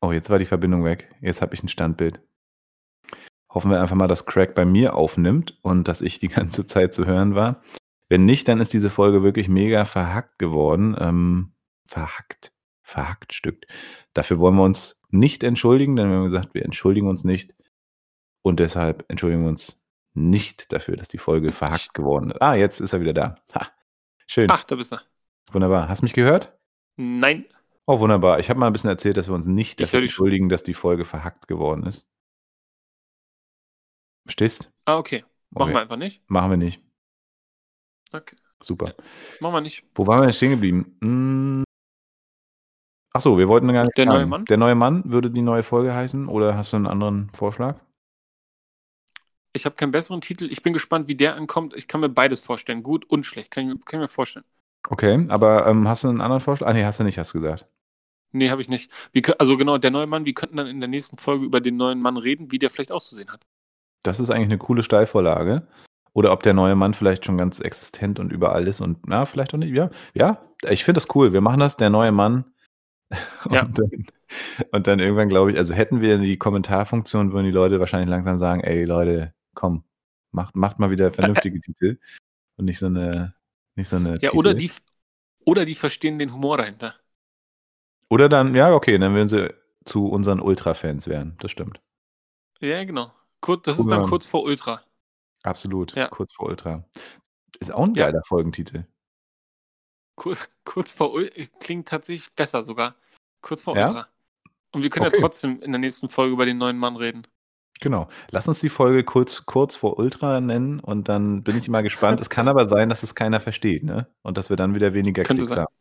Oh, 0.00 0.12
jetzt 0.12 0.30
war 0.30 0.38
die 0.38 0.46
Verbindung 0.46 0.84
weg. 0.84 1.14
Jetzt 1.20 1.42
habe 1.42 1.54
ich 1.54 1.62
ein 1.62 1.68
Standbild. 1.68 2.20
Hoffen 3.50 3.70
wir 3.70 3.80
einfach 3.80 3.96
mal, 3.96 4.08
dass 4.08 4.26
Craig 4.26 4.54
bei 4.54 4.64
mir 4.64 4.94
aufnimmt 4.94 5.58
und 5.62 5.88
dass 5.88 6.00
ich 6.00 6.18
die 6.18 6.28
ganze 6.28 6.66
Zeit 6.66 6.94
zu 6.94 7.06
hören 7.06 7.34
war. 7.34 7.62
Wenn 8.08 8.24
nicht, 8.24 8.48
dann 8.48 8.60
ist 8.60 8.72
diese 8.72 8.90
Folge 8.90 9.22
wirklich 9.22 9.48
mega 9.48 9.84
verhackt 9.84 10.38
geworden. 10.38 10.96
Ähm, 10.98 11.52
verhackt. 11.84 12.52
Verhackt 12.82 13.34
Stück. 13.34 13.66
Dafür 14.14 14.38
wollen 14.38 14.56
wir 14.56 14.64
uns 14.64 15.02
nicht 15.10 15.42
entschuldigen, 15.42 15.96
denn 15.96 16.08
wir 16.08 16.16
haben 16.16 16.24
gesagt, 16.24 16.54
wir 16.54 16.64
entschuldigen 16.64 17.08
uns 17.08 17.24
nicht. 17.24 17.54
Und 18.42 18.60
deshalb 18.60 19.04
entschuldigen 19.08 19.42
wir 19.42 19.50
uns 19.50 19.78
nicht 20.14 20.72
dafür, 20.72 20.96
dass 20.96 21.08
die 21.08 21.18
Folge 21.18 21.52
verhackt 21.52 21.92
geworden 21.92 22.30
ist. 22.30 22.40
Ah, 22.40 22.54
jetzt 22.54 22.80
ist 22.80 22.92
er 22.92 23.00
wieder 23.00 23.12
da. 23.12 23.36
Ha. 23.54 23.68
Schön. 24.26 24.48
Ach, 24.50 24.64
da 24.64 24.76
bist 24.76 24.92
du. 24.92 24.96
Wunderbar. 25.52 25.88
Hast 25.88 26.00
du 26.00 26.06
mich 26.06 26.14
gehört? 26.14 26.58
Nein. 26.96 27.44
Oh, 27.86 28.00
wunderbar. 28.00 28.38
Ich 28.38 28.50
habe 28.50 28.58
mal 28.58 28.66
ein 28.66 28.72
bisschen 28.72 28.90
erzählt, 28.90 29.16
dass 29.16 29.28
wir 29.28 29.34
uns 29.34 29.46
nicht 29.46 29.80
Ich 29.80 29.86
dafür 29.86 30.00
entschuldigen, 30.00 30.48
dass 30.48 30.62
die 30.62 30.74
Folge 30.74 31.04
verhackt 31.04 31.48
geworden 31.48 31.86
ist. 31.86 32.08
Verstehst? 34.28 34.70
Ah, 34.84 34.98
okay. 34.98 35.24
Machen 35.50 35.62
Okay. 35.62 35.72
wir 35.72 35.80
einfach 35.80 35.96
nicht. 35.96 36.22
Machen 36.28 36.50
wir 36.50 36.56
nicht. 36.58 36.82
Okay. 38.12 38.36
Super. 38.60 38.94
Machen 39.40 39.54
wir 39.54 39.60
nicht. 39.62 39.84
Wo 39.94 40.06
waren 40.06 40.18
wir 40.20 40.26
denn 40.26 40.34
stehen 40.34 40.50
geblieben? 40.50 40.98
Hm. 41.02 41.64
Ach 43.14 43.22
so, 43.22 43.38
wir 43.38 43.48
wollten 43.48 43.72
gar 43.72 43.84
nicht 43.84 43.96
Der 43.96 44.04
neue 44.04 44.18
sagen. 44.18 44.30
Mann? 44.30 44.44
Der 44.44 44.58
neue 44.58 44.74
Mann 44.74 45.10
würde 45.10 45.30
die 45.30 45.40
neue 45.40 45.62
Folge 45.62 45.94
heißen 45.94 46.28
oder 46.28 46.56
hast 46.56 46.72
du 46.74 46.76
einen 46.76 46.86
anderen 46.86 47.30
Vorschlag? 47.30 47.80
Ich 49.54 49.64
habe 49.64 49.76
keinen 49.76 49.92
besseren 49.92 50.20
Titel. 50.20 50.52
Ich 50.52 50.62
bin 50.62 50.74
gespannt, 50.74 51.08
wie 51.08 51.14
der 51.14 51.34
ankommt. 51.34 51.74
Ich 51.74 51.88
kann 51.88 52.00
mir 52.02 52.10
beides 52.10 52.40
vorstellen. 52.40 52.82
Gut 52.82 53.06
und 53.06 53.24
schlecht. 53.24 53.50
Kann 53.50 53.66
ich, 53.66 53.74
mir- 53.74 53.80
kann 53.84 54.00
ich 54.00 54.04
mir 54.04 54.08
vorstellen. 54.08 54.44
Okay, 54.90 55.24
aber 55.30 55.66
ähm, 55.66 55.88
hast 55.88 56.04
du 56.04 56.08
einen 56.08 56.20
anderen 56.20 56.40
Vorschlag? 56.42 56.68
Ah, 56.68 56.72
nee, 56.74 56.84
hast 56.84 57.00
du 57.00 57.04
nicht, 57.04 57.18
hast 57.18 57.32
du 57.32 57.40
gesagt. 57.40 57.66
Nee, 58.32 58.50
habe 58.50 58.60
ich 58.60 58.68
nicht. 58.68 58.90
Wie, 59.12 59.22
also 59.38 59.56
genau, 59.56 59.78
der 59.78 59.90
neue 59.90 60.06
Mann, 60.06 60.26
wir 60.26 60.34
könnten 60.34 60.58
dann 60.58 60.66
in 60.66 60.80
der 60.80 60.88
nächsten 60.88 61.16
Folge 61.16 61.46
über 61.46 61.60
den 61.62 61.76
neuen 61.76 62.00
Mann 62.00 62.18
reden, 62.18 62.52
wie 62.52 62.58
der 62.58 62.68
vielleicht 62.68 62.92
auszusehen 62.92 63.30
hat. 63.32 63.46
Das 64.02 64.20
ist 64.20 64.30
eigentlich 64.30 64.48
eine 64.48 64.58
coole 64.58 64.82
Steilvorlage. 64.82 65.66
Oder 66.12 66.32
ob 66.32 66.42
der 66.42 66.54
neue 66.54 66.74
Mann 66.74 66.94
vielleicht 66.94 67.24
schon 67.24 67.38
ganz 67.38 67.60
existent 67.60 68.18
und 68.18 68.32
überall 68.32 68.66
ist 68.66 68.80
und 68.80 69.06
na, 69.06 69.24
vielleicht 69.24 69.54
auch 69.54 69.58
nicht. 69.58 69.72
Ja, 69.74 69.90
ja, 70.14 70.42
ich 70.68 70.84
finde 70.84 70.98
das 71.00 71.14
cool. 71.14 71.32
Wir 71.32 71.40
machen 71.40 71.60
das, 71.60 71.76
der 71.76 71.90
neue 71.90 72.12
Mann. 72.12 72.44
Und, 73.46 73.54
Ja. 73.54 73.64
dann, 73.64 73.90
und 74.72 74.86
dann 74.86 74.98
irgendwann, 74.98 75.30
glaube 75.30 75.50
ich, 75.50 75.56
also 75.56 75.72
hätten 75.72 76.02
wir 76.02 76.18
die 76.18 76.36
Kommentarfunktion, 76.36 77.32
würden 77.32 77.46
die 77.46 77.50
Leute 77.50 77.80
wahrscheinlich 77.80 78.10
langsam 78.10 78.38
sagen, 78.38 78.60
ey 78.60 78.84
Leute, 78.84 79.32
komm, 79.54 79.84
macht, 80.30 80.54
macht 80.56 80.78
mal 80.78 80.90
wieder 80.90 81.10
vernünftige 81.10 81.58
Titel 81.62 81.98
und 82.56 82.66
nicht 82.66 82.78
so 82.78 82.84
eine, 82.84 83.34
nicht 83.76 83.88
so 83.88 83.96
eine 83.96 84.10
Ja, 84.10 84.16
Titel. 84.30 84.36
oder 84.36 84.52
die, 84.52 84.70
oder 85.46 85.64
die 85.64 85.74
verstehen 85.74 86.18
den 86.18 86.34
Humor 86.34 86.58
dahinter. 86.58 86.96
Oder 88.10 88.28
dann, 88.28 88.54
ja, 88.54 88.74
okay, 88.74 88.98
dann 88.98 89.14
würden 89.14 89.28
sie 89.28 89.54
zu 89.86 90.06
unseren 90.08 90.40
Ultra-Fans 90.40 91.08
werden. 91.08 91.36
Das 91.40 91.50
stimmt. 91.50 91.80
Ja, 92.60 92.84
genau. 92.84 93.10
Kur 93.40 93.60
das 93.62 93.78
ist 93.78 93.90
dann 93.90 94.02
kurz 94.04 94.26
vor 94.26 94.42
Ultra. 94.42 94.82
Absolut. 95.42 95.94
Ja. 95.94 96.08
Kurz 96.08 96.32
vor 96.34 96.46
Ultra. 96.48 96.84
Ist 97.60 97.72
auch 97.72 97.84
ein 97.84 97.94
Ja. 97.94 98.06
geiler 98.06 98.22
Folgentitel. 98.26 98.84
Kur 100.16 100.36
kurz 100.64 100.94
vor 100.94 101.12
Ultra 101.12 101.44
klingt 101.60 101.88
tatsächlich 101.88 102.34
besser 102.34 102.64
sogar. 102.64 102.94
Kurz 103.40 103.62
vor 103.62 103.76
Ja? 103.76 103.86
Ultra. 103.86 104.08
Und 104.72 104.82
wir 104.82 104.90
können 104.90 105.06
Okay. 105.06 105.16
ja 105.16 105.20
trotzdem 105.22 105.62
in 105.62 105.72
der 105.72 105.78
nächsten 105.78 106.08
Folge 106.08 106.32
über 106.32 106.44
den 106.44 106.58
neuen 106.58 106.76
Mann 106.78 106.96
reden. 106.96 107.22
Genau. 107.80 108.08
Lass 108.30 108.48
uns 108.48 108.58
die 108.58 108.68
Folge 108.68 109.04
kurz, 109.04 109.46
kurz 109.46 109.76
vor 109.76 109.98
Ultra 109.98 110.40
nennen 110.40 110.80
und 110.80 111.08
dann 111.08 111.44
bin 111.44 111.56
ich 111.56 111.68
mal 111.68 111.82
gespannt. 111.82 112.20
Es 112.20 112.28
kann 112.28 112.48
aber 112.48 112.68
sein, 112.68 112.88
dass 112.88 113.04
es 113.04 113.14
keiner 113.14 113.38
versteht, 113.40 113.84
ne? 113.84 114.08
Und 114.22 114.36
dass 114.36 114.50
wir 114.50 114.56
dann 114.56 114.74
wieder 114.74 114.94
weniger 114.94 115.22
Könnte 115.22 115.42
Klicks 115.42 115.50
sein. 115.54 115.60
haben. 115.60 115.74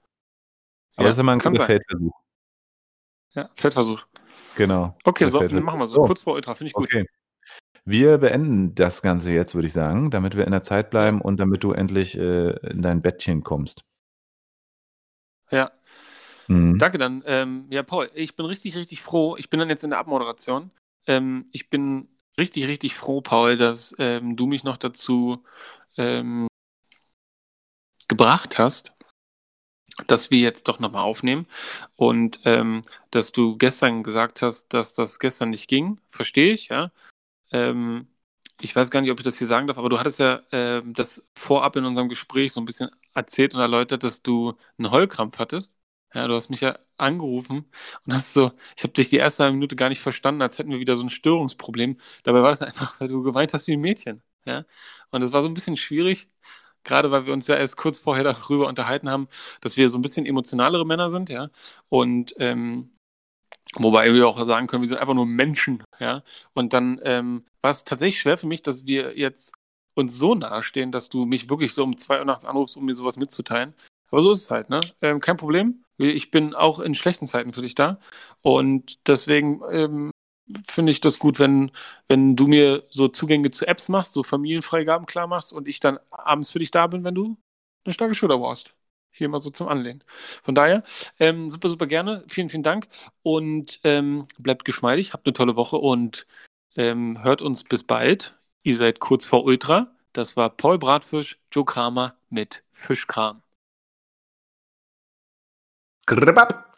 Aber 0.95 1.08
das 1.08 1.18
ist 1.18 1.22
immer 1.22 1.32
ein 1.32 1.39
guter. 1.39 1.64
Feldversuch. 1.66 2.14
Ja, 3.32 3.49
Feldversuch. 3.55 4.05
Genau. 4.55 4.95
Okay, 5.03 5.26
so, 5.28 5.39
Feldversuch. 5.39 5.66
machen 5.66 5.80
wir 5.80 5.88
so. 5.88 5.95
So. 5.95 6.01
Kurz 6.01 6.22
vor 6.22 6.34
Ultra, 6.36 6.53
finde 6.53 6.68
ich 6.70 6.74
gut. 6.74 6.86
Okay. 6.86 7.08
Wir 7.90 8.18
beenden 8.18 8.76
das 8.76 9.02
Ganze 9.02 9.32
jetzt, 9.32 9.56
würde 9.56 9.68
ich 9.68 9.74
sagen, 9.74 10.12
damit 10.12 10.36
wir 10.36 10.44
in 10.44 10.52
der 10.52 10.62
Zeit 10.62 10.90
bleiben 10.90 11.22
und 11.22 11.38
damit 11.40 11.64
du 11.64 11.72
endlich 11.72 12.18
äh, 12.18 12.50
in 12.70 12.82
dein 12.82 13.02
Bettchen 13.02 13.44
kommst. 13.44 13.82
Ja, 15.52 15.72
Mhm. 16.50 16.78
danke 16.80 16.98
dann. 16.98 17.24
Ähm, 17.26 17.68
ja, 17.70 17.84
Paul, 17.84 18.10
ich 18.14 18.36
bin 18.36 18.46
richtig, 18.46 18.76
richtig 18.76 19.02
froh. 19.02 19.38
Ich 19.38 19.50
bin 19.50 19.60
dann 19.60 19.70
jetzt 19.70 19.84
in 19.86 19.92
der 19.92 20.00
Abmoderation. 20.00 20.72
Ähm, 21.08 21.48
ich 21.54 21.70
bin 21.70 22.10
richtig, 22.38 22.68
richtig 22.68 22.96
froh, 22.96 23.22
Paul, 23.22 23.58
dass 23.58 23.96
ähm, 24.00 24.36
du 24.36 24.48
mich 24.48 24.66
noch 24.66 24.78
dazu 24.78 25.44
ähm, 25.98 26.48
gebracht 28.10 28.60
hast, 28.60 28.92
dass 30.08 30.30
wir 30.32 30.40
jetzt 30.40 30.68
doch 30.68 30.80
nochmal 30.80 31.04
aufnehmen 31.04 31.48
und 31.96 32.40
ähm, 32.46 32.82
dass 33.12 33.32
du 33.32 33.58
gestern 33.58 34.04
gesagt 34.04 34.42
hast, 34.42 34.74
dass 34.74 34.94
das 34.94 35.20
gestern 35.20 35.50
nicht 35.50 35.68
ging. 35.68 36.00
Verstehe 36.10 36.54
ich, 36.54 36.68
ja. 36.70 36.92
Ähm, 37.52 38.08
ich 38.60 38.76
weiß 38.76 38.89
gar 38.91 39.02
nicht, 39.02 39.12
ob 39.12 39.20
ich 39.20 39.24
das 39.24 39.38
hier 39.38 39.48
sagen 39.48 39.68
darf, 39.68 39.78
aber 39.78 39.89
du 39.89 40.00
hattest 40.00 40.20
ja 40.20 40.41
ähm, 40.52 40.93
das 40.93 41.24
vorab 41.36 41.76
in 41.76 41.86
unserem 41.86 42.10
Gespräch 42.10 42.54
so 42.54 42.62
ein 42.62 42.66
bisschen 42.66 42.89
erzählt 43.14 43.54
und 43.56 43.62
erläutert, 43.62 44.04
dass 44.04 44.22
du 44.24 44.54
einen 44.78 44.91
Heulkrampf 44.91 45.38
hattest. 45.39 45.78
Ja, 46.14 46.28
du 46.28 46.36
hast 46.36 46.50
mich 46.50 46.62
ja 46.62 46.80
angerufen 46.98 47.66
und 48.06 48.14
hast 48.14 48.34
so, 48.34 48.52
ich 48.76 48.84
habe 48.84 48.93
dich 48.93 49.10
die 49.10 49.18
erste 49.18 49.43
halbe 49.43 49.56
Minute 49.56 49.76
gar 49.76 49.89
nicht 49.89 50.00
verstanden, 50.02 50.41
als 50.41 50.58
hätten 50.58 50.72
wir 50.72 50.80
wieder 50.80 50.98
so 50.98 51.04
ein 51.04 51.10
Störungsproblem. 51.10 52.00
Dabei 52.24 52.41
war 52.41 52.50
das 52.52 52.62
einfach, 52.64 53.00
weil 53.00 53.08
du 53.10 53.22
geweint 53.24 53.54
hast 53.54 53.68
wie 53.68 53.74
ein 53.74 53.82
Mädchen. 53.82 54.24
Ja, 54.45 54.66
und 55.12 55.22
das 55.22 55.34
war 55.34 55.41
so 55.43 55.50
ein 55.50 55.54
bisschen 55.54 55.76
schwierig, 55.78 56.30
gerade 56.84 57.12
weil 57.12 57.26
wir 57.26 57.34
uns 57.34 57.48
ja 57.48 57.56
erst 57.56 57.78
kurz 57.78 58.00
vorher 58.00 58.24
darüber 58.24 58.68
unterhalten 58.68 59.10
haben, 59.10 59.28
dass 59.62 59.78
wir 59.78 59.89
so 59.89 59.98
ein 59.98 60.02
bisschen 60.02 60.26
emotionalere 60.26 60.86
Männer 60.86 61.10
sind, 61.12 61.30
ja. 61.30 61.50
Und 61.89 62.34
ähm, 62.39 62.91
wobei 63.76 64.13
wir 64.13 64.28
auch 64.28 64.43
sagen 64.45 64.68
können, 64.68 64.84
wir 64.84 64.89
sind 64.89 64.99
einfach 64.99 65.13
nur 65.13 65.26
Menschen, 65.26 65.84
ja. 65.99 66.24
Und 66.53 66.74
dann 66.74 66.99
ähm, 67.03 67.45
war 67.61 67.72
es 67.72 67.84
tatsächlich 67.84 68.20
schwer 68.20 68.38
für 68.38 68.47
mich, 68.47 68.61
dass 68.61 68.86
wir 68.86 69.18
jetzt 69.18 69.53
uns 69.95 70.18
so 70.18 70.36
nahestehen, 70.36 70.91
dass 70.91 71.09
du 71.09 71.26
mich 71.26 71.49
wirklich 71.49 71.74
so 71.74 71.84
um 71.84 71.97
zwei 71.97 72.20
Uhr 72.20 72.26
nachts 72.26 72.45
anrufst, 72.45 72.78
um 72.78 72.86
mir 72.86 72.95
sowas 72.95 73.18
mitzuteilen. 73.18 73.74
Aber 74.09 74.22
so 74.22 74.32
ist 74.32 74.43
es 74.43 74.51
halt, 74.51 74.70
ne? 74.70 74.82
Ähm, 75.01 75.20
kein 75.20 75.38
Problem. 75.38 75.84
Ich 75.97 76.32
bin 76.32 76.53
auch 76.53 76.80
in 76.80 76.93
schlechten 76.93 77.26
Zeiten 77.26 77.53
für 77.53 77.61
dich 77.61 77.76
da. 77.76 77.99
Und 78.41 78.99
deswegen 79.07 79.61
ähm, 79.72 80.11
finde 80.68 80.91
ich 80.91 81.01
das 81.01 81.20
gut, 81.20 81.39
wenn, 81.39 81.72
wenn 82.07 82.36
du 82.36 82.47
mir 82.47 82.84
so 82.89 83.07
Zugänge 83.07 83.51
zu 83.51 83.68
Apps 83.68 83.89
machst, 83.89 84.13
so 84.13 84.24
Familienfreigaben 84.24 85.07
klar 85.07 85.28
machst 85.28 85.51
und 85.51 85.68
ich 85.68 85.80
dann 85.80 85.99
abends 86.11 86.51
für 86.51 86.59
dich 86.59 86.72
da 86.72 86.88
bin, 86.88 87.03
wenn 87.03 87.15
du 87.15 87.38
eine 87.84 87.93
starke 87.93 88.13
Schulter 88.13 88.38
brauchst. 88.38 88.74
Hier 89.18 89.30
mal 89.30 89.41
so 89.41 89.49
zum 89.49 89.68
Anlehnen. 89.68 90.03
Von 90.43 90.55
daher, 90.55 90.84
ähm, 91.20 91.49
super, 91.49 91.70
super 91.70 91.88
gerne. 91.88 92.24
Vielen, 92.28 92.49
vielen 92.49 92.63
Dank 92.63 92.88
und 93.24 93.80
ähm, 93.84 94.28
bleibt 94.38 94.63
geschmeidig, 94.65 95.13
habt 95.13 95.26
eine 95.28 95.34
tolle 95.34 95.55
Woche 95.55 95.78
und 95.78 96.28
ähm, 96.76 97.24
hört 97.24 97.41
uns 97.41 97.63
bis 97.63 97.84
bald. 97.84 98.38
Ihr 98.63 98.78
seid 98.78 98.99
kurz 98.99 99.26
vor 99.26 99.43
Ultra. 99.43 99.91
Das 100.13 100.38
war 100.38 100.49
Paul 100.49 100.78
Bratfisch, 100.78 101.39
Joe 101.51 101.65
Kramer 101.65 102.15
mit 102.30 102.63
Fischkram. 102.74 103.41
Grrrbab. 106.05 106.72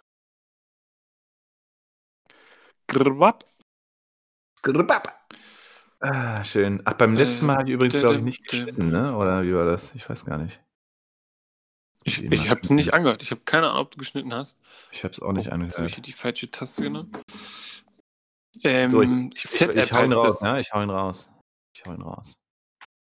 Grrrbab. 2.88 3.46
Grrrbab. 4.62 5.20
Ah, 6.00 6.44
schön. 6.44 6.82
Ach, 6.86 6.94
beim 6.94 7.16
letzten 7.16 7.46
Mal 7.46 7.58
habe 7.58 7.70
ich 7.70 7.76
übrigens, 7.76 8.00
glaube 8.00 8.16
ich, 8.16 8.22
nicht 8.22 8.48
geschnitten, 8.48 8.90
ne? 8.90 9.16
Oder 9.16 9.44
wie 9.44 9.54
war 9.54 9.66
das? 9.66 9.94
Ich 9.96 10.10
weiß 10.10 10.26
gar 10.26 10.38
nicht. 10.38 10.60
Ich, 12.04 12.24
ich 12.24 12.50
habe 12.50 12.62
es 12.62 12.70
nicht 12.70 12.94
angehört. 12.94 13.22
Ich 13.22 13.32
habe 13.32 13.42
keine 13.46 13.70
Ahnung, 13.70 13.82
ob 13.82 13.92
du 13.92 13.98
geschnitten 13.98 14.34
hast. 14.34 14.58
Ich 14.92 15.04
habe 15.04 15.14
es 15.14 15.22
auch 15.22 15.34
nicht 15.34 15.50
oh, 15.50 15.52
angehört. 15.52 15.78
Habe 15.78 15.88
ich 15.88 16.02
die 16.02 16.14
falsche 16.14 16.50
Taste 16.50 16.84
genommen? 16.84 17.12
Ähm, 18.64 18.90
so, 18.90 19.02
ich, 19.02 19.10
ich, 19.10 19.62
ich, 19.62 19.62
ich 19.62 19.94
hau 19.94 20.04
ihn 20.04 20.14
raus, 20.14 20.42
ja? 20.42 20.58
Ich 20.58 20.74
hau 20.74 20.82
ihn 20.82 20.90
raus. 20.90 21.30
Ich 21.74 21.84
hau 21.86 21.94
ihn 21.94 22.02
raus. 22.02 22.39